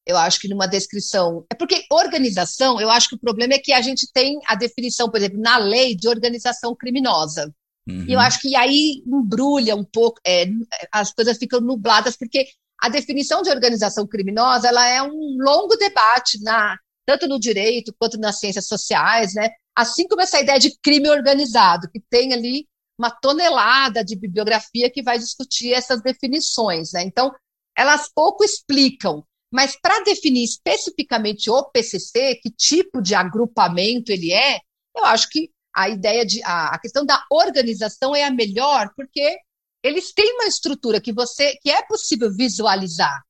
eu 0.05 0.17
acho 0.17 0.39
que 0.39 0.47
numa 0.47 0.67
descrição. 0.67 1.45
É 1.51 1.55
porque 1.55 1.85
organização, 1.91 2.79
eu 2.79 2.89
acho 2.89 3.09
que 3.09 3.15
o 3.15 3.19
problema 3.19 3.55
é 3.55 3.59
que 3.59 3.73
a 3.73 3.81
gente 3.81 4.07
tem 4.13 4.39
a 4.45 4.55
definição, 4.55 5.09
por 5.09 5.17
exemplo, 5.17 5.39
na 5.39 5.57
lei 5.57 5.95
de 5.95 6.07
organização 6.07 6.75
criminosa. 6.75 7.51
Uhum. 7.87 8.05
E 8.07 8.13
eu 8.13 8.19
acho 8.19 8.39
que 8.39 8.55
aí 8.55 9.03
embrulha 9.05 9.75
um 9.75 9.83
pouco, 9.83 10.19
é, 10.25 10.45
as 10.91 11.13
coisas 11.13 11.37
ficam 11.37 11.59
nubladas, 11.61 12.15
porque 12.15 12.47
a 12.81 12.89
definição 12.89 13.41
de 13.41 13.49
organização 13.49 14.05
criminosa 14.05 14.67
ela 14.67 14.87
é 14.87 15.01
um 15.01 15.37
longo 15.39 15.75
debate 15.75 16.41
na, 16.41 16.77
tanto 17.05 17.27
no 17.27 17.39
direito 17.39 17.95
quanto 17.97 18.19
nas 18.19 18.39
ciências 18.39 18.67
sociais, 18.67 19.33
né? 19.33 19.49
Assim 19.75 20.07
como 20.07 20.21
essa 20.21 20.39
ideia 20.39 20.59
de 20.59 20.77
crime 20.81 21.09
organizado, 21.09 21.89
que 21.89 21.99
tem 22.09 22.33
ali 22.33 22.67
uma 22.97 23.11
tonelada 23.11 24.03
de 24.03 24.15
bibliografia 24.15 24.89
que 24.89 25.03
vai 25.03 25.17
discutir 25.17 25.73
essas 25.73 26.01
definições, 26.01 26.93
né? 26.93 27.03
Então, 27.03 27.31
elas 27.77 28.09
pouco 28.13 28.43
explicam, 28.43 29.23
mas 29.51 29.77
para 29.79 30.03
definir 30.03 30.43
especificamente 30.43 31.49
o 31.49 31.63
PCC, 31.65 32.35
que 32.35 32.49
tipo 32.49 33.01
de 33.01 33.13
agrupamento 33.13 34.11
ele 34.11 34.31
é, 34.31 34.59
eu 34.95 35.03
acho 35.05 35.29
que 35.29 35.51
a 35.75 35.89
ideia 35.89 36.25
de 36.25 36.41
a, 36.43 36.69
a 36.69 36.79
questão 36.79 37.05
da 37.05 37.23
organização 37.29 38.15
é 38.15 38.23
a 38.23 38.31
melhor, 38.31 38.91
porque 38.95 39.37
eles 39.83 40.13
têm 40.13 40.33
uma 40.33 40.47
estrutura 40.47 41.01
que 41.01 41.13
você 41.13 41.57
que 41.61 41.69
é 41.69 41.85
possível 41.85 42.33
visualizar. 42.33 43.21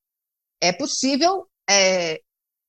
É 0.61 0.71
possível, 0.71 1.47
é, 1.69 2.21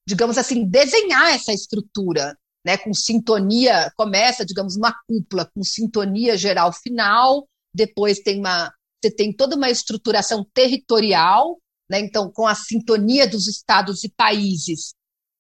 digamos 0.08 0.38
assim, 0.38 0.66
desenhar 0.66 1.34
essa 1.34 1.52
estrutura, 1.52 2.36
né, 2.66 2.76
com 2.76 2.92
sintonia, 2.92 3.92
começa, 3.96 4.44
digamos, 4.44 4.74
uma 4.74 4.92
cúpula 5.06 5.48
com 5.54 5.62
sintonia 5.62 6.36
geral 6.36 6.72
final, 6.72 7.48
depois 7.72 8.18
tem 8.18 8.40
uma 8.40 8.72
você 9.00 9.10
tem 9.10 9.32
toda 9.32 9.54
uma 9.54 9.70
estruturação 9.70 10.44
territorial, 10.52 11.60
né, 11.88 12.00
então 12.00 12.28
com 12.32 12.44
a 12.44 12.56
sintonia 12.56 13.28
dos 13.28 13.46
estados 13.46 14.02
e 14.02 14.08
países, 14.08 14.94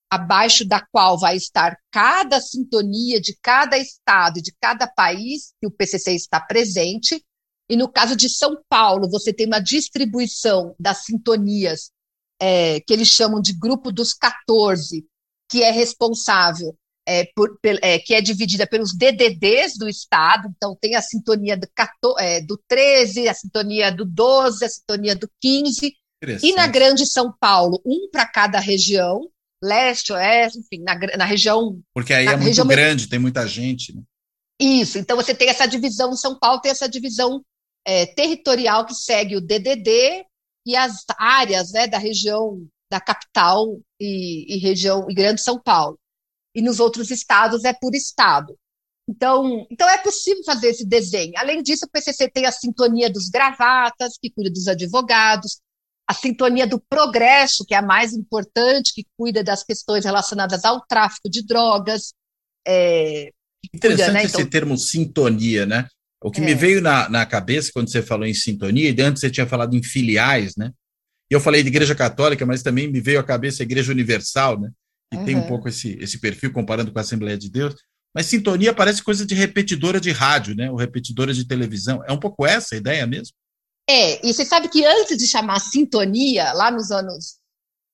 abaixo 0.08 0.64
da 0.64 0.80
qual 0.80 1.18
vai 1.18 1.36
estar 1.36 1.76
cada 1.90 2.40
sintonia 2.40 3.20
de 3.20 3.36
cada 3.42 3.76
estado 3.76 4.40
de 4.40 4.54
cada 4.60 4.86
país 4.86 5.52
que 5.60 5.66
o 5.66 5.70
PCC 5.70 6.12
está 6.12 6.38
presente, 6.38 7.20
e 7.68 7.76
no 7.76 7.90
caso 7.90 8.14
de 8.14 8.28
São 8.28 8.56
Paulo, 8.68 9.10
você 9.10 9.32
tem 9.32 9.48
uma 9.48 9.58
distribuição 9.58 10.76
das 10.78 11.04
sintonias 11.04 11.90
é, 12.40 12.78
que 12.82 12.92
eles 12.92 13.08
chamam 13.08 13.40
de 13.40 13.52
grupo 13.52 13.90
dos 13.90 14.14
14, 14.14 15.04
que 15.50 15.64
é 15.64 15.72
responsável 15.72 16.76
é, 17.06 17.24
por, 17.36 17.56
é, 17.64 17.98
que 18.00 18.14
é 18.14 18.20
dividida 18.20 18.66
pelos 18.66 18.92
DDDs 18.92 19.78
do 19.78 19.88
Estado, 19.88 20.48
então 20.56 20.76
tem 20.80 20.96
a 20.96 21.02
sintonia 21.02 21.56
do, 21.56 21.68
14, 21.74 22.24
é, 22.24 22.40
do 22.40 22.60
13, 22.68 23.28
a 23.28 23.34
sintonia 23.34 23.92
do 23.92 24.04
12, 24.04 24.64
a 24.64 24.68
sintonia 24.68 25.14
do 25.14 25.30
15, 25.40 25.94
e 26.42 26.54
na 26.54 26.66
Grande 26.66 27.06
São 27.06 27.32
Paulo, 27.38 27.80
um 27.86 28.08
para 28.10 28.26
cada 28.26 28.58
região, 28.58 29.28
leste, 29.62 30.12
oeste, 30.12 30.58
enfim, 30.58 30.82
na, 30.82 30.98
na 31.16 31.24
região. 31.24 31.80
Porque 31.94 32.12
aí 32.12 32.26
é 32.26 32.36
muito 32.36 32.64
grande, 32.64 33.08
tem 33.08 33.18
muita 33.18 33.46
gente. 33.46 33.94
Né? 33.94 34.02
Isso, 34.58 34.98
então 34.98 35.16
você 35.16 35.34
tem 35.34 35.48
essa 35.48 35.66
divisão, 35.66 36.12
São 36.16 36.36
Paulo 36.36 36.60
tem 36.60 36.72
essa 36.72 36.88
divisão 36.88 37.42
é, 37.86 38.06
territorial 38.06 38.84
que 38.84 38.94
segue 38.94 39.36
o 39.36 39.40
DDD 39.40 40.24
e 40.66 40.74
as 40.74 41.04
áreas 41.16 41.70
né, 41.70 41.86
da 41.86 41.98
região 41.98 42.66
da 42.90 43.00
capital 43.00 43.78
e, 44.00 44.54
e 44.54 44.58
região 44.58 45.06
e 45.08 45.14
Grande 45.14 45.40
São 45.40 45.60
Paulo 45.60 45.98
e 46.56 46.62
nos 46.62 46.80
outros 46.80 47.10
estados 47.10 47.64
é 47.64 47.74
por 47.74 47.94
estado. 47.94 48.56
Então, 49.06 49.66
então 49.70 49.88
é 49.88 49.98
possível 49.98 50.42
fazer 50.42 50.68
esse 50.68 50.86
desenho. 50.86 51.34
Além 51.36 51.62
disso, 51.62 51.84
o 51.84 51.90
PCC 51.90 52.30
tem 52.30 52.46
a 52.46 52.50
sintonia 52.50 53.10
dos 53.10 53.28
gravatas, 53.28 54.14
que 54.20 54.30
cuida 54.30 54.50
dos 54.50 54.66
advogados, 54.66 55.60
a 56.08 56.14
sintonia 56.14 56.66
do 56.66 56.80
progresso, 56.80 57.64
que 57.66 57.74
é 57.74 57.78
a 57.78 57.82
mais 57.82 58.14
importante, 58.14 58.94
que 58.94 59.04
cuida 59.18 59.44
das 59.44 59.62
questões 59.62 60.06
relacionadas 60.06 60.64
ao 60.64 60.80
tráfico 60.86 61.28
de 61.28 61.44
drogas. 61.46 62.14
É, 62.66 63.30
Interessante 63.74 64.06
cuida, 64.06 64.12
né? 64.12 64.24
esse 64.24 64.36
então, 64.36 64.50
termo 64.50 64.78
sintonia, 64.78 65.66
né? 65.66 65.86
O 66.24 66.30
que 66.30 66.40
é. 66.40 66.44
me 66.44 66.54
veio 66.54 66.80
na, 66.80 67.08
na 67.10 67.26
cabeça 67.26 67.70
quando 67.72 67.90
você 67.90 68.02
falou 68.02 68.26
em 68.26 68.34
sintonia, 68.34 68.90
e 68.90 69.02
antes 69.02 69.20
você 69.20 69.30
tinha 69.30 69.46
falado 69.46 69.76
em 69.76 69.82
filiais, 69.82 70.56
né? 70.56 70.72
E 71.30 71.34
eu 71.34 71.40
falei 71.40 71.62
de 71.62 71.68
igreja 71.68 71.94
católica, 71.94 72.46
mas 72.46 72.62
também 72.62 72.90
me 72.90 73.00
veio 73.00 73.20
à 73.20 73.22
cabeça 73.22 73.62
a 73.62 73.64
igreja 73.64 73.92
universal, 73.92 74.58
né? 74.58 74.70
Que 75.10 75.18
uhum. 75.18 75.24
tem 75.24 75.36
um 75.36 75.46
pouco 75.46 75.68
esse, 75.68 75.96
esse 76.00 76.18
perfil 76.18 76.52
comparando 76.52 76.92
com 76.92 76.98
a 76.98 77.02
Assembleia 77.02 77.38
de 77.38 77.50
Deus. 77.50 77.74
Mas 78.14 78.26
sintonia 78.26 78.74
parece 78.74 79.02
coisa 79.02 79.26
de 79.26 79.34
repetidora 79.34 80.00
de 80.00 80.10
rádio, 80.10 80.54
né? 80.54 80.70
Ou 80.70 80.76
repetidora 80.76 81.34
de 81.34 81.46
televisão. 81.46 82.02
É 82.06 82.12
um 82.12 82.18
pouco 82.18 82.46
essa 82.46 82.74
a 82.74 82.78
ideia 82.78 83.06
mesmo? 83.06 83.34
É, 83.88 84.26
e 84.26 84.32
você 84.32 84.44
sabe 84.44 84.68
que 84.68 84.84
antes 84.84 85.16
de 85.16 85.26
chamar 85.26 85.60
sintonia, 85.60 86.52
lá 86.52 86.70
nos 86.70 86.90
anos 86.90 87.36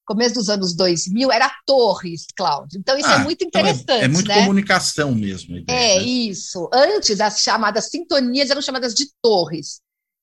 começo 0.05 0.35
dos 0.35 0.49
anos 0.49 0.75
2000, 0.75 1.31
era 1.31 1.51
torres, 1.67 2.27
Cláudio. 2.37 2.79
Então, 2.79 2.99
isso 2.99 3.09
é 3.09 3.15
ah, 3.15 3.21
é 3.21 3.25
muito 3.25 3.45
interessante. 3.45 3.83
Então 3.83 3.97
é, 3.97 4.05
é, 4.05 4.09
muito 4.09 4.29
né? 4.29 4.35
comunicação 4.35 5.15
mesmo. 5.15 5.57
Ideia, 5.57 5.95
é, 5.95 5.99
né? 5.99 6.03
isso. 6.03 6.69
Antes, 6.73 7.21
as 7.21 7.41
chamadas 7.41 7.89
sintonias 7.89 8.51
eram 8.51 8.61
chamadas 8.61 8.95
de 8.95 9.07
torres. 9.23 9.81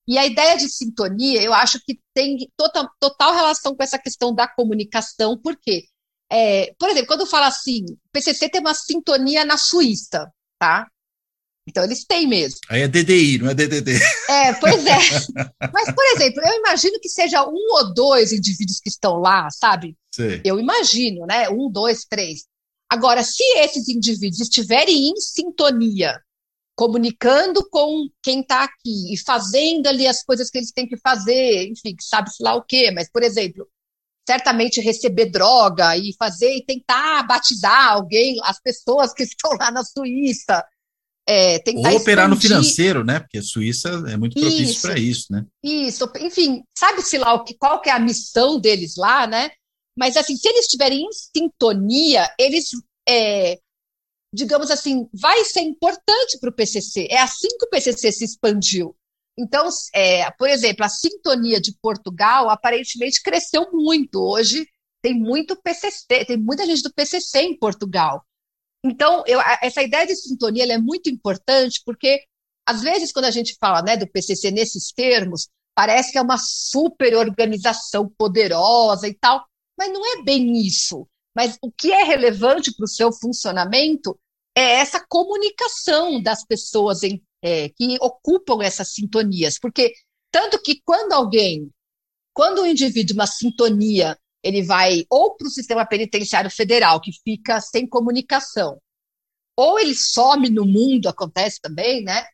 E 0.07 0.17
a 0.17 0.25
ideia 0.25 0.57
de 0.57 0.67
sintonia, 0.69 1.41
eu 1.41 1.53
acho 1.53 1.79
que 1.85 1.99
tem 2.13 2.37
total, 2.57 2.89
total 2.99 3.33
relação 3.33 3.75
com 3.75 3.83
essa 3.83 3.99
questão 3.99 4.33
da 4.33 4.47
comunicação, 4.47 5.37
porque 5.37 5.85
é, 6.31 6.73
por 6.77 6.89
exemplo, 6.89 7.07
quando 7.07 7.25
fala 7.25 7.47
assim, 7.47 7.85
o 7.85 7.97
PCC 8.11 8.49
tem 8.49 8.61
uma 8.61 8.73
sintonia 8.73 9.43
na 9.43 9.57
Suíça, 9.57 10.31
tá? 10.59 10.87
Então 11.67 11.83
eles 11.83 12.03
têm 12.03 12.27
mesmo. 12.27 12.59
Aí 12.69 12.81
é 12.81 12.87
DDI, 12.87 13.37
não 13.37 13.51
é 13.51 13.53
DDD. 13.53 13.99
É, 14.29 14.53
pois 14.53 14.85
é. 14.85 14.97
Mas, 15.71 15.93
por 15.93 16.05
exemplo, 16.15 16.41
eu 16.43 16.57
imagino 16.59 16.99
que 16.99 17.09
seja 17.09 17.45
um 17.47 17.73
ou 17.73 17.93
dois 17.93 18.31
indivíduos 18.31 18.79
que 18.79 18.89
estão 18.89 19.17
lá, 19.17 19.49
sabe? 19.51 19.95
Sim. 20.13 20.41
Eu 20.43 20.59
imagino, 20.59 21.25
né? 21.27 21.47
Um, 21.49 21.69
dois, 21.69 22.05
três. 22.05 22.45
Agora, 22.89 23.23
se 23.23 23.43
esses 23.57 23.87
indivíduos 23.87 24.41
estiverem 24.41 25.09
em 25.09 25.15
sintonia, 25.17 26.19
comunicando 26.75 27.67
com 27.69 28.09
quem 28.23 28.41
está 28.41 28.63
aqui 28.63 29.13
e 29.13 29.17
fazendo 29.17 29.85
ali 29.87 30.07
as 30.07 30.23
coisas 30.23 30.49
que 30.49 30.57
eles 30.57 30.71
têm 30.71 30.87
que 30.87 30.97
fazer, 30.97 31.67
enfim, 31.67 31.95
sabe-se 31.99 32.41
lá 32.41 32.55
o 32.55 32.63
quê, 32.63 32.89
mas, 32.89 33.11
por 33.11 33.21
exemplo, 33.21 33.67
certamente 34.29 34.79
receber 34.79 35.31
droga 35.31 35.97
e 35.97 36.13
fazer 36.19 36.55
e 36.55 36.63
tentar 36.63 37.23
batizar 37.23 37.93
alguém, 37.93 38.37
as 38.43 38.61
pessoas 38.61 39.11
que 39.11 39.23
estão 39.25 39.51
lá 39.59 39.71
na 39.71 39.83
Suíça. 39.83 40.63
É, 41.27 41.59
tentar 41.59 41.91
Ou 41.91 41.97
operar 41.97 42.25
expandir. 42.25 42.29
no 42.29 42.41
financeiro, 42.41 43.03
né? 43.03 43.19
Porque 43.19 43.39
a 43.39 43.43
Suíça 43.43 43.89
é 44.07 44.17
muito 44.17 44.39
propício 44.39 44.81
para 44.81 44.99
isso, 44.99 45.27
né? 45.31 45.45
Isso, 45.63 46.11
enfim, 46.21 46.63
sabe-se 46.77 47.17
lá 47.17 47.33
o 47.33 47.43
que, 47.43 47.55
qual 47.55 47.81
que 47.81 47.89
é 47.89 47.93
a 47.93 47.99
missão 47.99 48.59
deles 48.59 48.95
lá, 48.95 49.25
né? 49.25 49.51
Mas 49.97 50.15
assim, 50.15 50.35
se 50.35 50.47
eles 50.47 50.65
estiverem 50.65 51.03
em 51.03 51.09
sintonia, 51.11 52.27
eles, 52.39 52.69
é, 53.07 53.59
digamos 54.33 54.71
assim, 54.71 55.07
vai 55.13 55.43
ser 55.43 55.61
importante 55.61 56.39
para 56.39 56.49
o 56.49 56.55
PCC. 56.55 57.07
É 57.09 57.19
assim 57.19 57.47
que 57.59 57.65
o 57.65 57.69
PCC 57.69 58.11
se 58.11 58.25
expandiu. 58.25 58.95
Então, 59.39 59.69
é, 59.95 60.29
por 60.31 60.49
exemplo, 60.49 60.83
a 60.83 60.89
sintonia 60.89 61.61
de 61.61 61.73
Portugal 61.81 62.49
aparentemente 62.49 63.23
cresceu 63.23 63.71
muito. 63.71 64.19
Hoje 64.21 64.67
tem 65.01 65.13
muito 65.13 65.55
PCC, 65.55 66.25
tem 66.25 66.37
muita 66.37 66.65
gente 66.65 66.83
do 66.83 66.93
PCC 66.93 67.39
em 67.39 67.57
Portugal. 67.57 68.21
Então, 68.83 69.23
eu, 69.25 69.39
essa 69.61 69.81
ideia 69.81 70.05
de 70.05 70.15
sintonia 70.15 70.65
é 70.73 70.77
muito 70.77 71.09
importante 71.09 71.81
porque, 71.85 72.21
às 72.67 72.81
vezes, 72.81 73.13
quando 73.13 73.25
a 73.25 73.31
gente 73.31 73.55
fala 73.59 73.81
né, 73.81 73.95
do 73.95 74.09
PCC 74.09 74.51
nesses 74.51 74.91
termos, 74.91 75.47
parece 75.73 76.11
que 76.11 76.17
é 76.17 76.21
uma 76.21 76.37
super 76.37 77.15
organização 77.15 78.09
poderosa 78.17 79.07
e 79.07 79.13
tal, 79.13 79.45
mas 79.77 79.89
não 79.89 80.19
é 80.19 80.21
bem 80.21 80.57
isso. 80.57 81.07
Mas 81.33 81.57
o 81.61 81.71
que 81.71 81.93
é 81.93 82.03
relevante 82.03 82.75
para 82.75 82.83
o 82.83 82.89
seu 82.89 83.13
funcionamento 83.13 84.19
é 84.53 84.79
essa 84.79 85.05
comunicação 85.07 86.21
das 86.21 86.43
pessoas 86.43 87.03
em 87.03 87.23
é, 87.41 87.69
que 87.69 87.97
ocupam 88.01 88.63
essas 88.63 88.93
sintonias, 88.93 89.57
porque 89.59 89.93
tanto 90.31 90.61
que 90.61 90.81
quando 90.83 91.13
alguém, 91.13 91.69
quando 92.33 92.61
o 92.61 92.67
indivíduo 92.67 93.15
uma 93.15 93.27
sintonia, 93.27 94.17
ele 94.43 94.63
vai 94.63 95.05
ou 95.09 95.35
para 95.35 95.47
o 95.47 95.51
sistema 95.51 95.85
penitenciário 95.85 96.49
federal, 96.49 97.01
que 97.01 97.11
fica 97.23 97.59
sem 97.59 97.87
comunicação, 97.87 98.79
ou 99.57 99.79
ele 99.79 99.95
some 99.95 100.49
no 100.49 100.65
mundo, 100.65 101.09
acontece 101.09 101.59
também, 101.59 102.03
né? 102.03 102.25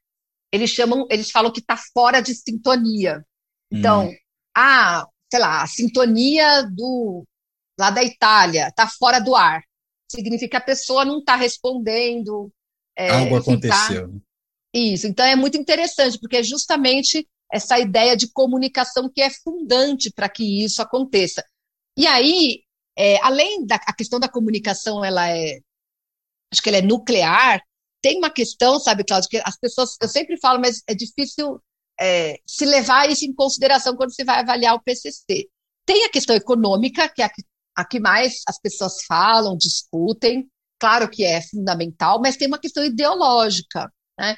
Eles 0.52 0.70
chamam, 0.70 1.08
eles 1.10 1.32
falam 1.32 1.52
que 1.52 1.60
está 1.60 1.76
fora 1.76 2.22
de 2.22 2.36
sintonia. 2.36 3.26
Então, 3.72 4.10
hum. 4.10 4.16
a, 4.56 5.08
sei 5.32 5.40
lá, 5.40 5.64
a 5.64 5.68
sintonia 5.68 6.64
do 6.64 7.26
lá 7.80 7.90
da 7.90 8.04
Itália 8.04 8.68
está 8.68 8.88
fora 8.88 9.20
do 9.20 9.36
ar. 9.36 9.64
Significa 10.10 10.52
que 10.52 10.58
a 10.58 10.66
pessoa 10.66 11.04
não 11.04 11.20
está 11.20 11.36
respondendo. 11.36 12.52
É, 12.96 13.10
Algo 13.10 13.38
aconteceu. 13.38 14.08
Tá, 14.08 14.20
isso, 14.78 15.08
então 15.08 15.26
é 15.26 15.36
muito 15.36 15.58
interessante, 15.58 16.20
porque 16.20 16.38
é 16.38 16.44
justamente 16.44 17.28
essa 17.52 17.80
ideia 17.80 18.18
de 18.18 18.32
comunicação 18.32 19.10
que 19.10 19.22
é 19.22 19.30
fundante 19.30 20.12
para 20.12 20.28
que 20.28 20.64
isso 20.64 20.82
aconteça. 20.82 21.44
E 21.98 22.06
aí, 22.06 22.64
é, 22.98 23.18
além 23.24 23.66
da 23.66 23.80
questão 23.80 24.20
da 24.20 24.28
comunicação, 24.28 25.04
ela 25.04 25.30
é, 25.30 25.60
acho 26.52 26.62
que 26.62 26.70
ela 26.70 26.80
é 26.80 26.82
nuclear, 26.82 27.62
tem 28.02 28.18
uma 28.18 28.30
questão, 28.30 28.80
sabe, 28.80 29.04
Cláudio, 29.04 29.30
que 29.30 29.42
as 29.44 29.58
pessoas, 29.58 29.96
eu 30.02 30.08
sempre 30.08 30.38
falo, 30.38 30.60
mas 30.60 30.84
é 30.88 30.94
difícil 30.94 31.62
é, 32.00 32.40
se 32.46 32.66
levar 32.66 33.10
isso 33.10 33.26
em 33.26 33.34
consideração 33.34 33.96
quando 33.96 34.14
você 34.14 34.24
vai 34.24 34.40
avaliar 34.40 34.76
o 34.76 34.82
PCC. 34.82 35.48
Tem 35.86 36.04
a 36.04 36.10
questão 36.10 36.36
econômica, 36.36 37.08
que 37.10 37.22
é 37.22 37.26
a 37.26 37.30
que, 37.30 37.44
a 37.76 37.86
que 37.86 38.00
mais 38.00 38.42
as 38.48 38.60
pessoas 38.60 39.04
falam, 39.08 39.58
discutem, 39.58 40.48
claro 40.80 41.10
que 41.10 41.24
é 41.24 41.42
fundamental, 41.42 42.20
mas 42.22 42.38
tem 42.38 42.48
uma 42.48 42.60
questão 42.60 42.84
ideológica, 42.84 43.92
né? 44.20 44.36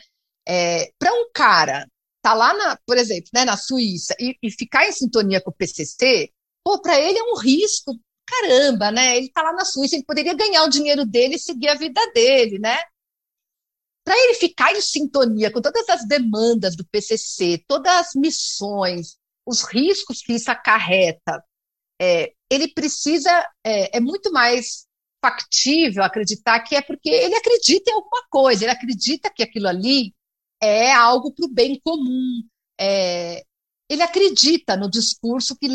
É, 0.47 0.91
para 0.97 1.13
um 1.13 1.29
cara 1.33 1.87
tá 2.21 2.33
lá, 2.33 2.53
na, 2.53 2.77
por 2.85 2.97
exemplo, 2.97 3.29
né, 3.33 3.45
na 3.45 3.57
Suíça 3.57 4.15
e, 4.19 4.37
e 4.41 4.51
ficar 4.51 4.87
em 4.87 4.91
sintonia 4.91 5.41
com 5.41 5.49
o 5.49 5.53
PCC, 5.53 6.29
pô, 6.63 6.81
para 6.81 6.99
ele 6.99 7.17
é 7.17 7.23
um 7.23 7.37
risco, 7.37 7.97
caramba, 8.25 8.91
né? 8.91 9.17
Ele 9.17 9.31
tá 9.31 9.41
lá 9.41 9.53
na 9.53 9.63
Suíça, 9.63 9.95
ele 9.95 10.05
poderia 10.05 10.33
ganhar 10.33 10.63
o 10.63 10.69
dinheiro 10.69 11.05
dele 11.05 11.35
e 11.35 11.39
seguir 11.39 11.69
a 11.69 11.75
vida 11.75 12.01
dele, 12.13 12.59
né? 12.59 12.77
Para 14.03 14.17
ele 14.17 14.33
ficar 14.35 14.73
em 14.73 14.81
sintonia 14.81 15.51
com 15.51 15.61
todas 15.61 15.87
as 15.87 16.05
demandas 16.05 16.75
do 16.75 16.85
PCC, 16.85 17.63
todas 17.67 17.93
as 17.93 18.15
missões, 18.15 19.17
os 19.45 19.63
riscos 19.63 20.21
que 20.21 20.33
isso 20.33 20.51
acarreta, 20.51 21.43
é, 22.01 22.33
ele 22.49 22.67
precisa, 22.73 23.31
é, 23.65 23.97
é 23.97 23.99
muito 23.99 24.31
mais 24.31 24.85
factível 25.23 26.03
acreditar 26.03 26.59
que 26.59 26.75
é 26.75 26.81
porque 26.81 27.09
ele 27.09 27.35
acredita 27.35 27.89
em 27.89 27.93
alguma 27.93 28.23
coisa, 28.29 28.63
ele 28.65 28.71
acredita 28.71 29.31
que 29.33 29.43
aquilo 29.43 29.67
ali 29.67 30.13
é 30.61 30.93
algo 30.93 31.33
para 31.33 31.45
o 31.45 31.53
bem 31.53 31.79
comum. 31.83 32.43
É, 32.79 33.43
ele 33.89 34.03
acredita 34.03 34.75
no 34.75 34.89
discurso 34.89 35.55
que, 35.57 35.67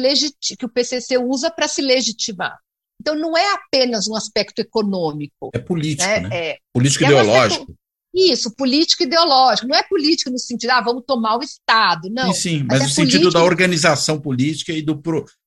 que 0.57 0.67
o 0.67 0.69
PCC 0.69 1.19
usa 1.19 1.51
para 1.51 1.69
se 1.69 1.81
legitimar. 1.81 2.59
Então, 3.01 3.17
não 3.17 3.37
é 3.37 3.53
apenas 3.53 4.07
um 4.07 4.15
aspecto 4.15 4.61
econômico. 4.61 5.51
É 5.53 5.59
político, 5.59 6.09
né? 6.09 6.21
né? 6.21 6.29
É, 6.33 6.59
político 6.73 7.05
é 7.05 7.07
ideológico. 7.09 7.73
Um 7.73 7.75
isso, 8.15 8.55
político 8.55 9.03
ideológico. 9.03 9.67
Não 9.67 9.77
é 9.77 9.83
político 9.83 10.31
no 10.31 10.39
sentido, 10.39 10.71
ah, 10.71 10.83
vamos 10.83 11.05
tomar 11.07 11.39
o 11.39 11.43
Estado, 11.43 12.11
não. 12.11 12.33
Sim, 12.33 12.41
sim 12.41 12.59
mas, 12.59 12.67
mas 12.69 12.81
é 12.81 12.85
no 12.85 12.91
sentido 12.91 13.31
da 13.31 13.43
organização 13.43 14.21
política 14.21 14.73
e 14.73 14.83
do, 14.83 15.01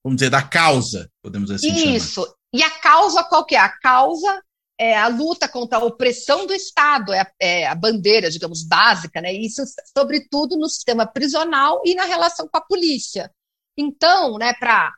vamos 0.03 0.17
dizer, 0.17 0.31
da 0.31 0.41
causa, 0.41 1.09
podemos 1.21 1.51
assim 1.51 1.71
Isso. 1.95 2.21
Chamar. 2.21 2.35
E 2.53 2.63
a 2.63 2.69
causa 2.71 3.23
qual 3.23 3.45
que 3.45 3.55
é? 3.55 3.59
A 3.59 3.69
causa 3.69 4.41
é 4.79 4.97
a 4.97 5.07
luta 5.07 5.47
contra 5.47 5.77
a 5.77 5.83
opressão 5.83 6.45
do 6.45 6.53
Estado, 6.53 7.13
é 7.13 7.21
a, 7.21 7.31
é 7.39 7.67
a, 7.67 7.75
bandeira, 7.75 8.29
digamos, 8.29 8.63
básica, 8.63 9.21
né? 9.21 9.33
Isso, 9.33 9.63
sobretudo, 9.97 10.57
no 10.57 10.67
sistema 10.67 11.05
prisional 11.05 11.81
e 11.85 11.95
na 11.95 12.03
relação 12.03 12.47
com 12.47 12.57
a 12.57 12.61
polícia. 12.61 13.31
Então, 13.77 14.37
né, 14.37 14.53
para 14.53 14.91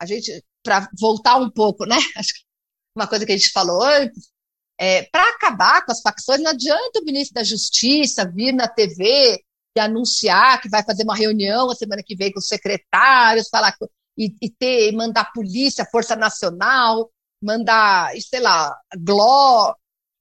a 0.00 0.06
gente 0.06 0.44
para 0.62 0.88
voltar 0.98 1.36
um 1.36 1.50
pouco, 1.50 1.84
né? 1.84 1.96
Uma 2.96 3.06
coisa 3.06 3.24
que 3.24 3.32
a 3.32 3.36
gente 3.36 3.50
falou 3.50 3.82
antes, 3.82 4.30
é, 4.78 5.04
para 5.04 5.28
acabar 5.30 5.84
com 5.84 5.92
as 5.92 6.00
facções, 6.00 6.40
não 6.40 6.50
adianta 6.50 7.00
o 7.00 7.04
ministro 7.04 7.34
da 7.34 7.44
Justiça 7.44 8.28
vir 8.28 8.52
na 8.52 8.68
TV 8.68 9.42
e 9.76 9.80
anunciar 9.80 10.60
que 10.60 10.68
vai 10.68 10.82
fazer 10.82 11.04
uma 11.04 11.16
reunião 11.16 11.70
a 11.70 11.74
semana 11.74 12.02
que 12.02 12.14
vem 12.14 12.32
com 12.32 12.38
os 12.38 12.48
secretários, 12.48 13.48
falar 13.48 13.74
e, 14.18 14.34
e 14.42 14.50
ter, 14.50 14.92
mandar 14.92 15.32
polícia, 15.32 15.86
Força 15.90 16.14
Nacional, 16.14 17.10
mandar, 17.42 18.12
sei 18.20 18.40
lá, 18.40 18.76
GLO. 18.96 19.74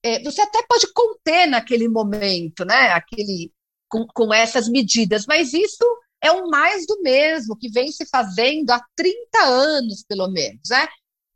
É, 0.04 0.22
você 0.24 0.42
até 0.42 0.64
pode 0.68 0.92
conter 0.94 1.48
naquele 1.48 1.88
momento, 1.88 2.66
né? 2.66 2.92
Aquele, 2.94 3.52
com, 3.88 4.06
com 4.08 4.34
essas 4.34 4.68
medidas, 4.68 5.26
mas 5.28 5.54
isso 5.54 5.86
é 6.22 6.32
o 6.32 6.48
mais 6.48 6.86
do 6.86 7.02
mesmo 7.02 7.58
que 7.58 7.70
vem 7.70 7.92
se 7.92 8.06
fazendo 8.06 8.70
há 8.72 8.82
30 8.96 9.44
anos, 9.44 10.04
pelo 10.08 10.28
menos. 10.30 10.70
Né? 10.70 10.88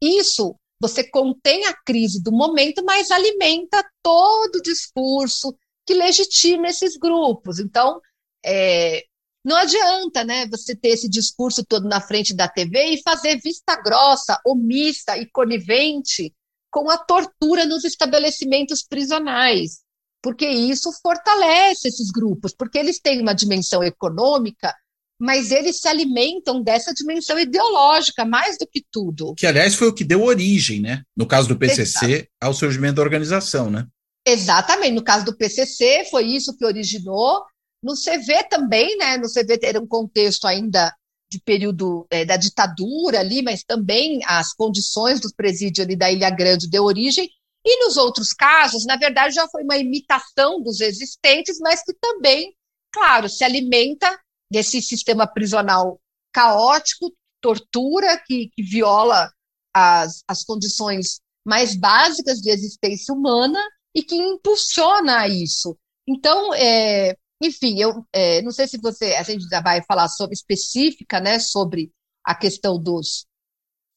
Isso 0.01 0.55
você 0.79 1.09
contém 1.09 1.65
a 1.65 1.73
crise 1.73 2.21
do 2.21 2.31
momento, 2.31 2.83
mas 2.83 3.09
alimenta 3.09 3.83
todo 4.03 4.57
o 4.57 4.61
discurso 4.61 5.55
que 5.85 5.93
legitima 5.93 6.67
esses 6.67 6.97
grupos. 6.97 7.59
Então, 7.59 7.99
é, 8.45 9.03
não 9.45 9.55
adianta 9.55 10.23
né, 10.23 10.47
você 10.47 10.75
ter 10.75 10.89
esse 10.89 11.07
discurso 11.07 11.63
todo 11.63 11.87
na 11.87 12.01
frente 12.01 12.35
da 12.35 12.47
TV 12.47 12.95
e 12.95 13.01
fazer 13.01 13.39
vista 13.39 13.75
grossa, 13.81 14.39
omissa 14.45 15.17
e 15.17 15.25
conivente 15.27 16.33
com 16.71 16.89
a 16.89 16.97
tortura 16.97 17.65
nos 17.65 17.85
estabelecimentos 17.85 18.83
prisionais 18.83 19.85
porque 20.25 20.49
isso 20.49 20.91
fortalece 21.03 21.87
esses 21.87 22.09
grupos, 22.09 22.51
porque 22.57 22.79
eles 22.79 22.99
têm 22.99 23.21
uma 23.21 23.35
dimensão 23.35 23.83
econômica, 23.83 24.73
mas 25.21 25.51
eles 25.51 25.79
se 25.79 25.87
alimentam 25.87 26.63
dessa 26.63 26.91
dimensão 26.95 27.37
ideológica 27.37 28.25
mais 28.25 28.57
do 28.57 28.65
que 28.65 28.83
tudo. 28.91 29.35
Que, 29.35 29.45
aliás, 29.45 29.75
foi 29.75 29.87
o 29.87 29.93
que 29.93 30.03
deu 30.03 30.23
origem, 30.23 30.81
né? 30.81 31.03
No 31.15 31.27
caso 31.27 31.47
do 31.47 31.55
PCC, 31.55 32.05
Exato. 32.05 32.27
ao 32.41 32.55
surgimento 32.55 32.95
da 32.95 33.03
organização, 33.03 33.69
né? 33.69 33.85
Exatamente. 34.27 34.95
No 34.95 35.03
caso 35.03 35.25
do 35.25 35.37
PCC, 35.37 36.07
foi 36.09 36.23
isso 36.23 36.57
que 36.57 36.65
originou. 36.65 37.43
No 37.85 37.93
CV 37.93 38.43
também, 38.49 38.97
né? 38.97 39.17
No 39.17 39.31
CV 39.31 39.59
era 39.61 39.79
um 39.79 39.85
contexto 39.85 40.47
ainda 40.47 40.91
de 41.29 41.39
período 41.39 42.07
é, 42.09 42.25
da 42.25 42.35
ditadura 42.35 43.19
ali, 43.19 43.43
mas 43.43 43.63
também 43.63 44.21
as 44.25 44.53
condições 44.53 45.19
dos 45.19 45.31
presídios 45.31 45.85
ali 45.85 45.95
da 45.95 46.11
Ilha 46.11 46.29
Grande 46.31 46.69
deu 46.69 46.83
origem 46.83 47.29
e 47.63 47.83
nos 47.83 47.97
outros 47.97 48.33
casos, 48.33 48.85
na 48.85 48.95
verdade, 48.95 49.35
já 49.35 49.47
foi 49.47 49.63
uma 49.63 49.77
imitação 49.77 50.61
dos 50.61 50.81
existentes, 50.81 51.59
mas 51.59 51.83
que 51.83 51.93
também, 51.93 52.55
claro, 52.91 53.27
se 53.27 53.43
alimenta 53.43 54.19
desse 54.51 54.81
sistema 54.83 55.25
prisional 55.25 55.99
caótico, 56.31 57.11
tortura, 57.41 58.21
que, 58.25 58.49
que 58.55 58.63
viola 58.63 59.31
as, 59.73 60.23
as 60.27 60.43
condições 60.43 61.19
mais 61.45 61.75
básicas 61.75 62.39
de 62.39 62.49
existência 62.49 63.13
humana 63.13 63.59
e 63.95 64.03
que 64.03 64.15
impulsiona 64.15 65.27
isso. 65.27 65.77
Então, 66.07 66.53
é, 66.53 67.15
enfim, 67.41 67.79
eu 67.79 68.05
é, 68.13 68.41
não 68.41 68.51
sei 68.51 68.67
se 68.67 68.77
você, 68.77 69.13
a 69.13 69.23
gente 69.23 69.47
já 69.47 69.61
vai 69.61 69.83
falar 69.83 70.07
sobre 70.07 70.33
específica, 70.33 71.19
né, 71.19 71.39
sobre 71.39 71.91
a 72.25 72.33
questão 72.33 72.81
dos, 72.81 73.25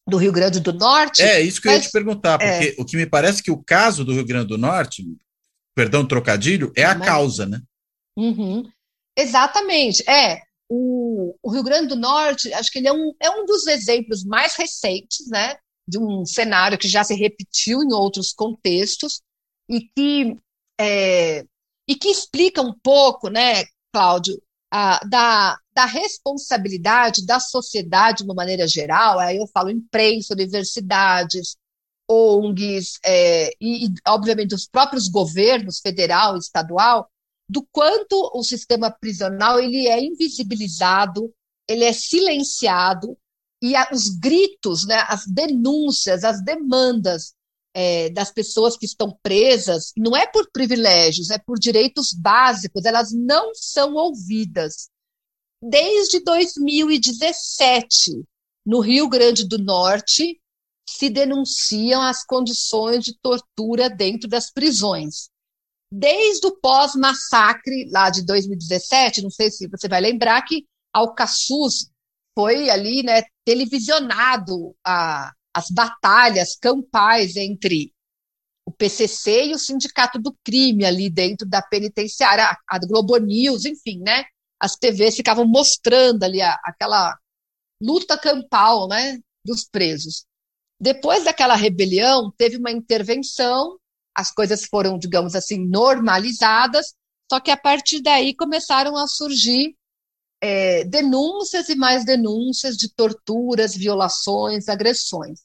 do 0.07 0.17
Rio 0.17 0.33
Grande 0.33 0.61
do 0.61 0.73
Norte. 0.73 1.23
É, 1.23 1.41
isso 1.41 1.61
que 1.61 1.69
mas, 1.69 1.77
eu 1.77 1.83
ia 1.83 1.89
te 1.89 1.93
perguntar, 1.93 2.39
porque 2.39 2.75
é. 2.79 2.83
o 2.83 2.85
que 2.85 2.97
me 2.97 3.07
parece 3.07 3.43
que 3.43 3.51
o 3.51 3.63
caso 3.63 4.05
do 4.05 4.13
Rio 4.13 4.27
Grande 4.27 4.49
do 4.49 4.59
Norte, 4.59 5.05
perdão, 5.75 6.07
trocadilho, 6.07 6.73
é 6.77 6.85
a 6.85 6.95
mas, 6.95 7.07
causa, 7.07 7.47
né? 7.47 7.61
Uhum, 8.17 8.69
exatamente, 9.17 10.09
é. 10.09 10.43
O, 10.71 11.35
o, 11.43 11.51
Rio 11.51 11.63
Grande 11.63 11.89
do 11.89 11.97
Norte, 11.97 12.53
acho 12.53 12.71
que 12.71 12.79
ele 12.79 12.89
é 12.89 12.93
um, 12.93 13.15
é 13.21 13.31
um 13.31 13.47
dos 13.47 13.67
exemplos 13.67 14.23
mais 14.23 14.55
recentes, 14.55 15.27
né, 15.29 15.57
de 15.89 15.99
um 15.99 16.27
cenário 16.27 16.77
que 16.77 16.87
já 16.87 17.03
se 17.03 17.15
repetiu 17.15 17.83
em 17.83 17.93
outros 17.93 18.35
contextos 18.35 19.23
e 19.71 19.81
que, 19.81 20.37
é, 20.79 21.47
e 21.89 21.95
que 21.95 22.09
explica 22.09 22.61
um 22.61 22.75
pouco, 22.83 23.29
né, 23.31 23.65
Cláudio, 23.93 24.41
a, 24.71 25.01
da, 25.07 25.59
da 25.73 25.87
responsabilidade 25.87 27.25
da 27.25 27.41
sociedade 27.41 28.19
de 28.19 28.25
uma 28.25 28.35
maneira 28.35 28.69
geral, 28.69 29.19
aí 29.19 29.39
eu 29.39 29.47
falo 29.47 29.71
imprensa, 29.71 30.35
universidades, 30.35 31.57
ONGs, 32.11 32.99
é, 33.05 33.51
e, 33.61 33.89
obviamente, 34.07 34.55
os 34.55 34.69
próprios 34.69 35.09
governos 35.09 35.81
federal 35.81 36.37
e 36.37 36.39
estadual, 36.39 37.09
do 37.49 37.67
quanto 37.73 38.31
o 38.35 38.43
sistema 38.43 38.91
prisional 38.91 39.59
ele 39.59 39.87
é 39.89 40.03
invisibilizado, 40.03 41.33
ele 41.67 41.85
é 41.85 41.93
silenciado, 41.93 43.17
e 43.63 43.73
os 43.93 44.09
gritos, 44.11 44.87
né, 44.87 45.05
as 45.09 45.27
denúncias, 45.27 46.23
as 46.25 46.43
demandas 46.45 47.35
é, 47.75 48.11
das 48.11 48.33
pessoas 48.33 48.77
que 48.77 48.87
estão 48.87 49.17
presas, 49.23 49.93
não 49.97 50.17
é 50.17 50.27
por 50.27 50.51
privilégios, 50.51 51.31
é 51.31 51.39
por 51.39 51.59
direitos 51.59 52.13
básicos, 52.13 52.85
elas 52.85 53.13
não 53.13 53.55
são 53.55 53.95
ouvidas 53.95 54.89
desde 55.63 56.21
2017, 56.21 58.25
no 58.65 58.81
Rio 58.81 59.09
Grande 59.09 59.47
do 59.47 59.59
Norte, 59.59 60.41
se 60.89 61.11
denunciam 61.11 62.01
as 62.01 62.25
condições 62.25 63.05
de 63.05 63.19
tortura 63.21 63.91
dentro 63.91 64.29
das 64.29 64.51
prisões. 64.51 65.29
Desde 65.91 66.47
o 66.47 66.57
pós-massacre, 66.57 67.89
lá 67.91 68.11
de 68.11 68.25
2017, 68.25 69.23
não 69.23 69.31
sei 69.31 69.51
se 69.51 69.67
você 69.69 69.89
vai 69.89 70.01
lembrar 70.01 70.43
que 70.43 70.67
Alcaçuz 70.93 71.91
foi 72.35 72.71
ali, 72.71 73.03
né, 73.03 73.23
televisionado 73.45 74.75
a, 74.85 75.33
as 75.59 75.71
batalhas 75.71 76.57
campais 76.57 77.37
entre 77.37 77.93
o 78.65 78.71
PCC 78.71 79.47
e 79.47 79.55
o 79.55 79.59
Sindicato 79.59 80.19
do 80.19 80.37
Crime 80.45 80.85
ali 80.85 81.11
dentro 81.11 81.49
da 81.49 81.61
penitenciária, 81.63 82.57
a, 82.69 82.79
Globo 82.79 83.17
News, 83.17 83.65
enfim, 83.65 84.01
né? 84.01 84.25
as 84.61 84.77
TVs 84.77 85.17
ficavam 85.17 85.47
mostrando 85.47 86.23
ali 86.25 86.43
a, 86.43 86.59
aquela 86.65 87.17
luta 87.81 88.19
campal 88.19 88.89
né, 88.89 89.19
dos 89.45 89.65
presos. 89.65 90.25
Depois 90.81 91.25
daquela 91.25 91.55
rebelião, 91.55 92.33
teve 92.37 92.57
uma 92.57 92.71
intervenção, 92.71 93.79
as 94.15 94.31
coisas 94.31 94.65
foram, 94.65 94.99
digamos 94.99 95.35
assim, 95.35 95.67
normalizadas, 95.67 96.95
só 97.31 97.41
que 97.41 97.51
a 97.51 97.57
partir 97.57 98.01
daí 98.01 98.35
começaram 98.35 98.97
a 98.97 99.07
surgir 99.07 99.77
é, 100.41 100.85
denúncias 100.85 101.69
e 101.69 101.75
mais 101.75 102.05
denúncias 102.05 102.77
de 102.77 102.93
torturas, 102.93 103.75
violações, 103.75 104.69
agressões. 104.69 105.41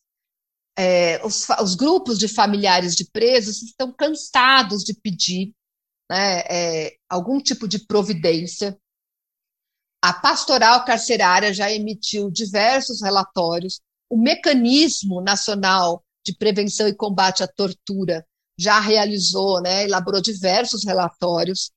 É, 0.78 1.24
os, 1.26 1.48
os, 1.62 1.76
grupos 1.76 2.18
de 2.18 2.28
familiares 2.28 2.96
de 2.96 3.06
presos 3.06 3.62
estão 3.62 3.92
cansados 3.92 4.84
de 4.84 4.94
pedir 4.94 5.54
né, 6.10 6.40
é, 6.50 6.96
algum 7.08 7.40
tipo 7.40 7.68
de 7.68 7.86
providência 7.86 8.76
a 10.04 10.12
pastoral 10.12 10.84
carcerária 10.84 11.54
já 11.54 11.72
emitiu 11.72 12.30
diversos 12.30 13.02
relatórios. 13.02 13.80
O 14.10 14.18
Mecanismo 14.18 15.22
Nacional 15.22 16.04
de 16.26 16.36
Prevenção 16.36 16.90
e 16.90 16.94
Combate 16.94 17.42
à 17.42 17.48
Tortura 17.48 18.26
já 18.60 18.82
realizou, 18.82 19.62
né, 19.62 19.86
elaborou 19.86 20.22
diversos 20.22 20.84
relatórios. 20.84 21.72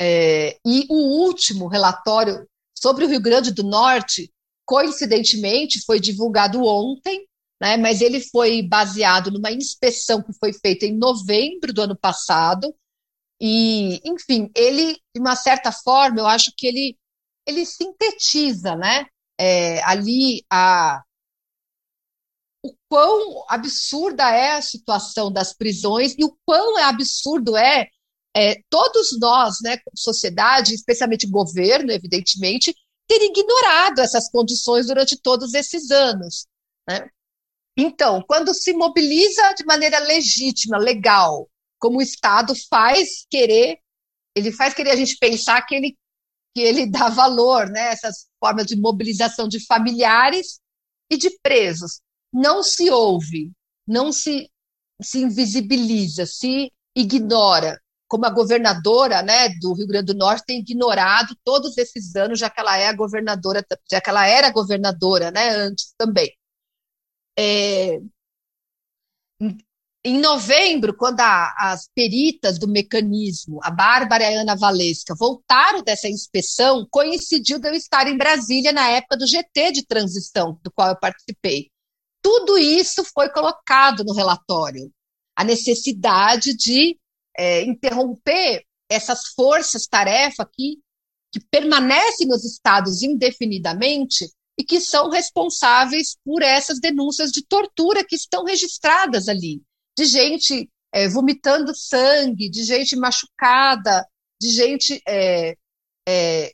É, 0.00 0.56
e 0.64 0.86
o 0.88 1.24
último 1.24 1.66
relatório 1.66 2.46
sobre 2.72 3.04
o 3.04 3.08
Rio 3.08 3.20
Grande 3.20 3.50
do 3.50 3.64
Norte, 3.64 4.32
coincidentemente, 4.64 5.84
foi 5.84 5.98
divulgado 5.98 6.64
ontem, 6.64 7.26
né, 7.60 7.76
mas 7.76 8.00
ele 8.00 8.20
foi 8.20 8.62
baseado 8.62 9.30
numa 9.30 9.50
inspeção 9.50 10.22
que 10.22 10.32
foi 10.38 10.52
feita 10.52 10.86
em 10.86 10.96
novembro 10.96 11.72
do 11.72 11.82
ano 11.82 11.96
passado. 11.96 12.74
E, 13.40 14.00
enfim, 14.04 14.50
ele, 14.54 14.94
de 15.14 15.20
uma 15.20 15.36
certa 15.36 15.72
forma, 15.72 16.20
eu 16.20 16.26
acho 16.26 16.52
que 16.56 16.66
ele 16.66 16.98
ele 17.46 17.64
sintetiza, 17.64 18.74
né, 18.74 19.06
é, 19.38 19.80
ali 19.84 20.44
a, 20.50 21.00
o 22.64 22.74
quão 22.88 23.44
absurda 23.48 24.28
é 24.30 24.52
a 24.52 24.62
situação 24.62 25.30
das 25.32 25.52
prisões 25.54 26.14
e 26.18 26.24
o 26.24 26.36
quão 26.44 26.76
absurdo 26.78 27.56
é, 27.56 27.88
é 28.36 28.56
todos 28.68 29.16
nós, 29.20 29.58
né, 29.62 29.78
sociedade, 29.94 30.74
especialmente 30.74 31.28
governo, 31.28 31.92
evidentemente, 31.92 32.74
ter 33.06 33.22
ignorado 33.22 34.00
essas 34.00 34.28
condições 34.28 34.88
durante 34.88 35.16
todos 35.16 35.54
esses 35.54 35.90
anos. 35.92 36.46
Né? 36.88 37.08
Então, 37.76 38.22
quando 38.26 38.54
se 38.54 38.72
mobiliza 38.72 39.52
de 39.52 39.64
maneira 39.64 39.98
legítima, 39.98 40.78
legal, 40.78 41.48
como 41.78 41.98
o 41.98 42.02
Estado 42.02 42.54
faz 42.70 43.26
querer, 43.30 43.78
ele 44.34 44.50
faz 44.50 44.72
querer 44.72 44.90
a 44.90 44.96
gente 44.96 45.16
pensar 45.18 45.62
que 45.62 45.74
ele 45.74 45.96
que 46.54 46.62
ele 46.62 46.86
dá 46.86 47.10
valor, 47.10 47.68
né, 47.68 47.92
essas 47.92 48.28
formas 48.40 48.64
de 48.64 48.76
mobilização 48.76 49.46
de 49.46 49.62
familiares 49.66 50.58
e 51.10 51.18
de 51.18 51.28
presos. 51.42 52.00
Não 52.32 52.62
se 52.62 52.90
ouve, 52.90 53.52
não 53.86 54.10
se, 54.10 54.50
se 55.02 55.18
invisibiliza, 55.18 56.24
se 56.24 56.72
ignora, 56.96 57.78
como 58.08 58.24
a 58.24 58.30
governadora 58.30 59.20
né, 59.20 59.50
do 59.60 59.74
Rio 59.74 59.86
Grande 59.86 60.14
do 60.14 60.18
Norte 60.18 60.46
tem 60.46 60.60
ignorado 60.60 61.36
todos 61.44 61.76
esses 61.76 62.16
anos, 62.16 62.38
já 62.38 62.48
que 62.48 62.58
ela 62.58 62.78
é 62.78 62.90
governadora, 62.94 63.62
já 63.90 64.00
que 64.00 64.08
ela 64.08 64.26
era 64.26 64.50
governadora 64.50 65.30
né, 65.30 65.50
antes 65.50 65.92
também. 65.98 66.32
É, 67.38 68.00
em 70.04 70.20
novembro, 70.20 70.96
quando 70.96 71.18
a, 71.18 71.52
as 71.58 71.88
peritas 71.92 72.60
do 72.60 72.68
mecanismo, 72.68 73.58
a 73.64 73.72
Bárbara 73.72 74.22
e 74.22 74.36
a 74.36 74.40
Ana 74.40 74.54
Valesca, 74.54 75.16
voltaram 75.18 75.82
dessa 75.82 76.08
inspeção, 76.08 76.86
coincidiu 76.88 77.58
de 77.58 77.68
eu 77.68 77.74
estar 77.74 78.06
em 78.06 78.16
Brasília 78.16 78.72
na 78.72 78.88
época 78.88 79.16
do 79.16 79.26
GT 79.26 79.72
de 79.72 79.84
transição, 79.84 80.60
do 80.62 80.70
qual 80.70 80.90
eu 80.90 80.96
participei. 81.00 81.70
Tudo 82.22 82.56
isso 82.56 83.04
foi 83.12 83.28
colocado 83.30 84.04
no 84.04 84.14
relatório. 84.14 84.92
A 85.34 85.42
necessidade 85.42 86.56
de 86.56 86.96
é, 87.36 87.62
interromper 87.62 88.64
essas 88.88 89.26
forças-tarefa 89.34 90.48
que, 90.50 90.78
que 91.32 91.40
permanecem 91.50 92.28
nos 92.28 92.44
estados 92.44 93.02
indefinidamente 93.02 94.24
e 94.58 94.64
que 94.64 94.80
são 94.80 95.10
responsáveis 95.10 96.16
por 96.24 96.42
essas 96.42 96.80
denúncias 96.80 97.30
de 97.30 97.44
tortura 97.44 98.04
que 98.04 98.16
estão 98.16 98.44
registradas 98.44 99.28
ali, 99.28 99.62
de 99.96 100.04
gente 100.06 100.70
é, 100.92 101.08
vomitando 101.08 101.74
sangue, 101.74 102.48
de 102.48 102.64
gente 102.64 102.96
machucada, 102.96 104.06
de 104.40 104.50
gente. 104.50 105.02
É, 105.06 105.54
é, 106.08 106.52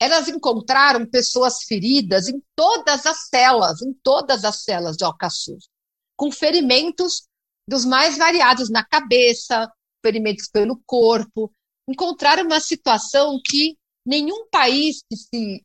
elas 0.00 0.26
encontraram 0.26 1.06
pessoas 1.06 1.62
feridas 1.62 2.28
em 2.28 2.42
todas 2.56 3.06
as 3.06 3.28
celas, 3.28 3.82
em 3.82 3.92
todas 4.02 4.44
as 4.44 4.64
celas 4.64 4.96
de 4.96 5.04
Alcaçuz, 5.04 5.68
com 6.16 6.32
ferimentos 6.32 7.28
dos 7.68 7.84
mais 7.84 8.18
variados 8.18 8.68
na 8.68 8.84
cabeça, 8.84 9.70
ferimentos 10.04 10.48
pelo 10.48 10.82
corpo. 10.84 11.52
Encontraram 11.88 12.44
uma 12.44 12.58
situação 12.58 13.40
que 13.44 13.76
nenhum 14.04 14.48
país 14.50 15.02
que 15.08 15.16
se 15.16 15.64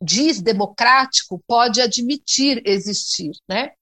diz 0.00 0.40
democrático 0.40 1.42
pode 1.46 1.80
admitir 1.80 2.62
existir, 2.64 3.32
né? 3.48 3.72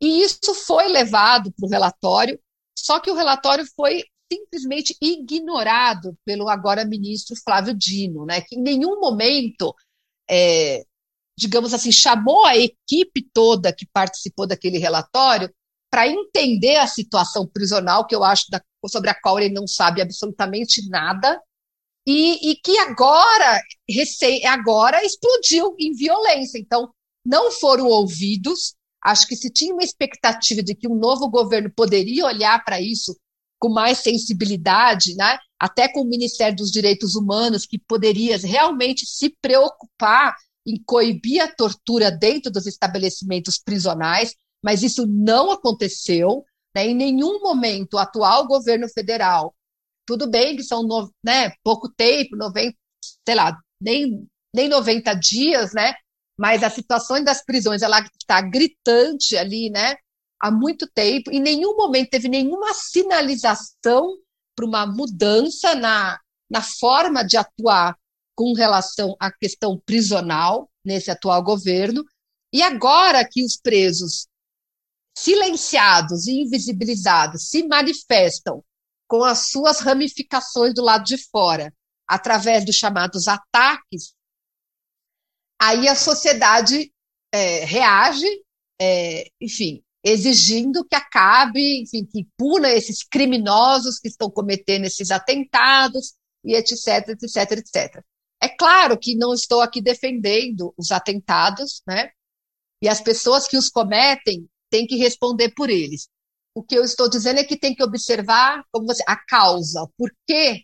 E 0.00 0.22
isso 0.22 0.54
foi 0.54 0.88
levado 0.88 1.52
para 1.52 1.66
o 1.66 1.70
relatório, 1.70 2.40
só 2.76 2.98
que 2.98 3.10
o 3.10 3.14
relatório 3.14 3.64
foi 3.76 4.04
simplesmente 4.32 4.96
ignorado 5.00 6.16
pelo 6.24 6.48
agora 6.48 6.84
ministro 6.84 7.36
Flávio 7.36 7.74
Dino, 7.74 8.24
né? 8.24 8.40
Que 8.40 8.56
em 8.56 8.62
nenhum 8.62 8.98
momento, 8.98 9.74
é, 10.28 10.84
digamos 11.38 11.74
assim, 11.74 11.92
chamou 11.92 12.44
a 12.46 12.56
equipe 12.56 13.28
toda 13.32 13.72
que 13.72 13.86
participou 13.92 14.46
daquele 14.46 14.78
relatório 14.78 15.52
para 15.90 16.08
entender 16.08 16.76
a 16.76 16.86
situação 16.86 17.46
prisional, 17.46 18.06
que 18.06 18.14
eu 18.14 18.24
acho 18.24 18.46
da, 18.50 18.62
sobre 18.86 19.10
a 19.10 19.14
qual 19.14 19.38
ele 19.38 19.52
não 19.52 19.66
sabe 19.66 20.00
absolutamente 20.00 20.88
nada, 20.88 21.40
e, 22.06 22.50
e 22.50 22.56
que 22.56 22.78
agora, 22.78 23.60
agora 24.48 25.04
explodiu 25.04 25.74
em 25.78 25.92
violência. 25.92 26.58
Então, 26.58 26.90
não 27.24 27.50
foram 27.52 27.86
ouvidos. 27.86 28.74
Acho 29.04 29.26
que 29.26 29.36
se 29.36 29.50
tinha 29.50 29.72
uma 29.72 29.84
expectativa 29.84 30.62
de 30.62 30.74
que 30.74 30.88
um 30.88 30.94
novo 30.94 31.28
governo 31.28 31.70
poderia 31.74 32.26
olhar 32.26 32.64
para 32.64 32.80
isso 32.80 33.16
com 33.58 33.68
mais 33.68 33.98
sensibilidade, 33.98 35.14
né? 35.14 35.38
até 35.58 35.86
com 35.86 36.00
o 36.00 36.08
Ministério 36.08 36.56
dos 36.56 36.72
Direitos 36.72 37.14
Humanos, 37.14 37.64
que 37.64 37.78
poderia 37.78 38.36
realmente 38.36 39.06
se 39.06 39.36
preocupar 39.40 40.34
em 40.66 40.82
coibir 40.84 41.40
a 41.40 41.52
tortura 41.52 42.10
dentro 42.10 42.50
dos 42.50 42.66
estabelecimentos 42.66 43.58
prisionais, 43.58 44.34
mas 44.62 44.82
isso 44.82 45.06
não 45.06 45.52
aconteceu. 45.52 46.44
Né? 46.74 46.88
Em 46.88 46.94
nenhum 46.94 47.40
momento 47.40 47.94
o 47.94 47.98
atual 47.98 48.48
governo 48.48 48.88
federal 48.88 49.54
tudo 50.06 50.28
bem 50.28 50.56
que 50.56 50.62
são 50.62 50.82
no, 50.82 51.12
né, 51.24 51.52
pouco 51.62 51.88
tempo, 51.88 52.36
90, 52.36 52.76
sei 53.26 53.34
lá, 53.34 53.56
nem, 53.80 54.28
nem 54.54 54.68
90 54.68 55.14
dias, 55.14 55.72
né? 55.72 55.94
Mas 56.38 56.62
a 56.62 56.70
situação 56.70 57.22
das 57.22 57.44
prisões 57.44 57.82
ela 57.82 58.00
está 58.00 58.40
gritante 58.40 59.36
ali, 59.36 59.70
né? 59.70 59.96
Há 60.40 60.50
muito 60.50 60.88
tempo, 60.92 61.30
em 61.30 61.40
nenhum 61.40 61.76
momento 61.76 62.10
teve 62.10 62.28
nenhuma 62.28 62.74
sinalização 62.74 64.16
para 64.56 64.66
uma 64.66 64.86
mudança 64.86 65.74
na, 65.74 66.18
na 66.50 66.62
forma 66.62 67.22
de 67.24 67.36
atuar 67.36 67.96
com 68.34 68.52
relação 68.54 69.14
à 69.20 69.30
questão 69.30 69.80
prisional 69.86 70.68
nesse 70.84 71.10
atual 71.10 71.42
governo. 71.42 72.04
E 72.52 72.60
agora 72.60 73.26
que 73.28 73.44
os 73.44 73.56
presos 73.56 74.26
silenciados 75.16 76.26
e 76.26 76.40
invisibilizados 76.40 77.48
se 77.48 77.66
manifestam 77.66 78.64
com 79.12 79.22
as 79.22 79.50
suas 79.50 79.80
ramificações 79.80 80.72
do 80.72 80.80
lado 80.80 81.04
de 81.04 81.18
fora, 81.18 81.70
através 82.08 82.64
dos 82.64 82.74
chamados 82.74 83.28
ataques, 83.28 84.14
aí 85.60 85.86
a 85.86 85.94
sociedade 85.94 86.90
é, 87.30 87.62
reage, 87.66 88.26
é, 88.80 89.26
enfim, 89.38 89.84
exigindo 90.02 90.82
que 90.82 90.96
acabe, 90.96 91.82
enfim, 91.82 92.06
que 92.06 92.26
puna 92.38 92.70
esses 92.70 93.04
criminosos 93.04 93.98
que 93.98 94.08
estão 94.08 94.30
cometendo 94.30 94.86
esses 94.86 95.10
atentados 95.10 96.14
e 96.42 96.54
etc, 96.54 97.10
etc, 97.10 97.52
etc. 97.58 98.02
É 98.42 98.48
claro 98.48 98.98
que 98.98 99.14
não 99.14 99.34
estou 99.34 99.60
aqui 99.60 99.82
defendendo 99.82 100.72
os 100.74 100.90
atentados, 100.90 101.82
né? 101.86 102.12
E 102.80 102.88
as 102.88 103.02
pessoas 103.02 103.46
que 103.46 103.58
os 103.58 103.68
cometem 103.68 104.48
têm 104.70 104.86
que 104.86 104.96
responder 104.96 105.50
por 105.50 105.68
eles. 105.68 106.08
O 106.54 106.62
que 106.62 106.76
eu 106.76 106.84
estou 106.84 107.08
dizendo 107.08 107.40
é 107.40 107.44
que 107.44 107.56
tem 107.56 107.74
que 107.74 107.82
observar 107.82 108.62
como 108.70 108.86
você, 108.86 109.02
a 109.06 109.16
causa, 109.16 109.88
por 109.96 110.10
que, 110.26 110.62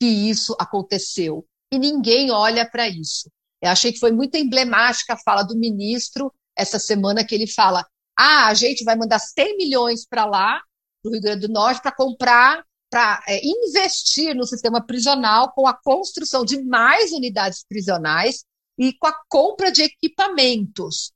que 0.00 0.06
isso 0.06 0.54
aconteceu. 0.58 1.46
E 1.72 1.78
ninguém 1.78 2.30
olha 2.30 2.68
para 2.68 2.88
isso. 2.88 3.30
Eu 3.62 3.70
achei 3.70 3.92
que 3.92 3.98
foi 3.98 4.12
muito 4.12 4.36
emblemática 4.36 5.14
a 5.14 5.18
fala 5.18 5.42
do 5.42 5.56
ministro 5.56 6.32
essa 6.56 6.78
semana 6.78 7.24
que 7.24 7.34
ele 7.34 7.46
fala: 7.46 7.86
ah, 8.18 8.46
a 8.46 8.54
gente 8.54 8.84
vai 8.84 8.96
mandar 8.96 9.18
100 9.18 9.56
milhões 9.56 10.06
para 10.06 10.24
lá, 10.24 10.60
para 11.02 11.08
o 11.08 11.12
Rio 11.12 11.22
Grande 11.22 11.46
do 11.46 11.52
Norte, 11.52 11.80
para 11.80 11.92
comprar, 11.94 12.64
para 12.90 13.22
é, 13.26 13.40
investir 13.46 14.34
no 14.34 14.44
sistema 14.46 14.84
prisional 14.84 15.52
com 15.52 15.66
a 15.66 15.74
construção 15.74 16.44
de 16.44 16.62
mais 16.62 17.12
unidades 17.12 17.64
prisionais 17.66 18.44
e 18.78 18.92
com 18.94 19.06
a 19.06 19.14
compra 19.28 19.70
de 19.70 19.82
equipamentos. 19.82 21.12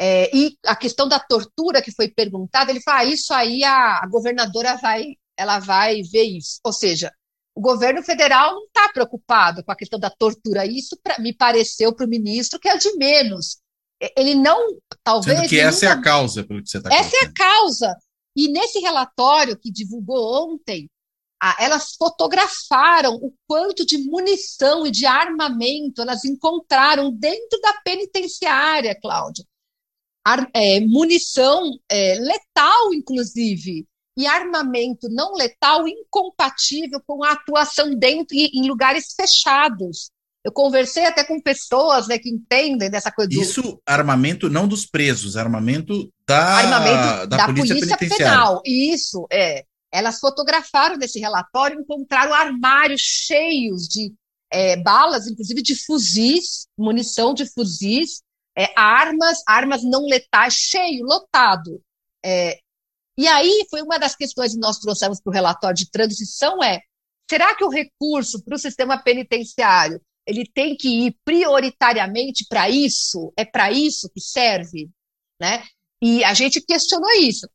É, 0.00 0.30
e 0.34 0.56
a 0.64 0.76
questão 0.76 1.08
da 1.08 1.18
tortura 1.18 1.82
que 1.82 1.90
foi 1.90 2.08
perguntada, 2.08 2.70
ele 2.70 2.80
fala, 2.80 3.00
ah, 3.00 3.04
isso 3.04 3.34
aí 3.34 3.64
a, 3.64 4.00
a 4.02 4.06
governadora 4.06 4.76
vai, 4.76 5.16
ela 5.36 5.58
vai 5.58 6.02
ver 6.02 6.22
isso. 6.22 6.60
Ou 6.64 6.72
seja, 6.72 7.12
o 7.54 7.60
governo 7.60 8.02
federal 8.04 8.54
não 8.54 8.66
está 8.66 8.88
preocupado 8.92 9.64
com 9.64 9.72
a 9.72 9.76
questão 9.76 9.98
da 9.98 10.08
tortura. 10.08 10.64
Isso 10.64 10.96
pra, 11.02 11.18
me 11.18 11.34
pareceu 11.34 11.92
para 11.92 12.06
o 12.06 12.08
ministro 12.08 12.60
que 12.60 12.68
é 12.68 12.76
de 12.76 12.96
menos. 12.96 13.58
Ele 14.16 14.36
não, 14.36 14.78
talvez. 15.02 15.38
Sendo 15.38 15.48
que 15.48 15.58
essa 15.58 15.86
é 15.86 15.88
a 15.88 16.00
causa, 16.00 16.44
pelo 16.44 16.62
que 16.62 16.70
você 16.70 16.78
está 16.78 16.94
Essa 16.94 17.16
é 17.16 17.26
a 17.26 17.32
causa. 17.32 17.96
E 18.36 18.48
nesse 18.48 18.78
relatório 18.78 19.58
que 19.58 19.72
divulgou 19.72 20.52
ontem, 20.52 20.88
elas 21.58 21.96
fotografaram 21.96 23.14
o 23.14 23.34
quanto 23.48 23.84
de 23.84 23.98
munição 23.98 24.86
e 24.86 24.92
de 24.92 25.06
armamento 25.06 26.02
elas 26.02 26.24
encontraram 26.24 27.12
dentro 27.12 27.60
da 27.60 27.72
penitenciária, 27.84 28.96
Cláudia 30.24 30.50
é, 30.54 30.80
munição 30.80 31.70
é, 31.90 32.14
letal, 32.16 32.92
inclusive, 32.92 33.86
e 34.16 34.26
armamento 34.26 35.08
não 35.08 35.34
letal 35.34 35.86
incompatível 35.86 37.00
com 37.06 37.22
a 37.22 37.32
atuação 37.32 37.94
dentro 37.94 38.36
e 38.36 38.50
em 38.54 38.68
lugares 38.68 39.14
fechados. 39.14 40.10
Eu 40.44 40.52
conversei 40.52 41.04
até 41.04 41.24
com 41.24 41.40
pessoas 41.40 42.08
né, 42.08 42.18
que 42.18 42.28
entendem 42.28 42.90
dessa 42.90 43.12
coisa. 43.12 43.30
Do... 43.30 43.40
Isso, 43.40 43.80
armamento 43.86 44.48
não 44.48 44.66
dos 44.66 44.86
presos, 44.86 45.36
armamento 45.36 46.10
da, 46.26 46.38
armamento 46.38 47.28
da, 47.28 47.36
da 47.36 47.46
polícia, 47.46 47.74
polícia 47.74 47.96
penal. 47.96 48.62
Isso, 48.64 49.26
é. 49.30 49.64
Elas 49.92 50.18
fotografaram 50.18 50.96
nesse 50.96 51.18
relatório, 51.18 51.80
encontraram 51.80 52.34
armários 52.34 53.00
cheios 53.00 53.88
de 53.88 54.12
é, 54.52 54.76
balas, 54.76 55.26
inclusive 55.26 55.62
de 55.62 55.74
fuzis, 55.74 56.66
munição 56.76 57.32
de 57.32 57.46
fuzis, 57.46 58.22
é, 58.58 58.72
armas, 58.76 59.38
armas 59.46 59.84
não 59.84 60.04
letais, 60.04 60.54
cheio, 60.54 61.04
lotado. 61.04 61.80
É, 62.24 62.58
e 63.16 63.28
aí 63.28 63.66
foi 63.70 63.82
uma 63.82 63.98
das 63.98 64.16
questões 64.16 64.52
que 64.54 64.58
nós 64.58 64.78
trouxemos 64.78 65.20
para 65.20 65.30
o 65.30 65.34
relatório 65.34 65.76
de 65.76 65.90
transição 65.90 66.62
é, 66.62 66.80
será 67.30 67.54
que 67.54 67.64
o 67.64 67.68
recurso 67.68 68.42
para 68.42 68.56
o 68.56 68.58
sistema 68.58 69.00
penitenciário 69.00 70.00
ele 70.26 70.44
tem 70.44 70.76
que 70.76 71.06
ir 71.06 71.16
prioritariamente 71.24 72.46
para 72.48 72.68
isso? 72.68 73.32
É 73.36 73.44
para 73.44 73.70
isso 73.70 74.10
que 74.12 74.20
serve? 74.20 74.90
Né? 75.40 75.62
E 76.02 76.24
a 76.24 76.34
gente 76.34 76.60
questionou 76.60 77.10
isso. 77.12 77.48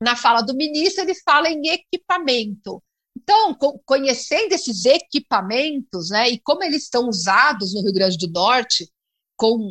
Na 0.00 0.14
fala 0.14 0.42
do 0.42 0.54
ministro, 0.54 1.02
ele 1.02 1.14
fala 1.14 1.48
em 1.48 1.68
equipamento. 1.68 2.82
Então, 3.16 3.56
conhecendo 3.84 4.52
esses 4.52 4.84
equipamentos, 4.84 6.10
né, 6.10 6.30
e 6.30 6.40
como 6.40 6.62
eles 6.62 6.84
estão 6.84 7.08
usados 7.08 7.74
no 7.74 7.82
Rio 7.82 7.92
Grande 7.92 8.16
do 8.16 8.32
Norte, 8.32 8.88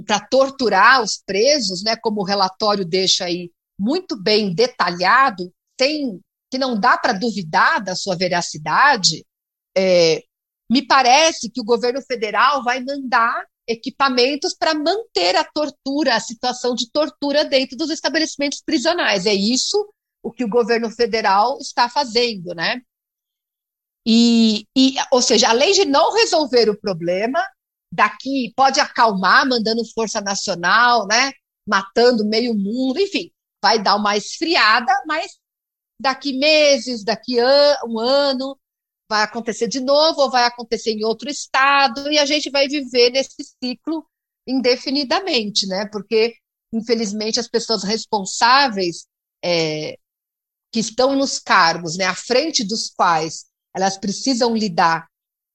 para 0.05 0.19
torturar 0.19 1.01
os 1.01 1.21
presos, 1.25 1.83
né, 1.83 1.95
como 1.95 2.21
o 2.21 2.25
relatório 2.25 2.85
deixa 2.85 3.25
aí 3.25 3.51
muito 3.79 4.21
bem 4.21 4.53
detalhado, 4.53 5.51
tem 5.77 6.19
que 6.51 6.57
não 6.57 6.79
dá 6.79 6.97
para 6.97 7.13
duvidar 7.13 7.83
da 7.83 7.95
sua 7.95 8.15
veracidade, 8.15 9.23
é, 9.77 10.23
me 10.69 10.85
parece 10.85 11.49
que 11.49 11.61
o 11.61 11.65
governo 11.65 12.01
federal 12.01 12.63
vai 12.63 12.83
mandar 12.83 13.45
equipamentos 13.67 14.55
para 14.55 14.73
manter 14.73 15.35
a 15.35 15.43
tortura, 15.43 16.15
a 16.15 16.19
situação 16.19 16.73
de 16.73 16.89
tortura 16.91 17.45
dentro 17.45 17.77
dos 17.77 17.91
estabelecimentos 17.91 18.61
prisionais. 18.65 19.27
É 19.27 19.33
isso 19.33 19.87
o 20.23 20.31
que 20.31 20.43
o 20.43 20.49
governo 20.49 20.89
federal 20.89 21.59
está 21.59 21.87
fazendo, 21.87 22.53
né? 22.55 22.81
E, 24.05 24.65
e, 24.75 24.95
ou 25.11 25.21
seja, 25.21 25.49
além 25.49 25.71
de 25.71 25.85
não 25.85 26.13
resolver 26.15 26.69
o 26.69 26.79
problema, 26.79 27.43
daqui 27.91 28.53
pode 28.55 28.79
acalmar, 28.79 29.47
mandando 29.47 29.83
força 29.93 30.21
nacional, 30.21 31.07
né? 31.07 31.31
Matando 31.67 32.25
meio 32.25 32.53
mundo, 32.53 32.99
enfim, 32.99 33.31
vai 33.61 33.81
dar 33.81 33.95
uma 33.95 34.15
esfriada, 34.17 34.91
mas 35.05 35.37
daqui 35.99 36.37
meses, 36.37 37.03
daqui 37.03 37.39
an 37.39 37.77
um 37.87 37.99
ano, 37.99 38.57
vai 39.09 39.23
acontecer 39.23 39.67
de 39.67 39.79
novo 39.79 40.21
ou 40.21 40.31
vai 40.31 40.45
acontecer 40.45 40.91
em 40.91 41.03
outro 41.03 41.29
estado 41.29 42.11
e 42.11 42.19
a 42.19 42.25
gente 42.25 42.49
vai 42.49 42.67
viver 42.67 43.11
nesse 43.11 43.43
ciclo 43.63 44.05
indefinidamente, 44.47 45.67
né? 45.67 45.87
Porque 45.91 46.35
infelizmente 46.71 47.39
as 47.39 47.47
pessoas 47.47 47.83
responsáveis 47.83 49.07
é, 49.43 49.97
que 50.71 50.79
estão 50.79 51.15
nos 51.15 51.39
cargos, 51.39 51.97
né, 51.97 52.05
à 52.05 52.15
frente 52.15 52.63
dos 52.63 52.91
quais 52.95 53.45
elas 53.75 53.97
precisam 53.97 54.55
lidar 54.55 55.07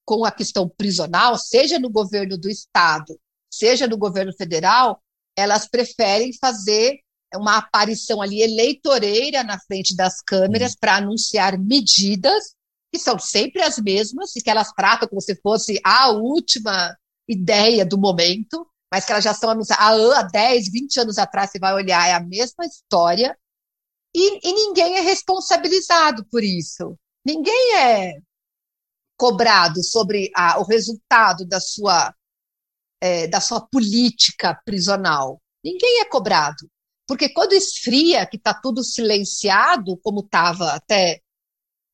com 0.05 0.23
a 0.23 0.31
questão 0.31 0.69
prisional, 0.69 1.37
seja 1.37 1.79
no 1.79 1.89
governo 1.89 2.37
do 2.37 2.49
estado, 2.49 3.19
seja 3.51 3.87
no 3.87 3.97
governo 3.97 4.31
federal, 4.33 5.01
elas 5.35 5.67
preferem 5.67 6.31
fazer 6.39 6.99
uma 7.35 7.57
aparição 7.57 8.21
ali 8.21 8.41
eleitoreira 8.41 9.43
na 9.43 9.59
frente 9.59 9.95
das 9.95 10.21
câmeras 10.21 10.73
uhum. 10.73 10.77
para 10.79 10.95
anunciar 10.97 11.57
medidas 11.57 12.55
que 12.91 12.99
são 12.99 13.19
sempre 13.19 13.61
as 13.61 13.77
mesmas 13.77 14.35
e 14.35 14.41
que 14.41 14.49
elas 14.49 14.71
tratam 14.71 15.09
como 15.09 15.19
se 15.19 15.35
fosse 15.41 15.81
a 15.83 16.11
última 16.11 16.95
ideia 17.27 17.85
do 17.85 17.97
momento, 17.97 18.65
mas 18.91 19.05
que 19.05 19.11
elas 19.11 19.23
já 19.23 19.33
são 19.33 19.49
anunciadas 19.49 20.11
há 20.13 20.21
10, 20.23 20.71
20 20.71 20.99
anos 21.01 21.17
atrás, 21.17 21.51
você 21.51 21.59
vai 21.59 21.73
olhar, 21.73 22.07
é 22.07 22.13
a 22.13 22.19
mesma 22.21 22.65
história, 22.65 23.37
e, 24.15 24.47
e 24.47 24.53
ninguém 24.53 24.95
é 24.95 25.01
responsabilizado 25.01 26.25
por 26.31 26.41
isso. 26.41 26.97
Ninguém 27.25 27.75
é 27.75 28.13
cobrado 29.17 29.83
sobre 29.83 30.31
a, 30.35 30.59
o 30.59 30.63
resultado 30.63 31.45
da 31.45 31.59
sua, 31.59 32.13
é, 33.01 33.27
da 33.27 33.39
sua 33.39 33.61
política 33.61 34.59
prisional. 34.65 35.41
Ninguém 35.63 36.01
é 36.01 36.05
cobrado. 36.05 36.69
Porque 37.07 37.29
quando 37.29 37.53
esfria, 37.53 38.25
que 38.25 38.37
está 38.37 38.53
tudo 38.53 38.83
silenciado, 38.83 39.97
como 39.97 40.21
estava 40.21 40.71
até 40.73 41.21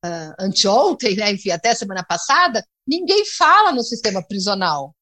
uh, 0.06 0.34
anteontem, 0.39 1.15
né, 1.15 1.31
enfim, 1.31 1.52
até 1.52 1.76
semana 1.76 2.03
passada, 2.03 2.65
ninguém 2.88 3.26
fala 3.26 3.73
no 3.73 3.84
sistema 3.84 4.26
prisional. 4.26 4.95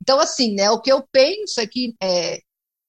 Então, 0.00 0.20
assim, 0.20 0.54
né, 0.54 0.70
o 0.70 0.80
que 0.80 0.92
eu 0.92 1.06
penso 1.10 1.60
é 1.60 1.66
que 1.66 1.96
é, 2.00 2.38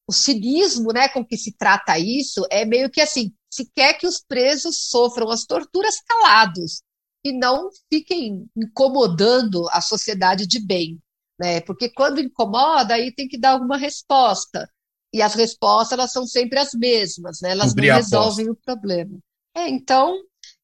o 0.08 0.14
cinismo 0.14 0.94
né, 0.94 1.10
com 1.10 1.26
que 1.26 1.38
se 1.38 1.58
trata 1.58 1.98
isso 1.98 2.46
é 2.52 2.66
meio 2.66 2.90
que 2.90 3.02
assim, 3.02 3.34
se 3.52 3.70
quer 3.76 3.94
que 3.94 4.06
os 4.06 4.20
presos 4.20 4.90
sofram 4.90 5.30
as 5.32 5.46
torturas 5.46 6.00
calados 6.02 6.84
e 7.24 7.32
não 7.32 7.70
fiquem 7.92 8.46
incomodando 8.56 9.68
a 9.70 9.82
sociedade 9.82 10.48
de 10.48 10.60
bem. 10.60 11.00
Né? 11.40 11.62
Porque 11.62 11.90
quando 11.90 12.20
incomoda, 12.20 12.94
aí 12.94 13.14
tem 13.14 13.28
que 13.28 13.38
dar 13.38 13.52
alguma 13.52 13.78
resposta. 13.78 14.70
E 15.14 15.22
as 15.22 15.34
respostas 15.34 15.94
elas 15.94 16.12
são 16.12 16.26
sempre 16.26 16.60
as 16.60 16.74
mesmas, 16.74 17.40
né? 17.42 17.52
elas 17.52 17.70
Cobrir 17.70 17.88
não 17.88 17.96
resolvem 17.96 18.50
o 18.50 18.56
problema. 18.56 19.18
É, 19.56 19.68
então, 19.68 20.16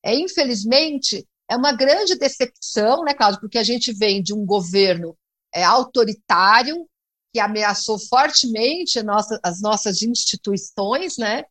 é, 0.03 0.13
infelizmente, 0.15 1.25
é 1.49 1.55
uma 1.55 1.73
grande 1.73 2.15
decepção, 2.15 3.03
né, 3.03 3.13
Cláudio, 3.13 3.39
porque 3.39 3.57
a 3.57 3.63
gente 3.63 3.91
vem 3.93 4.21
de 4.21 4.33
um 4.33 4.45
governo 4.45 5.17
é, 5.53 5.63
autoritário 5.63 6.87
que 7.33 7.39
ameaçou 7.39 7.99
fortemente 7.99 9.01
nossa, 9.03 9.39
as 9.43 9.61
nossas 9.61 10.01
instituições, 10.01 11.17
né, 11.17 11.43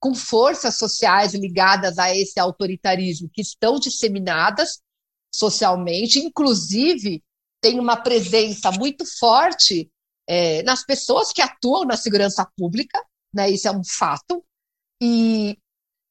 com 0.00 0.14
forças 0.14 0.78
sociais 0.78 1.34
ligadas 1.34 1.98
a 1.98 2.14
esse 2.16 2.40
autoritarismo 2.40 3.28
que 3.32 3.42
estão 3.42 3.78
disseminadas 3.78 4.80
socialmente, 5.32 6.18
inclusive 6.18 7.22
tem 7.60 7.78
uma 7.78 7.96
presença 7.96 8.72
muito 8.72 9.04
forte 9.18 9.90
é, 10.26 10.62
nas 10.62 10.84
pessoas 10.84 11.32
que 11.32 11.42
atuam 11.42 11.84
na 11.84 11.96
segurança 11.96 12.48
pública, 12.56 13.04
né, 13.32 13.50
isso 13.50 13.68
é 13.68 13.70
um 13.70 13.84
fato, 13.84 14.42
e 15.02 15.58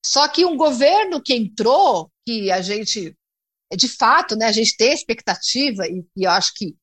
só 0.06 0.28
que 0.28 0.46
um 0.46 0.56
governo 0.56 1.22
que 1.22 1.34
entrou, 1.34 2.12
que 2.26 2.52
a 2.52 2.62
gente, 2.62 3.16
de 3.76 3.88
fato, 3.88 4.36
né, 4.36 4.46
a 4.46 4.52
gente 4.52 4.78
tem 4.78 4.94
expectativa, 4.94 5.88
e, 5.88 6.06
e 6.16 6.24
eu 6.24 6.32
acho 6.32 6.54
que, 6.54 6.76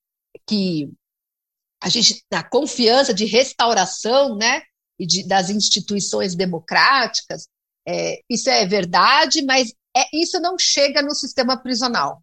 que 0.46 0.90
a 1.80 1.88
gente, 1.88 2.24
a 2.32 2.42
confiança 2.42 3.14
de 3.14 3.24
restauração, 3.24 4.36
né, 4.36 4.62
e 4.98 5.06
de, 5.06 5.26
das 5.26 5.50
instituições 5.50 6.34
democráticas, 6.34 7.48
é, 7.86 8.20
isso 8.28 8.50
é 8.50 8.66
verdade, 8.66 9.42
mas 9.42 9.72
é, 9.96 10.04
isso 10.12 10.40
não 10.40 10.58
chega 10.58 11.02
no 11.02 11.14
sistema 11.14 11.56
prisional. 11.56 12.22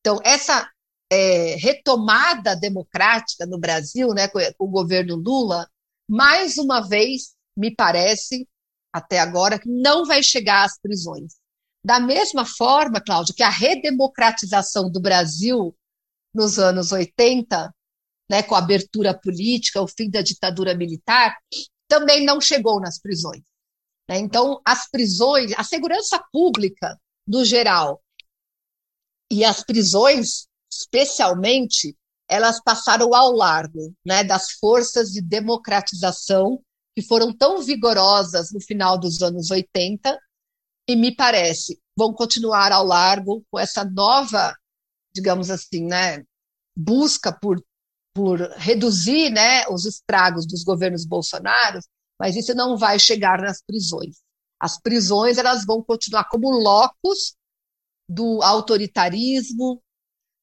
Então, 0.00 0.18
essa 0.24 0.70
é, 1.10 1.56
retomada 1.56 2.56
democrática 2.56 3.46
no 3.46 3.58
Brasil, 3.58 4.08
né, 4.08 4.28
com, 4.28 4.38
o 4.58 4.68
governo 4.68 5.16
Lula, 5.16 5.68
mais 6.08 6.58
uma 6.58 6.80
vez, 6.80 7.34
me 7.56 7.74
parece, 7.74 8.48
até 8.92 9.18
agora, 9.18 9.58
que 9.58 9.68
não 9.68 10.04
vai 10.04 10.22
chegar 10.22 10.64
às 10.64 10.78
prisões. 10.80 11.34
Da 11.84 11.98
mesma 11.98 12.44
forma, 12.44 13.00
Cláudio, 13.00 13.34
que 13.34 13.42
a 13.42 13.48
redemocratização 13.48 14.90
do 14.90 15.00
Brasil 15.00 15.74
nos 16.34 16.58
anos 16.58 16.92
80, 16.92 17.74
né, 18.30 18.42
com 18.42 18.54
a 18.54 18.58
abertura 18.58 19.12
política, 19.12 19.82
o 19.82 19.88
fim 19.88 20.08
da 20.08 20.22
ditadura 20.22 20.74
militar, 20.74 21.36
também 21.92 22.24
não 22.24 22.40
chegou 22.40 22.80
nas 22.80 22.98
prisões. 22.98 23.42
Né? 24.08 24.16
Então, 24.16 24.62
as 24.64 24.88
prisões, 24.88 25.52
a 25.58 25.62
segurança 25.62 26.18
pública, 26.32 26.98
no 27.28 27.44
geral, 27.44 28.02
e 29.30 29.44
as 29.44 29.62
prisões, 29.62 30.46
especialmente, 30.70 31.94
elas 32.26 32.62
passaram 32.62 33.14
ao 33.14 33.32
largo 33.32 33.94
né, 34.02 34.24
das 34.24 34.52
forças 34.52 35.10
de 35.10 35.20
democratização 35.20 36.62
que 36.96 37.02
foram 37.02 37.30
tão 37.30 37.60
vigorosas 37.60 38.50
no 38.52 38.60
final 38.60 38.98
dos 38.98 39.20
anos 39.20 39.50
80 39.50 40.18
e 40.88 40.96
me 40.96 41.14
parece 41.14 41.78
vão 41.94 42.14
continuar 42.14 42.72
ao 42.72 42.86
largo 42.86 43.44
com 43.50 43.58
essa 43.58 43.84
nova, 43.84 44.56
digamos 45.14 45.50
assim, 45.50 45.84
né, 45.84 46.24
busca 46.74 47.30
por 47.38 47.62
por 48.14 48.40
reduzir, 48.56 49.30
né, 49.30 49.66
os 49.68 49.86
estragos 49.86 50.46
dos 50.46 50.62
governos 50.64 51.06
Bolsonaro, 51.06 51.80
mas 52.18 52.36
isso 52.36 52.54
não 52.54 52.76
vai 52.76 52.98
chegar 52.98 53.40
nas 53.40 53.62
prisões. 53.62 54.20
As 54.60 54.80
prisões 54.80 55.38
elas 55.38 55.64
vão 55.64 55.82
continuar 55.82 56.28
como 56.28 56.50
locus 56.50 57.34
do 58.08 58.42
autoritarismo, 58.42 59.82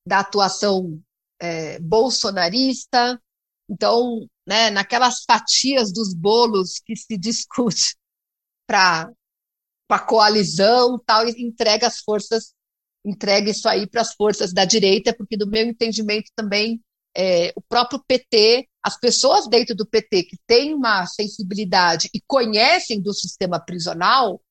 da 0.05 0.19
atuação 0.19 0.99
é, 1.39 1.79
bolsonarista. 1.79 3.21
Então, 3.69 4.27
né, 4.47 4.69
naquelas 4.71 5.23
fatias 5.23 5.93
dos 5.93 6.13
bolos 6.13 6.79
que 6.83 6.95
se 6.95 7.17
discute 7.17 7.95
para 8.67 9.11
a 9.89 9.99
coalizão 9.99 10.99
tal, 11.05 11.27
entrega 11.27 11.87
as 11.87 11.99
forças, 11.99 12.53
entrega 13.05 13.51
isso 13.51 13.69
aí 13.69 13.87
para 13.87 14.01
as 14.01 14.13
forças 14.15 14.51
da 14.51 14.65
direita, 14.65 15.15
porque 15.15 15.37
do 15.37 15.47
meu 15.47 15.65
entendimento 15.65 16.31
também 16.35 16.81
é, 17.19 17.51
o 17.53 17.61
próprio 17.61 18.01
PT, 18.07 18.65
as 18.81 18.97
pessoas 18.97 19.45
dentro 19.49 19.75
do 19.75 19.85
PT 19.85 20.23
que 20.23 20.37
têm 20.47 20.73
uma 20.73 21.05
sensibilidade 21.05 22.09
e 22.13 22.21
conhecem 22.25 23.01
do 23.01 23.13
sistema 23.13 23.59
prisional, 23.59 24.41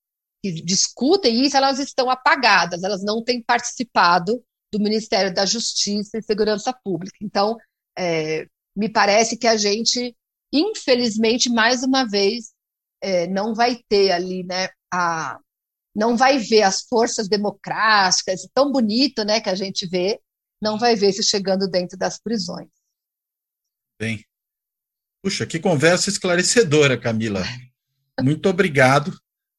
que 0.44 0.52
discutem 0.62 1.42
isso, 1.42 1.56
elas 1.56 1.78
estão 1.78 2.10
apagadas, 2.10 2.82
elas 2.82 3.02
não 3.02 3.24
têm 3.24 3.42
participado 3.42 4.44
do 4.70 4.78
Ministério 4.78 5.32
da 5.32 5.46
Justiça 5.46 6.18
e 6.18 6.22
Segurança 6.22 6.70
Pública. 6.84 7.16
Então, 7.22 7.56
é, 7.98 8.46
me 8.76 8.90
parece 8.90 9.38
que 9.38 9.46
a 9.46 9.56
gente, 9.56 10.14
infelizmente, 10.52 11.48
mais 11.48 11.82
uma 11.82 12.06
vez, 12.06 12.52
é, 13.00 13.26
não 13.28 13.54
vai 13.54 13.80
ter 13.88 14.12
ali, 14.12 14.44
né, 14.44 14.68
a, 14.92 15.38
não 15.96 16.18
vai 16.18 16.36
ver 16.36 16.64
as 16.64 16.82
forças 16.82 17.28
democráticas, 17.28 18.46
tão 18.52 18.70
bonito, 18.70 19.24
né, 19.24 19.40
que 19.40 19.48
a 19.48 19.54
gente 19.54 19.86
vê, 19.86 20.20
não 20.60 20.78
vai 20.78 20.96
ver 20.96 21.10
isso 21.10 21.22
chegando 21.22 21.68
dentro 21.68 21.96
das 21.96 22.18
prisões. 22.18 22.68
Bem, 24.00 24.24
puxa, 25.22 25.46
que 25.46 25.58
conversa 25.58 26.10
esclarecedora, 26.10 26.98
Camila. 26.98 27.44
Muito 28.20 28.48
obrigado. 28.48 29.16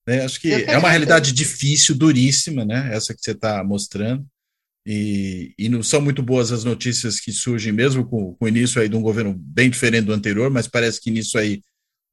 Né? 0.07 0.23
Acho 0.23 0.39
que 0.39 0.51
é 0.51 0.77
uma 0.77 0.89
realidade 0.89 1.31
difícil, 1.31 1.95
duríssima, 1.95 2.65
né? 2.65 2.93
Essa 2.93 3.13
que 3.13 3.21
você 3.21 3.31
está 3.31 3.63
mostrando. 3.63 4.25
E, 4.85 5.53
e, 5.57 5.69
não 5.69 5.83
são 5.83 6.01
muito 6.01 6.23
boas 6.23 6.51
as 6.51 6.63
notícias 6.63 7.19
que 7.19 7.31
surgem, 7.31 7.71
mesmo 7.71 8.03
com, 8.07 8.33
com 8.33 8.45
o 8.45 8.47
início 8.47 8.81
aí 8.81 8.89
de 8.89 8.95
um 8.95 9.01
governo 9.01 9.35
bem 9.37 9.69
diferente 9.69 10.05
do 10.05 10.13
anterior, 10.13 10.49
mas 10.49 10.67
parece 10.67 10.99
que 10.99 11.11
nisso 11.11 11.37
aí 11.37 11.61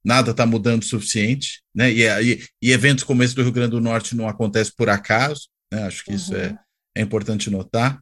nada 0.04 0.32
está 0.32 0.44
mudando 0.44 0.82
o 0.82 0.86
suficiente, 0.86 1.62
né? 1.74 1.90
E, 1.90 2.02
e, 2.04 2.44
e, 2.60 2.72
eventos 2.72 3.02
como 3.02 3.22
esse 3.22 3.34
do 3.34 3.42
Rio 3.42 3.52
Grande 3.52 3.70
do 3.70 3.80
Norte 3.80 4.14
não 4.14 4.28
acontecem 4.28 4.74
por 4.76 4.90
acaso, 4.90 5.48
né? 5.72 5.84
Acho 5.84 6.04
que 6.04 6.10
uhum. 6.10 6.16
isso 6.16 6.36
é, 6.36 6.48
uhum. 6.48 6.58
é 6.96 7.00
importante 7.00 7.48
notar. 7.48 7.98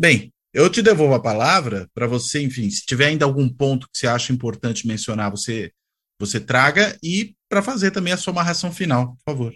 Bem, 0.00 0.32
Eu 0.52 0.70
te 0.70 0.80
devolvo 0.80 1.14
a 1.14 1.22
palavra 1.22 1.86
para 1.94 2.06
você, 2.06 2.42
enfim, 2.42 2.70
se 2.70 2.86
tiver 2.86 3.08
ainda 3.08 3.26
algum 3.26 3.46
ponto 3.46 3.86
que 3.86 3.98
você 3.98 4.06
acha 4.06 4.32
importante 4.32 4.86
mencionar, 4.86 5.30
você, 5.30 5.70
você 6.18 6.40
traga 6.40 6.98
e 7.02 7.36
para 7.50 7.62
fazer 7.62 7.90
também 7.90 8.12
a 8.12 8.16
sua 8.16 8.32
amarração 8.32 8.72
final, 8.72 9.14
por 9.16 9.32
favor. 9.32 9.54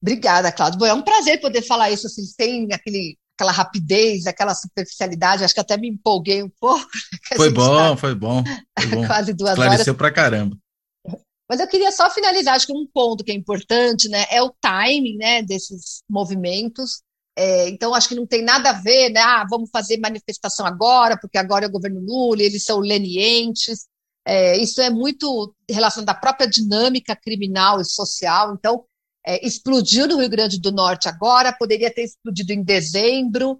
Obrigada, 0.00 0.52
Cláudio. 0.52 0.78
Bom, 0.78 0.86
é 0.86 0.94
um 0.94 1.02
prazer 1.02 1.40
poder 1.40 1.62
falar 1.62 1.90
isso 1.90 2.06
assim, 2.06 2.24
sem 2.24 2.72
aquele, 2.72 3.18
aquela 3.36 3.50
rapidez, 3.50 4.26
aquela 4.26 4.54
superficialidade. 4.54 5.42
Acho 5.42 5.52
que 5.52 5.60
até 5.60 5.76
me 5.76 5.88
empolguei 5.88 6.40
um 6.40 6.50
pouco. 6.60 6.88
Foi 7.36 7.50
bom, 7.50 7.76
tá 7.76 7.96
foi 7.96 8.14
bom, 8.14 8.44
foi 8.78 8.86
bom. 8.86 9.04
Quase 9.08 9.34
duas 9.34 9.50
Esclareceu 9.50 9.92
horas. 9.92 9.98
pra 9.98 10.12
caramba. 10.12 10.56
Mas 11.50 11.58
eu 11.60 11.66
queria 11.66 11.90
só 11.90 12.08
finalizar, 12.08 12.54
acho 12.54 12.68
que 12.68 12.72
um 12.72 12.86
ponto 12.86 13.24
que 13.24 13.32
é 13.32 13.34
importante, 13.34 14.08
né, 14.08 14.24
é 14.30 14.40
o 14.40 14.54
timing, 14.60 15.16
né, 15.16 15.42
desses 15.42 16.02
movimentos. 16.08 17.02
É, 17.36 17.68
então, 17.68 17.94
acho 17.94 18.08
que 18.08 18.14
não 18.14 18.26
tem 18.26 18.42
nada 18.42 18.70
a 18.70 18.80
ver, 18.80 19.10
né? 19.10 19.20
Ah, 19.20 19.44
vamos 19.48 19.70
fazer 19.70 19.98
manifestação 19.98 20.64
agora, 20.64 21.18
porque 21.18 21.36
agora 21.36 21.64
é 21.64 21.68
o 21.68 21.72
governo 21.72 22.00
Lula, 22.00 22.42
eles 22.42 22.62
são 22.64 22.78
lenientes. 22.78 23.86
É, 24.26 24.56
isso 24.56 24.80
é 24.80 24.88
muito 24.88 25.54
relacionado 25.68 26.08
à 26.10 26.14
própria 26.14 26.48
dinâmica 26.48 27.14
criminal 27.16 27.80
e 27.80 27.84
social. 27.84 28.54
Então, 28.54 28.84
é, 29.26 29.44
explodiu 29.44 30.06
no 30.06 30.18
Rio 30.18 30.28
Grande 30.28 30.60
do 30.60 30.70
Norte 30.70 31.08
agora, 31.08 31.52
poderia 31.52 31.92
ter 31.92 32.04
explodido 32.04 32.52
em 32.52 32.62
dezembro, 32.62 33.58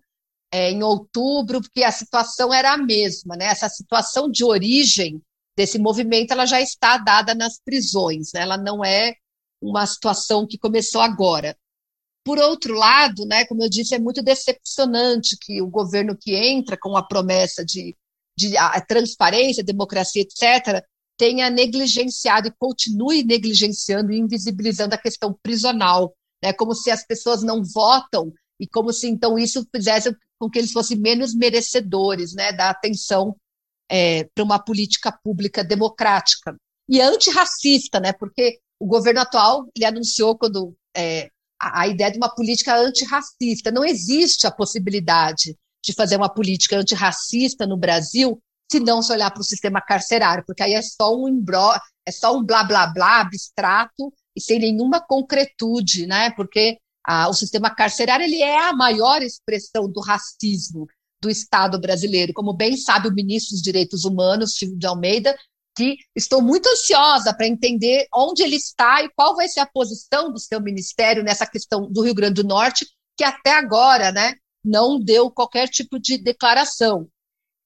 é, 0.53 0.71
em 0.71 0.83
outubro, 0.83 1.61
porque 1.61 1.83
a 1.83 1.91
situação 1.91 2.55
era 2.55 2.73
a 2.73 2.79
mesma, 2.79 3.37
né? 3.37 3.47
Essa 3.47 3.69
situação 3.69 4.31
de 4.31 4.45
origem 4.45 5.21
desse 5.57 5.79
movimento, 5.79 6.33
ela 6.33 6.47
já 6.47 6.61
está 6.61 6.97
dada 6.97 7.35
nas 7.35 7.59
prisões, 7.59 8.33
né? 8.33 8.43
Ela 8.43 8.57
não 8.57 8.85
é 8.85 9.15
uma 9.61 9.87
situação 9.87 10.47
que 10.47 10.59
começou 10.59 11.01
agora. 11.01 11.57
Por 12.25 12.39
outro 12.39 12.75
lado, 12.75 13.27
né, 13.27 13.45
como 13.45 13.63
eu 13.63 13.69
disse, 13.69 13.95
é 13.95 13.99
muito 13.99 14.23
decepcionante 14.23 15.37
que 15.39 15.61
o 15.61 15.69
governo 15.69 16.17
que 16.17 16.35
entra 16.35 16.77
com 16.77 16.97
a 16.97 17.03
promessa 17.03 17.65
de, 17.65 17.95
de 18.37 18.57
a, 18.57 18.69
a 18.69 18.81
transparência, 18.81 19.63
democracia, 19.63 20.23
etc., 20.23 20.83
tenha 21.17 21.51
negligenciado 21.51 22.49
e 22.49 22.55
continue 22.59 23.23
negligenciando 23.23 24.11
e 24.11 24.19
invisibilizando 24.19 24.95
a 24.95 24.99
questão 24.99 25.39
prisional, 25.43 26.15
né, 26.43 26.53
como 26.53 26.75
se 26.75 26.91
as 26.91 27.07
pessoas 27.07 27.43
não 27.43 27.63
votam 27.63 28.33
e 28.59 28.67
como 28.67 28.93
se 28.93 29.09
então 29.09 29.39
isso 29.39 29.67
fizesse 29.75 30.15
com 30.39 30.51
que 30.51 30.59
eles 30.59 30.73
fossem 30.73 30.99
menos 30.99 31.35
merecedores 31.35 32.35
né, 32.35 32.53
da 32.53 32.71
atenção 32.71 33.37
é, 33.89 34.25
para 34.35 34.45
uma 34.45 34.59
política 34.59 35.13
pública 35.13 35.63
democrática 35.63 36.57
e 36.89 37.01
antirracista, 37.01 38.01
né, 38.01 38.13
porque 38.13 38.59
o 38.81 38.87
governo 38.87 39.21
atual 39.21 39.69
ele 39.77 39.85
anunciou 39.85 40.37
quando 40.37 40.75
é, 40.97 41.31
a, 41.61 41.87
ideia 41.89 42.11
de 42.11 42.19
uma 42.19 42.35
política 42.35 42.77
antirracista. 42.77 43.71
Não 43.71 43.85
existe 43.85 44.47
a 44.47 44.51
possibilidade 44.51 45.57
de 45.85 45.93
fazer 45.93 46.17
uma 46.17 46.33
política 46.33 46.77
antirracista 46.77 47.67
no 47.67 47.77
Brasil 47.77 48.41
se 48.71 48.81
não 48.81 49.03
se 49.03 49.13
olhar 49.13 49.31
para 49.31 49.41
o 49.41 49.45
sistema 49.45 49.81
carcerário, 49.81 50.45
porque 50.47 50.63
aí 50.63 50.73
é 50.73 50.83
só 50.83 51.15
um 51.15 51.29
embró, 51.29 51.79
é 52.07 52.11
só 52.11 52.37
um 52.37 52.43
blá 52.43 52.65
blá 52.65 52.87
blá 52.87 53.21
abstrato 53.21 54.13
e 54.35 54.41
sem 54.41 54.59
nenhuma 54.59 55.01
concretude, 55.01 56.07
né? 56.07 56.31
Porque 56.31 56.79
ah, 57.07 57.29
o 57.29 57.35
sistema 57.35 57.71
carcerário 57.71 58.25
ele 58.25 58.41
é 58.43 58.59
a 58.59 58.73
maior 58.73 59.23
expressão 59.23 59.89
do 59.91 60.01
racismo 60.01 60.87
do 61.21 61.31
Estado 61.31 61.81
brasileiro, 61.81 62.33
como 62.35 62.53
bem 62.53 62.77
sabe 62.77 63.09
o 63.09 63.15
ministro 63.15 63.53
dos 63.53 63.63
Direitos 63.63 64.05
Humanos, 64.05 64.57
Silvio 64.57 64.79
de 64.79 64.87
Almeida, 64.87 65.37
que 65.77 65.97
estou 66.15 66.41
muito 66.41 66.69
ansiosa 66.69 67.35
para 67.35 67.47
entender 67.47 68.07
onde 68.15 68.43
ele 68.43 68.57
está 68.57 69.03
e 69.03 69.11
qual 69.11 69.35
vai 69.35 69.49
ser 69.49 69.61
a 69.61 69.67
posição 69.67 70.33
do 70.33 70.39
seu 70.39 70.61
ministério 70.61 71.23
nessa 71.23 71.47
questão 71.47 71.91
do 71.91 72.03
Rio 72.03 72.15
Grande 72.15 72.43
do 72.43 72.49
Norte, 72.49 72.87
que 73.17 73.25
até 73.25 73.53
agora, 73.53 74.13
né, 74.13 74.35
não 74.65 74.99
deu 74.99 75.31
qualquer 75.31 75.69
tipo 75.69 75.99
de 75.99 76.17
declaração. 76.17 77.09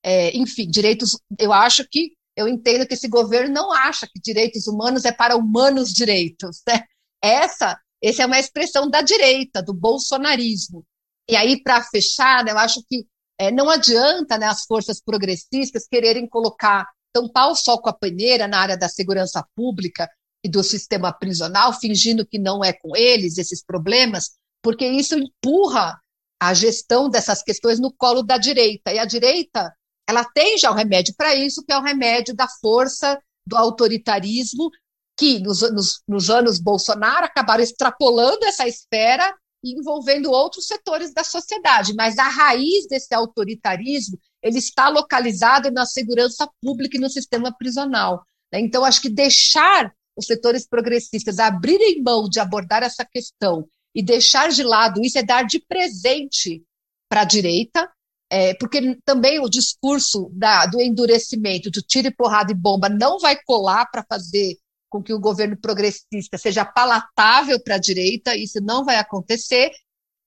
É, 0.02 0.36
enfim, 0.36 0.68
direitos, 0.68 1.18
eu 1.38 1.52
acho 1.52 1.86
que, 1.88 2.12
eu 2.36 2.48
entendo 2.48 2.86
que 2.86 2.94
esse 2.94 3.08
governo 3.08 3.52
não 3.52 3.72
acha 3.72 4.06
que 4.06 4.20
direitos 4.20 4.66
humanos 4.66 5.04
é 5.04 5.12
para 5.12 5.36
humanos 5.36 5.92
direitos, 5.92 6.62
né? 6.66 6.84
Essa, 7.22 7.78
essa 8.02 8.22
é 8.22 8.26
uma 8.26 8.38
expressão 8.38 8.88
da 8.88 9.02
direita, 9.02 9.60
do 9.60 9.74
bolsonarismo. 9.74 10.84
E 11.28 11.36
aí, 11.36 11.60
para 11.62 11.82
fechar, 11.82 12.44
né, 12.44 12.52
eu 12.52 12.58
acho 12.58 12.82
que 12.88 13.06
é, 13.38 13.50
não 13.50 13.68
adianta 13.68 14.38
né, 14.38 14.46
as 14.46 14.64
forças 14.64 15.00
progressistas 15.00 15.86
quererem 15.86 16.28
colocar 16.28 16.88
tampar 17.12 17.50
o 17.50 17.56
sol 17.56 17.80
com 17.80 17.88
a 17.88 17.92
peneira 17.92 18.46
na 18.46 18.58
área 18.58 18.76
da 18.76 18.88
segurança 18.88 19.44
pública 19.54 20.08
e 20.44 20.48
do 20.48 20.62
sistema 20.62 21.12
prisional, 21.12 21.72
fingindo 21.72 22.26
que 22.26 22.38
não 22.38 22.64
é 22.64 22.72
com 22.72 22.96
eles 22.96 23.38
esses 23.38 23.64
problemas, 23.64 24.30
porque 24.62 24.86
isso 24.86 25.14
empurra 25.16 25.98
a 26.40 26.54
gestão 26.54 27.08
dessas 27.10 27.42
questões 27.42 27.80
no 27.80 27.92
colo 27.92 28.22
da 28.22 28.38
direita. 28.38 28.92
E 28.92 28.98
a 28.98 29.04
direita, 29.04 29.72
ela 30.08 30.24
tem 30.24 30.56
já 30.56 30.70
o 30.70 30.74
remédio 30.74 31.14
para 31.16 31.34
isso, 31.34 31.64
que 31.64 31.72
é 31.72 31.78
o 31.78 31.82
remédio 31.82 32.34
da 32.34 32.46
força 32.60 33.20
do 33.46 33.56
autoritarismo, 33.56 34.70
que 35.18 35.40
nos, 35.40 35.60
nos, 35.72 36.02
nos 36.06 36.30
anos 36.30 36.60
Bolsonaro 36.60 37.26
acabaram 37.26 37.62
extrapolando 37.62 38.44
essa 38.44 38.68
esfera 38.68 39.34
envolvendo 39.64 40.30
outros 40.30 40.66
setores 40.66 41.12
da 41.12 41.24
sociedade. 41.24 41.92
Mas 41.94 42.16
a 42.18 42.28
raiz 42.28 42.86
desse 42.86 43.12
autoritarismo 43.12 44.18
ele 44.42 44.58
está 44.58 44.88
localizado 44.88 45.70
na 45.70 45.84
segurança 45.84 46.48
pública 46.62 46.96
e 46.96 47.00
no 47.00 47.10
sistema 47.10 47.52
prisional. 47.56 48.24
Né? 48.52 48.60
Então, 48.60 48.84
acho 48.84 49.00
que 49.02 49.08
deixar 49.08 49.92
os 50.16 50.26
setores 50.26 50.66
progressistas 50.66 51.38
abrirem 51.38 52.02
mão 52.02 52.28
de 52.28 52.40
abordar 52.40 52.82
essa 52.82 53.04
questão 53.04 53.68
e 53.94 54.02
deixar 54.02 54.50
de 54.50 54.62
lado 54.62 55.00
isso 55.02 55.18
é 55.18 55.22
dar 55.22 55.44
de 55.44 55.60
presente 55.60 56.62
para 57.08 57.22
a 57.22 57.24
direita, 57.24 57.90
é, 58.30 58.54
porque 58.54 58.98
também 59.04 59.40
o 59.40 59.48
discurso 59.48 60.30
da, 60.32 60.66
do 60.66 60.80
endurecimento, 60.80 61.70
do 61.70 61.80
tiro 61.80 62.08
e 62.08 62.14
porrada 62.14 62.52
e 62.52 62.54
bomba, 62.54 62.88
não 62.88 63.18
vai 63.18 63.36
colar 63.44 63.86
para 63.90 64.04
fazer 64.08 64.56
com 64.90 65.02
que 65.02 65.12
o 65.12 65.20
governo 65.20 65.56
progressista 65.56 66.36
seja 66.36 66.64
palatável 66.64 67.60
para 67.62 67.76
a 67.76 67.80
direita, 67.80 68.36
isso 68.36 68.60
não 68.60 68.84
vai 68.84 68.96
acontecer, 68.96 69.70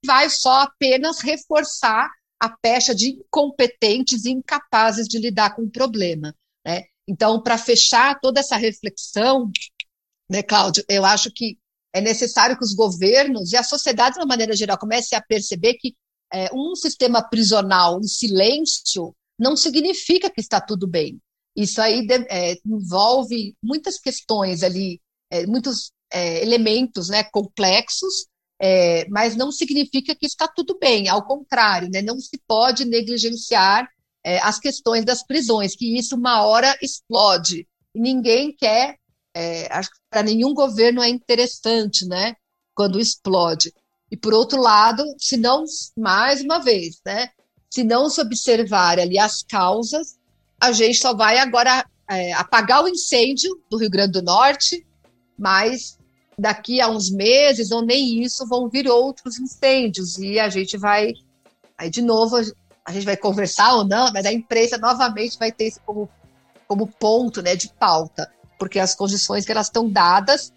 vai 0.06 0.30
só 0.30 0.62
apenas 0.62 1.20
reforçar 1.20 2.10
a 2.42 2.50
pecha 2.50 2.96
de 2.96 3.10
incompetentes 3.10 4.26
e 4.26 4.32
incapazes 4.32 5.08
de 5.08 5.20
lidar 5.20 5.56
com 5.56 5.62
o 5.62 5.70
problema. 5.70 6.36
Né? 6.66 6.86
Então, 7.08 7.40
para 7.44 7.56
fechar 7.56 8.20
toda 8.20 8.40
essa 8.40 8.58
reflexão, 8.58 9.52
né, 10.28 10.42
Cláudio, 10.42 10.84
eu 10.90 11.06
acho 11.06 11.32
que 11.32 11.60
é 11.94 12.02
necessário 12.02 12.58
que 12.58 12.64
os 12.64 12.74
governos 12.74 13.52
e 13.52 13.58
a 13.58 13.64
sociedade, 13.64 14.16
de 14.16 14.22
uma 14.22 14.26
maneira 14.26 14.56
geral, 14.56 14.80
comecem 14.80 15.16
a 15.16 15.22
perceber 15.22 15.76
que 15.76 15.94
é, 16.34 16.50
um 16.52 16.76
sistema 16.76 17.22
prisional 17.22 18.00
em 18.00 18.08
silêncio 18.08 19.14
não 19.38 19.56
significa 19.56 20.28
que 20.30 20.42
está 20.42 20.60
tudo 20.60 20.88
bem. 20.88 21.20
Isso 21.56 21.80
aí 21.80 22.08
é, 22.28 22.56
envolve 22.66 23.56
muitas 23.62 24.00
questões 24.00 24.64
ali, 24.64 25.00
é, 25.30 25.46
muitos 25.46 25.92
é, 26.12 26.42
elementos 26.42 27.10
né, 27.10 27.24
complexos 27.26 28.26
é, 28.64 29.08
mas 29.10 29.36
não 29.36 29.52
significa 29.52 30.14
que 30.14 30.28
está 30.28 30.48
tudo 30.48 30.78
bem, 30.80 31.10
ao 31.10 31.26
contrário, 31.26 31.90
né, 31.90 32.00
não 32.04 32.20
se 32.20 32.40
pode 32.48 32.86
negligenciar 32.86 33.90
é, 34.24 34.38
as 34.40 34.60
questões 34.60 35.04
das 35.04 35.26
prisões, 35.26 35.76
que 35.76 35.98
isso 35.98 36.16
uma 36.16 36.46
hora 36.46 36.78
explode. 36.80 37.68
E 37.96 38.00
ninguém 38.00 38.56
quer, 38.56 38.98
é, 39.36 39.68
acho 39.74 39.90
que 39.90 39.98
para 40.12 40.22
nenhum 40.22 40.54
governo 40.54 41.02
é 41.02 41.10
interessante, 41.10 42.06
né, 42.06 42.36
quando 42.76 43.00
explode. 43.00 43.74
E 44.12 44.16
por 44.16 44.32
outro 44.32 44.62
lado, 44.62 45.04
se 45.18 45.38
não, 45.38 45.64
mais 45.98 46.42
uma 46.42 46.60
vez, 46.60 47.02
né, 47.04 47.30
se 47.68 47.84
não 47.84 48.12
se 48.12 48.22
observar 48.22 49.00
ali 49.00 49.18
as 49.18 49.42
causas, 49.42 50.20
a 50.60 50.72
gente 50.72 51.00
só 51.00 51.16
vai 51.16 51.40
agora 51.40 51.84
é, 52.08 52.32
apagar 52.34 52.84
o 52.84 52.88
incêndio 52.88 53.60
do 53.72 53.78
Rio 53.78 53.90
Grande 53.90 54.12
do 54.12 54.22
Norte, 54.22 54.86
mas 55.36 55.98
daqui 56.42 56.82
a 56.82 56.90
uns 56.90 57.12
meses 57.12 57.72
ou 57.72 57.86
nem 57.86 58.22
isso 58.24 58.48
vão 58.48 58.68
vir 58.68 58.88
outros 58.88 59.40
incêndios 59.40 60.18
e 60.18 60.40
a 60.40 60.50
gente 60.50 60.78
vai 60.78 61.14
aí 61.78 61.90
de 61.90 62.02
novo 62.02 62.38
a 62.84 62.92
gente 62.92 63.06
vai 63.06 63.16
conversar 63.16 63.76
ou 63.76 63.88
não, 63.88 64.12
mas 64.12 64.26
a 64.26 64.34
imprensa 64.34 64.78
novamente 64.78 65.38
vai 65.38 65.52
ter 65.52 65.68
isso 65.68 65.80
como, 65.86 66.10
como 66.68 66.88
ponto 66.88 67.42
né, 67.42 67.56
de 67.56 67.70
pauta, 67.70 68.32
porque 68.58 68.80
as 68.80 68.96
condições 68.96 69.46
que 69.46 69.52
elas 69.52 69.68
estão 69.68 69.88
dadas, 69.88 70.52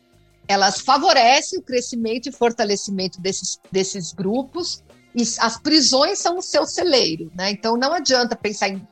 elas 0.48 0.80
favorecem 0.80 1.58
o 1.58 1.62
crescimento 1.62 2.28
e 2.28 2.32
fortalecimento 2.32 3.20
desses, 3.20 3.60
desses 3.70 4.12
grupos, 4.12 4.82
e 5.14 5.22
as 5.38 5.58
prisões 5.58 6.18
são 6.18 6.38
o 6.38 6.42
seu 6.42 6.66
celeiro, 6.66 7.30
né? 7.36 7.50
Então 7.50 7.76
não 7.76 7.92
adianta 7.92 8.34
pensar 8.34 8.68
em 8.68 8.84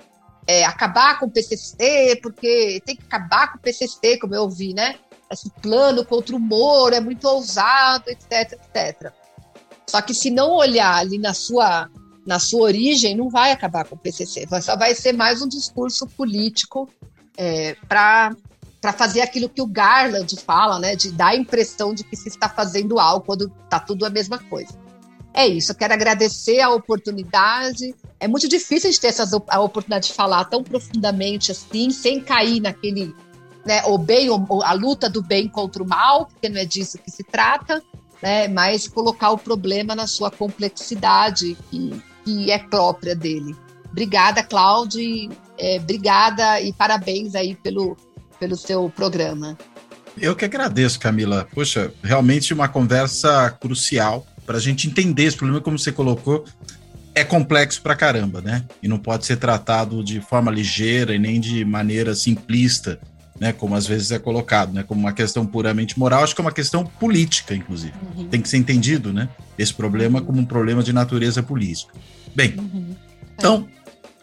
é, 0.47 0.64
acabar 0.64 1.19
com 1.19 1.27
o 1.27 1.31
PCC, 1.31 2.20
porque 2.23 2.81
tem 2.85 2.94
que 2.94 3.02
acabar 3.02 3.51
com 3.51 3.59
o 3.59 3.60
PCC, 3.60 4.19
como 4.19 4.35
eu 4.35 4.43
ouvi, 4.43 4.73
né? 4.73 4.97
Esse 5.32 5.50
plano 5.62 6.04
contra 6.04 6.36
o 6.36 6.40
Moro 6.40 6.94
é 6.94 7.00
muito 7.00 7.26
ousado, 7.26 8.09
etc, 8.09 8.52
etc. 8.52 9.12
Só 9.86 10.00
que 10.00 10.14
se 10.14 10.30
não 10.30 10.52
olhar 10.52 10.94
ali 10.96 11.18
na 11.18 11.34
sua, 11.34 11.88
na 12.26 12.38
sua 12.38 12.62
origem, 12.62 13.16
não 13.16 13.28
vai 13.28 13.52
acabar 13.52 13.84
com 13.84 13.94
o 13.94 13.98
PCC, 13.98 14.46
só 14.60 14.76
vai 14.76 14.94
ser 14.94 15.12
mais 15.12 15.42
um 15.42 15.48
discurso 15.48 16.06
político 16.06 16.88
é, 17.36 17.74
para 17.88 18.34
para 18.82 18.92
fazer 18.92 19.20
aquilo 19.20 19.48
que 19.48 19.62
o 19.62 19.66
Garland 19.66 20.36
fala, 20.40 20.76
né, 20.80 20.96
de 20.96 21.12
dar 21.12 21.28
a 21.28 21.36
impressão 21.36 21.94
de 21.94 22.02
que 22.02 22.16
se 22.16 22.28
está 22.28 22.48
fazendo 22.48 22.98
algo 22.98 23.24
quando 23.24 23.52
está 23.62 23.78
tudo 23.78 24.04
a 24.04 24.10
mesma 24.10 24.40
coisa. 24.40 24.76
É 25.32 25.46
isso, 25.46 25.70
eu 25.70 25.76
quero 25.76 25.94
agradecer 25.94 26.60
a 26.60 26.68
oportunidade, 26.68 27.94
é 28.18 28.26
muito 28.26 28.48
difícil 28.48 28.88
a 28.88 28.90
gente 28.90 29.00
ter 29.00 29.06
essa, 29.06 29.24
a 29.48 29.60
oportunidade 29.60 30.09
de 30.09 30.12
falar 30.12 30.44
tão 30.46 30.64
profundamente 30.64 31.52
assim, 31.52 31.90
sem 31.90 32.20
cair 32.20 32.60
naquele, 32.60 33.14
né, 33.64 33.82
o 33.84 33.97
bem, 33.98 34.28
a 34.64 34.72
luta 34.72 35.09
do 35.09 35.22
bem 35.22 35.48
contra 35.48 35.82
o 35.82 35.89
mal, 35.89 36.26
porque 36.26 36.48
não 36.48 36.60
é 36.60 36.64
disso 36.64 36.98
que 36.98 37.10
se 37.10 37.22
trata, 37.22 37.82
né, 38.22 38.48
mas 38.48 38.89
colocar 38.89 39.30
o 39.30 39.39
problema 39.39 39.94
na 39.94 40.06
sua 40.06 40.30
complexidade, 40.30 41.56
que, 41.70 42.02
que 42.24 42.51
é 42.51 42.59
própria 42.59 43.14
dele. 43.14 43.56
Obrigada, 43.90 44.43
Cláudio, 44.43 45.30
é, 45.59 45.76
obrigada 45.76 46.60
e 46.60 46.72
parabéns 46.72 47.34
aí 47.34 47.55
pelo, 47.55 47.97
pelo 48.40 48.56
seu 48.56 48.90
programa. 48.90 49.56
Eu 50.20 50.36
que 50.36 50.44
agradeço, 50.44 51.01
Camila. 51.01 51.48
Poxa, 51.55 51.93
realmente 52.02 52.52
uma 52.52 52.68
conversa 52.68 53.51
crucial 53.51 54.26
para 54.44 54.56
a 54.56 54.60
gente 54.60 54.89
entender 54.89 55.24
esse 55.24 55.36
problema, 55.36 55.60
como 55.60 55.78
você 55.78 55.93
colocou, 55.93 56.44
é 57.14 57.24
complexo 57.24 57.80
pra 57.82 57.94
caramba, 57.94 58.40
né? 58.40 58.64
E 58.82 58.89
não 58.89 58.98
pode 58.98 59.26
ser 59.26 59.36
tratado 59.36 60.02
de 60.02 60.20
forma 60.20 60.51
ligeira 60.51 61.14
e 61.14 61.18
nem 61.18 61.40
de 61.40 61.64
maneira 61.64 62.14
simplista, 62.14 62.98
né? 63.43 63.52
Como 63.52 63.74
às 63.74 63.89
vezes 63.89 64.12
é 64.12 64.20
colocado, 64.20 64.73
né? 64.73 64.85
Como 64.85 65.01
uma 65.01 65.12
questão 65.12 65.44
puramente 65.44 65.98
moral, 65.98 66.23
acho 66.23 66.32
que 66.32 66.40
é 66.40 66.44
uma 66.44 66.52
questão 66.52 66.86
política, 66.86 67.52
inclusive. 67.52 67.93
Uhum. 68.16 68.28
Tem 68.28 68.40
que 68.40 68.48
ser 68.48 68.56
entendido, 68.56 69.12
né? 69.12 69.28
Esse 69.59 69.74
problema 69.74 70.23
como 70.23 70.39
um 70.39 70.44
problema 70.44 70.81
de 70.81 70.93
natureza 70.93 71.43
política. 71.43 71.93
Bem, 72.36 72.55
uhum. 72.56 72.94
então, 73.35 73.66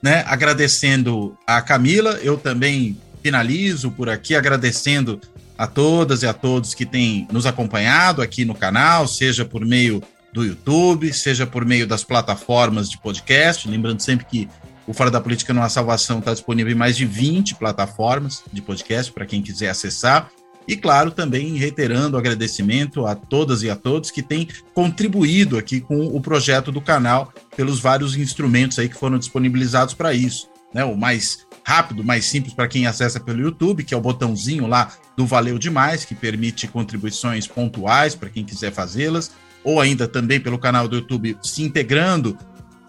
né? 0.02 0.24
Agradecendo 0.26 1.38
a 1.46 1.62
Camila, 1.62 2.12
eu 2.24 2.38
também 2.38 2.98
finalizo 3.22 3.92
por 3.92 4.08
aqui 4.10 4.36
agradecendo 4.36 5.20
a 5.58 5.68
todas 5.68 6.24
e 6.24 6.26
a 6.26 6.32
todos 6.32 6.74
que 6.74 6.86
têm 6.86 7.28
nos 7.30 7.46
acompanhado 7.46 8.22
aqui 8.22 8.46
no 8.46 8.56
canal, 8.56 9.06
seja 9.06 9.44
por 9.44 9.66
meio 9.66 10.02
do 10.32 10.46
YouTube, 10.46 11.12
seja 11.12 11.46
por 11.46 11.66
meio 11.66 11.86
das 11.86 12.06
plataformas 12.06 12.90
de 12.90 12.98
podcast. 12.98 13.68
Lembrando 13.68 14.00
sempre 14.00 14.26
que 14.26 14.48
o 14.90 14.94
Fora 14.94 15.12
da 15.12 15.22
Política 15.22 15.54
Não 15.54 15.62
Há 15.62 15.70
Salvação 15.70 16.18
está 16.18 16.34
disponível 16.34 16.74
em 16.74 16.76
mais 16.76 16.98
de 16.98 17.06
20 17.06 17.54
plataformas 17.54 18.42
de 18.52 18.60
podcast 18.60 19.12
para 19.12 19.24
quem 19.24 19.40
quiser 19.40 19.70
acessar. 19.70 20.32
E, 20.68 20.76
claro, 20.76 21.12
também 21.12 21.56
reiterando 21.58 22.18
o 22.18 22.20
agradecimento 22.20 23.06
a 23.06 23.14
todas 23.14 23.62
e 23.62 23.70
a 23.70 23.76
todos 23.76 24.10
que 24.10 24.24
têm 24.24 24.48
contribuído 24.74 25.60
aqui 25.60 25.80
com 25.80 26.08
o 26.08 26.20
projeto 26.20 26.72
do 26.72 26.82
canal 26.82 27.32
pelos 27.56 27.80
vários 27.80 28.16
instrumentos 28.16 28.80
aí 28.80 28.90
que 28.90 28.96
foram 28.98 29.20
disponibilizados 29.20 29.94
para 29.94 30.12
isso. 30.12 30.50
Né? 30.74 30.84
O 30.84 30.98
mais 30.98 31.46
rápido, 31.64 32.04
mais 32.04 32.26
simples 32.26 32.56
para 32.56 32.68
quem 32.68 32.88
acessa 32.88 33.20
pelo 33.20 33.42
YouTube, 33.42 33.84
que 33.84 33.94
é 33.94 33.98
o 33.98 34.02
botãozinho 34.02 34.66
lá 34.66 34.92
do 35.16 35.28
Valeu 35.28 35.60
Demais, 35.60 36.04
que 36.04 36.16
permite 36.16 36.68
contribuições 36.68 37.46
pontuais 37.46 38.16
para 38.16 38.32
quem 38.32 38.44
quiser 38.44 38.72
fazê-las 38.72 39.30
ou 39.64 39.80
ainda 39.80 40.08
também 40.08 40.40
pelo 40.40 40.58
canal 40.58 40.88
do 40.88 40.96
YouTube, 40.96 41.38
se 41.44 41.62
integrando 41.62 42.36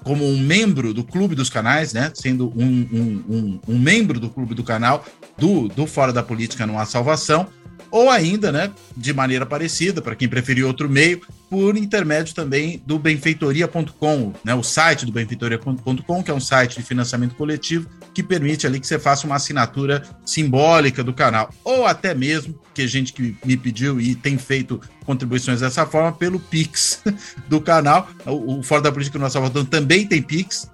como 0.05 0.27
um 0.27 0.39
membro 0.39 0.93
do 0.95 1.05
Clube 1.05 1.35
dos 1.35 1.51
Canais, 1.51 1.93
né? 1.93 2.11
Sendo 2.15 2.53
um, 2.57 2.65
um, 2.93 3.25
um, 3.29 3.61
um 3.69 3.79
membro 3.79 4.19
do 4.19 4.29
Clube 4.31 4.55
do 4.55 4.65
Canal 4.65 5.05
do, 5.37 5.69
do 5.69 5.87
Fora 5.87 6.13
da 6.13 6.23
Política 6.23 6.67
Não 6.67 6.79
Há 6.79 6.85
Salvação 6.85 7.49
ou 7.91 8.09
ainda, 8.09 8.53
né, 8.53 8.71
de 8.97 9.13
maneira 9.13 9.45
parecida, 9.45 10.01
para 10.01 10.15
quem 10.15 10.29
preferir 10.29 10.65
outro 10.65 10.89
meio, 10.89 11.21
por 11.49 11.77
intermédio 11.77 12.35
também 12.35 12.81
do 12.87 12.99
benfeitoria.com, 12.99 14.33
né, 14.45 14.55
o 14.55 14.63
site 14.63 15.05
do 15.05 15.13
benfeitoria.com, 15.13 16.23
que 16.23 16.31
é 16.31 16.35
um 16.35 16.41
site 16.41 16.77
de 16.77 16.83
financiamento 16.83 17.35
coletivo 17.35 17.89
que 18.15 18.23
permite 18.23 18.67
ali 18.67 18.81
que 18.81 18.87
você 18.87 18.99
faça 18.99 19.27
uma 19.27 19.37
assinatura 19.37 20.03
simbólica 20.25 21.03
do 21.03 21.13
canal, 21.13 21.53
ou 21.65 21.87
até 21.87 22.15
mesmo, 22.15 22.59
que 22.75 22.87
gente 22.87 23.13
que 23.13 23.37
me 23.45 23.57
pediu 23.57 24.01
e 24.01 24.15
tem 24.15 24.39
feito 24.39 24.81
contribuições 25.05 25.61
dessa 25.61 25.87
forma, 25.87 26.13
pelo 26.13 26.39
Pix 26.39 27.03
do 27.49 27.61
canal. 27.61 28.09
O, 28.27 28.59
o 28.59 28.63
Fora 28.63 28.83
da 28.83 28.93
Política 28.93 29.19
no 29.19 29.31
Salvador 29.31 29.65
também 29.67 30.07
tem 30.07 30.23
Pix, 30.23 30.71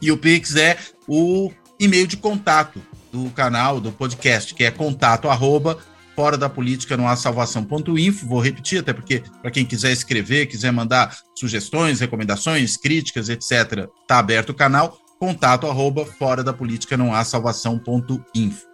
e 0.00 0.12
o 0.12 0.16
Pix 0.16 0.56
é 0.56 0.76
o 1.08 1.50
e-mail 1.78 2.06
de 2.06 2.16
contato 2.16 2.80
do 3.12 3.30
canal, 3.30 3.80
do 3.80 3.92
podcast, 3.92 4.54
que 4.54 4.64
é 4.64 4.70
contato 4.70 5.28
arroba 5.28 5.78
fora 6.16 6.38
da 6.38 6.48
política 6.48 6.96
não 6.96 7.06
há 7.06 7.14
salvação.info. 7.14 8.26
Vou 8.26 8.40
repetir, 8.40 8.80
até 8.80 8.92
porque 8.92 9.22
para 9.42 9.50
quem 9.50 9.66
quiser 9.66 9.92
escrever, 9.92 10.46
quiser 10.46 10.72
mandar 10.72 11.14
sugestões, 11.36 12.00
recomendações, 12.00 12.76
críticas, 12.76 13.28
etc., 13.28 13.86
tá 14.08 14.18
aberto 14.18 14.50
o 14.50 14.54
canal. 14.54 14.98
Contato 15.20 15.66
arroba 15.66 16.04
fora 16.04 16.42
da 16.42 16.52
política 16.52 16.96
não 16.96 17.14
há 17.14 17.22
salvação.info. 17.22 18.66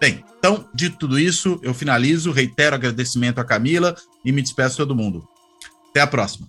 Bem, 0.00 0.24
então, 0.38 0.66
dito 0.74 0.96
tudo 0.96 1.18
isso, 1.18 1.60
eu 1.62 1.74
finalizo, 1.74 2.32
reitero 2.32 2.74
agradecimento 2.74 3.38
a 3.38 3.44
Camila 3.44 3.94
e 4.24 4.32
me 4.32 4.42
despeço 4.42 4.76
todo 4.76 4.96
mundo. 4.96 5.28
Até 5.90 6.00
a 6.00 6.06
próxima. 6.06 6.48